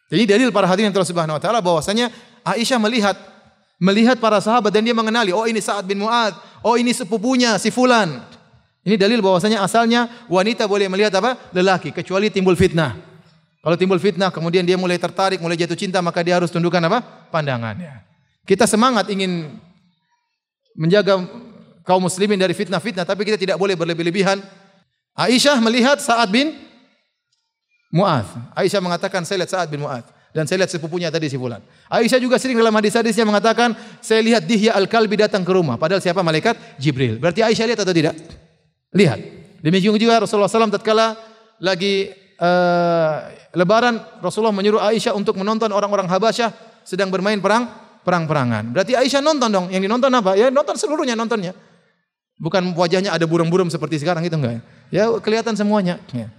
Jadi 0.05 0.23
dalil 0.29 0.49
para 0.53 0.69
hadirin 0.69 0.93
yang 0.93 1.01
Subhanahu 1.01 1.37
wa 1.37 1.41
taala 1.41 1.59
bahwasanya 1.65 2.13
Aisyah 2.45 2.77
melihat 2.77 3.17
melihat 3.81 4.21
para 4.21 4.39
sahabat 4.39 4.71
dan 4.71 4.85
dia 4.85 4.95
mengenali, 4.95 5.35
oh 5.35 5.43
ini 5.43 5.59
Sa'ad 5.59 5.83
bin 5.83 5.99
Mu'ad, 5.99 6.37
oh 6.63 6.79
ini 6.79 6.95
sepupunya 6.95 7.59
si 7.59 7.73
fulan. 7.73 8.23
Ini 8.85 9.01
dalil 9.01 9.17
bahwasanya 9.19 9.65
asalnya 9.65 10.05
wanita 10.29 10.69
boleh 10.69 10.85
melihat 10.85 11.17
apa? 11.17 11.49
lelaki 11.51 11.89
kecuali 11.89 12.29
timbul 12.29 12.53
fitnah. 12.53 12.93
Kalau 13.65 13.73
timbul 13.81 13.97
fitnah 13.97 14.29
kemudian 14.29 14.61
dia 14.61 14.77
mulai 14.77 15.01
tertarik, 15.01 15.41
mulai 15.41 15.57
jatuh 15.57 15.73
cinta 15.73 15.97
maka 16.05 16.21
dia 16.21 16.37
harus 16.37 16.53
tundukkan 16.53 16.85
apa? 16.85 17.01
pandangannya. 17.33 18.05
Kita 18.45 18.69
semangat 18.69 19.09
ingin 19.09 19.57
menjaga 20.75 21.23
kaum 21.87 22.03
muslimin 22.03 22.35
dari 22.37 22.51
fitnah-fitnah, 22.51 23.07
tapi 23.07 23.23
kita 23.23 23.39
tidak 23.39 23.57
boleh 23.57 23.73
berlebih-lebihan. 23.73 24.43
Aisyah 25.15 25.63
melihat 25.63 26.03
Sa'ad 26.03 26.27
bin 26.27 26.51
Mu'ad. 27.95 28.27
Aisyah 28.51 28.83
mengatakan, 28.83 29.23
saya 29.23 29.41
lihat 29.41 29.51
Sa'ad 29.55 29.71
bin 29.71 29.87
Mu'ad. 29.87 30.03
Dan 30.35 30.43
saya 30.43 30.59
lihat 30.59 30.75
sepupunya 30.75 31.07
tadi 31.07 31.31
si 31.31 31.39
Fulan. 31.39 31.63
Aisyah 31.87 32.19
juga 32.19 32.35
sering 32.35 32.59
dalam 32.59 32.75
hadis-hadisnya 32.75 33.23
mengatakan, 33.23 33.71
saya 34.03 34.19
lihat 34.19 34.43
Dihya 34.43 34.75
Al-Kalbi 34.75 35.15
datang 35.15 35.47
ke 35.47 35.51
rumah. 35.55 35.79
Padahal 35.79 36.03
siapa? 36.03 36.19
Malaikat 36.19 36.59
Jibril. 36.75 37.15
Berarti 37.23 37.39
Aisyah 37.39 37.71
lihat 37.71 37.79
atau 37.79 37.95
tidak? 37.95 38.19
Lihat. 38.91 39.19
Demikian 39.63 39.95
juga 39.95 40.19
Rasulullah 40.19 40.51
SAW 40.51 40.75
tatkala 40.75 41.15
lagi 41.63 42.11
uh, 42.35 43.31
lebaran, 43.55 43.95
Rasulullah 44.19 44.51
menyuruh 44.51 44.83
Aisyah 44.83 45.15
untuk 45.15 45.39
menonton 45.39 45.71
orang-orang 45.71 46.11
Habasyah 46.11 46.51
sedang 46.83 47.07
bermain 47.07 47.39
perang 47.39 47.84
perang-perangan. 48.05 48.69
Berarti 48.69 48.93
Aisyah 48.93 49.25
nonton 49.25 49.49
dong. 49.49 49.65
Yang 49.73 49.89
dinonton 49.89 50.11
apa? 50.13 50.37
Ya 50.37 50.53
nonton 50.53 50.77
seluruhnya 50.77 51.17
nontonnya. 51.17 51.57
Bukan 52.37 52.61
wajahnya 52.77 53.11
ada 53.15 53.25
buram-buram 53.25 53.67
seperti 53.73 53.99
sekarang 53.99 54.21
itu 54.21 54.37
enggak. 54.37 54.61
Ya 54.93 55.09
kelihatan 55.17 55.57
semuanya. 55.57 55.97
Ya. 56.13 56.29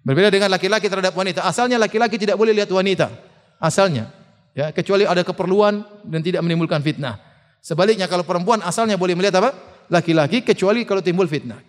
Berbeda 0.00 0.32
dengan 0.32 0.48
laki-laki 0.48 0.88
terhadap 0.88 1.12
wanita. 1.12 1.44
Asalnya 1.44 1.76
laki-laki 1.76 2.16
tidak 2.16 2.40
boleh 2.40 2.56
lihat 2.56 2.72
wanita. 2.72 3.12
Asalnya. 3.60 4.08
Ya, 4.50 4.74
kecuali 4.74 5.06
ada 5.06 5.22
keperluan 5.22 5.86
dan 6.02 6.20
tidak 6.26 6.42
menimbulkan 6.42 6.82
fitnah. 6.82 7.22
Sebaliknya 7.62 8.10
kalau 8.10 8.26
perempuan 8.26 8.58
asalnya 8.66 8.98
boleh 8.98 9.14
melihat 9.14 9.38
apa? 9.38 9.54
Laki-laki 9.92 10.42
kecuali 10.42 10.82
kalau 10.88 11.04
timbul 11.04 11.28
fitnah. 11.28 11.60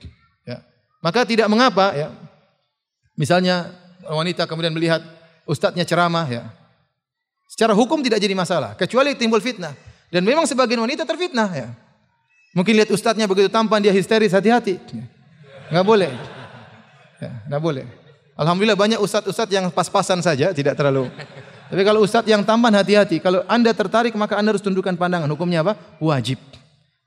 Ya. 0.47 0.63
Maka 1.03 1.27
tidak 1.27 1.45
mengapa 1.51 1.93
ya. 1.93 2.09
Misalnya 3.13 3.69
wanita 4.07 4.49
kemudian 4.49 4.73
melihat 4.73 5.03
ustadznya 5.45 5.85
ceramah 5.85 6.25
ya. 6.31 6.43
Secara 7.51 7.75
hukum 7.75 7.99
tidak 7.99 8.23
jadi 8.23 8.31
masalah, 8.31 8.79
kecuali 8.79 9.11
timbul 9.11 9.43
fitnah. 9.43 9.75
Dan 10.07 10.23
memang 10.23 10.47
sebagian 10.47 10.79
wanita 10.79 11.03
terfitnah 11.03 11.51
ya. 11.51 11.67
Mungkin 12.55 12.79
lihat 12.79 12.87
ustadznya 12.95 13.27
begitu 13.27 13.51
tampan 13.51 13.83
dia 13.83 13.91
histeris, 13.91 14.31
hati-hati. 14.31 14.79
Enggak 15.67 15.83
boleh. 15.83 16.11
Ya, 17.19 17.31
enggak 17.47 17.61
boleh. 17.63 17.85
Alhamdulillah 18.39 18.79
banyak 18.79 18.99
ustadz-ustadz 19.03 19.51
yang 19.51 19.67
pas-pasan 19.67 20.23
saja, 20.23 20.55
tidak 20.55 20.79
terlalu. 20.79 21.11
Tapi 21.67 21.83
kalau 21.83 22.03
ustadz 22.03 22.31
yang 22.31 22.43
tampan 22.43 22.71
hati-hati. 22.75 23.19
Kalau 23.19 23.43
anda 23.47 23.71
tertarik 23.75 24.15
maka 24.15 24.39
anda 24.39 24.55
harus 24.55 24.63
tundukkan 24.63 24.95
pandangan. 24.95 25.27
Hukumnya 25.31 25.63
apa? 25.63 25.75
Wajib. 25.99 26.39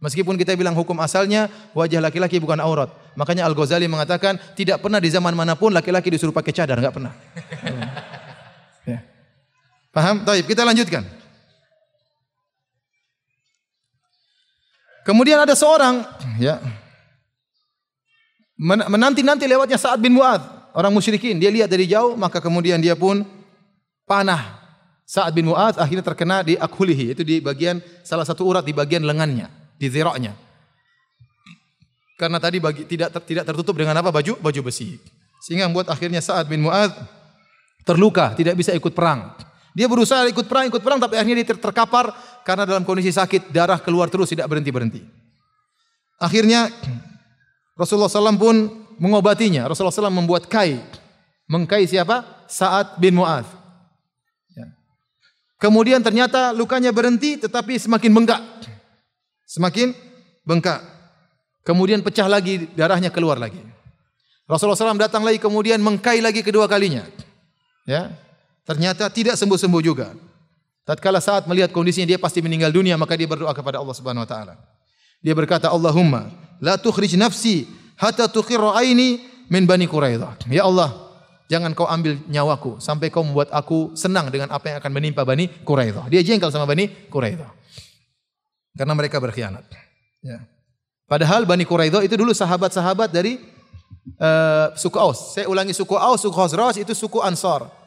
Meskipun 0.01 0.37
kita 0.37 0.53
bilang 0.57 0.77
hukum 0.77 1.01
asalnya 1.01 1.49
wajah 1.73 2.01
laki-laki 2.05 2.37
bukan 2.37 2.61
aurat. 2.61 2.93
Makanya 3.17 3.49
Al-Ghazali 3.49 3.89
mengatakan 3.89 4.37
tidak 4.53 4.85
pernah 4.85 5.01
di 5.01 5.09
zaman 5.09 5.33
mana 5.33 5.57
pun 5.57 5.73
laki-laki 5.73 6.13
disuruh 6.13 6.33
pakai 6.33 6.53
cadar, 6.53 6.77
enggak 6.77 6.93
pernah. 6.93 7.13
Paham? 9.95 10.27
Taib, 10.27 10.45
kita 10.45 10.67
lanjutkan. 10.67 11.07
Kemudian 15.07 15.39
ada 15.39 15.53
seorang 15.53 16.01
ya 16.41 16.59
menanti-nanti 18.59 19.45
lewatnya 19.45 19.77
Sa'ad 19.77 20.01
bin 20.01 20.17
Mu'ad, 20.17 20.41
orang 20.73 20.91
musyrikin. 20.91 21.37
Dia 21.37 21.53
lihat 21.53 21.69
dari 21.69 21.85
jauh, 21.85 22.17
maka 22.17 22.41
kemudian 22.41 22.81
dia 22.81 22.97
pun 22.97 23.23
panah. 24.09 24.65
Sa'ad 25.05 25.37
bin 25.37 25.53
Mu'ad 25.53 25.77
akhirnya 25.77 26.01
terkena 26.01 26.41
di 26.41 26.57
akhulihi, 26.57 27.13
itu 27.13 27.23
di 27.23 27.39
bagian 27.45 27.85
salah 28.01 28.25
satu 28.25 28.49
urat 28.49 28.65
di 28.65 28.73
bagian 28.73 29.05
lengannya, 29.05 29.53
di 29.77 29.87
ziraknya. 29.93 30.33
Karena 32.17 32.41
tadi 32.41 32.63
bagi, 32.63 32.89
tidak 32.89 33.13
tidak 33.29 33.45
tertutup 33.45 33.77
dengan 33.77 34.01
apa 34.01 34.09
baju 34.09 34.41
baju 34.41 34.61
besi. 34.65 34.97
Sehingga 35.45 35.69
membuat 35.69 35.93
akhirnya 35.93 36.25
Sa'ad 36.25 36.49
bin 36.49 36.65
Mu'ad 36.65 36.97
terluka, 37.85 38.33
tidak 38.33 38.57
bisa 38.57 38.73
ikut 38.73 38.97
perang. 38.97 39.37
Dia 39.75 39.91
berusaha 39.91 40.23
ikut 40.31 40.47
perang, 40.47 40.71
ikut 40.71 40.79
perang, 40.79 41.03
tapi 41.03 41.19
akhirnya 41.19 41.43
dia 41.43 41.59
terkapar 41.59 42.15
karena 42.47 42.63
dalam 42.63 42.87
kondisi 42.87 43.11
sakit, 43.11 43.51
darah 43.51 43.83
keluar 43.83 44.07
terus, 44.07 44.31
tidak 44.31 44.47
berhenti-berhenti. 44.47 45.03
Akhirnya 46.23 46.71
Rasulullah 47.81 48.07
SAW 48.07 48.39
pun 48.39 48.57
mengobatinya. 49.03 49.67
Rasulullah 49.67 49.91
SAW 49.91 50.15
membuat 50.15 50.47
kai. 50.47 50.79
Mengkai 51.51 51.91
siapa? 51.91 52.47
Sa'ad 52.47 53.03
bin 53.03 53.19
Mu'ad. 53.19 53.43
Ya. 54.55 54.71
Kemudian 55.59 56.01
ternyata 56.07 56.55
lukanya 56.55 56.95
berhenti, 56.95 57.35
tetapi 57.35 57.75
semakin 57.75 58.15
bengkak. 58.15 58.43
Semakin 59.51 59.91
bengkak. 60.47 60.87
Kemudian 61.67 61.99
pecah 61.99 62.31
lagi, 62.31 62.71
darahnya 62.79 63.11
keluar 63.11 63.43
lagi. 63.43 63.59
Rasulullah 64.47 64.79
SAW 64.79 65.03
datang 65.03 65.27
lagi, 65.27 65.43
kemudian 65.43 65.83
mengkai 65.83 66.23
lagi 66.23 66.47
kedua 66.47 66.71
kalinya. 66.71 67.03
Ya, 67.85 68.13
Ternyata 68.65 69.13
tidak 69.13 69.37
sembuh-sembuh 69.37 69.83
juga. 69.85 70.17
Tatkala 70.85 71.21
saat 71.21 71.49
melihat 71.49 71.73
kondisinya 71.73 72.05
dia 72.05 72.21
pasti 72.21 72.45
meninggal 72.45 72.69
dunia, 72.69 72.97
maka 73.01 73.17
dia 73.17 73.25
berdoa 73.25 73.53
kepada 73.57 73.81
Allah 73.81 73.97
Subhanahu 73.97 74.25
wa 74.25 74.29
taala. 74.29 74.55
Dia 75.25 75.33
berkata, 75.33 75.73
"Allahumma 75.73 76.29
la 76.61 76.77
tukhrij 76.77 77.17
nafsi 77.17 77.65
hatta 77.97 78.29
tuqirra 78.29 78.77
aini 78.77 79.25
min 79.49 79.65
Bani 79.65 79.89
Quraidah." 79.89 80.45
Ya 80.53 80.69
Allah, 80.69 80.93
jangan 81.49 81.73
kau 81.73 81.89
ambil 81.89 82.21
nyawaku 82.29 82.85
sampai 82.85 83.09
kau 83.09 83.25
membuat 83.25 83.49
aku 83.49 83.97
senang 83.97 84.29
dengan 84.29 84.53
apa 84.53 84.73
yang 84.73 84.77
akan 84.81 84.93
menimpa 84.93 85.25
Bani 85.25 85.49
Quraidah. 85.65 86.09
Dia 86.13 86.21
jengkel 86.21 86.53
sama 86.53 86.69
Bani 86.69 86.89
Quraidah. 87.09 87.49
Karena 88.77 88.93
mereka 88.93 89.17
berkhianat. 89.21 89.65
Ya. 90.21 90.45
Padahal 91.09 91.45
Bani 91.49 91.65
Quraidah 91.65 92.05
itu 92.05 92.17
dulu 92.17 92.33
sahabat-sahabat 92.33 93.09
dari 93.09 93.41
uh, 94.21 94.73
suku 94.77 94.97
Aus. 95.01 95.37
Saya 95.37 95.49
ulangi 95.49 95.73
suku 95.77 95.97
Aus, 95.97 96.25
suku 96.25 96.33
Khazraj 96.33 96.81
itu 96.81 96.93
suku 96.93 97.21
Ansar. 97.25 97.84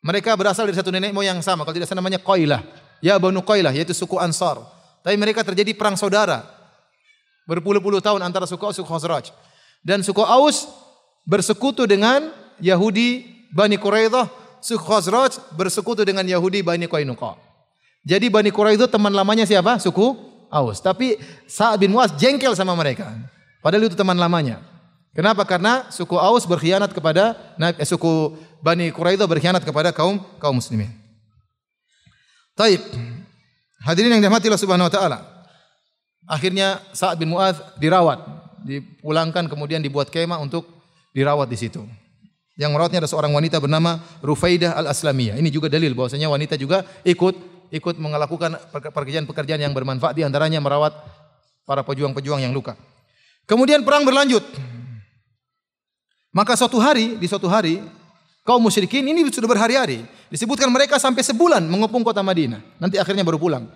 Mereka 0.00 0.32
berasal 0.32 0.64
dari 0.64 0.76
satu 0.76 0.88
nenek 0.88 1.12
moyang 1.12 1.44
sama. 1.44 1.64
Kalau 1.64 1.76
tidak 1.76 1.88
salah 1.88 2.00
namanya 2.00 2.20
Qailah. 2.20 2.64
Ya 3.04 3.20
Banu 3.20 3.44
Qailah, 3.44 3.72
yaitu 3.72 3.92
suku 3.92 4.16
Ansar. 4.16 4.60
Tapi 5.04 5.16
mereka 5.16 5.44
terjadi 5.44 5.72
perang 5.76 5.96
saudara. 5.96 6.44
Berpuluh-puluh 7.48 8.00
tahun 8.00 8.20
antara 8.24 8.48
suku 8.48 8.60
Aus 8.64 8.76
suku 8.76 8.88
Khazraj. 8.88 9.32
Dan 9.84 10.04
suku 10.04 10.20
Aus 10.20 10.68
bersekutu 11.24 11.84
dengan 11.84 12.32
Yahudi 12.60 13.28
Bani 13.52 13.76
Quraidah. 13.76 14.28
Suku 14.60 14.80
Khazraj 14.80 15.40
bersekutu 15.56 16.04
dengan 16.04 16.24
Yahudi 16.24 16.60
Bani 16.64 16.88
Qainuqa. 16.88 17.36
Jadi 18.04 18.32
Bani 18.32 18.48
Quraidah 18.48 18.88
teman 18.88 19.12
lamanya 19.12 19.44
siapa? 19.44 19.76
Suku 19.80 20.16
Aus. 20.48 20.80
Tapi 20.80 21.20
Sa'ad 21.44 21.80
bin 21.80 21.92
Muaz 21.92 22.16
jengkel 22.16 22.56
sama 22.56 22.72
mereka. 22.72 23.08
Padahal 23.60 23.88
itu 23.88 23.96
teman 23.96 24.16
lamanya. 24.16 24.64
Kenapa? 25.10 25.42
Karena 25.44 25.90
suku 25.90 26.14
Aus 26.16 26.46
berkhianat 26.46 26.94
kepada 26.94 27.34
eh, 27.58 27.88
suku 27.88 28.36
Bani 28.60 28.92
Quraidah 28.92 29.24
berkhianat 29.24 29.64
kepada 29.64 29.92
kaum 29.92 30.20
kaum 30.36 30.56
muslimin. 30.60 30.92
Taib. 32.56 32.80
Hadirin 33.80 34.12
yang 34.12 34.20
dirahmati 34.20 34.52
Allah 34.52 34.60
Subhanahu 34.60 34.88
wa 34.88 34.92
taala. 34.92 35.18
Akhirnya 36.28 36.84
Sa'ad 36.92 37.16
bin 37.16 37.32
Mu'adz 37.32 37.80
dirawat, 37.80 38.20
dipulangkan 38.62 39.48
kemudian 39.48 39.80
dibuat 39.80 40.12
kemah 40.12 40.36
untuk 40.38 40.68
dirawat 41.16 41.48
di 41.48 41.56
situ. 41.56 41.80
Yang 42.60 42.70
merawatnya 42.76 43.00
ada 43.00 43.08
seorang 43.08 43.32
wanita 43.32 43.56
bernama 43.56 43.96
Rufaidah 44.20 44.76
Al-Aslamiyah. 44.76 45.40
Ini 45.40 45.48
juga 45.48 45.72
dalil 45.72 45.96
bahwasanya 45.96 46.28
wanita 46.28 46.60
juga 46.60 46.84
ikut 47.08 47.34
ikut 47.72 47.96
melakukan 47.96 48.60
pekerjaan-pekerjaan 48.74 49.62
yang 49.64 49.72
bermanfaat 49.72 50.12
di 50.12 50.26
antaranya 50.26 50.60
merawat 50.60 50.92
para 51.64 51.80
pejuang-pejuang 51.80 52.44
yang 52.44 52.52
luka. 52.52 52.76
Kemudian 53.48 53.80
perang 53.86 54.04
berlanjut. 54.04 54.42
Maka 56.30 56.54
suatu 56.54 56.78
hari, 56.78 57.18
di 57.18 57.26
suatu 57.26 57.50
hari, 57.50 57.82
kaum 58.44 58.60
musyrikin 58.62 59.04
ini 59.06 59.24
sudah 59.28 59.48
berhari-hari. 59.48 60.04
Disebutkan 60.30 60.70
mereka 60.70 60.96
sampai 60.96 61.24
sebulan 61.26 61.64
mengepung 61.66 62.06
kota 62.06 62.22
Madinah. 62.22 62.62
Nanti 62.78 62.96
akhirnya 62.96 63.26
baru 63.26 63.38
pulang. 63.40 63.66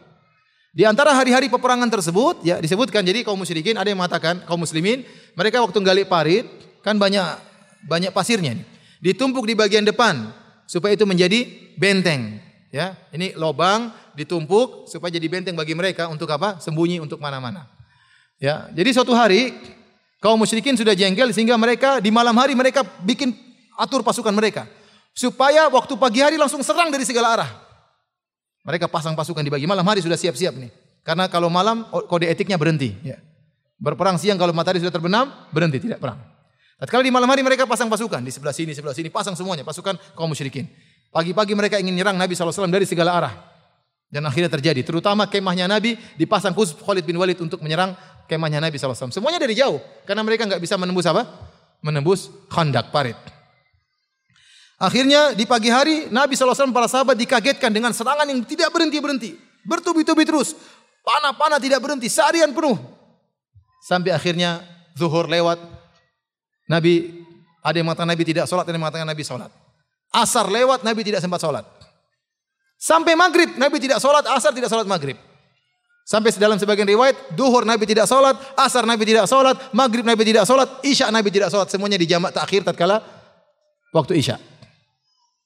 Di 0.74 0.82
antara 0.82 1.14
hari-hari 1.14 1.46
peperangan 1.46 1.86
tersebut, 1.86 2.42
ya 2.42 2.58
disebutkan 2.58 3.06
jadi 3.06 3.22
kaum 3.22 3.38
musyrikin 3.38 3.78
ada 3.78 3.86
yang 3.86 4.02
mengatakan 4.02 4.42
kaum 4.42 4.58
muslimin, 4.58 5.06
mereka 5.38 5.62
waktu 5.62 5.78
gali 5.78 6.02
parit, 6.02 6.50
kan 6.82 6.98
banyak 6.98 7.22
banyak 7.86 8.10
pasirnya 8.10 8.58
nih. 8.58 8.66
Ditumpuk 8.98 9.46
di 9.46 9.54
bagian 9.54 9.86
depan 9.86 10.34
supaya 10.66 10.98
itu 10.98 11.06
menjadi 11.06 11.46
benteng. 11.78 12.42
Ya, 12.74 12.98
ini 13.14 13.38
lobang 13.38 13.94
ditumpuk 14.18 14.90
supaya 14.90 15.14
jadi 15.14 15.30
benteng 15.30 15.54
bagi 15.54 15.78
mereka 15.78 16.10
untuk 16.10 16.26
apa? 16.34 16.58
Sembunyi 16.58 16.98
untuk 16.98 17.22
mana-mana. 17.22 17.70
Ya, 18.42 18.66
jadi 18.74 18.90
suatu 18.90 19.14
hari 19.14 19.54
kaum 20.18 20.42
musyrikin 20.42 20.74
sudah 20.74 20.98
jengkel 20.98 21.30
sehingga 21.30 21.54
mereka 21.54 22.02
di 22.02 22.10
malam 22.10 22.34
hari 22.34 22.58
mereka 22.58 22.82
bikin 22.82 23.30
atur 23.78 24.06
pasukan 24.06 24.32
mereka 24.34 24.66
supaya 25.14 25.70
waktu 25.70 25.94
pagi 25.94 26.20
hari 26.20 26.34
langsung 26.34 26.60
serang 26.60 26.90
dari 26.90 27.06
segala 27.06 27.38
arah. 27.38 27.50
Mereka 28.64 28.88
pasang 28.88 29.12
pasukan 29.12 29.44
di 29.44 29.52
pagi 29.52 29.68
malam 29.68 29.84
hari 29.84 30.00
sudah 30.00 30.16
siap-siap 30.16 30.56
nih. 30.56 30.72
Karena 31.04 31.28
kalau 31.28 31.52
malam 31.52 31.84
kode 32.08 32.24
etiknya 32.24 32.56
berhenti. 32.56 32.96
Ya. 33.04 33.20
Berperang 33.76 34.16
siang 34.16 34.40
kalau 34.40 34.56
matahari 34.56 34.80
sudah 34.80 34.94
terbenam 34.94 35.28
berhenti 35.52 35.76
tidak 35.84 36.00
perang. 36.00 36.16
Tatkala 36.80 37.04
di 37.04 37.12
malam 37.12 37.28
hari 37.28 37.44
mereka 37.44 37.68
pasang 37.68 37.92
pasukan 37.92 38.24
di 38.24 38.32
sebelah 38.32 38.56
sini, 38.56 38.72
sebelah 38.72 38.96
sini, 38.96 39.12
pasang 39.12 39.36
semuanya 39.36 39.62
pasukan 39.62 39.94
kaum 40.16 40.32
musyrikin. 40.32 40.66
Pagi-pagi 41.14 41.54
mereka 41.54 41.78
ingin 41.78 41.94
menyerang 41.94 42.18
Nabi 42.18 42.34
SAW 42.34 42.66
dari 42.66 42.88
segala 42.88 43.14
arah. 43.14 43.34
Dan 44.10 44.26
akhirnya 44.26 44.50
terjadi. 44.50 44.82
Terutama 44.82 45.30
kemahnya 45.30 45.70
Nabi 45.70 45.94
dipasang 46.18 46.54
khusus 46.54 46.74
Khalid 46.74 47.06
bin 47.06 47.14
Walid 47.18 47.38
untuk 47.38 47.62
menyerang 47.62 47.94
kemahnya 48.26 48.58
Nabi 48.58 48.80
SAW. 48.80 49.14
Semuanya 49.14 49.38
dari 49.38 49.54
jauh. 49.54 49.78
Karena 50.06 50.26
mereka 50.26 50.48
nggak 50.48 50.58
bisa 50.58 50.74
menembus 50.74 51.06
apa? 51.06 51.22
Menembus 51.84 52.32
khandak, 52.50 52.90
parit. 52.90 53.33
Akhirnya 54.74 55.32
di 55.32 55.46
pagi 55.46 55.70
hari 55.70 56.10
Nabi 56.10 56.34
SAW 56.34 56.74
para 56.74 56.90
sahabat 56.90 57.14
dikagetkan 57.14 57.70
dengan 57.70 57.94
serangan 57.94 58.26
yang 58.26 58.42
tidak 58.42 58.74
berhenti-berhenti. 58.74 59.38
Bertubi-tubi 59.64 60.26
terus. 60.26 60.58
Panah-panah 61.06 61.62
tidak 61.62 61.78
berhenti. 61.78 62.10
Seharian 62.10 62.50
penuh. 62.50 62.76
Sampai 63.84 64.10
akhirnya 64.10 64.64
zuhur 64.96 65.30
lewat. 65.30 65.60
Nabi 66.64 67.24
ada 67.64 67.76
yang 67.80 67.88
mengatakan 67.88 68.12
Nabi 68.12 68.24
tidak 68.28 68.44
sholat, 68.44 68.68
ada 68.68 68.76
yang 68.76 68.84
mengatakan 68.84 69.08
Nabi 69.08 69.24
sholat. 69.24 69.50
Asar 70.12 70.46
lewat, 70.52 70.84
Nabi 70.84 71.00
tidak 71.00 71.24
sempat 71.24 71.40
sholat. 71.40 71.64
Sampai 72.76 73.16
maghrib, 73.16 73.56
Nabi 73.56 73.80
tidak 73.80 74.04
sholat, 74.04 74.28
asar 74.28 74.52
tidak 74.52 74.68
sholat 74.68 74.84
maghrib. 74.84 75.16
Sampai 76.04 76.36
dalam 76.36 76.60
sebagian 76.60 76.84
riwayat, 76.84 77.32
duhur 77.32 77.64
Nabi 77.64 77.88
tidak 77.88 78.04
sholat, 78.04 78.36
asar 78.60 78.84
Nabi 78.84 79.08
tidak 79.08 79.24
sholat, 79.24 79.56
maghrib 79.72 80.04
Nabi 80.04 80.20
tidak 80.28 80.44
sholat, 80.44 80.68
isya 80.84 81.08
Nabi 81.08 81.32
tidak 81.32 81.48
sholat. 81.48 81.72
Semuanya 81.72 81.96
di 81.96 82.04
jamak 82.04 82.36
takhir 82.36 82.60
tatkala 82.60 83.00
waktu 83.96 84.20
isya. 84.20 84.36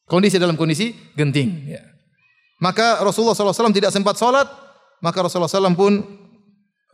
Kondisi 0.08 0.40
dalam 0.40 0.56
kondisi 0.56 0.96
genting. 1.12 1.68
Ya. 1.68 1.84
Maka 2.58 3.04
Rasulullah 3.04 3.36
SAW 3.36 3.70
tidak 3.76 3.92
sempat 3.92 4.16
sholat, 4.16 4.48
maka 5.04 5.20
Rasulullah 5.20 5.52
SAW 5.52 5.76
pun 5.76 6.00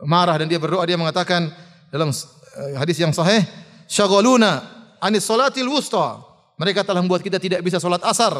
marah 0.03 0.35
dan 0.37 0.51
dia 0.51 0.59
berdoa, 0.59 0.83
dia 0.83 0.99
mengatakan 0.99 1.47
dalam 1.89 2.11
eh, 2.11 2.75
hadis 2.75 2.99
yang 2.99 3.15
sahih, 3.15 3.41
syaghaluna 3.87 4.61
anis 4.99 5.23
salatil 5.23 5.71
wusta 5.71 6.21
mereka 6.59 6.83
telah 6.83 6.99
membuat 6.99 7.23
kita 7.23 7.39
tidak 7.39 7.63
bisa 7.63 7.79
solat 7.79 8.03
asar. 8.03 8.35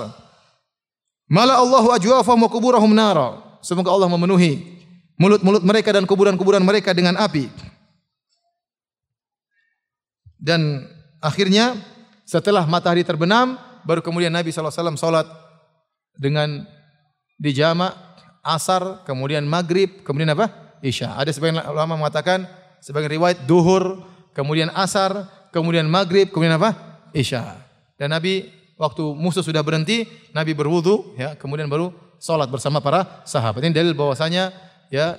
Mala 1.25 1.57
Allahu 1.57 1.89
ajwafahum 1.95 2.45
wa 2.45 2.49
kuburahum 2.51 2.91
nara. 2.93 3.41
Semoga 3.65 3.89
Allah 3.89 4.11
memenuhi 4.11 4.77
mulut-mulut 5.17 5.63
mereka 5.65 5.89
dan 5.89 6.05
kuburan-kuburan 6.05 6.61
mereka 6.61 6.93
dengan 6.93 7.17
api. 7.17 7.49
Dan 10.37 10.85
akhirnya 11.17 11.73
setelah 12.21 12.69
matahari 12.69 13.01
terbenam, 13.01 13.57
baru 13.85 14.01
kemudian 14.01 14.33
Nabi 14.33 14.49
SAW 14.51 14.97
salat 14.97 15.29
dengan 16.17 16.65
dijamak 17.39 17.93
asar, 18.45 19.01
kemudian 19.03 19.45
maghrib, 19.45 20.05
kemudian 20.05 20.33
apa? 20.37 20.77
Isya. 20.85 21.17
Ada 21.17 21.33
sebagian 21.33 21.65
ulama 21.65 21.97
mengatakan 21.97 22.45
sebagian 22.83 23.17
riwayat 23.17 23.49
duhur, 23.49 24.05
kemudian 24.37 24.69
asar, 24.77 25.25
kemudian 25.49 25.89
maghrib, 25.89 26.29
kemudian 26.29 26.61
apa? 26.61 26.77
Isya. 27.15 27.57
Dan 27.97 28.13
Nabi 28.13 28.45
waktu 28.77 29.01
musuh 29.15 29.41
sudah 29.41 29.65
berhenti, 29.65 30.05
Nabi 30.35 30.53
berwudu, 30.53 31.17
ya, 31.17 31.33
kemudian 31.33 31.65
baru 31.65 31.89
sholat 32.21 32.47
bersama 32.47 32.79
para 32.79 33.25
sahabat. 33.25 33.65
Ini 33.65 33.73
dalil 33.73 33.97
bahwasanya 33.97 34.53
ya 34.93 35.17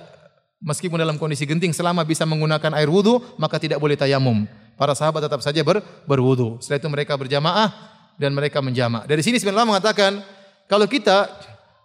meskipun 0.63 0.97
dalam 0.97 1.19
kondisi 1.21 1.45
genting 1.45 1.73
selama 1.75 2.01
bisa 2.01 2.25
menggunakan 2.25 2.73
air 2.73 2.89
wudu 2.89 3.21
maka 3.37 3.61
tidak 3.61 3.77
boleh 3.77 3.99
tayamum. 3.99 4.47
Para 4.77 4.93
sahabat 4.93 5.25
tetap 5.25 5.41
saja 5.41 5.65
ber, 5.65 5.81
berwudu. 6.05 6.61
Setelah 6.61 6.79
itu 6.85 6.89
mereka 6.93 7.13
berjamaah 7.17 7.96
dan 8.17 8.33
mereka 8.33 8.59
menjamak. 8.59 9.05
Dari 9.05 9.21
sini 9.21 9.37
sebenarnya 9.37 9.69
mengatakan 9.69 10.19
kalau 10.65 10.89
kita 10.89 11.29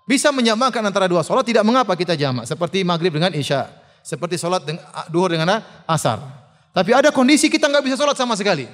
bisa 0.09 0.35
menyamakan 0.35 0.83
antara 0.83 1.07
dua 1.07 1.23
sholat 1.23 1.47
tidak 1.47 1.63
mengapa 1.63 1.95
kita 1.95 2.19
jamak 2.19 2.49
seperti 2.49 2.83
maghrib 2.83 3.15
dengan 3.15 3.31
isya, 3.31 3.71
seperti 4.03 4.41
sholat 4.41 4.65
dengan 4.67 4.83
duhur 5.13 5.31
dengan 5.31 5.63
asar. 5.87 6.19
Tapi 6.73 6.91
ada 6.97 7.13
kondisi 7.13 7.53
kita 7.53 7.69
nggak 7.69 7.85
bisa 7.85 7.97
sholat 8.01 8.17
sama 8.17 8.35
sekali, 8.35 8.67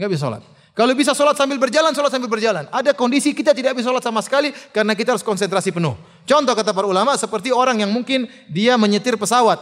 nggak 0.00 0.10
bisa 0.10 0.26
sholat. 0.26 0.42
Kalau 0.72 0.94
bisa 0.94 1.10
sholat 1.10 1.34
sambil 1.34 1.58
berjalan, 1.58 1.90
sholat 1.90 2.06
sambil 2.06 2.30
berjalan. 2.30 2.70
Ada 2.70 2.94
kondisi 2.94 3.34
kita 3.34 3.50
tidak 3.50 3.74
bisa 3.74 3.90
sholat 3.90 3.98
sama 3.98 4.22
sekali 4.22 4.54
karena 4.70 4.94
kita 4.94 5.10
harus 5.10 5.26
konsentrasi 5.26 5.74
penuh. 5.74 5.98
Contoh 6.22 6.54
kata 6.54 6.70
para 6.70 6.86
ulama 6.86 7.18
seperti 7.18 7.50
orang 7.50 7.82
yang 7.82 7.90
mungkin 7.90 8.30
dia 8.46 8.78
menyetir 8.78 9.18
pesawat, 9.18 9.58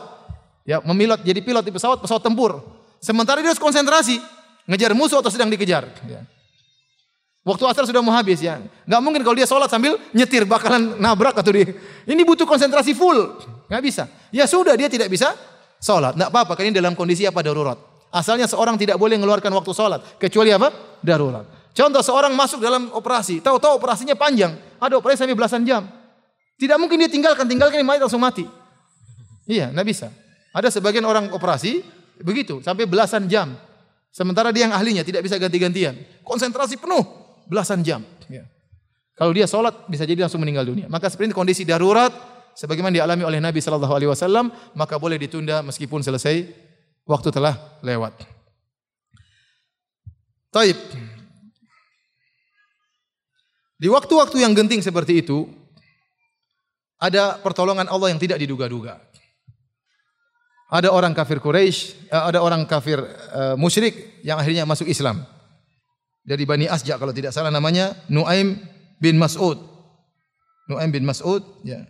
ya 0.69 0.85
memilot 0.85 1.25
jadi 1.25 1.41
pilot 1.41 1.65
di 1.65 1.73
pesawat 1.73 2.05
pesawat 2.05 2.21
tempur. 2.21 2.61
Sementara 3.01 3.41
dia 3.41 3.49
harus 3.49 3.61
konsentrasi 3.61 4.21
ngejar 4.69 4.93
musuh 4.93 5.25
atau 5.25 5.33
sedang 5.33 5.49
dikejar. 5.49 5.89
Ya. 6.05 6.21
Waktu 7.47 7.63
asar 7.71 7.87
sudah 7.87 8.03
mau 8.03 8.11
habis 8.11 8.43
ya. 8.43 8.59
Gak 8.59 8.99
mungkin 8.99 9.23
kalau 9.23 9.39
dia 9.39 9.47
sholat 9.47 9.71
sambil 9.71 9.95
nyetir 10.11 10.43
bakalan 10.43 10.99
nabrak 10.99 11.39
atau 11.39 11.55
di. 11.55 11.63
Ini 12.03 12.23
butuh 12.27 12.43
konsentrasi 12.43 12.91
full. 12.91 13.39
Gak 13.71 13.83
bisa. 13.87 14.11
Ya 14.35 14.51
sudah 14.51 14.75
dia 14.75 14.91
tidak 14.91 15.07
bisa 15.07 15.31
sholat. 15.79 16.19
Gak 16.19 16.27
apa-apa. 16.27 16.59
Karena 16.59 16.75
ini 16.75 16.77
dalam 16.83 16.99
kondisi 16.99 17.23
apa 17.23 17.47
darurat. 17.47 17.79
Asalnya 18.11 18.51
seorang 18.51 18.75
tidak 18.75 18.99
boleh 18.99 19.15
mengeluarkan 19.15 19.55
waktu 19.55 19.71
sholat. 19.71 20.19
Kecuali 20.19 20.51
apa? 20.51 20.99
Darurat. 20.99 21.47
Contoh 21.71 22.03
seorang 22.03 22.35
masuk 22.35 22.59
dalam 22.59 22.91
operasi. 22.91 23.39
Tahu-tahu 23.39 23.79
operasinya 23.79 24.19
panjang. 24.19 24.59
Ada 24.83 24.99
operasi 24.99 25.23
sampai 25.23 25.39
belasan 25.39 25.63
jam. 25.63 25.87
Tidak 26.59 26.77
mungkin 26.83 26.99
dia 26.99 27.07
tinggalkan. 27.07 27.47
Tinggalkan 27.47 27.79
ini 27.79 27.87
langsung 27.87 28.27
mati. 28.27 28.43
Iya, 29.47 29.71
nggak 29.71 29.87
bisa. 29.87 30.11
Ada 30.51 30.75
sebagian 30.75 31.07
orang 31.07 31.31
operasi 31.31 31.79
begitu 32.19 32.59
sampai 32.59 32.91
belasan 32.91 33.31
jam. 33.31 33.55
Sementara 34.11 34.51
dia 34.51 34.67
yang 34.67 34.75
ahlinya 34.75 35.07
tidak 35.07 35.23
bisa 35.23 35.39
ganti-gantian. 35.39 35.95
Konsentrasi 36.27 36.75
penuh 36.81 37.26
belasan 37.47 37.83
jam. 37.83 38.03
Ya. 38.27 38.45
Kalau 39.17 39.33
dia 39.33 39.49
sholat 39.49 39.89
bisa 39.89 40.05
jadi 40.05 40.27
langsung 40.27 40.45
meninggal 40.45 40.69
dunia. 40.69 40.87
Maka 40.93 41.09
seperti 41.09 41.33
kondisi 41.33 41.65
darurat 41.65 42.13
sebagaimana 42.53 42.93
dialami 42.93 43.25
oleh 43.25 43.41
Nabi 43.41 43.65
Shallallahu 43.65 43.95
Alaihi 43.97 44.11
Wasallam 44.13 44.53
maka 44.77 45.01
boleh 45.01 45.17
ditunda 45.17 45.65
meskipun 45.65 46.05
selesai 46.05 46.67
Waktu 47.07 47.31
telah 47.31 47.55
lewat. 47.87 48.19
Taib. 50.51 50.75
Di 53.79 53.87
waktu-waktu 53.87 54.43
yang 54.43 54.51
genting 54.59 54.83
seperti 54.83 55.23
itu, 55.23 55.47
ada 56.99 57.39
pertolongan 57.39 57.87
Allah 57.87 58.11
yang 58.11 58.19
tidak 58.19 58.43
diduga-duga. 58.43 58.99
Ada 60.67 60.91
orang 60.91 61.15
kafir 61.15 61.39
Quraisy, 61.39 62.11
eh, 62.11 62.25
ada 62.35 62.43
orang 62.43 62.67
kafir 62.67 62.99
uh, 62.99 63.55
musyrik 63.55 64.19
yang 64.27 64.43
akhirnya 64.43 64.67
masuk 64.67 64.91
Islam. 64.91 65.23
Dari 66.27 66.43
Bani 66.43 66.67
Asja 66.67 66.99
kalau 66.99 67.15
tidak 67.15 67.31
salah 67.31 67.55
namanya 67.55 67.95
Nuaim 68.11 68.59
bin 68.99 69.15
Mas'ud. 69.15 69.63
Nuaim 70.67 70.91
bin 70.91 71.07
Mas'ud, 71.07 71.47
ya. 71.63 71.87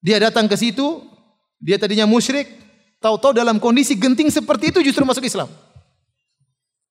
Dia 0.00 0.16
datang 0.16 0.48
ke 0.48 0.56
situ, 0.56 1.04
dia 1.60 1.76
tadinya 1.76 2.08
musyrik, 2.08 2.48
Tahu-tahu 2.96 3.36
dalam 3.36 3.60
kondisi 3.60 3.94
genting 3.94 4.32
seperti 4.32 4.72
itu 4.72 4.80
justru 4.80 5.04
masuk 5.04 5.24
Islam. 5.24 5.46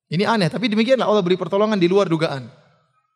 Ini 0.06 0.30
aneh, 0.30 0.54
tapi 0.54 0.70
demikianlah 0.70 1.10
Allah 1.10 1.26
beri 1.26 1.34
pertolongan 1.34 1.82
di 1.82 1.90
luar 1.90 2.06
dugaan. 2.06 2.46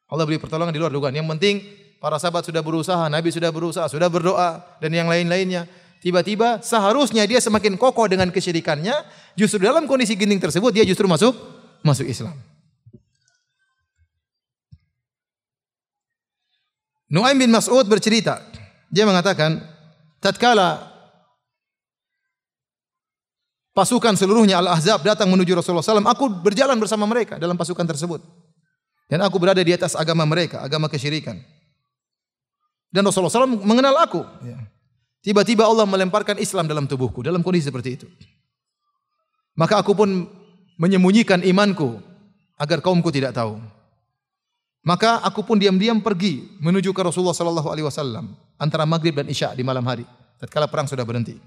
Allah 0.09 0.25
beri 0.25 0.41
pertolongan 0.41 0.73
di 0.73 0.81
luar 0.81 0.89
dugaan. 0.89 1.13
Yang 1.13 1.27
penting 1.37 1.55
para 2.01 2.17
sahabat 2.17 2.49
sudah 2.49 2.65
berusaha, 2.65 3.05
Nabi 3.05 3.29
sudah 3.29 3.53
berusaha, 3.53 3.85
sudah 3.85 4.09
berdoa 4.09 4.65
dan 4.81 4.89
yang 4.89 5.05
lain-lainnya. 5.05 5.69
Tiba-tiba 6.01 6.65
seharusnya 6.65 7.29
dia 7.29 7.37
semakin 7.37 7.77
kokoh 7.77 8.09
dengan 8.09 8.33
kesyirikannya, 8.33 8.95
justru 9.37 9.61
dalam 9.61 9.85
kondisi 9.85 10.17
genting 10.17 10.41
tersebut 10.41 10.73
dia 10.73 10.83
justru 10.83 11.05
masuk 11.05 11.37
masuk 11.85 12.09
Islam. 12.09 12.33
Nuaim 17.09 17.41
bin 17.41 17.49
Mas'ud 17.49 17.89
bercerita, 17.89 18.37
dia 18.93 19.01
mengatakan, 19.05 19.57
tatkala 20.21 20.85
pasukan 23.73 24.13
seluruhnya 24.13 24.61
Al-Ahzab 24.61 25.01
datang 25.01 25.25
menuju 25.33 25.57
Rasulullah 25.57 25.81
SAW, 25.81 26.05
aku 26.05 26.29
berjalan 26.29 26.77
bersama 26.77 27.09
mereka 27.09 27.41
dalam 27.41 27.57
pasukan 27.57 27.85
tersebut. 27.85 28.21
Dan 29.09 29.25
aku 29.25 29.41
berada 29.41 29.57
di 29.57 29.73
atas 29.73 29.97
agama 29.97 30.21
mereka, 30.21 30.61
agama 30.61 30.85
kesyirikan. 30.85 31.41
Dan 32.93 33.01
Rasulullah 33.01 33.33
SAW 33.33 33.57
mengenal 33.57 33.97
aku. 34.05 34.21
Ya. 34.45 34.69
Tiba-tiba 35.25 35.65
Allah 35.65 35.89
melemparkan 35.89 36.37
Islam 36.37 36.69
dalam 36.69 36.85
tubuhku, 36.85 37.25
dalam 37.25 37.41
kondisi 37.41 37.73
seperti 37.73 37.89
itu. 37.97 38.07
Maka 39.57 39.81
aku 39.81 39.97
pun 39.97 40.29
menyembunyikan 40.77 41.41
imanku 41.41 41.99
agar 42.55 42.79
kaumku 42.85 43.09
tidak 43.09 43.33
tahu. 43.33 43.57
Maka 44.89 45.21
aku 45.21 45.45
pun 45.45 45.61
diam-diam 45.61 46.01
pergi 46.01 46.49
menuju 46.57 46.89
ke 46.97 47.01
Rasulullah 47.05 47.37
sallallahu 47.37 47.69
alaihi 47.69 47.85
wasallam 47.85 48.33
antara 48.57 48.89
maghrib 48.89 49.13
dan 49.13 49.29
isya 49.29 49.53
di 49.53 49.61
malam 49.61 49.85
hari. 49.85 50.01
Tatkala 50.41 50.65
perang 50.65 50.89
sudah 50.89 51.05
berhenti. 51.05 51.37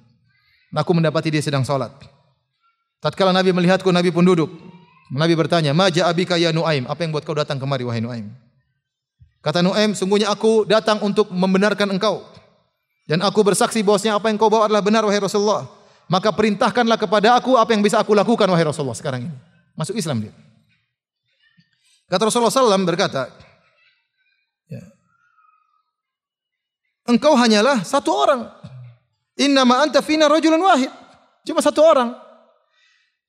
Aku 0.70 0.94
mendapati 0.94 1.26
dia 1.34 1.42
sedang 1.42 1.66
sholat. 1.66 1.90
Tatkala 3.02 3.34
Nabi 3.34 3.50
melihatku, 3.50 3.90
Nabi 3.90 4.14
pun 4.14 4.22
duduk 4.22 4.46
Nabi 5.10 5.34
bertanya, 5.34 5.74
"Ma 5.74 5.90
abika 5.90 6.38
ya 6.38 6.54
Nuaim? 6.54 6.86
Apa 6.86 7.02
yang 7.02 7.10
buat 7.10 7.26
kau 7.26 7.34
datang 7.34 7.58
kemari 7.58 7.82
wahai 7.82 7.98
Nuaim?" 7.98 8.30
Kata 9.42 9.58
Nuaim, 9.58 9.98
"Sungguhnya 9.98 10.30
aku 10.30 10.62
datang 10.62 11.02
untuk 11.02 11.26
membenarkan 11.34 11.90
engkau 11.90 12.22
dan 13.10 13.26
aku 13.26 13.42
bersaksi 13.42 13.82
bahwasanya 13.82 14.22
apa 14.22 14.30
yang 14.30 14.38
kau 14.38 14.46
bawa 14.46 14.70
adalah 14.70 14.86
benar 14.86 15.02
wahai 15.02 15.18
Rasulullah. 15.18 15.66
Maka 16.06 16.30
perintahkanlah 16.30 16.94
kepada 16.94 17.42
aku 17.42 17.58
apa 17.58 17.74
yang 17.74 17.82
bisa 17.82 17.98
aku 17.98 18.14
lakukan 18.14 18.46
wahai 18.46 18.70
Rasulullah 18.70 18.94
sekarang 18.94 19.26
ini." 19.26 19.34
Masuk 19.74 19.98
Islam 19.98 20.30
dia. 20.30 20.32
Kata 22.12 22.28
Rasulullah 22.28 22.52
SAW 22.52 22.84
berkata, 22.84 23.32
ya, 24.68 24.84
Engkau 27.08 27.32
hanyalah 27.32 27.80
satu 27.88 28.12
orang. 28.12 28.52
Innama 29.40 29.80
anta 29.80 30.04
fina 30.04 30.28
rajulun 30.28 30.60
wahid. 30.60 30.92
Cuma 31.48 31.64
satu 31.64 31.80
orang. 31.80 32.12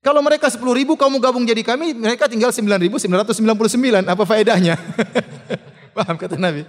Kalau 0.03 0.19
mereka 0.19 0.51
10 0.51 0.60
ribu, 0.76 0.99
kamu 0.99 1.15
gabung 1.23 1.47
jadi 1.47 1.64
kami, 1.64 1.95
mereka 1.95 2.27
tinggal 2.27 2.51
9.999. 2.51 3.07
Apa 4.03 4.23
faedahnya? 4.27 4.76
Paham 5.95 6.19
kata 6.19 6.35
Nabi. 6.35 6.68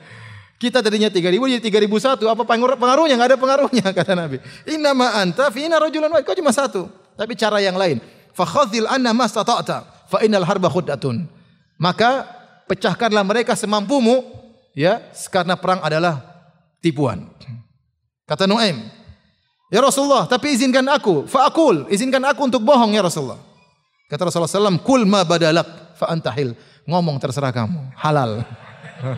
Kita 0.62 0.78
tadinya 0.78 1.11
3 1.11 1.19
ribu 1.35 1.51
jadi 1.51 1.59
3 1.59 1.82
ribu 1.82 1.99
satu. 1.99 2.31
Apa 2.31 2.47
pengaruhnya? 2.47 3.19
Nggak 3.19 3.35
ada 3.35 3.39
pengaruhnya 3.43 3.86
kata 3.99 4.15
Nabi. 4.15 4.39
Innama 4.70 5.19
anta 5.19 5.51
fina 5.51 5.82
rajulan 5.82 6.15
wahid. 6.15 6.23
Kau 6.23 6.39
cuma 6.39 6.55
satu. 6.55 6.86
Tapi 7.19 7.35
cara 7.35 7.59
yang 7.59 7.74
lain. 7.74 7.99
Fakhadhil 8.39 8.86
anna 8.86 9.11
mastata'ta. 9.11 10.07
Fa 10.07 10.23
innal 10.23 10.47
harba 10.47 10.70
khuddatun. 10.70 11.34
Maka 11.85 12.24
pecahkanlah 12.65 13.20
mereka 13.20 13.52
semampumu. 13.52 14.24
Ya, 14.73 15.05
karena 15.28 15.55
perang 15.55 15.85
adalah 15.85 16.24
tipuan. 16.82 17.31
Kata 18.27 18.48
Nuaim, 18.48 18.89
Ya 19.69 19.85
Rasulullah, 19.85 20.27
tapi 20.27 20.56
izinkan 20.56 20.82
aku. 20.89 21.28
Fa'akul, 21.31 21.86
izinkan 21.93 22.24
aku 22.24 22.48
untuk 22.48 22.65
bohong 22.65 22.97
ya 22.97 23.05
Rasulullah. 23.05 23.39
Kata 24.11 24.27
Rasulullah 24.27 24.51
SAW, 24.51 24.82
Kul 24.82 25.06
ma 25.06 25.23
badalak 25.23 25.94
fa'antahil. 26.01 26.59
Ngomong 26.90 27.23
terserah 27.23 27.55
kamu. 27.55 27.94
Halal. 27.97 28.43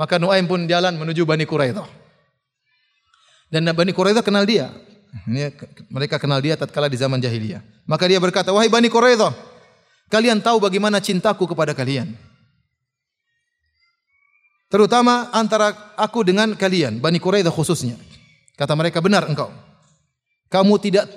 Maka 0.00 0.14
Nuaim 0.20 0.46
pun 0.46 0.68
jalan 0.68 0.94
menuju 0.94 1.26
Bani 1.26 1.48
Quraidah. 1.48 1.88
Dan 3.48 3.64
Bani 3.72 3.96
Quraidah 3.96 4.22
kenal 4.22 4.44
dia. 4.44 4.70
Mereka 5.88 6.20
kenal 6.20 6.38
dia 6.44 6.54
tatkala 6.54 6.86
di 6.86 7.00
zaman 7.00 7.18
jahiliyah. 7.18 7.64
Maka 7.88 8.04
dia 8.04 8.20
berkata, 8.20 8.52
"Wahai 8.52 8.68
Bani 8.68 8.92
Quraidah, 8.92 9.32
kalian 10.08 10.40
tahu 10.42 10.60
bagaimana 10.60 10.98
cintaku 11.00 11.48
kepada 11.48 11.72
kalian. 11.72 12.12
Terutama 14.68 15.32
antara 15.32 15.72
aku 15.96 16.20
dengan 16.20 16.52
kalian, 16.52 17.00
Bani 17.00 17.16
Quraidah 17.16 17.48
khususnya. 17.48 17.96
Kata 18.52 18.76
mereka, 18.76 19.00
benar 19.00 19.24
engkau. 19.24 19.48
Kamu 20.52 20.76
tidak 20.76 21.08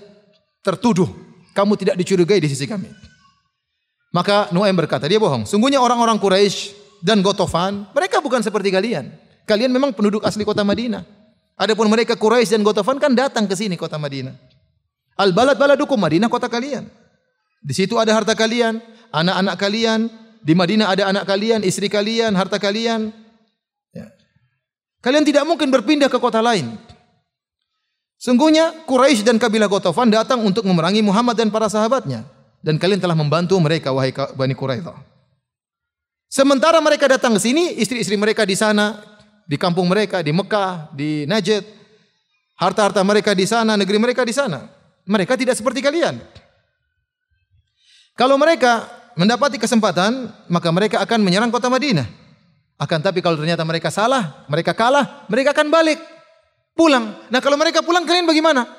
tertuduh. 0.63 1.11
Kamu 1.51 1.75
tidak 1.75 1.99
dicurigai 1.99 2.39
di 2.39 2.47
sisi 2.47 2.63
kami. 2.63 2.87
Maka 4.15 4.47
Nuaim 4.55 4.71
berkata, 4.71 5.03
dia 5.03 5.19
bohong. 5.19 5.43
Sungguhnya 5.43 5.83
orang-orang 5.83 6.15
Quraisy 6.15 6.71
dan 7.03 7.19
Gotofan, 7.19 7.91
mereka 7.91 8.23
bukan 8.23 8.39
seperti 8.39 8.71
kalian. 8.71 9.11
Kalian 9.43 9.67
memang 9.67 9.91
penduduk 9.91 10.23
asli 10.23 10.47
kota 10.47 10.63
Madinah. 10.63 11.03
Adapun 11.59 11.91
mereka 11.91 12.15
Quraisy 12.15 12.55
dan 12.55 12.63
Gotofan 12.63 13.03
kan 13.03 13.11
datang 13.11 13.51
ke 13.51 13.55
sini 13.59 13.75
kota 13.75 13.99
Madinah. 13.99 14.31
Al-balad 15.19 15.59
baladukum 15.59 15.99
Madinah 15.99 16.31
kota 16.31 16.47
kalian. 16.47 16.87
Di 17.61 17.77
situ 17.77 17.95
ada 18.01 18.11
harta 18.17 18.33
kalian, 18.33 18.81
anak-anak 19.13 19.55
kalian, 19.61 20.09
di 20.41 20.53
Madinah 20.57 20.89
ada 20.89 21.13
anak 21.13 21.29
kalian, 21.29 21.61
istri 21.61 21.85
kalian, 21.85 22.33
harta 22.33 22.57
kalian. 22.57 23.13
Ya. 23.93 24.09
Kalian 25.05 25.21
tidak 25.21 25.45
mungkin 25.45 25.69
berpindah 25.69 26.09
ke 26.09 26.17
kota 26.17 26.41
lain. 26.41 26.73
Sungguhnya 28.21 28.85
Quraisy 28.85 29.25
dan 29.25 29.41
kabilah 29.41 29.69
Ghatafan 29.69 30.13
datang 30.13 30.41
untuk 30.45 30.65
memerangi 30.65 31.01
Muhammad 31.01 31.33
dan 31.37 31.49
para 31.49 31.65
sahabatnya 31.69 32.25
dan 32.61 32.77
kalian 32.77 33.01
telah 33.01 33.17
membantu 33.17 33.57
mereka 33.57 33.89
wahai 33.89 34.13
Bani 34.13 34.53
Quraidah. 34.53 34.93
Sementara 36.31 36.79
mereka 36.79 37.11
datang 37.11 37.35
ke 37.35 37.41
sini, 37.43 37.75
istri-istri 37.75 38.15
mereka 38.15 38.47
di 38.47 38.55
sana, 38.55 39.03
di 39.43 39.59
kampung 39.59 39.89
mereka, 39.89 40.23
di 40.23 40.31
Mekah, 40.31 40.87
di 40.95 41.27
Najd, 41.27 41.65
harta-harta 42.55 43.03
mereka 43.03 43.35
di 43.35 43.43
sana, 43.43 43.75
negeri 43.75 43.99
mereka 43.99 44.23
di 44.23 44.31
sana. 44.31 44.63
Mereka 45.03 45.35
tidak 45.35 45.59
seperti 45.59 45.83
kalian. 45.83 46.23
Kalau 48.21 48.37
mereka 48.37 48.85
mendapati 49.17 49.57
kesempatan, 49.57 50.29
maka 50.45 50.69
mereka 50.69 51.01
akan 51.01 51.25
menyerang 51.25 51.49
kota 51.49 51.73
Madinah. 51.73 52.05
Akan 52.77 53.01
tapi 53.01 53.17
kalau 53.17 53.33
ternyata 53.33 53.65
mereka 53.65 53.89
salah, 53.89 54.45
mereka 54.45 54.77
kalah, 54.77 55.25
mereka 55.25 55.57
akan 55.57 55.73
balik. 55.73 55.97
Pulang. 56.77 57.17
Nah 57.33 57.41
kalau 57.41 57.57
mereka 57.57 57.81
pulang 57.81 58.05
kalian 58.05 58.29
bagaimana? 58.29 58.69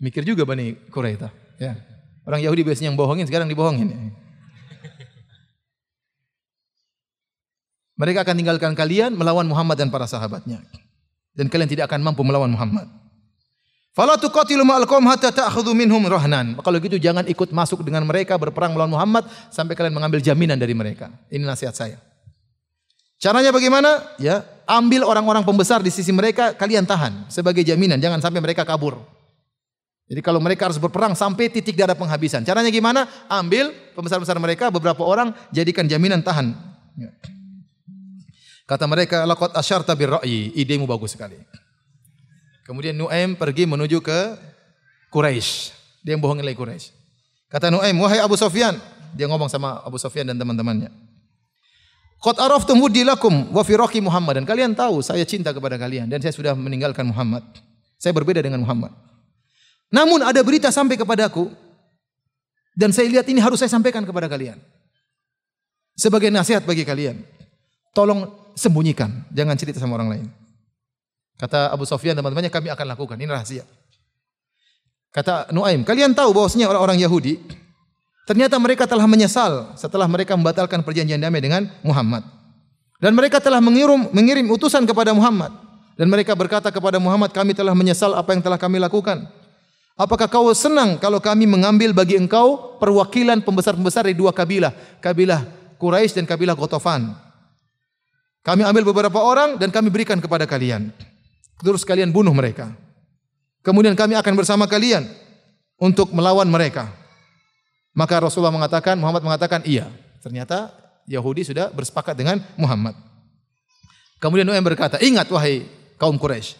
Mikir 0.00 0.24
juga 0.24 0.48
Bani 0.48 0.72
Quraidah. 0.88 1.28
Ya. 1.60 1.76
Orang 2.24 2.40
Yahudi 2.40 2.64
biasanya 2.64 2.88
yang 2.88 2.96
bohongin, 2.96 3.28
sekarang 3.28 3.52
dibohongin. 3.52 4.16
Mereka 8.00 8.24
akan 8.24 8.32
tinggalkan 8.32 8.72
kalian 8.72 9.12
melawan 9.12 9.44
Muhammad 9.44 9.76
dan 9.76 9.92
para 9.92 10.08
sahabatnya. 10.08 10.64
Dan 11.36 11.52
kalian 11.52 11.68
tidak 11.68 11.92
akan 11.92 12.00
mampu 12.00 12.24
melawan 12.24 12.48
Muhammad. 12.48 13.01
Fala 13.92 14.16
tuqatilu 14.16 14.64
ma'al 14.64 14.88
qaum 14.88 15.04
hatta 15.04 15.28
ta'khudhu 15.28 15.76
minhum 15.76 16.00
rahnan. 16.08 16.56
Kalau 16.64 16.80
gitu 16.80 16.96
jangan 16.96 17.28
ikut 17.28 17.52
masuk 17.52 17.84
dengan 17.84 18.08
mereka 18.08 18.40
berperang 18.40 18.72
melawan 18.72 18.96
Muhammad 18.96 19.28
sampai 19.52 19.76
kalian 19.76 19.92
mengambil 19.92 20.24
jaminan 20.24 20.56
dari 20.56 20.72
mereka. 20.72 21.12
Ini 21.28 21.44
nasihat 21.44 21.76
saya. 21.76 22.00
Caranya 23.20 23.52
bagaimana? 23.52 24.16
Ya, 24.16 24.42
ambil 24.64 25.04
orang-orang 25.04 25.44
pembesar 25.44 25.78
di 25.84 25.92
sisi 25.92 26.10
mereka, 26.10 26.56
kalian 26.56 26.88
tahan 26.88 27.28
sebagai 27.28 27.62
jaminan, 27.62 28.00
jangan 28.00 28.18
sampai 28.18 28.40
mereka 28.42 28.64
kabur. 28.64 28.98
Jadi 30.10 30.18
kalau 30.24 30.42
mereka 30.42 30.66
harus 30.66 30.80
berperang 30.80 31.14
sampai 31.14 31.52
titik 31.52 31.78
darah 31.78 31.94
penghabisan. 31.94 32.42
Caranya 32.42 32.72
gimana? 32.72 33.06
Ambil 33.30 33.70
pembesar-pembesar 33.94 34.40
mereka, 34.42 34.72
beberapa 34.74 35.06
orang 35.06 35.36
jadikan 35.54 35.86
jaminan 35.86 36.24
tahan. 36.24 36.50
Ya. 36.98 37.12
Kata 38.66 38.88
mereka, 38.88 39.22
laqad 39.28 39.52
asyarta 39.54 39.94
birra'yi, 39.94 40.56
idemu 40.58 40.88
bagus 40.88 41.14
sekali. 41.14 41.38
Kemudian 42.72 42.96
Nuaim 42.96 43.36
pergi 43.36 43.68
menuju 43.68 44.00
ke 44.00 44.32
Quraisy. 45.12 45.76
Dia 46.00 46.16
yang 46.16 46.24
bohongin 46.24 46.40
lagi 46.40 46.56
Quraisy. 46.56 46.88
Kata 47.52 47.68
Nuaim, 47.68 48.00
wahai 48.00 48.16
Abu 48.16 48.32
Sofyan, 48.32 48.80
dia 49.12 49.28
ngomong 49.28 49.52
sama 49.52 49.84
Abu 49.84 50.00
Sofyan 50.00 50.24
dan 50.32 50.40
teman-temannya. 50.40 50.88
Qad 52.16 52.40
araftum 52.40 52.80
wudilakum 52.80 53.52
wa 53.52 53.60
firaqi 53.60 54.00
Muhammad 54.00 54.40
dan 54.40 54.44
kalian 54.48 54.72
tahu 54.72 55.04
saya 55.04 55.20
cinta 55.28 55.52
kepada 55.52 55.76
kalian 55.76 56.08
dan 56.08 56.24
saya 56.24 56.32
sudah 56.32 56.56
meninggalkan 56.56 57.04
Muhammad. 57.04 57.44
Saya 58.00 58.16
berbeda 58.16 58.40
dengan 58.40 58.64
Muhammad. 58.64 58.96
Namun 59.92 60.24
ada 60.24 60.40
berita 60.40 60.72
sampai 60.72 60.96
kepadaku 60.96 61.52
dan 62.72 62.88
saya 62.88 63.04
lihat 63.04 63.28
ini 63.28 63.36
harus 63.36 63.60
saya 63.60 63.68
sampaikan 63.68 64.00
kepada 64.08 64.32
kalian. 64.32 64.56
Sebagai 65.92 66.32
nasihat 66.32 66.64
bagi 66.64 66.88
kalian. 66.88 67.20
Tolong 67.92 68.32
sembunyikan, 68.56 69.28
jangan 69.28 69.60
cerita 69.60 69.76
sama 69.76 70.00
orang 70.00 70.08
lain. 70.08 70.26
Kata 71.42 71.74
Abu 71.74 71.82
Sofyan 71.82 72.14
teman-temannya 72.14 72.54
kami 72.54 72.70
akan 72.70 72.86
lakukan, 72.86 73.18
ini 73.18 73.26
rahasia. 73.26 73.66
Kata 75.10 75.50
Nuaim, 75.50 75.82
kalian 75.82 76.14
tahu 76.14 76.30
bahwasanya 76.30 76.70
orang-orang 76.70 77.02
Yahudi 77.02 77.42
Ternyata 78.22 78.54
mereka 78.62 78.86
telah 78.86 79.06
menyesal 79.10 79.74
setelah 79.74 80.06
mereka 80.06 80.38
membatalkan 80.38 80.78
perjanjian 80.86 81.18
damai 81.18 81.42
dengan 81.42 81.66
Muhammad. 81.82 82.22
Dan 83.02 83.18
mereka 83.18 83.42
telah 83.42 83.58
mengirim, 83.58 84.14
mengirim 84.14 84.46
utusan 84.46 84.86
kepada 84.86 85.10
Muhammad. 85.10 85.50
Dan 85.98 86.06
mereka 86.06 86.38
berkata 86.38 86.70
kepada 86.70 87.02
Muhammad, 87.02 87.34
kami 87.34 87.50
telah 87.50 87.74
menyesal 87.74 88.14
apa 88.14 88.30
yang 88.30 88.40
telah 88.40 88.54
kami 88.54 88.78
lakukan. 88.78 89.26
Apakah 89.98 90.30
kau 90.30 90.48
senang 90.54 90.96
kalau 91.02 91.18
kami 91.18 91.50
mengambil 91.50 91.90
bagi 91.90 92.16
engkau 92.16 92.78
perwakilan 92.78 93.42
pembesar-pembesar 93.42 94.06
dari 94.06 94.16
dua 94.16 94.30
kabilah. 94.30 94.72
Kabilah 95.02 95.42
Quraisy 95.76 96.22
dan 96.22 96.24
kabilah 96.24 96.54
Gotofan. 96.54 97.12
Kami 98.46 98.62
ambil 98.62 98.86
beberapa 98.86 99.18
orang 99.18 99.58
dan 99.58 99.74
kami 99.74 99.90
berikan 99.90 100.22
kepada 100.22 100.46
kalian. 100.46 100.94
Terus 101.62 101.86
kalian 101.86 102.10
bunuh 102.10 102.34
mereka. 102.34 102.74
Kemudian 103.62 103.94
kami 103.94 104.18
akan 104.18 104.34
bersama 104.34 104.66
kalian 104.66 105.06
untuk 105.78 106.10
melawan 106.10 106.50
mereka. 106.50 106.90
Maka 107.94 108.18
Rasulullah 108.18 108.52
mengatakan, 108.52 108.98
Muhammad 108.98 109.22
mengatakan, 109.22 109.62
iya. 109.62 109.86
Ternyata 110.18 110.74
Yahudi 111.06 111.46
sudah 111.46 111.70
bersepakat 111.70 112.18
dengan 112.18 112.42
Muhammad. 112.58 112.98
Kemudian 114.18 114.46
Nuaim 114.46 114.62
berkata, 114.62 114.98
ingat 114.98 115.30
wahai 115.30 115.66
kaum 115.98 116.18
Quraisy, 116.18 116.58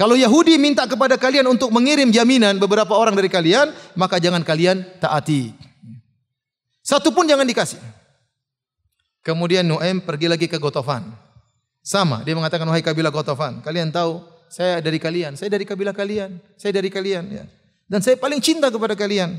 kalau 0.00 0.16
Yahudi 0.16 0.56
minta 0.56 0.88
kepada 0.88 1.20
kalian 1.20 1.44
untuk 1.44 1.68
mengirim 1.68 2.08
jaminan 2.08 2.56
beberapa 2.56 2.96
orang 2.96 3.12
dari 3.12 3.28
kalian, 3.28 3.68
maka 3.92 4.16
jangan 4.16 4.40
kalian 4.40 4.80
taati. 4.96 5.52
Satu 6.80 7.12
pun 7.12 7.28
jangan 7.28 7.44
dikasih. 7.44 7.76
Kemudian 9.20 9.68
Nuaim 9.68 10.00
pergi 10.00 10.32
lagi 10.32 10.48
ke 10.48 10.56
Gotofan. 10.56 11.04
Sama, 11.90 12.22
dia 12.22 12.38
mengatakan 12.38 12.62
wahai 12.70 12.86
kabilah 12.86 13.10
Gotofan, 13.10 13.66
kalian 13.66 13.90
tahu 13.90 14.22
saya 14.46 14.78
dari 14.78 15.02
kalian, 15.02 15.34
saya 15.34 15.50
dari 15.50 15.66
kabilah 15.66 15.90
kalian, 15.90 16.38
saya 16.54 16.70
dari 16.70 16.86
kalian 16.86 17.26
ya. 17.26 17.44
Dan 17.90 17.98
saya 17.98 18.14
paling 18.14 18.38
cinta 18.38 18.70
kepada 18.70 18.94
kalian. 18.94 19.34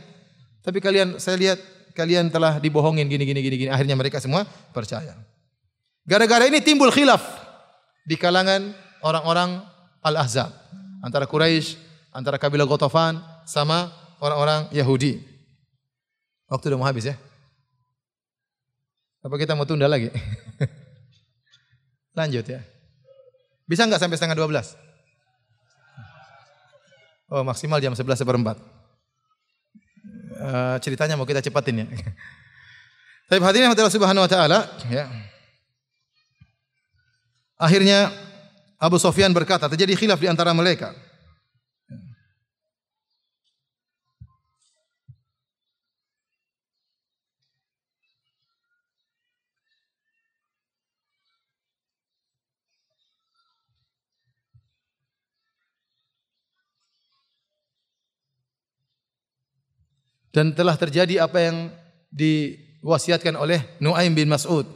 Tapi 0.60 0.84
kalian 0.84 1.16
saya 1.16 1.40
lihat 1.40 1.64
kalian 1.96 2.28
telah 2.28 2.60
dibohongin 2.60 3.08
gini 3.08 3.24
gini 3.24 3.40
gini 3.40 3.56
gini. 3.56 3.70
Akhirnya 3.72 3.96
mereka 3.96 4.20
semua 4.20 4.44
percaya. 4.76 5.16
Gara-gara 6.04 6.44
ini 6.44 6.60
timbul 6.60 6.92
khilaf 6.92 7.24
di 8.04 8.20
kalangan 8.20 8.76
orang-orang 9.00 9.64
Al-Ahzab 10.04 10.52
antara 11.08 11.24
Quraisy, 11.32 11.80
antara 12.12 12.36
kabilah 12.36 12.68
Ghatafan 12.68 13.24
sama 13.48 13.96
orang-orang 14.20 14.68
Yahudi. 14.76 15.24
Waktu 16.52 16.76
udah 16.76 16.80
mau 16.84 16.88
habis 16.92 17.08
ya. 17.08 17.16
Apa 19.24 19.40
kita 19.40 19.56
mau 19.56 19.64
tunda 19.64 19.88
lagi? 19.88 20.12
Lanjut 22.12 22.46
ya. 22.48 22.62
Bisa 23.68 23.88
nggak 23.88 24.02
sampai 24.04 24.18
setengah 24.20 24.36
12? 24.36 24.76
Oh 27.32 27.44
maksimal 27.48 27.80
jam 27.80 27.96
11 27.96 28.04
seperempat. 28.20 28.60
Uh, 30.42 30.76
ceritanya 30.84 31.16
mau 31.16 31.24
kita 31.24 31.40
cepatin 31.40 31.84
ya. 31.84 31.88
Tapi 33.32 33.40
hadirin 33.40 33.72
Allah 33.72 33.88
Subhanahu 33.88 34.28
wa 34.28 34.32
taala 34.32 34.68
ya. 34.92 35.08
Akhirnya 37.56 38.12
Abu 38.82 38.98
Sofyan 38.98 39.30
berkata, 39.30 39.70
terjadi 39.70 39.94
khilaf 39.94 40.18
di 40.18 40.26
antara 40.26 40.50
mereka. 40.58 40.98
Dan 60.32 60.56
telah 60.56 60.76
terjadi 60.80 61.28
apa 61.28 61.38
yang 61.40 61.58
diwasiatkan 62.12 63.36
oleh 63.36 63.64
Nuaim 63.84 64.16
bin 64.16 64.32
Mas'ud. 64.32 64.68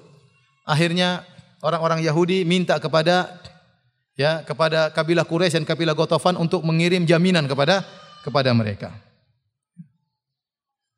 Akhirnya 0.67 1.23
orang-orang 1.63 2.03
Yahudi 2.03 2.43
minta 2.43 2.75
kepada 2.79 3.39
ya 4.15 4.43
kepada 4.43 4.91
kabilah 4.91 5.27
Quraisy 5.27 5.63
dan 5.63 5.65
kabilah 5.67 5.95
Gotofan 5.95 6.35
untuk 6.39 6.63
mengirim 6.63 7.03
jaminan 7.07 7.47
kepada 7.47 7.83
kepada 8.23 8.51
mereka. 8.51 8.91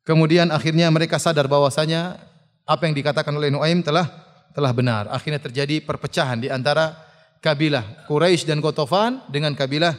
Kemudian 0.06 0.48
akhirnya 0.48 0.88
mereka 0.88 1.20
sadar 1.20 1.44
bahwasanya 1.44 2.16
apa 2.64 2.88
yang 2.88 2.96
dikatakan 2.96 3.34
oleh 3.36 3.52
Nuaim 3.52 3.84
telah 3.84 4.08
telah 4.56 4.72
benar. 4.72 5.06
Akhirnya 5.12 5.38
terjadi 5.38 5.84
perpecahan 5.84 6.40
di 6.40 6.48
antara 6.48 6.96
kabilah 7.44 8.08
Quraisy 8.08 8.48
dan 8.48 8.64
Gotofan 8.64 9.28
dengan 9.28 9.52
kabilah 9.52 9.92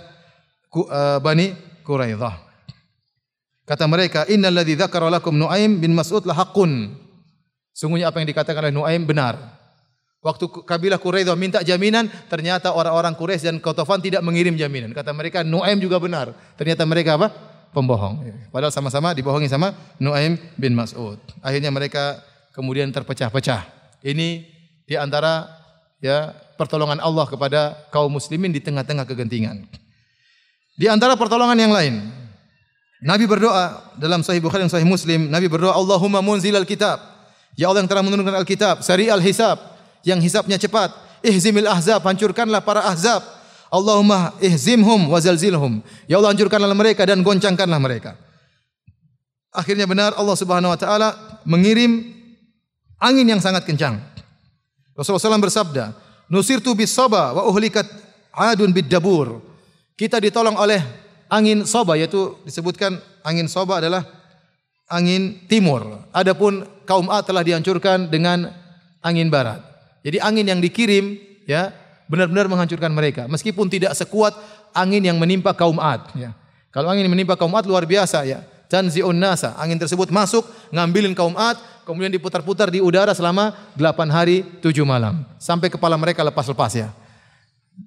uh, 0.73 1.21
Bani 1.21 1.53
Quraidah. 1.85 2.48
Kata 3.69 3.85
mereka, 3.85 4.25
"Innal 4.25 4.57
ladzi 4.57 4.73
dzakara 4.73 5.13
lakum 5.13 5.37
Nuaim 5.37 5.77
bin 5.77 5.93
Mas'ud 5.93 6.25
la 6.25 6.33
haqqun." 6.33 6.89
Sungguhnya 7.69 8.09
apa 8.09 8.17
yang 8.17 8.25
dikatakan 8.33 8.65
oleh 8.65 8.73
Nuaim 8.73 9.05
benar. 9.05 9.37
Waktu 10.25 10.49
kabilah 10.65 10.97
Quraidah 10.97 11.37
minta 11.37 11.61
jaminan, 11.61 12.09
ternyata 12.27 12.73
orang-orang 12.73 13.15
Quraisy 13.15 13.45
dan 13.45 13.57
Qatafan 13.61 14.03
tidak 14.03 14.19
mengirim 14.25 14.57
jaminan. 14.57 14.91
Kata 14.91 15.13
mereka, 15.13 15.45
Nuaim 15.45 15.77
juga 15.79 15.95
benar. 16.01 16.35
Ternyata 16.59 16.83
mereka 16.83 17.15
apa? 17.15 17.31
Pembohong. 17.71 18.49
Padahal 18.49 18.73
sama-sama 18.73 19.13
dibohongi 19.13 19.45
sama 19.45 19.71
Nuaim 20.01 20.35
bin 20.57 20.73
Mas'ud. 20.73 21.21
Akhirnya 21.39 21.69
mereka 21.69 22.19
kemudian 22.51 22.89
terpecah-pecah. 22.91 23.69
Ini 24.01 24.43
di 24.83 24.95
antara 24.97 25.45
ya 26.03 26.33
pertolongan 26.59 26.99
Allah 26.99 27.23
kepada 27.29 27.87
kaum 27.93 28.11
muslimin 28.11 28.51
di 28.51 28.59
tengah-tengah 28.59 29.07
kegentingan. 29.07 29.63
Di 30.75 30.91
antara 30.91 31.15
pertolongan 31.15 31.55
yang 31.55 31.71
lain, 31.71 32.11
Nabi 32.99 33.23
berdoa 33.31 33.95
dalam 33.95 34.19
Sahih 34.19 34.43
Bukhari 34.43 34.67
dan 34.67 34.71
Sahih 34.71 34.87
Muslim, 34.87 35.31
Nabi 35.31 35.47
berdoa, 35.47 35.71
Allahumma 35.71 36.19
munzilal 36.19 36.67
kitab. 36.67 36.99
Ya 37.55 37.71
Allah 37.71 37.83
yang 37.83 37.91
telah 37.91 38.03
menurunkan 38.03 38.35
Alkitab, 38.43 38.83
sari 38.83 39.07
al-hisab, 39.07 39.59
yang 40.03 40.19
hisabnya 40.19 40.59
cepat. 40.59 40.91
Ihzimil 41.23 41.67
ahzab, 41.67 42.03
hancurkanlah 42.03 42.63
para 42.63 42.83
ahzab. 42.87 43.23
Allahumma 43.71 44.35
ihzimhum 44.39 45.11
wa 45.11 45.19
zalzilhum. 45.19 45.83
Ya 46.07 46.19
Allah 46.19 46.35
hancurkanlah 46.35 46.71
mereka 46.75 47.03
dan 47.07 47.23
goncangkanlah 47.23 47.79
mereka. 47.79 48.15
Akhirnya 49.49 49.89
benar 49.89 50.13
Allah 50.15 50.35
Subhanahu 50.37 50.71
wa 50.71 50.79
taala 50.79 51.09
mengirim 51.43 52.05
angin 53.01 53.25
yang 53.25 53.41
sangat 53.41 53.65
kencang. 53.65 53.97
Rasulullah 54.93 55.37
SAW 55.37 55.47
bersabda, 55.47 55.95
"Nusirtu 56.27 56.75
bis 56.75 56.91
saba 56.91 57.31
wa 57.33 57.47
uhlikat 57.47 57.87
adun 58.35 58.71
bid 58.75 58.91
dabur." 58.91 59.41
Kita 59.99 60.21
ditolong 60.21 60.55
oleh 60.55 60.79
angin 61.29 61.63
soba 61.63 61.95
yaitu 61.95 62.35
disebutkan 62.43 62.97
angin 63.23 63.45
soba 63.45 63.79
adalah 63.79 64.03
angin 64.89 65.37
timur. 65.45 66.03
Adapun 66.11 66.65
kaum 66.83 67.07
Ad 67.13 67.29
telah 67.29 67.45
dihancurkan 67.45 68.09
dengan 68.09 68.49
angin 68.99 69.29
barat. 69.29 69.61
Jadi 70.01 70.17
angin 70.19 70.49
yang 70.49 70.59
dikirim 70.59 71.15
ya 71.45 71.71
benar-benar 72.09 72.49
menghancurkan 72.49 72.89
mereka 72.89 73.29
meskipun 73.29 73.69
tidak 73.69 73.93
sekuat 73.93 74.33
angin 74.73 75.05
yang 75.05 75.21
menimpa 75.21 75.53
kaum 75.53 75.77
Ad 75.77 76.17
ya. 76.17 76.33
Kalau 76.73 76.89
angin 76.89 77.05
yang 77.05 77.13
menimpa 77.13 77.37
kaum 77.37 77.53
Ad 77.53 77.69
luar 77.69 77.85
biasa 77.85 78.25
ya. 78.25 78.41
Tanzi'un 78.69 79.17
nasa, 79.17 79.57
angin 79.57 79.81
tersebut 79.81 80.13
masuk 80.13 80.45
ngambilin 80.69 81.17
kaum 81.17 81.33
Ad, 81.33 81.57
kemudian 81.89 82.13
diputar-putar 82.13 82.69
di 82.69 82.77
udara 82.77 83.17
selama 83.17 83.73
8 83.73 84.13
hari 84.13 84.45
7 84.61 84.85
malam 84.85 85.25
sampai 85.41 85.73
kepala 85.73 85.97
mereka 85.97 86.21
lepas-lepas 86.21 86.77
ya. 86.77 86.93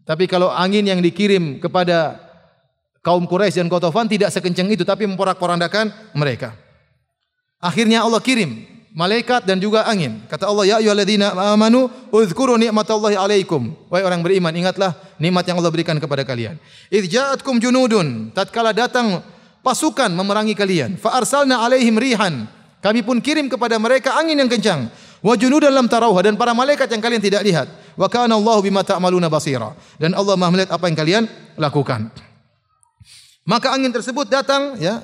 Tapi 0.02 0.26
kalau 0.26 0.50
angin 0.50 0.82
yang 0.82 0.98
dikirim 0.98 1.62
kepada 1.62 2.18
kaum 3.02 3.26
Quraisy 3.26 3.60
dan 3.60 3.68
Qatafan 3.68 4.06
tidak 4.08 4.30
sekencang 4.30 4.70
itu 4.70 4.86
tapi 4.86 5.04
memporak-porandakan 5.10 5.90
mereka. 6.14 6.54
Akhirnya 7.58 8.02
Allah 8.02 8.22
kirim 8.22 8.66
malaikat 8.94 9.44
dan 9.44 9.58
juga 9.58 9.84
angin. 9.88 10.22
Kata 10.28 10.48
Allah, 10.48 10.64
"Ya 10.68 10.76
ayyuhalladzina 10.78 11.34
amanu, 11.52 11.90
udzkuru 12.14 12.56
nikmatallahi 12.60 13.18
alaikum." 13.18 13.74
Wahai 13.90 14.04
orang 14.06 14.20
beriman, 14.20 14.52
ingatlah 14.54 14.96
nikmat 15.18 15.44
yang 15.48 15.58
Allah 15.58 15.72
berikan 15.72 15.96
kepada 15.98 16.22
kalian. 16.22 16.56
Idz 16.92 17.10
ja'atkum 17.10 17.58
junudun, 17.58 18.30
tatkala 18.32 18.70
datang 18.70 19.20
pasukan 19.64 20.10
memerangi 20.12 20.54
kalian, 20.54 20.98
fa 21.00 21.18
arsalna 21.18 21.62
alaihim 21.62 21.96
rihan. 21.96 22.46
Kami 22.82 23.06
pun 23.06 23.22
kirim 23.22 23.46
kepada 23.46 23.78
mereka 23.78 24.18
angin 24.18 24.34
yang 24.34 24.50
kencang. 24.50 24.90
Wa 25.22 25.38
junudan 25.38 25.70
lam 25.70 25.86
tarauha 25.86 26.18
dan 26.26 26.34
para 26.34 26.50
malaikat 26.50 26.90
yang 26.90 26.98
kalian 26.98 27.22
tidak 27.22 27.46
lihat. 27.46 27.70
Wa 27.94 28.10
kana 28.10 28.34
Allahu 28.34 28.58
bima 28.58 28.82
ta'maluna 28.82 29.30
basira. 29.30 29.70
Dan 29.94 30.18
Allah 30.18 30.34
Maha 30.34 30.50
melihat 30.50 30.74
apa 30.74 30.90
yang 30.90 30.98
kalian 30.98 31.22
lakukan. 31.54 32.10
Maka 33.42 33.74
angin 33.74 33.90
tersebut 33.90 34.30
datang 34.30 34.78
ya, 34.78 35.02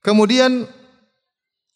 kemudian 0.00 0.64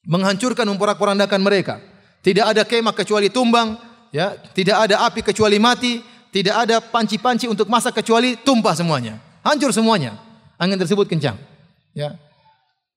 menghancurkan 0.09 0.65
memporak-porandakan 0.65 1.41
mereka. 1.45 1.77
Tidak 2.21 2.45
ada 2.45 2.65
kemah 2.65 2.97
kecuali 2.97 3.29
tumbang, 3.29 3.77
ya, 4.13 4.37
tidak 4.57 4.89
ada 4.89 5.05
api 5.09 5.21
kecuali 5.21 5.61
mati, 5.61 6.01
tidak 6.33 6.69
ada 6.69 6.81
panci-panci 6.81 7.49
untuk 7.49 7.69
masak 7.69 8.01
kecuali 8.01 8.37
tumpah 8.41 8.73
semuanya. 8.77 9.21
Hancur 9.45 9.73
semuanya. 9.73 10.17
Angin 10.61 10.77
tersebut 10.77 11.09
kencang. 11.09 11.37
Ya. 11.97 12.17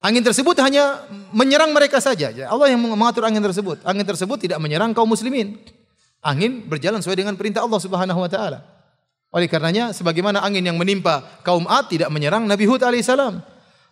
Angin 0.03 0.19
tersebut 0.19 0.59
hanya 0.59 1.07
menyerang 1.31 1.71
mereka 1.71 2.03
saja. 2.03 2.27
Ya, 2.27 2.51
Allah 2.51 2.75
yang 2.75 2.83
mengatur 2.83 3.23
angin 3.23 3.39
tersebut. 3.39 3.79
Angin 3.87 4.03
tersebut 4.03 4.35
tidak 4.35 4.59
menyerang 4.59 4.91
kaum 4.91 5.07
muslimin. 5.07 5.55
Angin 6.19 6.63
berjalan 6.67 6.99
sesuai 6.99 7.19
dengan 7.19 7.35
perintah 7.39 7.63
Allah 7.63 7.79
Subhanahu 7.79 8.19
wa 8.19 8.27
taala. 8.27 8.72
Oleh 9.33 9.49
karenanya 9.49 9.89
sebagaimana 9.97 10.45
angin 10.45 10.61
yang 10.61 10.77
menimpa 10.77 11.41
kaum 11.41 11.65
Ad 11.65 11.89
tidak 11.89 12.13
menyerang 12.13 12.45
Nabi 12.45 12.69
Hud 12.69 12.85
alaihissalam. 12.85 13.41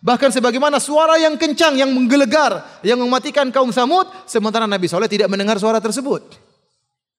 Bahkan 0.02 0.30
sebagaimana 0.34 0.82
suara 0.82 1.18
yang 1.18 1.38
kencang 1.38 1.78
yang 1.78 1.90
menggelegar 1.90 2.82
yang 2.82 2.98
mematikan 2.98 3.50
kaum 3.54 3.70
Samud 3.70 4.06
sementara 4.26 4.66
Nabi 4.66 4.90
Soleh 4.90 5.06
tidak 5.06 5.30
mendengar 5.30 5.58
suara 5.62 5.78
tersebut. 5.78 6.38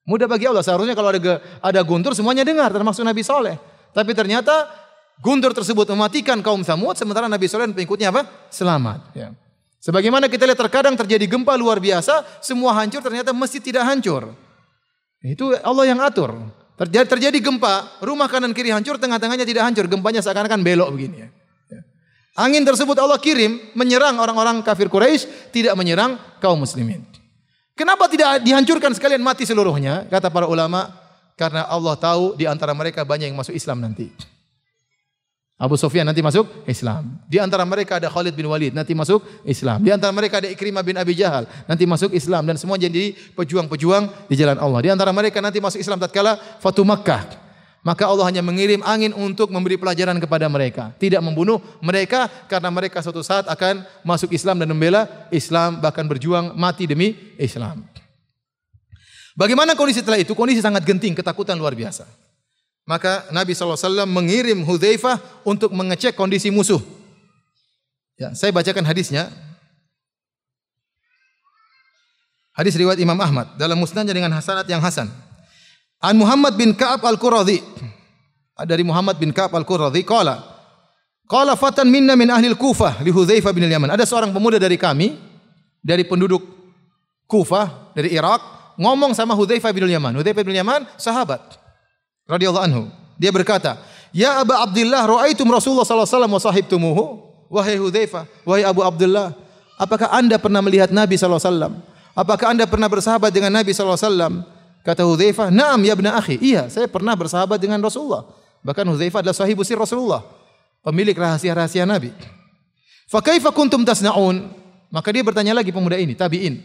Mudah 0.04 0.28
bagi 0.28 0.44
Allah 0.44 0.60
seharusnya 0.60 0.92
kalau 0.92 1.08
ada 1.08 1.40
ada 1.64 1.80
guntur 1.80 2.12
semuanya 2.12 2.44
dengar 2.44 2.68
termasuk 2.68 3.00
Nabi 3.04 3.24
Soleh. 3.24 3.56
Tapi 3.92 4.12
ternyata 4.12 4.68
guntur 5.20 5.56
tersebut 5.56 5.88
mematikan 5.96 6.44
kaum 6.44 6.60
Samud 6.60 6.92
sementara 6.96 7.24
Nabi 7.24 7.48
Soleh 7.48 7.72
dan 7.72 7.76
pengikutnya 7.76 8.12
apa? 8.12 8.28
Selamat. 8.52 9.16
Ya. 9.16 9.32
Sebagaimana 9.84 10.32
kita 10.32 10.48
lihat 10.48 10.60
terkadang 10.60 10.96
terjadi 10.96 11.24
gempa 11.28 11.56
luar 11.60 11.76
biasa, 11.76 12.24
semua 12.40 12.72
hancur 12.72 13.04
ternyata 13.04 13.36
mesti 13.36 13.60
tidak 13.60 13.84
hancur. 13.84 14.32
Itu 15.24 15.56
Allah 15.60 15.84
yang 15.88 16.00
atur. 16.04 16.36
Terjadi, 16.74 17.06
terjadi 17.06 17.38
gempa, 17.38 18.02
rumah 18.02 18.26
kanan 18.26 18.50
kiri 18.50 18.74
hancur, 18.74 18.98
tengah-tengahnya 18.98 19.46
tidak 19.46 19.62
hancur, 19.62 19.86
gempanya 19.86 20.18
seakan-akan 20.18 20.58
belok 20.58 20.90
begini 20.90 21.22
ya. 21.22 21.28
ya. 21.70 21.80
Angin 22.34 22.66
tersebut 22.66 22.98
Allah 22.98 23.14
kirim 23.22 23.62
menyerang 23.78 24.18
orang-orang 24.18 24.58
kafir 24.66 24.90
Quraisy, 24.90 25.54
tidak 25.54 25.78
menyerang 25.78 26.18
kaum 26.42 26.58
muslimin. 26.58 27.06
Kenapa 27.78 28.10
tidak 28.10 28.42
dihancurkan 28.42 28.90
sekalian 28.90 29.22
mati 29.22 29.46
seluruhnya? 29.46 30.10
Kata 30.10 30.34
para 30.34 30.50
ulama, 30.50 30.90
karena 31.38 31.66
Allah 31.66 31.94
tahu 31.94 32.34
di 32.34 32.46
antara 32.46 32.74
mereka 32.74 33.06
banyak 33.06 33.30
yang 33.30 33.38
masuk 33.38 33.54
Islam 33.54 33.78
nanti. 33.78 34.10
Abu 35.54 35.78
Sufyan 35.78 36.02
nanti 36.02 36.18
masuk 36.18 36.50
Islam. 36.66 37.14
Di 37.30 37.38
antara 37.38 37.62
mereka 37.62 38.02
ada 38.02 38.10
Khalid 38.10 38.34
bin 38.34 38.50
Walid 38.50 38.74
nanti 38.74 38.90
masuk 38.90 39.22
Islam. 39.46 39.86
Di 39.86 39.94
antara 39.94 40.10
mereka 40.10 40.42
ada 40.42 40.50
Ikrimah 40.50 40.82
bin 40.82 40.98
Abi 40.98 41.14
Jahal 41.14 41.46
nanti 41.70 41.86
masuk 41.86 42.10
Islam 42.10 42.42
dan 42.42 42.58
semua 42.58 42.74
jadi 42.74 43.14
pejuang-pejuang 43.38 44.26
di 44.26 44.34
jalan 44.34 44.58
Allah. 44.58 44.80
Di 44.82 44.90
antara 44.90 45.14
mereka 45.14 45.38
nanti 45.38 45.62
masuk 45.62 45.78
Islam 45.78 46.02
tatkala 46.02 46.34
Fatu 46.58 46.82
Makkah. 46.82 47.46
Maka 47.84 48.08
Allah 48.08 48.24
hanya 48.32 48.40
mengirim 48.40 48.80
angin 48.80 49.12
untuk 49.12 49.52
memberi 49.52 49.76
pelajaran 49.76 50.16
kepada 50.16 50.48
mereka, 50.48 50.96
tidak 50.96 51.20
membunuh 51.20 51.60
mereka 51.84 52.32
karena 52.48 52.72
mereka 52.72 53.04
suatu 53.04 53.20
saat 53.20 53.44
akan 53.44 53.84
masuk 54.00 54.32
Islam 54.32 54.56
dan 54.56 54.72
membela 54.72 55.28
Islam 55.28 55.84
bahkan 55.84 56.08
berjuang 56.08 56.56
mati 56.56 56.88
demi 56.88 57.12
Islam. 57.36 57.84
Bagaimana 59.36 59.76
kondisi 59.76 60.00
setelah 60.00 60.16
itu? 60.16 60.32
Kondisi 60.32 60.64
sangat 60.64 60.80
genting, 60.88 61.12
ketakutan 61.12 61.60
luar 61.60 61.76
biasa. 61.76 62.23
Maka 62.84 63.24
Nabi 63.32 63.56
SAW 63.56 64.04
mengirim 64.04 64.60
Hudzaifah 64.60 65.20
untuk 65.44 65.72
mengecek 65.72 66.12
kondisi 66.12 66.52
musuh. 66.52 66.80
Ya, 68.20 68.36
saya 68.36 68.52
bacakan 68.52 68.84
hadisnya. 68.84 69.32
Hadis 72.54 72.76
riwayat 72.78 73.00
Imam 73.00 73.18
Ahmad 73.18 73.56
dalam 73.58 73.74
musnadnya 73.80 74.14
dengan 74.14 74.30
hasanat 74.36 74.68
yang 74.68 74.78
hasan. 74.78 75.10
An 75.98 76.14
Muhammad 76.14 76.54
bin 76.54 76.76
Ka'ab 76.76 77.02
Al-Quradhi. 77.02 77.64
Dari 78.68 78.86
Muhammad 78.86 79.18
bin 79.18 79.34
Ka'ab 79.34 79.50
Al-Quradhi 79.58 80.06
qala 80.06 80.54
Qala 81.24 81.56
fatan 81.56 81.88
minna 81.88 82.12
min 82.14 82.28
ahli 82.28 82.52
Kufah 82.52 83.00
li 83.00 83.08
Hudzaifah 83.08 83.52
bin 83.56 83.64
Yaman. 83.64 83.96
Ada 83.96 84.04
seorang 84.04 84.28
pemuda 84.28 84.60
dari 84.60 84.76
kami 84.76 85.16
dari 85.80 86.04
penduduk 86.04 86.44
Kufah 87.24 87.96
dari 87.96 88.12
Irak 88.12 88.44
ngomong 88.76 89.16
sama 89.16 89.32
Hudzaifah 89.32 89.72
bin 89.72 89.88
Yaman. 89.88 90.20
Hudzaifah 90.20 90.44
bin 90.44 90.52
Yaman 90.60 90.84
sahabat 91.00 91.63
radhiyallahu 92.28 92.64
anhu. 92.64 92.82
Dia 93.20 93.30
berkata, 93.30 93.78
"Ya 94.10 94.42
Aba 94.42 94.64
Abdullah, 94.66 95.06
ra'aitum 95.06 95.46
Rasulullah 95.48 95.86
sallallahu 95.86 96.08
alaihi 96.08 96.16
wasallam 96.18 96.32
wa 96.32 96.42
sahibtumuhu?" 96.42 97.04
Wahai 97.52 97.78
Hudzaifah, 97.78 98.26
wahai 98.42 98.64
Abu 98.66 98.82
Abdullah, 98.82 99.30
apakah 99.78 100.10
Anda 100.10 100.40
pernah 100.40 100.58
melihat 100.64 100.90
Nabi 100.90 101.14
sallallahu 101.14 101.38
alaihi 101.38 101.50
wasallam? 101.54 101.72
Apakah 102.14 102.46
Anda 102.50 102.64
pernah 102.66 102.88
bersahabat 102.90 103.30
dengan 103.30 103.54
Nabi 103.54 103.70
sallallahu 103.70 103.94
alaihi 103.94 104.10
wasallam? 104.10 104.34
Kata 104.82 105.02
Hudzaifah, 105.06 105.48
"Na'am 105.54 105.80
ya 105.86 105.94
ibna 105.94 106.18
akhi." 106.18 106.36
Iya, 106.40 106.66
saya 106.72 106.90
pernah 106.90 107.14
bersahabat 107.14 107.62
dengan 107.62 107.78
Rasulullah. 107.78 108.26
Bahkan 108.64 108.84
Hudzaifah 108.90 109.20
adalah 109.22 109.36
sahibu 109.36 109.62
sir 109.62 109.78
Rasulullah, 109.78 110.24
pemilik 110.82 111.14
rahasia-rahasia 111.14 111.84
Nabi. 111.84 112.10
Fa 113.06 113.20
kaifa 113.20 113.52
kuntum 113.52 113.84
tasnaun? 113.84 114.50
Maka 114.88 115.10
dia 115.10 115.22
bertanya 115.26 115.52
lagi 115.52 115.74
pemuda 115.74 115.98
ini, 115.98 116.14
tabi'in. 116.14 116.62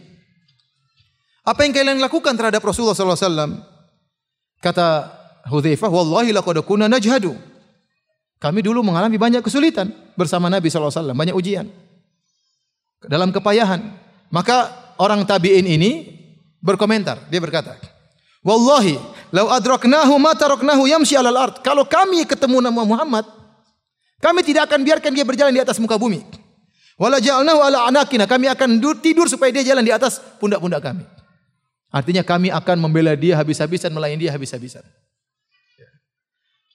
Apa 1.44 1.66
yang 1.66 1.72
kalian 1.74 1.98
lakukan 1.98 2.34
terhadap 2.36 2.62
Rasulullah 2.62 2.94
sallallahu 2.94 3.18
alaihi 3.20 3.30
wasallam? 3.30 3.50
Kata 4.60 4.86
Hudzaifah, 5.48 5.88
"Wallahi 5.88 6.34
laqad 6.36 6.60
kunna 6.66 6.90
najhadu." 6.90 7.32
Kami 8.40 8.64
dulu 8.64 8.80
mengalami 8.80 9.20
banyak 9.20 9.44
kesulitan 9.44 9.92
bersama 10.16 10.48
Nabi 10.48 10.72
sallallahu 10.72 10.88
alaihi 10.88 11.00
wasallam, 11.04 11.18
banyak 11.20 11.36
ujian. 11.36 11.66
Dalam 13.04 13.32
kepayahan. 13.32 13.80
Maka 14.32 14.72
orang 14.96 15.26
tabi'in 15.26 15.66
ini 15.66 16.06
berkomentar, 16.62 17.18
dia 17.28 17.42
berkata, 17.42 17.76
Wallahi, 18.40 18.96
lau 19.36 19.52
adraknahu 19.52 20.16
ma 20.16 20.32
taraknahu 20.32 20.88
yamshi 20.88 21.18
alal 21.18 21.36
ard. 21.36 21.60
Kalau 21.60 21.84
kami 21.84 22.24
ketemu 22.24 22.64
nama 22.64 22.80
Muhammad, 22.80 23.28
kami 24.22 24.40
tidak 24.40 24.72
akan 24.72 24.80
biarkan 24.80 25.12
dia 25.12 25.24
berjalan 25.28 25.52
di 25.52 25.60
atas 25.60 25.76
muka 25.76 26.00
bumi. 26.00 26.24
Wala 26.96 27.20
ja'alnahu 27.20 27.60
ala 27.60 27.88
anakina. 27.88 28.24
Kami 28.24 28.48
akan 28.48 28.80
tidur 29.00 29.28
supaya 29.28 29.52
dia 29.52 29.72
jalan 29.72 29.84
di 29.84 29.92
atas 29.92 30.20
pundak-pundak 30.40 30.80
kami. 30.84 31.04
Artinya 31.92 32.20
kami 32.24 32.48
akan 32.52 32.76
membela 32.76 33.12
dia 33.16 33.36
habis-habisan, 33.36 33.92
melayani 33.92 34.28
dia 34.28 34.32
habis-habisan. 34.32 34.84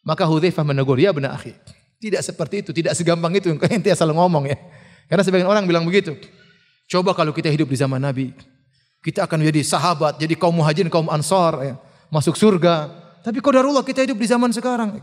Maka 0.06 0.24
Hudzaifah 0.30 0.62
menegur, 0.62 1.02
"Ya 1.02 1.10
benar 1.10 1.34
akhi, 1.34 1.58
tidak 1.98 2.22
seperti 2.22 2.62
itu, 2.62 2.72
tidak 2.72 2.94
segampang 2.94 3.34
itu 3.34 3.50
yang 3.52 3.60
ente 3.66 3.90
asal 3.90 4.14
ngomong 4.14 4.46
ya." 4.46 4.58
Karena 5.10 5.26
sebagian 5.26 5.50
orang 5.50 5.66
bilang 5.66 5.82
begitu. 5.82 6.14
Coba 6.86 7.18
kalau 7.18 7.34
kita 7.34 7.50
hidup 7.50 7.66
di 7.66 7.78
zaman 7.78 7.98
Nabi, 7.98 8.30
kita 9.02 9.26
akan 9.26 9.42
menjadi 9.42 9.66
sahabat, 9.66 10.22
jadi 10.22 10.38
kaum 10.38 10.54
muhajirin, 10.54 10.90
kaum 10.94 11.10
ansar, 11.10 11.58
ya, 11.66 11.74
masuk 12.14 12.38
surga. 12.38 12.90
Tapi 13.26 13.42
kodarullah 13.42 13.82
kita 13.82 14.06
hidup 14.06 14.22
di 14.22 14.28
zaman 14.30 14.54
sekarang. 14.54 15.02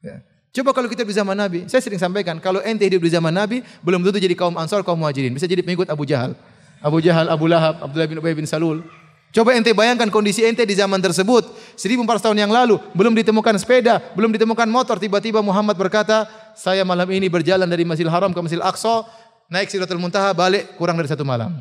Ya. 0.00 0.24
Coba 0.48 0.72
kalau 0.72 0.88
kita 0.88 1.04
di 1.04 1.12
zaman 1.12 1.36
Nabi, 1.36 1.68
saya 1.68 1.84
sering 1.84 2.00
sampaikan, 2.00 2.40
kalau 2.40 2.64
ente 2.64 2.88
hidup 2.88 3.04
di 3.04 3.12
zaman 3.12 3.28
Nabi, 3.28 3.60
belum 3.84 4.00
tentu 4.00 4.16
jadi 4.16 4.32
kaum 4.32 4.56
ansar, 4.56 4.80
kaum 4.80 4.96
muhajirin. 4.96 5.36
Bisa 5.36 5.44
jadi 5.44 5.60
pengikut 5.60 5.92
Abu 5.92 6.08
Jahal. 6.08 6.32
Abu 6.80 7.04
Jahal, 7.04 7.28
Abu 7.28 7.44
Lahab, 7.44 7.84
Abdullah 7.84 8.08
bin 8.08 8.16
Ubay 8.16 8.32
bin 8.32 8.48
Salul. 8.48 8.80
Coba 9.28 9.52
ente 9.52 9.76
bayangkan 9.76 10.08
kondisi 10.08 10.40
ente 10.40 10.64
di 10.64 10.72
zaman 10.72 11.04
tersebut. 11.04 11.44
1400 11.76 12.24
tahun 12.24 12.38
yang 12.40 12.52
lalu, 12.52 12.80
belum 12.96 13.12
ditemukan 13.12 13.60
sepeda, 13.60 14.00
belum 14.16 14.32
ditemukan 14.32 14.64
motor. 14.66 14.96
Tiba-tiba 14.96 15.44
Muhammad 15.44 15.76
berkata, 15.76 16.24
saya 16.56 16.80
malam 16.80 17.06
ini 17.12 17.28
berjalan 17.28 17.68
dari 17.68 17.84
Masjidil 17.84 18.08
Haram 18.08 18.32
ke 18.32 18.40
Masjidil 18.40 18.64
Aqsa, 18.64 19.04
naik 19.52 19.68
Sidratul 19.68 20.00
Muntaha, 20.00 20.32
balik 20.32 20.80
kurang 20.80 20.96
dari 20.96 21.12
satu 21.12 21.28
malam. 21.28 21.60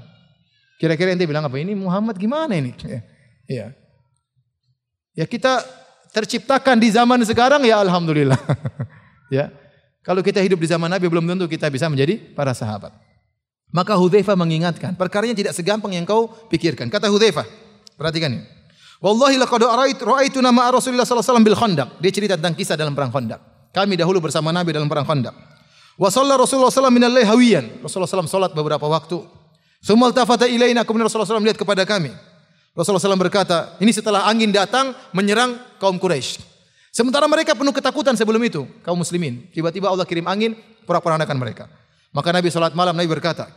Kira-kira 0.80 1.12
ente 1.12 1.28
bilang 1.28 1.44
apa? 1.44 1.60
Ini 1.60 1.76
Muhammad 1.76 2.16
gimana 2.16 2.56
ini? 2.56 2.74
Ya. 2.88 3.02
Ya, 3.48 3.68
ya 5.16 5.24
kita 5.24 5.64
terciptakan 6.12 6.76
di 6.84 6.92
zaman 6.92 7.24
sekarang 7.24 7.64
ya 7.64 7.80
alhamdulillah. 7.80 8.36
ya. 9.32 9.48
Kalau 10.04 10.20
kita 10.20 10.44
hidup 10.44 10.60
di 10.60 10.68
zaman 10.68 10.92
Nabi 10.92 11.08
belum 11.08 11.24
tentu 11.24 11.48
kita 11.48 11.72
bisa 11.72 11.88
menjadi 11.88 12.20
para 12.36 12.52
sahabat. 12.52 13.07
Maka 13.68 14.00
Hudzaifah 14.00 14.36
mengingatkan, 14.40 14.96
perkaranya 14.96 15.36
tidak 15.36 15.52
segampang 15.52 15.92
yang 15.92 16.08
kau 16.08 16.32
pikirkan. 16.48 16.88
Kata 16.88 17.12
Hudzaifah, 17.12 17.44
perhatikan 18.00 18.32
ini. 18.32 18.44
Wallahi 18.98 19.38
laqad 19.38 19.62
ra'aitu 20.02 20.42
nama 20.42 20.74
Rasulullah 20.74 21.06
sallallahu 21.06 21.22
alaihi 21.22 21.30
wasallam 21.30 21.46
bil 21.46 21.58
Khandaq. 21.60 21.90
Dia 22.02 22.12
cerita 22.12 22.34
tentang 22.40 22.56
kisah 22.58 22.74
dalam 22.80 22.98
perang 22.98 23.14
Khandaq. 23.14 23.72
Kami 23.76 23.94
dahulu 23.94 24.24
bersama 24.24 24.50
Nabi 24.50 24.74
dalam 24.74 24.90
perang 24.90 25.06
Khandaq. 25.06 25.36
Wa 26.00 26.10
shalla 26.10 26.34
Rasulullah 26.40 26.74
sallallahu 26.74 26.98
alaihi 26.98 27.06
wasallam 27.06 27.30
hawiyan. 27.30 27.66
Rasulullah 27.86 28.10
sallallahu 28.10 28.34
salat 28.34 28.52
beberapa 28.58 28.88
waktu. 28.90 29.22
Sumal 29.84 30.10
tafata 30.12 30.50
ilaina 30.50 30.82
kemudian 30.82 31.06
Rasulullah 31.06 31.30
SAW 31.30 31.44
melihat 31.44 31.62
kepada 31.62 31.86
kami. 31.86 32.10
Rasulullah 32.74 33.02
SAW 33.02 33.18
berkata, 33.18 33.78
ini 33.82 33.90
setelah 33.90 34.26
angin 34.30 34.54
datang 34.54 34.94
menyerang 35.14 35.58
kaum 35.82 35.98
Quraisy. 35.98 36.42
Sementara 36.94 37.30
mereka 37.30 37.54
penuh 37.54 37.74
ketakutan 37.74 38.18
sebelum 38.18 38.42
itu, 38.42 38.66
kaum 38.82 38.98
muslimin. 38.98 39.46
Tiba-tiba 39.54 39.90
Allah 39.90 40.06
kirim 40.06 40.26
angin, 40.26 40.58
porak-porandakan 40.86 41.38
mereka. 41.38 41.70
Maka 42.16 42.30
Nabi 42.32 42.48
salat 42.52 42.74
malam 42.74 42.96
Nabi 42.96 43.10
berkata, 43.10 43.50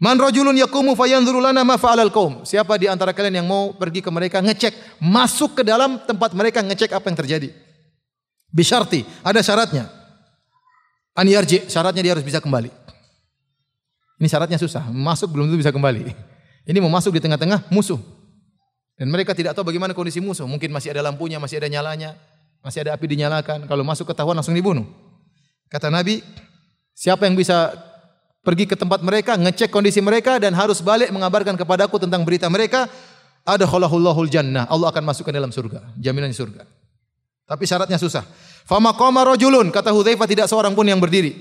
Man 0.00 0.16
rajulun 0.16 0.56
yakumu 0.56 0.96
fayanzuru 0.96 1.44
lana 1.44 1.60
ma 1.60 1.76
fa'alal 1.76 2.08
qaum. 2.08 2.40
Siapa 2.48 2.80
di 2.80 2.88
antara 2.88 3.12
kalian 3.12 3.44
yang 3.44 3.48
mau 3.48 3.76
pergi 3.76 4.00
ke 4.00 4.08
mereka 4.08 4.40
ngecek, 4.40 4.98
masuk 5.04 5.60
ke 5.60 5.62
dalam 5.62 6.00
tempat 6.08 6.32
mereka 6.32 6.64
ngecek 6.64 6.96
apa 6.96 7.04
yang 7.12 7.18
terjadi. 7.20 7.48
Bisyarti, 8.48 9.04
ada 9.20 9.44
syaratnya. 9.44 9.92
An 11.12 11.28
yarji, 11.28 11.68
syaratnya 11.68 12.00
dia 12.00 12.12
harus 12.16 12.24
bisa 12.24 12.40
kembali. 12.40 12.72
Ini 14.20 14.28
syaratnya 14.28 14.56
susah. 14.56 14.88
Masuk 14.88 15.36
belum 15.36 15.52
tentu 15.52 15.60
bisa 15.60 15.68
kembali. 15.68 16.08
Ini 16.64 16.78
mau 16.80 16.88
masuk 16.88 17.12
di 17.16 17.20
tengah-tengah 17.20 17.68
musuh. 17.68 18.00
Dan 18.96 19.08
mereka 19.08 19.32
tidak 19.36 19.52
tahu 19.56 19.68
bagaimana 19.68 19.96
kondisi 19.96 20.20
musuh. 20.20 20.44
Mungkin 20.48 20.72
masih 20.72 20.96
ada 20.96 21.04
lampunya, 21.04 21.40
masih 21.40 21.56
ada 21.60 21.68
nyalanya, 21.72 22.16
masih 22.60 22.84
ada 22.84 22.96
api 22.96 23.04
dinyalakan. 23.04 23.64
Kalau 23.64 23.84
masuk 23.84 24.08
ketahuan 24.08 24.36
langsung 24.36 24.52
dibunuh. 24.52 24.84
Kata 25.72 25.88
Nabi, 25.88 26.20
siapa 26.94 27.26
yang 27.26 27.34
bisa 27.34 27.74
pergi 28.40 28.64
ke 28.64 28.76
tempat 28.76 29.04
mereka, 29.04 29.36
ngecek 29.36 29.68
kondisi 29.68 30.00
mereka 30.00 30.40
dan 30.40 30.56
harus 30.56 30.80
balik 30.80 31.12
mengabarkan 31.12 31.56
kepadaku 31.56 32.00
tentang 32.00 32.24
berita 32.24 32.48
mereka, 32.48 32.88
ada 33.44 33.64
kholahullahul 33.64 34.28
jannah. 34.28 34.68
Allah 34.68 34.92
akan 34.92 35.04
masukkan 35.04 35.32
dalam 35.32 35.52
surga. 35.52 35.96
Jaminannya 35.96 36.36
surga. 36.36 36.62
Tapi 37.48 37.64
syaratnya 37.66 37.98
susah. 37.98 38.22
Fama 38.68 38.94
qama 38.94 39.26
rajulun, 39.26 39.74
kata 39.74 39.90
Hudzaifah 39.90 40.28
tidak 40.28 40.46
seorang 40.46 40.76
pun 40.76 40.86
yang 40.86 41.02
berdiri. 41.02 41.34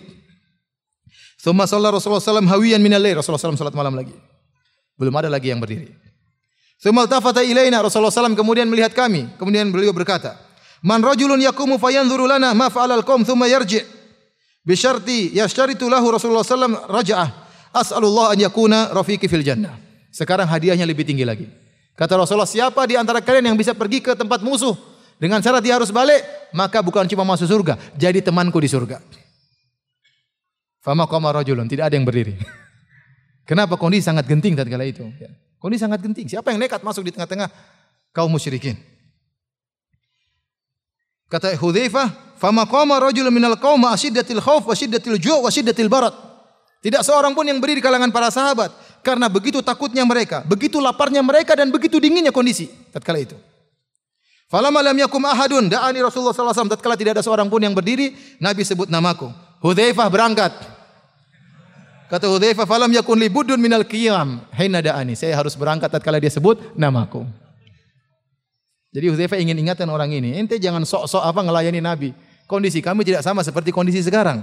Suma 1.40 1.64
sholat 1.64 1.96
Rasulullah 1.96 2.20
SAW 2.20 2.52
hawiyan 2.52 2.84
minal 2.84 3.00
lail. 3.00 3.16
Rasulullah 3.16 3.40
SAW 3.40 3.56
salat 3.56 3.78
malam 3.78 3.96
lagi. 3.96 4.12
Belum 5.00 5.14
ada 5.16 5.32
lagi 5.32 5.48
yang 5.54 5.64
berdiri. 5.64 5.96
Suma 6.76 7.08
tafata 7.08 7.40
ilaina 7.40 7.80
Rasulullah 7.80 8.12
SAW 8.12 8.36
kemudian 8.36 8.68
melihat 8.68 8.92
kami. 8.92 9.30
Kemudian 9.40 9.72
beliau 9.72 9.96
berkata, 9.96 10.36
Man 10.84 11.00
rajulun 11.00 11.40
yakumu 11.40 11.80
fayanzuru 11.80 12.28
lana 12.28 12.52
ma 12.52 12.68
fa'alal 12.68 13.08
qawm 13.08 13.24
thumma 13.24 13.48
yarji' 13.48 13.99
bisyarti 14.66 15.36
yashtaritu 15.36 15.88
lahu 15.88 16.14
Rasulullah 16.14 16.46
SAW 16.46 16.88
raja'ah. 16.88 17.30
As'alullah 17.70 18.34
an 18.34 18.40
yakuna 18.42 18.90
rafiqi 18.90 19.30
fil 19.30 19.46
jannah. 19.46 19.78
Sekarang 20.10 20.50
hadiahnya 20.50 20.86
lebih 20.90 21.06
tinggi 21.06 21.22
lagi. 21.22 21.46
Kata 21.94 22.18
Rasulullah, 22.18 22.50
siapa 22.50 22.88
di 22.88 22.96
antara 22.96 23.20
kalian 23.20 23.54
yang 23.54 23.58
bisa 23.60 23.76
pergi 23.76 24.00
ke 24.00 24.16
tempat 24.16 24.42
musuh 24.42 24.74
dengan 25.20 25.44
syarat 25.44 25.60
dia 25.60 25.76
harus 25.76 25.92
balik, 25.92 26.24
maka 26.56 26.80
bukan 26.80 27.04
cuma 27.12 27.28
masuk 27.28 27.52
surga, 27.52 27.76
jadi 28.00 28.24
temanku 28.24 28.56
di 28.58 28.72
surga. 28.72 29.04
Fama 30.80 31.04
qama 31.12 31.36
rajulun, 31.36 31.68
tidak 31.68 31.92
ada 31.92 32.00
yang 32.00 32.08
berdiri. 32.08 32.40
Kenapa 33.50 33.76
kondisi 33.76 34.08
sangat 34.08 34.24
genting 34.32 34.56
tatkala 34.56 34.88
itu? 34.88 35.04
Ya. 35.20 35.28
Kondisi 35.60 35.84
sangat 35.84 36.00
genting. 36.00 36.32
Siapa 36.32 36.56
yang 36.56 36.64
nekat 36.64 36.80
masuk 36.80 37.04
di 37.04 37.12
tengah-tengah 37.12 37.52
kaum 38.16 38.32
musyrikin? 38.32 38.80
Kata 41.30 41.54
Hudzaifah, 41.54 42.36
"Fama 42.42 42.66
qama 42.66 42.98
rajulun 42.98 43.30
minal 43.30 43.54
qaum 43.62 43.86
asyiddatil 43.86 44.42
khauf 44.42 44.66
wa 44.66 44.74
syiddatil 44.74 45.22
ju' 45.22 45.46
wa 45.46 45.50
syiddatil 45.54 45.86
barat." 45.86 46.12
Tidak 46.82 47.06
seorang 47.06 47.38
pun 47.38 47.46
yang 47.46 47.62
berdiri 47.62 47.80
di 47.80 47.86
kalangan 47.86 48.10
para 48.10 48.34
sahabat 48.34 48.74
karena 49.06 49.30
begitu 49.30 49.62
takutnya 49.62 50.02
mereka, 50.08 50.42
begitu 50.48 50.82
laparnya 50.82 51.22
mereka 51.22 51.54
dan 51.54 51.70
begitu 51.70 52.02
dinginnya 52.02 52.34
kondisi 52.34 52.72
tatkala 52.90 53.20
itu. 53.22 53.38
Falamma 54.50 54.82
lam 54.82 54.98
yakum 54.98 55.22
ahadun 55.30 55.70
da'ani 55.70 56.02
Rasulullah 56.02 56.34
sallallahu 56.34 56.58
alaihi 56.58 56.74
tatkala 56.74 56.96
tidak 56.98 57.12
ada 57.20 57.24
seorang 57.24 57.46
pun 57.54 57.62
yang 57.62 57.78
berdiri, 57.78 58.18
Nabi 58.42 58.66
sebut 58.66 58.90
namaku. 58.90 59.30
Hudzaifah 59.62 60.08
berangkat. 60.10 60.54
Kata 62.10 62.26
Hudzaifah, 62.26 62.66
"Falam 62.66 62.90
yakun 62.90 63.22
li 63.22 63.30
budun 63.30 63.62
minal 63.62 63.86
qiyam 63.86 64.42
hina 64.58 64.82
da'ani." 64.82 65.14
Saya 65.14 65.38
harus 65.38 65.54
berangkat 65.54 65.94
tatkala 65.94 66.18
dia 66.18 66.34
sebut 66.34 66.58
namaku. 66.74 67.28
Jadi 68.90 69.06
Hudzaifah 69.14 69.38
ingin 69.38 69.58
ingatkan 69.62 69.86
orang 69.90 70.10
ini, 70.10 70.34
ente 70.34 70.58
jangan 70.58 70.82
sok-sok 70.82 71.22
apa 71.22 71.40
ngelayani 71.46 71.78
Nabi. 71.78 72.10
Kondisi 72.50 72.82
kami 72.82 73.06
tidak 73.06 73.22
sama 73.22 73.46
seperti 73.46 73.70
kondisi 73.70 74.02
sekarang. 74.02 74.42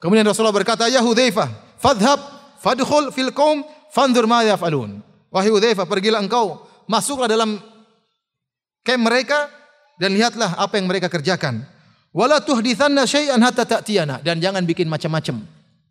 Kemudian 0.00 0.24
Rasulullah 0.24 0.56
berkata, 0.56 0.88
"Ya 0.88 1.04
Hudzaifah, 1.04 1.76
fadhhab 1.76 2.20
fadkhul 2.64 3.12
fil 3.12 3.32
qaum 3.36 3.60
fanzur 3.92 4.24
ma 4.24 4.40
yaf'alun." 4.40 5.04
Wahai 5.28 5.52
Hudzaifah, 5.52 5.84
pergilah 5.84 6.24
engkau, 6.24 6.64
masuklah 6.88 7.28
dalam 7.28 7.60
camp 8.80 9.02
mereka 9.04 9.52
dan 10.00 10.16
lihatlah 10.16 10.56
apa 10.56 10.80
yang 10.80 10.88
mereka 10.88 11.12
kerjakan. 11.12 11.60
Wala 12.16 12.40
tuhditsanna 12.40 13.04
syai'an 13.04 13.40
hatta 13.44 13.68
ta'tiyana 13.68 14.24
dan 14.24 14.40
jangan 14.40 14.64
bikin 14.64 14.88
macam-macam 14.88 15.44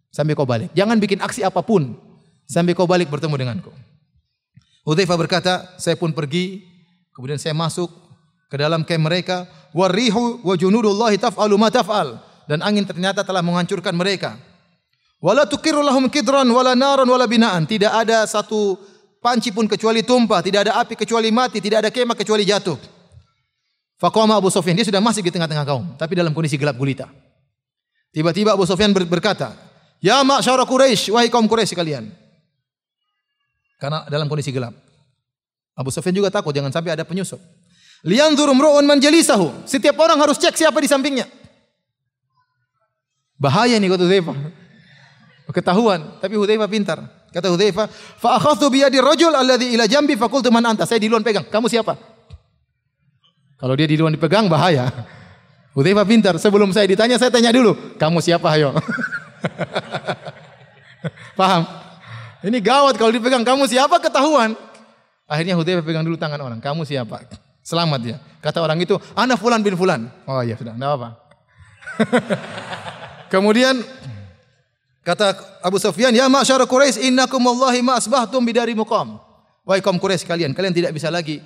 sampai 0.10 0.34
kau 0.34 0.50
balik. 0.50 0.74
Jangan 0.74 0.98
bikin 0.98 1.22
aksi 1.22 1.46
apa 1.46 1.62
pun 1.62 1.94
sampai 2.50 2.74
kau 2.74 2.90
balik 2.90 3.14
bertemu 3.14 3.38
denganku. 3.38 3.70
Hudzaifah 4.86 5.18
berkata, 5.18 5.54
saya 5.78 5.94
pun 5.94 6.14
pergi, 6.14 6.75
kemudian 7.16 7.40
saya 7.40 7.56
masuk 7.56 7.88
ke 8.52 8.56
dalam 8.60 8.84
kem 8.84 9.00
mereka, 9.00 9.48
warihu 9.72 10.44
wa 10.44 10.54
junudullahi 10.60 11.16
taf'alu 11.16 11.56
ma 11.56 11.72
taf'al 11.72 12.20
dan 12.46 12.62
angin 12.62 12.84
ternyata 12.86 13.24
telah 13.24 13.42
menghancurkan 13.42 13.96
mereka. 13.96 14.38
Wala 15.24 15.48
lahum 15.50 16.06
kidran 16.12 16.46
wala 16.46 16.78
naran 16.78 17.08
wala 17.10 17.26
binaan. 17.26 17.66
Tidak 17.66 17.90
ada 17.90 18.30
satu 18.30 18.78
panci 19.24 19.50
pun 19.50 19.66
kecuali 19.66 20.06
tumpah, 20.06 20.46
tidak 20.46 20.70
ada 20.70 20.78
api 20.78 20.94
kecuali 20.94 21.34
mati, 21.34 21.58
tidak 21.58 21.82
ada 21.82 21.90
kemah 21.90 22.14
kecuali 22.14 22.46
jatuh. 22.46 22.78
Faqama 23.98 24.38
Abu 24.38 24.54
Sufyan, 24.54 24.78
dia 24.78 24.86
sudah 24.86 25.02
masih 25.02 25.24
di 25.26 25.32
tengah-tengah 25.34 25.66
kaum, 25.66 25.98
tapi 25.98 26.14
dalam 26.14 26.36
kondisi 26.36 26.60
gelap 26.60 26.78
gulita. 26.78 27.10
Tiba-tiba 28.14 28.54
Abu 28.54 28.68
Sufyan 28.70 28.94
berkata, 28.94 29.56
"Ya 30.04 30.22
ma'syara 30.22 30.68
Quraisy, 30.68 31.16
wahai 31.16 31.32
kaum 31.32 31.48
Quraisy 31.50 31.74
sekalian." 31.74 32.12
Karena 33.82 34.06
dalam 34.12 34.30
kondisi 34.30 34.54
gelap. 34.54 34.85
Abu 35.76 35.92
Sufyan 35.92 36.16
juga 36.16 36.32
takut 36.32 36.56
jangan 36.56 36.72
sampai 36.72 36.96
ada 36.96 37.04
penyusup. 37.04 37.44
Liyanzur 38.08 38.48
imru'un 38.48 38.88
man 38.88 39.04
jalisahu. 39.04 39.52
Setiap 39.68 40.00
orang 40.00 40.16
harus 40.24 40.40
cek 40.40 40.56
siapa 40.56 40.80
di 40.80 40.88
sampingnya. 40.88 41.28
Bahaya 43.36 43.76
nih 43.76 43.92
kata 43.92 44.08
Hudzaifah. 44.08 44.38
Ketahuan, 45.52 46.00
tapi 46.24 46.40
Hudzaifah 46.40 46.70
pintar. 46.72 47.04
Kata 47.36 47.52
Hudzaifah, 47.52 47.92
"Fa 47.92 48.40
akhadtu 48.40 48.72
bi 48.72 48.80
yadi 48.80 49.04
rajul 49.04 49.36
alladhi 49.36 49.76
ila 49.76 49.84
jambi 49.86 50.16
fa 50.16 50.32
qultu 50.32 50.48
man 50.48 50.64
anta?" 50.64 50.88
Saya 50.88 51.04
duluan 51.04 51.20
pegang. 51.20 51.44
Kamu 51.44 51.68
siapa? 51.68 52.00
Kalau 53.60 53.76
dia 53.76 53.92
duluan 53.92 54.16
dipegang 54.16 54.48
bahaya. 54.48 54.88
Hudzaifah 55.76 56.08
pintar. 56.08 56.40
Sebelum 56.40 56.72
saya 56.72 56.88
ditanya, 56.88 57.20
saya 57.20 57.28
tanya 57.28 57.52
dulu, 57.52 57.76
"Kamu 58.00 58.24
siapa, 58.24 58.48
ayo?" 58.56 58.72
Paham? 61.40 61.68
Ini 62.46 62.62
gawat 62.62 62.96
kalau 62.96 63.12
dipegang 63.12 63.44
kamu 63.44 63.68
siapa 63.68 64.00
ketahuan. 64.00 64.56
Akhirnya 65.26 65.58
Hudzaifah 65.58 65.82
pegang 65.82 66.06
dulu 66.06 66.18
tangan 66.18 66.38
orang. 66.38 66.60
Kamu 66.62 66.86
siapa? 66.86 67.26
Selamat 67.66 68.00
dia. 68.02 68.18
Kata 68.46 68.62
orang 68.62 68.78
itu, 68.78 68.94
"Ana 69.18 69.34
fulan 69.34 69.66
bin 69.66 69.74
fulan." 69.74 70.06
Oh 70.30 70.42
iya 70.46 70.54
sudah, 70.54 70.78
enggak 70.78 70.90
apa-apa. 70.94 71.10
Kemudian 73.34 73.82
kata 75.02 75.34
Abu 75.66 75.82
Sufyan, 75.82 76.14
"Ya 76.14 76.30
ma'syar 76.30 76.62
Quraisy, 76.70 77.10
innakum 77.10 77.42
wallahi 77.42 77.82
ma 77.82 77.98
asbahtum 77.98 78.46
bidari 78.46 78.78
muqam." 78.78 79.18
Wahai 79.66 79.82
kaum 79.82 79.98
Quraisy 79.98 80.30
kalian, 80.30 80.54
kalian 80.54 80.78
tidak 80.78 80.94
bisa 80.94 81.10
lagi 81.10 81.42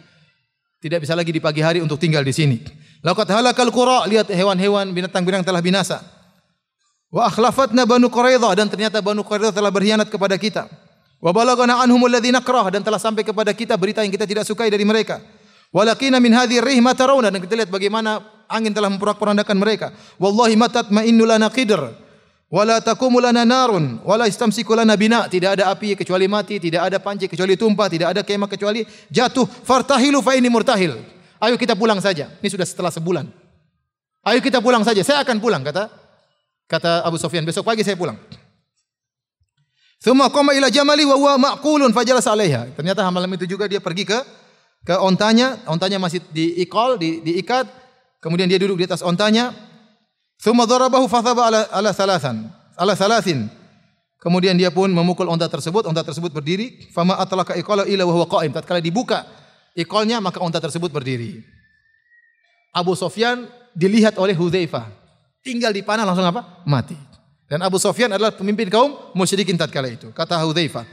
tidak 0.79 1.03
bisa 1.03 1.11
lagi 1.15 1.31
di 1.35 1.43
pagi 1.43 1.59
hari 1.59 1.83
untuk 1.83 1.99
tinggal 1.99 2.23
di 2.23 2.31
sini. 2.31 2.57
Laqad 3.03 3.27
halakal 3.31 3.71
qura, 3.71 4.07
lihat 4.07 4.31
hewan-hewan, 4.31 4.91
binatang-binatang 4.95 5.47
telah 5.47 5.63
binasa. 5.63 6.03
Wa 7.11 7.27
akhlafatna 7.27 7.83
Banu 7.83 8.07
Quraidah 8.07 8.51
dan 8.55 8.67
ternyata 8.71 9.03
Banu 9.03 9.23
Quraidah 9.23 9.51
telah 9.51 9.71
berkhianat 9.71 10.07
kepada 10.07 10.35
kita. 10.39 10.67
Wa 11.19 11.35
balagana 11.35 11.83
anhum 11.83 11.99
alladzi 12.07 12.31
nakrah 12.31 12.71
dan 12.71 12.79
telah 12.79 12.99
sampai 12.99 13.27
kepada 13.27 13.51
kita 13.51 13.75
berita 13.75 13.99
yang 13.99 14.11
kita 14.11 14.23
tidak 14.23 14.47
sukai 14.47 14.71
dari 14.71 14.87
mereka. 14.87 15.19
Walakina 15.69 16.17
min 16.17 16.31
hadhihi 16.31 16.63
rih 16.63 16.79
ma 16.79 16.95
tarawna 16.95 17.29
dan 17.29 17.43
kita 17.43 17.59
lihat 17.59 17.69
bagaimana 17.69 18.23
angin 18.47 18.71
telah 18.71 18.87
memporak-porandakan 18.87 19.57
mereka. 19.59 19.91
Wallahi 20.17 20.55
matat 20.55 20.89
ma'innu 20.89 21.27
lana 21.27 21.51
qidr 21.51 21.91
wala 22.49 22.81
taqumu 22.81 23.21
lana 23.21 23.45
narun 23.45 24.01
wala 24.01 24.25
istamsiku 24.31 24.73
lana 24.79 24.95
bina. 24.95 25.27
Tidak 25.27 25.59
ada 25.59 25.69
api 25.69 25.99
kecuali 25.99 26.25
mati, 26.25 26.57
tidak 26.57 26.87
ada 26.87 26.97
panci 27.03 27.27
kecuali 27.27 27.59
tumpah, 27.59 27.91
tidak 27.91 28.15
ada 28.15 28.21
kemah 28.23 28.49
kecuali 28.49 28.81
jatuh. 29.11 29.45
Fartahilu 29.45 30.23
fa 30.23 30.39
ini 30.39 30.47
murtahil. 30.47 30.97
Ayo 31.43 31.55
kita 31.59 31.75
pulang 31.75 31.99
saja. 31.99 32.31
Ini 32.39 32.47
sudah 32.47 32.65
setelah 32.65 32.89
sebulan. 32.95 33.27
Ayo 34.23 34.39
kita 34.39 34.63
pulang 34.63 34.87
saja. 34.87 35.03
Saya 35.03 35.19
akan 35.21 35.37
pulang 35.43 35.61
kata 35.67 35.91
kata 36.65 37.03
Abu 37.03 37.19
Sufyan. 37.19 37.43
Besok 37.43 37.67
pagi 37.67 37.83
saya 37.83 37.99
pulang. 37.99 38.15
Thumma 39.99 40.31
qama 40.31 40.55
ila 40.55 40.71
jamali 40.71 41.03
wa 41.03 41.15
huwa 41.19 41.33
ma'qulun 41.35 41.91
fajalasa 41.91 42.31
'alaiha. 42.31 42.71
Ternyata 42.75 43.03
malam 43.11 43.27
itu 43.35 43.43
juga 43.43 43.67
dia 43.67 43.83
pergi 43.83 44.07
ke 44.07 44.19
ke 44.87 44.95
ontanya, 44.95 45.59
ontanya 45.67 45.99
masih 45.99 46.23
diikol, 46.31 46.95
di, 46.95 47.19
diikat, 47.19 47.67
kemudian 48.23 48.47
dia 48.47 48.55
duduk 48.55 48.79
di 48.79 48.87
atas 48.87 49.03
ontanya. 49.03 49.51
Thumma 50.39 50.63
darabahu 50.63 51.11
fathaba 51.11 51.51
ala 51.51 51.67
ala 51.67 51.91
salasan, 51.91 52.47
ala 52.79 52.95
salasin. 52.95 53.51
Kemudian 54.19 54.55
dia 54.59 54.67
pun 54.67 54.91
memukul 54.91 55.31
onta 55.31 55.47
tersebut, 55.47 55.87
onta 55.87 56.03
tersebut 56.03 56.31
berdiri. 56.31 56.91
Fama 56.91 57.15
atlaka 57.15 57.55
iqala 57.55 57.87
ila 57.87 58.03
wa 58.03 58.13
huwa 58.19 58.27
qa'im. 58.27 58.51
Tatkala 58.51 58.83
dibuka 58.83 59.23
ikolnya 59.79 60.19
maka 60.19 60.43
onta 60.43 60.59
tersebut 60.59 60.91
berdiri. 60.91 61.39
Abu 62.75 62.99
Sofyan 62.99 63.47
dilihat 63.71 64.19
oleh 64.19 64.35
Hudzaifah. 64.35 64.91
Tinggal 65.39 65.71
di 65.71 65.87
panah 65.87 66.03
langsung 66.03 66.27
apa? 66.27 66.67
Mati. 66.67 67.08
Dan 67.49 67.65
Abu 67.65 67.81
Sofyan 67.81 68.13
adalah 68.13 68.29
pemimpin 68.29 68.69
kaum 68.69 68.93
musyrikin 69.17 69.57
tatkala 69.57 69.89
itu. 69.89 70.13
Kata 70.13 70.37
Hudzaifah, 70.45 70.85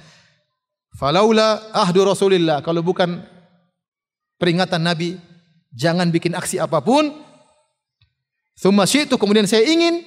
"Falaula 0.96 1.68
ahdu 1.76 2.00
Rasulillah, 2.00 2.64
kalau 2.64 2.80
bukan 2.80 3.20
peringatan 4.40 4.80
Nabi, 4.80 5.20
jangan 5.76 6.08
bikin 6.08 6.32
aksi 6.32 6.56
apa 6.56 6.80
pun. 6.80 7.12
Thumma 8.56 8.88
syi'tu, 8.88 9.20
kemudian 9.20 9.44
saya 9.44 9.68
ingin, 9.68 10.00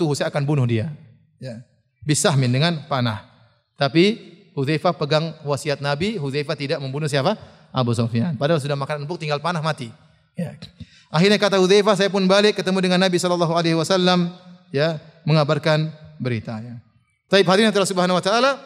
tuh 0.00 0.16
saya 0.16 0.32
akan 0.32 0.42
bunuh 0.48 0.64
dia. 0.64 0.88
Ya. 1.36 1.60
Bisahmin 2.08 2.48
dengan 2.48 2.88
panah. 2.88 3.28
Tapi 3.76 4.36
Hudzaifah 4.56 4.96
pegang 4.96 5.36
wasiat 5.44 5.84
Nabi, 5.84 6.16
Hudzaifah 6.16 6.56
tidak 6.56 6.78
membunuh 6.80 7.04
siapa? 7.04 7.36
Abu 7.76 7.92
Sufyan. 7.92 8.40
Padahal 8.40 8.56
sudah 8.56 8.72
makan 8.72 9.04
empuk 9.04 9.20
tinggal 9.20 9.36
panah 9.36 9.60
mati. 9.60 9.92
Ya. 10.32 10.56
Akhirnya 11.12 11.36
kata 11.36 11.60
Hudzaifah, 11.60 11.92
saya 11.92 12.08
pun 12.08 12.24
balik 12.24 12.56
ketemu 12.56 12.80
dengan 12.80 13.04
Nabi 13.04 13.20
sallallahu 13.20 13.52
alaihi 13.52 13.76
wasallam 13.76 14.32
ya, 14.72 14.96
mengabarkan 15.26 15.90
berita 16.16 16.56
ya. 16.62 16.78
Tapi 17.26 17.42
hadirin 17.42 17.74
telah 17.74 17.88
subhanahu 17.90 18.16
wa 18.16 18.24
taala, 18.24 18.62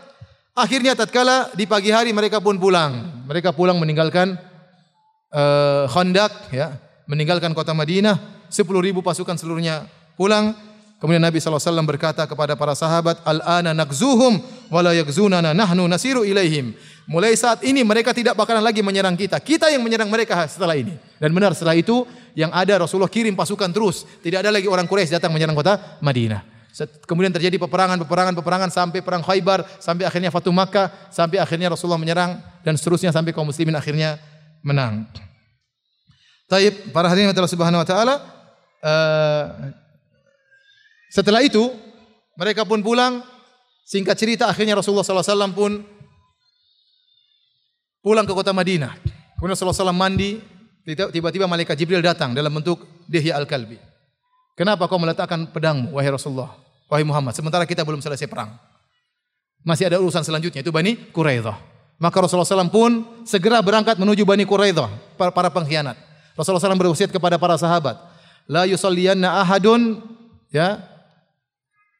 akhirnya 0.53 0.93
tatkala 0.93 1.49
di 1.57 1.65
pagi 1.65 1.89
hari 1.89 2.13
mereka 2.13 2.39
pun 2.39 2.61
pulang. 2.61 3.25
Mereka 3.25 3.57
pulang 3.57 3.81
meninggalkan 3.81 4.37
uh, 5.33 5.89
Khandak 5.89 6.53
ya, 6.53 6.77
meninggalkan 7.09 7.57
kota 7.57 7.73
Madinah, 7.73 8.47
10 8.53 8.69
ribu 8.85 9.01
pasukan 9.01 9.41
seluruhnya 9.41 9.89
pulang. 10.15 10.53
Kemudian 11.01 11.25
Nabi 11.25 11.41
SAW 11.41 11.81
berkata 11.89 12.29
kepada 12.29 12.53
para 12.61 12.77
sahabat, 12.77 13.25
Al-ana 13.25 13.73
nakzuhum 13.73 14.45
wala 14.69 14.93
yakzunana 14.93 15.57
nahnu 15.57 15.89
nasiru 15.89 16.29
ilaihim. 16.29 16.77
Mulai 17.09 17.37
saat 17.39 17.65
ini 17.65 17.81
mereka 17.81 18.13
tidak 18.13 18.37
bakalan 18.37 18.61
lagi 18.61 18.85
menyerang 18.85 19.17
kita. 19.17 19.41
Kita 19.41 19.69
yang 19.73 19.81
menyerang 19.81 20.09
mereka 20.13 20.45
setelah 20.49 20.77
ini. 20.77 20.95
Dan 21.17 21.33
benar 21.33 21.57
setelah 21.57 21.75
itu 21.77 22.05
yang 22.37 22.53
ada 22.55 22.85
Rasulullah 22.85 23.11
kirim 23.11 23.35
pasukan 23.35 23.73
terus. 23.73 24.05
Tidak 24.25 24.39
ada 24.41 24.51
lagi 24.53 24.69
orang 24.69 24.87
Quraisy 24.87 25.17
datang 25.17 25.35
menyerang 25.35 25.57
kota 25.57 25.99
Madinah. 26.05 26.47
Kemudian 27.03 27.35
terjadi 27.35 27.59
peperangan, 27.59 27.99
peperangan, 28.07 28.35
peperangan 28.39 28.71
sampai 28.71 29.03
perang 29.03 29.27
Khaybar, 29.27 29.67
sampai 29.83 30.07
akhirnya 30.07 30.31
Fatu 30.31 30.55
Makkah, 30.55 31.11
sampai 31.11 31.43
akhirnya 31.43 31.75
Rasulullah 31.75 31.99
menyerang 31.99 32.39
dan 32.63 32.79
seterusnya 32.79 33.11
sampai 33.11 33.35
kaum 33.35 33.51
muslimin 33.51 33.75
akhirnya 33.75 34.23
menang. 34.63 35.11
Taib 36.51 36.91
para 36.91 37.07
hadirin 37.11 37.31
Allah 37.31 37.47
Subhanahu 37.47 37.83
wa 37.83 37.87
taala 37.87 38.15
uh, 38.83 39.45
setelah 41.11 41.47
itu 41.47 41.71
mereka 42.35 42.67
pun 42.67 42.83
pulang 42.83 43.23
singkat 43.87 44.19
cerita 44.19 44.51
akhirnya 44.51 44.75
Rasulullah 44.75 45.07
SAW 45.07 45.55
pun 45.55 45.83
pulang 48.01 48.25
ke 48.25 48.33
kota 48.33 48.53
Madinah. 48.53 48.97
Kemudian 49.37 49.57
Rasulullah 49.57 49.93
SAW 49.93 49.97
mandi, 49.97 50.41
tiba-tiba 50.85 51.49
malaikat 51.49 51.77
Jibril 51.77 52.05
datang 52.05 52.37
dalam 52.37 52.53
bentuk 52.53 52.85
Dihya 53.09 53.41
Al-Kalbi. 53.41 53.81
Kenapa 54.53 54.85
kau 54.85 55.01
meletakkan 55.01 55.49
pedangmu, 55.49 55.97
wahai 55.97 56.13
Rasulullah, 56.13 56.53
wahai 56.93 57.01
Muhammad, 57.01 57.33
sementara 57.33 57.65
kita 57.65 57.81
belum 57.81 58.05
selesai 58.05 58.29
perang? 58.29 58.53
Masih 59.65 59.89
ada 59.89 59.97
urusan 59.97 60.21
selanjutnya, 60.21 60.61
itu 60.61 60.69
Bani 60.69 60.97
Quraidah. 61.13 61.57
Maka 62.01 62.17
Rasulullah 62.21 62.49
SAW 62.49 62.73
pun 62.73 63.05
segera 63.25 63.61
berangkat 63.61 63.97
menuju 63.97 64.25
Bani 64.29 64.45
Quraidah, 64.45 64.89
para, 65.17 65.49
pengkhianat. 65.49 65.97
Rasulullah 66.37 66.61
SAW 66.61 66.77
berwasiat 66.77 67.09
kepada 67.13 67.41
para 67.41 67.57
sahabat, 67.57 67.97
la 68.49 68.69
yusalliyanna 68.69 69.41
ahadun 69.41 70.01
ya 70.53 70.81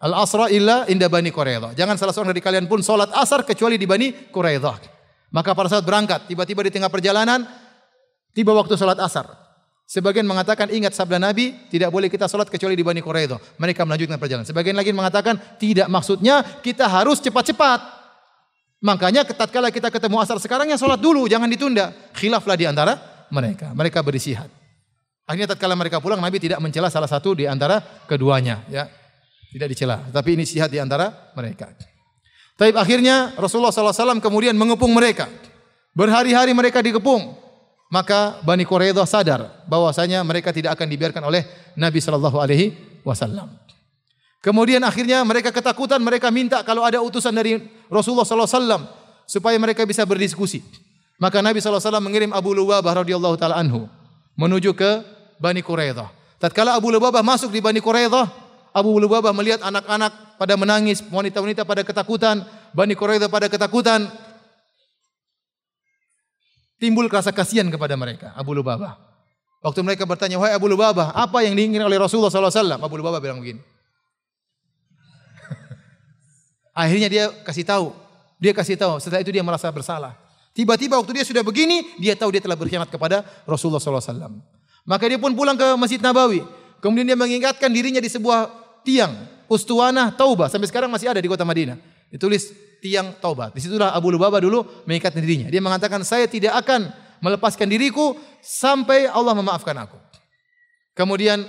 al 0.01 0.17
asra 0.21 0.49
illa 0.53 0.89
inda 0.89 1.09
Bani 1.09 1.33
Quraidah. 1.33 1.73
Jangan 1.77 1.97
salah 2.01 2.13
seorang 2.13 2.33
dari 2.33 2.45
kalian 2.45 2.65
pun 2.69 2.81
salat 2.81 3.13
asar 3.13 3.45
kecuali 3.45 3.77
di 3.77 3.85
Bani 3.85 4.13
Quraidah. 4.33 4.90
Maka 5.31 5.55
para 5.55 5.71
sahabat 5.71 5.87
berangkat, 5.87 6.21
tiba-tiba 6.27 6.67
di 6.67 6.75
tengah 6.75 6.91
perjalanan 6.91 7.47
tiba 8.35 8.51
waktu 8.51 8.75
salat 8.75 8.99
asar. 8.99 9.31
Sebagian 9.91 10.23
mengatakan 10.23 10.71
ingat 10.71 10.95
sabda 10.95 11.19
Nabi, 11.19 11.67
tidak 11.67 11.91
boleh 11.91 12.07
kita 12.07 12.31
salat 12.31 12.47
kecuali 12.47 12.79
di 12.79 12.87
Bani 12.87 13.03
Quraidah. 13.03 13.59
Mereka 13.59 13.83
melanjutkan 13.83 14.23
perjalanan. 14.23 14.47
Sebagian 14.47 14.79
lagi 14.79 14.95
mengatakan 14.95 15.35
tidak 15.59 15.91
maksudnya 15.91 16.47
kita 16.63 16.87
harus 16.87 17.19
cepat-cepat. 17.19 17.99
Makanya 18.81 19.27
tatkala 19.27 19.75
kita 19.75 19.91
ketemu 19.91 20.23
asar 20.23 20.39
sekarang 20.39 20.71
ya 20.71 20.79
salat 20.79 21.03
dulu, 21.03 21.27
jangan 21.27 21.51
ditunda. 21.51 21.91
Khilaflah 22.15 22.55
di 22.55 22.71
antara 22.71 23.27
mereka. 23.35 23.75
Mereka 23.75 23.99
berisihat. 24.03 24.47
Akhirnya 25.27 25.55
tatkala 25.55 25.79
mereka 25.79 26.03
pulang 26.03 26.19
Nabi 26.19 26.43
tidak 26.43 26.59
mencela 26.59 26.91
salah 26.91 27.07
satu 27.07 27.39
di 27.39 27.47
antara 27.47 27.79
keduanya, 28.07 28.67
ya. 28.67 28.87
Tidak 29.51 29.67
dicela, 29.67 30.07
tapi 30.15 30.39
ini 30.39 30.47
sihat 30.47 30.71
di 30.71 30.79
antara 30.79 31.35
mereka. 31.35 31.71
Tapi 32.61 32.77
akhirnya 32.77 33.33
Rasulullah 33.41 33.73
SAW 33.73 34.21
kemudian 34.21 34.53
mengepung 34.53 34.93
mereka. 34.93 35.33
Berhari-hari 35.97 36.53
mereka 36.53 36.85
dikepung. 36.85 37.33
Maka 37.89 38.37
Bani 38.45 38.69
Quraidah 38.69 39.09
sadar 39.09 39.65
bahwasanya 39.65 40.21
mereka 40.21 40.53
tidak 40.53 40.77
akan 40.77 40.87
dibiarkan 40.93 41.25
oleh 41.25 41.49
Nabi 41.73 42.05
Shallallahu 42.05 42.37
Alaihi 42.37 42.77
Wasallam. 43.01 43.49
Kemudian 44.45 44.85
akhirnya 44.85 45.25
mereka 45.25 45.53
ketakutan, 45.53 46.01
mereka 46.05 46.29
minta 46.29 46.61
kalau 46.61 46.85
ada 46.85 47.01
utusan 47.01 47.33
dari 47.33 47.61
Rasulullah 47.93 48.25
wasallam 48.25 48.89
supaya 49.29 49.57
mereka 49.61 49.85
bisa 49.85 50.05
berdiskusi. 50.05 50.65
Maka 51.21 51.45
Nabi 51.45 51.61
wasallam 51.61 52.09
mengirim 52.09 52.33
Abu 52.33 52.57
Lubabah 52.57 53.05
radhiyallahu 53.05 53.37
taala 53.37 53.61
anhu 53.61 53.85
menuju 54.41 54.73
ke 54.73 55.05
Bani 55.37 55.61
Quraidah. 55.61 56.09
Tatkala 56.41 56.73
Abu 56.73 56.89
Lubabah 56.89 57.21
masuk 57.21 57.53
di 57.53 57.61
Bani 57.61 57.85
Quraidah, 57.85 58.33
Abu 58.71 58.95
Lubabah 59.03 59.35
melihat 59.35 59.59
anak-anak 59.67 60.39
pada 60.39 60.55
menangis, 60.55 61.03
wanita-wanita 61.11 61.67
pada 61.67 61.83
ketakutan, 61.83 62.47
Bani 62.71 62.95
Quraidah 62.95 63.27
pada 63.27 63.51
ketakutan. 63.51 64.07
Timbul 66.81 67.13
rasa 67.13 67.29
kasihan 67.35 67.69
kepada 67.69 67.93
mereka, 67.99 68.33
Abu 68.39 68.55
Lubabah. 68.57 68.97
Waktu 69.61 69.85
mereka 69.85 70.09
bertanya, 70.09 70.41
"Wahai 70.41 70.57
Abu 70.57 70.73
Lubabah, 70.73 71.13
apa 71.13 71.45
yang 71.45 71.53
diinginkan 71.53 71.85
oleh 71.85 72.01
Rasulullah 72.01 72.33
wasallam?" 72.33 72.81
Abu 72.81 72.97
Lubabah 72.97 73.21
bilang 73.21 73.45
begini. 73.45 73.61
Akhirnya 76.73 77.13
dia 77.13 77.29
kasih 77.45 77.69
tahu. 77.69 77.93
Dia 78.41 78.57
kasih 78.57 78.81
tahu. 78.81 78.97
Setelah 78.97 79.21
itu 79.21 79.29
dia 79.29 79.45
merasa 79.45 79.69
bersalah. 79.69 80.17
Tiba-tiba 80.57 80.97
waktu 80.97 81.21
dia 81.21 81.25
sudah 81.29 81.45
begini, 81.45 81.93
dia 82.01 82.17
tahu 82.17 82.33
dia 82.33 82.41
telah 82.41 82.57
berkhianat 82.57 82.89
kepada 82.89 83.21
Rasulullah 83.45 83.79
SAW. 83.79 84.41
Maka 84.89 85.05
dia 85.05 85.21
pun 85.21 85.37
pulang 85.37 85.61
ke 85.61 85.69
Masjid 85.77 86.01
Nabawi. 86.01 86.41
Kemudian 86.81 87.07
dia 87.07 87.17
mengingatkan 87.17 87.69
dirinya 87.69 88.01
di 88.01 88.09
sebuah 88.09 88.51
tiang. 88.83 89.13
Ustuana 89.51 90.09
Taubah. 90.15 90.49
Sampai 90.49 90.67
sekarang 90.67 90.89
masih 90.89 91.13
ada 91.13 91.21
di 91.21 91.29
kota 91.29 91.45
Madinah. 91.45 91.77
Ditulis 92.09 92.51
tiang 92.81 93.13
Taubah. 93.21 93.53
Di 93.53 93.61
situlah 93.61 93.93
Abu 93.93 94.09
Lubaba 94.09 94.41
dulu 94.41 94.65
mengikat 94.89 95.13
dirinya. 95.15 95.53
Dia 95.53 95.61
mengatakan, 95.61 96.01
saya 96.03 96.25
tidak 96.27 96.57
akan 96.65 96.89
melepaskan 97.21 97.69
diriku 97.69 98.17
sampai 98.41 99.07
Allah 99.07 99.37
memaafkan 99.37 99.77
aku. 99.77 100.01
Kemudian 100.97 101.45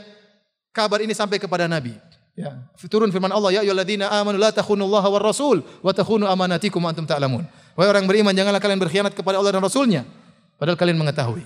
kabar 0.76 0.99
ini 0.99 1.16
sampai 1.16 1.40
kepada 1.40 1.66
Nabi. 1.66 1.95
Ya, 2.32 2.64
turun 2.88 3.12
firman 3.12 3.28
Allah, 3.28 3.60
ya 3.60 3.62
ayyuhalladzina 3.62 4.08
amanu 4.08 4.40
la 4.40 4.56
takhunullaha 4.56 5.12
war 5.12 5.20
rasul 5.20 5.60
wa 5.84 5.91
takhunu 5.91 6.24
amanatikum 6.32 6.80
antum 6.88 7.03
ta'lamun. 7.03 7.44
Wahai 7.76 7.91
orang 7.91 8.08
beriman, 8.08 8.32
janganlah 8.32 8.64
kalian 8.64 8.80
berkhianat 8.80 9.12
kepada 9.12 9.40
Allah 9.40 9.52
dan 9.56 9.64
Rasulnya. 9.64 10.08
Padahal 10.56 10.80
kalian 10.80 10.99
mengetahui. 10.99 11.44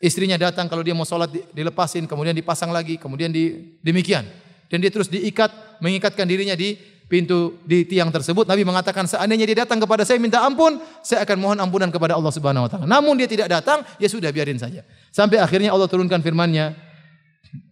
Istrinya 0.00 0.40
datang 0.40 0.64
kalau 0.64 0.80
dia 0.80 0.96
mau 0.96 1.04
sholat 1.04 1.28
dilepasin, 1.52 2.08
kemudian 2.08 2.32
dipasang 2.32 2.72
lagi, 2.72 2.96
kemudian 2.96 3.28
di, 3.28 3.76
demikian. 3.84 4.24
Dan 4.72 4.80
dia 4.80 4.88
terus 4.88 5.12
diikat, 5.12 5.78
mengikatkan 5.84 6.24
dirinya 6.24 6.56
di 6.56 6.72
pintu 7.04 7.60
di 7.68 7.84
tiang 7.84 8.08
tersebut. 8.08 8.48
Nabi 8.48 8.64
mengatakan 8.64 9.04
seandainya 9.04 9.44
dia 9.44 9.66
datang 9.68 9.76
kepada 9.76 10.08
saya 10.08 10.16
minta 10.16 10.40
ampun, 10.40 10.80
saya 11.04 11.26
akan 11.28 11.36
mohon 11.36 11.58
ampunan 11.60 11.92
kepada 11.92 12.16
Allah 12.16 12.32
Subhanahu 12.32 12.64
wa 12.64 12.70
taala. 12.70 12.86
Namun 12.88 13.18
dia 13.20 13.28
tidak 13.28 13.52
datang, 13.52 13.84
ya 14.00 14.08
sudah 14.08 14.32
biarin 14.32 14.56
saja. 14.56 14.86
Sampai 15.12 15.36
akhirnya 15.36 15.74
Allah 15.74 15.90
turunkan 15.90 16.24
firman-Nya 16.24 16.72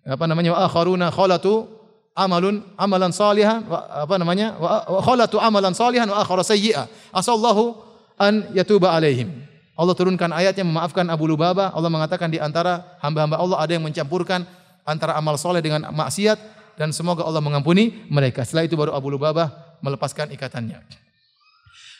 apa 0.05 0.25
namanya 0.27 0.53
wa 0.53 0.61
akharuna 0.67 1.09
khalatu 1.15 1.71
amalun 2.19 2.67
amalan 2.75 3.15
salihan 3.15 3.63
apa 3.71 4.19
namanya 4.19 4.59
wa 4.59 4.99
khalatu 5.01 5.39
amalan 5.39 5.71
salihan 5.71 6.11
wa 6.11 6.19
akhara 6.19 6.43
sayyi'a 6.43 6.91
asallahu 7.15 7.79
an 8.19 8.51
yatuba 8.57 8.91
alaihim 8.91 9.48
Allah 9.79 9.95
turunkan 9.95 10.35
ayatnya 10.35 10.67
memaafkan 10.67 11.07
Abu 11.07 11.31
Lubabah 11.31 11.71
Allah 11.71 11.87
mengatakan 11.87 12.27
di 12.27 12.43
antara 12.43 12.99
hamba-hamba 12.99 13.39
Allah 13.39 13.63
ada 13.63 13.73
yang 13.79 13.87
mencampurkan 13.87 14.43
antara 14.83 15.15
amal 15.15 15.39
soleh 15.39 15.63
dengan 15.63 15.87
maksiat 15.95 16.39
dan 16.75 16.91
semoga 16.91 17.23
Allah 17.23 17.39
mengampuni 17.39 18.03
mereka 18.11 18.43
setelah 18.43 18.67
itu 18.67 18.75
baru 18.75 18.91
Abu 18.99 19.15
Lubabah 19.15 19.79
melepaskan 19.79 20.35
ikatannya 20.35 20.83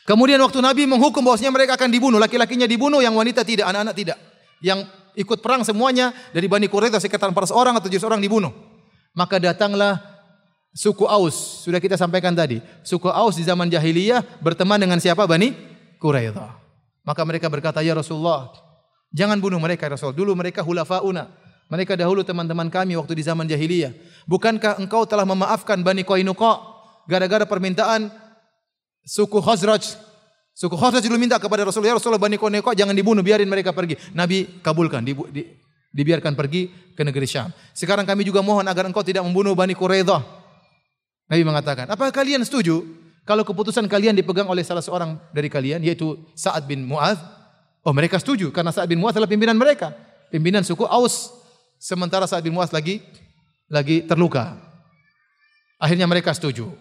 Kemudian 0.09 0.41
waktu 0.41 0.57
Nabi 0.57 0.89
menghukum 0.89 1.21
bahwasanya 1.21 1.53
mereka 1.53 1.77
akan 1.77 1.93
dibunuh, 1.93 2.17
laki-lakinya 2.17 2.65
dibunuh, 2.65 2.97
yang 2.97 3.13
wanita 3.13 3.45
tidak, 3.45 3.69
anak-anak 3.69 3.93
tidak. 3.93 4.17
Yang 4.57 4.89
ikut 5.13 5.37
perang 5.37 5.61
semuanya 5.61 6.09
dari 6.33 6.49
Bani 6.49 6.65
Quraidah 6.65 6.97
sekitar 6.97 7.29
400 7.29 7.53
orang 7.53 7.77
atau 7.77 7.85
700 7.85 8.09
orang 8.09 8.17
dibunuh. 8.17 8.49
Maka 9.13 9.37
datanglah 9.37 10.01
suku 10.73 11.05
Aus, 11.05 11.61
sudah 11.61 11.77
kita 11.77 11.93
sampaikan 11.93 12.33
tadi. 12.33 12.57
Suku 12.81 13.05
Aus 13.05 13.37
di 13.37 13.45
zaman 13.45 13.69
jahiliyah 13.69 14.41
berteman 14.41 14.81
dengan 14.81 14.97
siapa? 14.97 15.29
Bani 15.29 15.53
Quraidah. 16.01 16.57
Maka 17.09 17.25
mereka 17.25 17.49
berkata, 17.49 17.81
"Ya 17.81 17.97
Rasulullah, 17.97 18.53
jangan 19.09 19.41
bunuh 19.41 19.57
mereka 19.57 19.89
ya 19.89 19.97
Rasul. 19.97 20.13
Dulu 20.13 20.37
mereka 20.37 20.61
hulafauna. 20.61 21.29
Mereka 21.69 21.93
dahulu 21.93 22.25
teman-teman 22.25 22.69
kami 22.69 22.97
waktu 22.97 23.13
di 23.13 23.21
zaman 23.25 23.45
jahiliyah. 23.45 23.93
Bukankah 24.25 24.81
engkau 24.81 25.05
telah 25.05 25.21
memaafkan 25.21 25.77
Bani 25.85 26.01
Qainuqa 26.01 26.57
gara-gara 27.05 27.45
permintaan 27.45 28.09
suku 29.05 29.37
Khazraj? 29.37 29.97
Suku 30.57 30.73
Khazraj 30.73 31.05
dulu 31.05 31.21
minta 31.21 31.37
kepada 31.37 31.61
Rasulullah, 31.61 31.93
ya 31.93 31.97
Rasulullah 32.01 32.21
Bani 32.21 32.41
Qainuqa 32.41 32.73
jangan 32.73 32.97
dibunuh, 32.97 33.21
biarin 33.21 33.45
mereka 33.45 33.69
pergi. 33.69 34.01
Nabi 34.17 34.61
kabulkan, 34.65 35.05
di, 35.05 35.13
di, 35.29 35.45
dibiarkan 35.93 36.33
pergi 36.33 36.93
ke 36.97 37.05
negeri 37.05 37.29
Syam. 37.29 37.53
Sekarang 37.77 38.05
kami 38.05 38.25
juga 38.25 38.41
mohon 38.41 38.65
agar 38.65 38.89
engkau 38.89 39.05
tidak 39.05 39.21
membunuh 39.21 39.53
Bani 39.53 39.77
Quraidah. 39.77 40.25
Nabi 41.29 41.43
mengatakan, 41.45 41.85
apa 41.85 42.09
kalian 42.09 42.41
setuju 42.41 42.81
kalau 43.29 43.45
keputusan 43.45 43.85
kalian 43.85 44.17
dipegang 44.17 44.49
oleh 44.49 44.65
salah 44.65 44.81
seorang 44.81 45.21
dari 45.29 45.53
kalian 45.53 45.85
yaitu 45.85 46.17
Sa'ad 46.33 46.65
bin 46.65 46.81
Mu'adz? 46.81 47.21
Oh, 47.85 47.93
mereka 47.93 48.17
setuju 48.17 48.49
karena 48.49 48.73
Sa'ad 48.73 48.89
bin 48.89 48.97
Mu'adz 48.97 49.21
adalah 49.21 49.29
pimpinan 49.29 49.53
mereka, 49.53 49.93
pimpinan 50.33 50.65
suku 50.65 50.81
Aus. 50.89 51.29
Sementara 51.77 52.25
Sa'ad 52.25 52.41
bin 52.41 52.57
Mu'adz 52.57 52.73
lagi 52.73 53.05
lagi 53.69 54.01
terluka. 54.01 54.57
Akhirnya 55.77 56.09
mereka 56.09 56.33
setuju. 56.33 56.73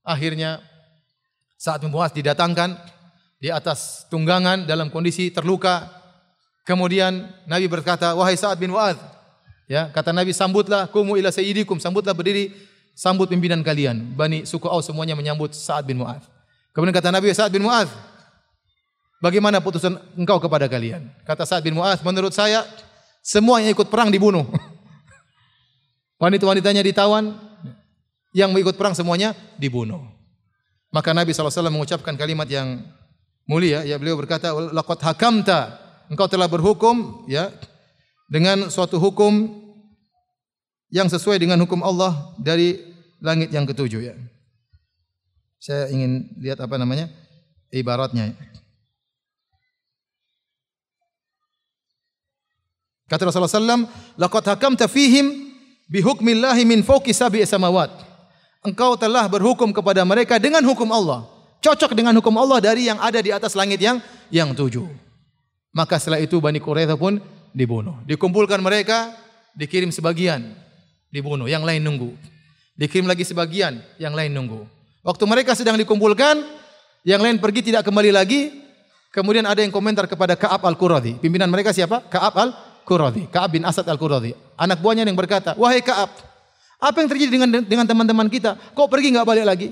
Akhirnya 0.00 0.64
Sa'ad 1.60 1.84
bin 1.84 1.92
Mu'adz 1.92 2.16
didatangkan 2.16 2.80
di 3.36 3.52
atas 3.52 4.08
tunggangan 4.08 4.64
dalam 4.64 4.88
kondisi 4.88 5.28
terluka. 5.28 5.84
Kemudian 6.64 7.28
Nabi 7.44 7.68
berkata, 7.68 8.16
"Wahai 8.16 8.40
Sa'ad 8.40 8.56
bin 8.56 8.72
Mu'adz, 8.72 8.96
ya, 9.68 9.92
kata 9.92 10.16
Nabi, 10.16 10.32
sambutlah 10.32 10.88
kumu 10.88 11.20
ila 11.20 11.28
sayyidikum, 11.28 11.76
sambutlah 11.76 12.16
berdiri 12.16 12.56
sambut 12.96 13.30
pimpinan 13.30 13.60
kalian. 13.64 14.14
Bani 14.14 14.44
suku 14.44 14.66
Aus 14.66 14.86
semuanya 14.86 15.16
menyambut 15.16 15.56
Sa'ad 15.56 15.86
bin 15.86 16.00
Mu'adz. 16.02 16.26
Kemudian 16.70 16.94
kata 16.94 17.10
Nabi 17.10 17.32
Sa'ad 17.32 17.50
bin 17.50 17.66
Mu'adz, 17.66 17.90
bagaimana 19.18 19.58
putusan 19.58 19.98
engkau 20.14 20.38
kepada 20.38 20.70
kalian? 20.70 21.08
Kata 21.26 21.48
Sa'ad 21.48 21.64
bin 21.64 21.74
Mu'adz, 21.74 22.04
menurut 22.06 22.30
saya 22.30 22.62
semua 23.20 23.60
yang 23.60 23.72
ikut 23.72 23.88
perang 23.88 24.08
dibunuh. 24.08 24.46
Wanita-wanitanya 26.22 26.84
ditawan, 26.84 27.32
yang 28.36 28.54
ikut 28.54 28.76
perang 28.78 28.94
semuanya 28.94 29.34
dibunuh. 29.58 30.00
Maka 30.90 31.14
Nabi 31.14 31.30
SAW 31.30 31.70
mengucapkan 31.70 32.18
kalimat 32.18 32.50
yang 32.50 32.82
mulia, 33.46 33.86
ya 33.86 33.94
beliau 33.98 34.18
berkata, 34.18 34.50
"Laqad 34.50 35.00
hakamta." 35.02 35.78
Engkau 36.10 36.26
telah 36.26 36.50
berhukum 36.50 37.22
ya 37.30 37.54
dengan 38.26 38.66
suatu 38.66 38.98
hukum 38.98 39.62
yang 40.90 41.06
sesuai 41.06 41.38
dengan 41.38 41.58
hukum 41.62 41.80
Allah 41.86 42.34
dari 42.36 42.82
langit 43.22 43.54
yang 43.54 43.64
ketujuh 43.64 44.02
ya. 44.02 44.14
Saya 45.62 45.88
ingin 45.94 46.26
lihat 46.38 46.58
apa 46.58 46.74
namanya 46.76 47.06
ibaratnya. 47.70 48.34
Kata 53.10 53.26
Rasulullah 53.26 53.50
SAW, 53.50 53.90
Laqad 54.14 54.44
hakamta 54.46 54.86
fihim 54.86 55.50
bihukmillahi 55.90 56.62
min 56.62 56.86
fawqi 56.86 57.10
sab'i 57.10 57.42
samawat. 57.42 57.90
Engkau 58.62 58.94
telah 58.94 59.26
berhukum 59.26 59.74
kepada 59.74 60.06
mereka 60.06 60.38
dengan 60.38 60.62
hukum 60.62 60.86
Allah. 60.94 61.26
Cocok 61.60 61.92
dengan 61.92 62.14
hukum 62.16 62.32
Allah 62.38 62.62
dari 62.62 62.86
yang 62.86 63.02
ada 63.02 63.18
di 63.18 63.34
atas 63.34 63.58
langit 63.58 63.82
yang 63.82 63.98
yang 64.32 64.54
tujuh. 64.54 64.86
Maka 65.74 65.98
setelah 65.98 66.22
itu 66.22 66.38
Bani 66.38 66.62
Quraidah 66.62 66.96
pun 66.96 67.18
dibunuh. 67.52 67.98
Dikumpulkan 68.06 68.62
mereka, 68.62 69.12
dikirim 69.58 69.90
sebagian, 69.90 70.54
dibunuh, 71.10 71.50
yang 71.50 71.66
lain 71.66 71.82
nunggu. 71.82 72.14
Dikirim 72.78 73.04
lagi 73.04 73.26
sebagian, 73.26 73.82
yang 74.00 74.16
lain 74.16 74.32
nunggu. 74.32 74.64
Waktu 75.04 75.24
mereka 75.28 75.52
sedang 75.52 75.76
dikumpulkan, 75.76 76.40
yang 77.04 77.20
lain 77.20 77.36
pergi 77.36 77.60
tidak 77.72 77.84
kembali 77.84 78.14
lagi. 78.14 78.62
Kemudian 79.10 79.42
ada 79.42 79.58
yang 79.58 79.74
komentar 79.74 80.06
kepada 80.06 80.38
Ka'ab 80.38 80.62
Al-Quradi. 80.62 81.18
Pimpinan 81.18 81.50
mereka 81.50 81.74
siapa? 81.74 81.98
Ka'ab 82.06 82.34
Al-Quradi. 82.38 83.26
Ka'ab 83.26 83.58
bin 83.58 83.66
Asad 83.66 83.82
Al-Quradi. 83.90 84.38
Anak 84.54 84.78
buahnya 84.78 85.02
yang 85.02 85.18
berkata, 85.18 85.58
"Wahai 85.58 85.82
Ka'ab, 85.82 86.14
apa 86.78 86.96
yang 87.02 87.08
terjadi 87.10 87.30
dengan 87.34 87.48
dengan 87.66 87.86
teman-teman 87.90 88.30
kita? 88.30 88.54
Kok 88.70 88.86
pergi 88.86 89.10
nggak 89.10 89.26
balik 89.26 89.44
lagi?" 89.50 89.68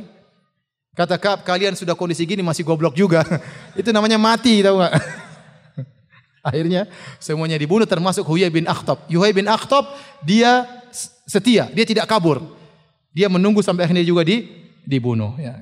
Kata 0.98 1.14
Ka'ab, 1.14 1.46
"Kalian 1.46 1.78
sudah 1.78 1.94
kondisi 1.94 2.26
gini 2.26 2.42
masih 2.42 2.66
goblok 2.66 2.98
juga." 2.98 3.22
Itu 3.78 3.94
namanya 3.94 4.18
mati, 4.18 4.58
tahu 4.58 4.82
nggak? 4.82 4.94
Akhirnya 6.48 6.90
semuanya 7.22 7.54
dibunuh 7.54 7.86
termasuk 7.86 8.26
Huyai 8.26 8.50
bin 8.50 8.66
Akhtab. 8.66 9.06
Huyai 9.06 9.30
bin 9.30 9.46
Akhtab 9.46 9.86
dia 10.26 10.66
setia, 11.24 11.68
dia 11.72 11.84
tidak 11.84 12.08
kabur. 12.08 12.42
Dia 13.12 13.26
menunggu 13.26 13.64
sampai 13.64 13.88
akhirnya 13.88 14.04
juga 14.04 14.22
di, 14.22 14.46
dibunuh. 14.84 15.34
Ya. 15.40 15.58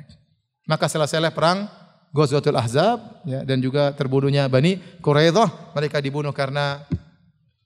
Maka 0.67 0.91
selesai 0.91 1.23
perang 1.31 1.71
Ghazwatul 2.11 2.57
Ahzab 2.57 3.23
ya, 3.29 3.45
dan 3.45 3.61
juga 3.61 3.93
terbunuhnya 3.93 4.49
Bani 4.49 4.81
Quraidah. 5.05 5.77
Mereka 5.77 6.01
dibunuh 6.01 6.33
karena 6.33 6.83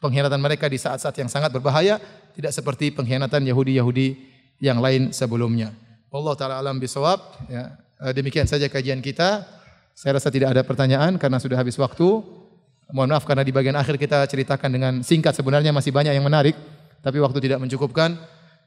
pengkhianatan 0.03 0.41
mereka 0.41 0.67
di 0.67 0.81
saat-saat 0.81 1.15
yang 1.21 1.31
sangat 1.31 1.55
berbahaya. 1.55 2.03
Tidak 2.35 2.51
seperti 2.51 2.95
pengkhianatan 2.95 3.43
Yahudi-Yahudi 3.47 4.17
yang 4.63 4.79
lain 4.79 5.11
sebelumnya. 5.11 5.75
Allah 6.11 6.35
Ta'ala 6.35 6.55
alam 6.59 6.79
bisawab. 6.79 7.19
Ya. 7.47 7.79
Eh, 8.01 8.13
demikian 8.17 8.49
saja 8.49 8.67
kajian 8.67 8.99
kita. 9.05 9.45
Saya 9.95 10.17
rasa 10.17 10.33
tidak 10.33 10.57
ada 10.57 10.63
pertanyaan 10.65 11.21
karena 11.21 11.37
sudah 11.37 11.61
habis 11.61 11.77
waktu. 11.77 12.07
Mohon 12.91 13.09
maaf 13.15 13.25
karena 13.29 13.47
di 13.47 13.53
bagian 13.55 13.77
akhir 13.79 14.01
kita 14.01 14.27
ceritakan 14.27 14.71
dengan 14.71 14.93
singkat 15.07 15.37
sebenarnya 15.37 15.71
masih 15.71 15.95
banyak 15.95 16.17
yang 16.17 16.27
menarik. 16.27 16.59
Tapi 17.01 17.19
waktu 17.21 17.39
tidak 17.41 17.65
mencukupkan. 17.65 18.21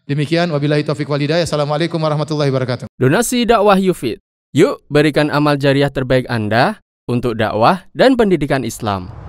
Demikian 0.03 0.51
wabillahi 0.51 0.83
taufik 0.83 1.07
wal 1.07 1.21
hidayah. 1.21 1.47
Assalamualaikum 1.47 1.95
warahmatullahi 1.95 2.51
wabarakatuh. 2.51 2.91
Donasi 2.99 3.47
dakwah 3.47 3.79
Yufid. 3.79 4.19
Yuk 4.51 4.83
berikan 4.91 5.31
amal 5.31 5.55
jariah 5.55 5.89
terbaik 5.89 6.27
Anda 6.27 6.83
untuk 7.07 7.39
dakwah 7.39 7.87
dan 7.95 8.19
pendidikan 8.19 8.67
Islam. 8.67 9.22